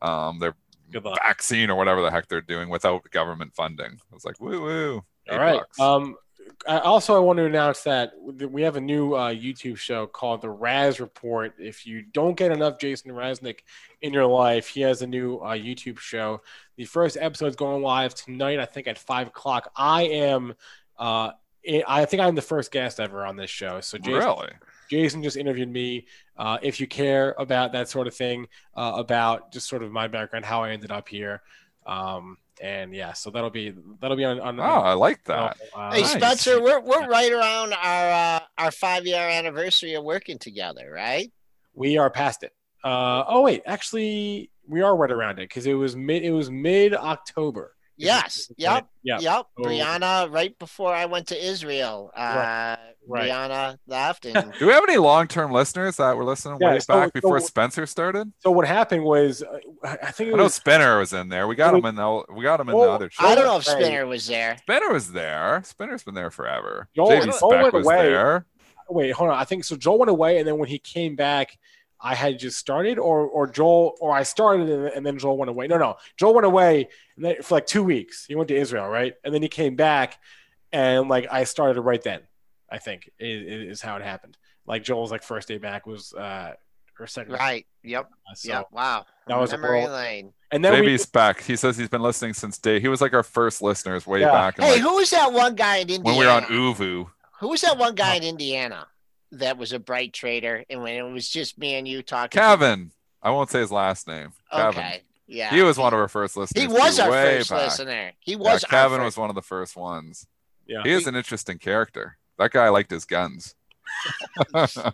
um 0.02 0.38
their 0.38 0.54
Good 0.90 1.04
luck. 1.04 1.18
vaccine 1.22 1.70
or 1.70 1.76
whatever 1.76 2.02
the 2.02 2.10
heck 2.10 2.28
they're 2.28 2.40
doing 2.40 2.68
without 2.68 3.02
government 3.10 3.54
funding. 3.54 3.92
I 4.10 4.14
was 4.14 4.24
like, 4.24 4.40
woo 4.40 4.60
woo. 4.62 5.04
All 5.30 5.38
right. 5.38 5.62
Um, 5.80 6.16
I 6.66 6.78
also, 6.78 7.16
I 7.16 7.18
want 7.18 7.38
to 7.38 7.44
announce 7.44 7.82
that 7.82 8.12
we 8.20 8.62
have 8.62 8.76
a 8.76 8.80
new 8.80 9.14
uh, 9.14 9.32
YouTube 9.32 9.78
show 9.78 10.06
called 10.06 10.42
The 10.42 10.50
Raz 10.50 11.00
Report. 11.00 11.54
If 11.58 11.86
you 11.86 12.02
don't 12.02 12.36
get 12.36 12.52
enough 12.52 12.78
Jason 12.78 13.10
Raznick 13.10 13.60
in 14.00 14.12
your 14.12 14.26
life, 14.26 14.68
he 14.68 14.80
has 14.82 15.02
a 15.02 15.06
new 15.06 15.38
uh, 15.38 15.54
YouTube 15.54 15.98
show. 15.98 16.40
The 16.76 16.84
first 16.84 17.16
episode 17.20 17.46
is 17.46 17.56
going 17.56 17.82
live 17.82 18.14
tonight, 18.14 18.60
I 18.60 18.64
think 18.66 18.86
at 18.86 18.98
five 18.98 19.26
o'clock. 19.28 19.70
I 19.76 20.02
am, 20.02 20.54
uh, 20.98 21.32
I 21.86 22.04
think 22.04 22.22
I'm 22.22 22.34
the 22.34 22.42
first 22.42 22.70
guest 22.70 23.00
ever 23.00 23.24
on 23.24 23.36
this 23.36 23.50
show. 23.50 23.80
So 23.80 23.98
Jason, 23.98 24.14
really? 24.14 24.50
Jason 24.88 25.22
just 25.22 25.36
interviewed 25.36 25.70
me. 25.70 26.06
Uh, 26.36 26.58
if 26.62 26.80
you 26.80 26.86
care 26.86 27.34
about 27.38 27.72
that 27.72 27.88
sort 27.88 28.06
of 28.06 28.14
thing, 28.14 28.46
uh, 28.76 28.92
about 28.96 29.52
just 29.52 29.68
sort 29.68 29.82
of 29.82 29.90
my 29.90 30.08
background, 30.08 30.44
how 30.44 30.62
I 30.62 30.70
ended 30.70 30.90
up 30.90 31.08
here, 31.08 31.42
um, 31.86 32.36
and 32.62 32.94
yeah, 32.94 33.12
so 33.12 33.30
that'll 33.30 33.50
be 33.50 33.74
that'll 34.00 34.16
be 34.16 34.24
on. 34.24 34.40
on 34.40 34.58
Oh, 34.60 34.62
I 34.62 34.94
like 34.94 35.22
that. 35.24 35.58
uh, 35.74 35.90
Hey 35.92 36.02
Nice. 36.02 36.12
Spencer, 36.12 36.62
we're 36.62 36.80
we're 36.80 37.06
right 37.08 37.32
around 37.32 37.74
our 37.74 38.10
uh, 38.10 38.40
our 38.58 38.70
five 38.70 39.04
year 39.06 39.20
anniversary 39.28 39.94
of 39.94 40.04
working 40.04 40.38
together, 40.38 40.90
right? 40.90 41.30
we 41.74 41.96
are 41.98 42.08
past 42.10 42.42
it. 42.42 42.52
Uh, 42.84 43.24
oh 43.26 43.40
wait, 43.42 43.62
actually, 43.66 44.50
we 44.68 44.80
are 44.82 44.94
right 44.96 45.10
around 45.10 45.38
it 45.38 45.48
because 45.48 45.66
it 45.66 45.74
was 45.74 45.96
mid. 45.96 46.22
It 46.22 46.30
was 46.32 46.50
mid 46.50 46.94
October. 46.94 47.74
Yes. 47.96 48.50
Yep. 48.56 48.86
Yeah. 49.02 49.18
Yep. 49.20 49.46
Oh. 49.58 49.62
Brianna, 49.62 50.32
right 50.32 50.58
before 50.58 50.94
I 50.94 51.06
went 51.06 51.28
to 51.28 51.44
Israel, 51.46 52.10
uh, 52.16 52.76
Right. 53.06 53.28
Brianna 53.30 53.78
left, 53.88 54.26
and 54.26 54.52
Do 54.58 54.66
we 54.66 54.72
have 54.72 54.84
any 54.88 54.96
long-term 54.96 55.50
listeners 55.50 55.96
that 55.96 56.16
were 56.16 56.24
listening 56.24 56.58
Yeah, 56.60 56.70
way 56.72 56.78
so- 56.78 56.94
back 56.94 57.12
before 57.12 57.40
so- 57.40 57.46
Spencer 57.46 57.84
started? 57.86 58.32
So 58.38 58.50
what 58.52 58.66
happened 58.66 59.02
was, 59.04 59.42
uh, 59.42 59.58
I 59.84 60.12
think 60.12 60.30
it 60.30 60.34
I 60.34 60.36
know 60.36 60.44
was. 60.44 60.54
Spinner 60.54 60.98
was 61.00 61.12
in 61.12 61.28
there. 61.28 61.46
We 61.48 61.56
got 61.56 61.74
It 61.74 61.78
him 61.78 61.86
in 61.86 61.94
the 61.96 62.22
we 62.32 62.42
got 62.44 62.60
him 62.60 62.68
in 62.68 62.76
the 62.76 62.82
Oh, 62.82 62.90
other 62.92 63.10
show. 63.10 63.26
I 63.26 63.34
don't 63.34 63.44
know 63.44 63.56
if 63.56 63.64
Hey. 63.66 63.72
Spinner 63.72 64.06
was 64.06 64.26
there. 64.28 64.56
Spinner 64.58 64.92
was 64.92 65.12
there. 65.12 65.62
Spinner's 65.64 66.04
been 66.04 66.14
there 66.14 66.30
forever. 66.30 66.88
Joel- 66.94 67.08
Joel 67.22 67.32
Spec 67.32 67.62
went 67.62 67.74
was 67.74 67.86
away. 67.86 68.02
there. 68.10 68.46
Wait, 68.88 69.10
hold 69.10 69.30
on. 69.30 69.36
I 69.38 69.44
think 69.44 69.64
so. 69.64 69.76
Joel 69.76 69.98
went 69.98 70.10
away, 70.10 70.38
and 70.38 70.46
then 70.46 70.58
when 70.58 70.68
he 70.68 70.78
came 70.78 71.16
back, 71.16 71.58
I 72.02 72.14
had 72.14 72.38
just 72.38 72.58
started, 72.58 72.98
or 72.98 73.26
or 73.26 73.46
Joel, 73.46 73.94
or 74.00 74.12
I 74.12 74.24
started, 74.24 74.68
and, 74.68 74.86
and 74.86 75.06
then 75.06 75.18
Joel 75.18 75.36
went 75.38 75.50
away. 75.50 75.68
No, 75.68 75.78
no, 75.78 75.96
Joel 76.16 76.34
went 76.34 76.46
away 76.46 76.88
and 77.16 77.24
then, 77.24 77.36
for 77.42 77.54
like 77.56 77.66
two 77.66 77.82
weeks. 77.84 78.24
He 78.26 78.34
went 78.34 78.48
to 78.48 78.56
Israel, 78.56 78.88
right, 78.88 79.14
and 79.24 79.32
then 79.32 79.40
he 79.42 79.48
came 79.48 79.76
back, 79.76 80.18
and 80.72 81.08
like 81.08 81.26
I 81.30 81.44
started 81.44 81.80
right 81.80 82.02
then. 82.02 82.20
I 82.70 82.78
think 82.78 83.10
is, 83.18 83.72
is 83.74 83.82
how 83.82 83.96
it 83.96 84.02
happened. 84.02 84.36
Like 84.66 84.82
Joel's 84.82 85.10
like 85.10 85.22
first 85.22 85.46
day 85.46 85.58
back 85.58 85.86
was 85.86 86.12
uh 86.14 86.54
or 86.98 87.06
second. 87.06 87.34
Right. 87.34 87.66
Yep. 87.82 88.08
So, 88.34 88.48
Yep. 88.48 88.66
Wow. 88.70 89.06
That 89.26 89.38
was 89.38 89.52
a 89.52 89.58
memory 89.58 89.80
world- 89.80 89.92
lane. 89.92 90.32
And 90.50 90.64
then 90.64 90.72
JV 90.74 90.86
we, 90.86 90.98
Spec. 90.98 91.42
He 91.42 91.56
says 91.56 91.76
he's 91.76 91.88
been 91.88 92.02
listening 92.02 92.32
since 92.34 92.58
day. 92.58 92.78
He 92.80 92.88
was 92.88 93.00
like 93.00 93.12
our 93.14 93.22
first 93.22 93.60
listeners 93.62 94.06
way 94.06 94.20
Yeah. 94.20 94.30
back 94.32 94.60
Hey, 94.60 94.72
like, 94.72 94.80
who 94.80 94.94
was 94.96 95.10
that 95.10 95.32
one 95.32 95.54
guy 95.54 95.76
in 95.76 95.88
Indiana? 95.90 96.04
when 96.04 96.18
we 96.18 96.24
were 96.26 96.30
on 96.30 96.42
Uvu. 96.44 97.10
Who 97.40 97.48
was 97.48 97.60
that 97.62 97.76
one 97.78 97.94
guy 97.94 98.14
in 98.16 98.22
Indiana 98.22 98.86
that 99.32 99.58
was 99.58 99.72
a 99.72 99.78
bright 99.78 100.12
trader? 100.12 100.64
And 100.70 100.82
when 100.82 100.94
it 100.94 101.02
was 101.02 101.28
just 101.28 101.58
me 101.58 101.74
and 101.74 101.86
you 101.86 102.02
talking. 102.02 102.40
Kevin. 102.40 102.90
I 103.22 103.30
won't 103.30 103.50
say 103.50 103.60
his 103.60 103.70
last 103.72 104.06
name. 104.08 104.32
Kevin. 104.50 104.68
Okay. 104.80 105.02
Yeah. 105.26 105.50
He 105.50 105.62
was 105.62 105.78
one 105.78 105.92
of 105.94 105.98
our 106.00 106.08
first 106.08 106.36
listeners. 106.36 106.60
He 106.62 106.68
was 106.68 106.98
our 107.00 107.10
way 107.10 107.38
first 107.38 107.50
back. 107.50 107.64
listener. 107.64 108.12
He 108.20 108.36
was 108.36 108.64
our 108.64 108.68
Kevin 108.70 108.98
first- 108.98 109.04
was 109.04 109.16
one 109.16 109.28
of 109.30 109.34
the 109.36 109.42
first 109.42 109.76
ones. 109.76 110.26
Yeah. 110.66 110.82
He 110.84 110.90
is 110.92 111.06
an 111.06 111.14
interesting 111.16 111.58
character. 111.58 112.18
That 112.38 112.50
guy 112.50 112.68
liked 112.68 112.90
his 112.90 113.04
guns. 113.04 113.54
a 114.54 114.92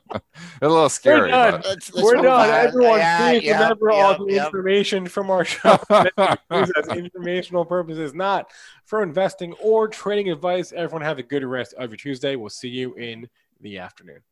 little 0.60 0.88
scary. 0.88 1.30
done. 1.30 1.52
but- 1.60 1.66
Let's, 1.66 1.92
let's 1.92 2.04
We're 2.04 2.16
move 2.16 2.24
done. 2.24 2.50
on. 2.50 2.54
Everyone, 2.54 2.98
Yeah, 2.98 3.30
please 3.30 3.42
yep, 3.44 3.60
remember 3.60 3.90
yep, 3.90 3.94
all 4.18 4.26
the 4.26 4.32
yep. 4.32 4.46
information 4.46 5.06
from 5.06 5.30
our 5.30 5.44
show 5.46 5.78
is 6.52 6.72
as 6.76 6.88
informational 6.96 7.64
purposes, 7.64 8.14
not 8.14 8.50
for 8.84 9.02
investing 9.02 9.52
or 9.54 9.88
trading 9.88 10.30
advice. 10.30 10.72
Everyone 10.72 11.02
have 11.02 11.18
a 11.18 11.22
good 11.22 11.44
rest 11.44 11.74
of 11.74 11.90
your 11.90 11.96
Tuesday. 11.96 12.36
We'll 12.36 12.50
see 12.50 12.68
you 12.68 12.94
in 12.94 13.28
the 13.60 13.78
afternoon. 13.78 14.22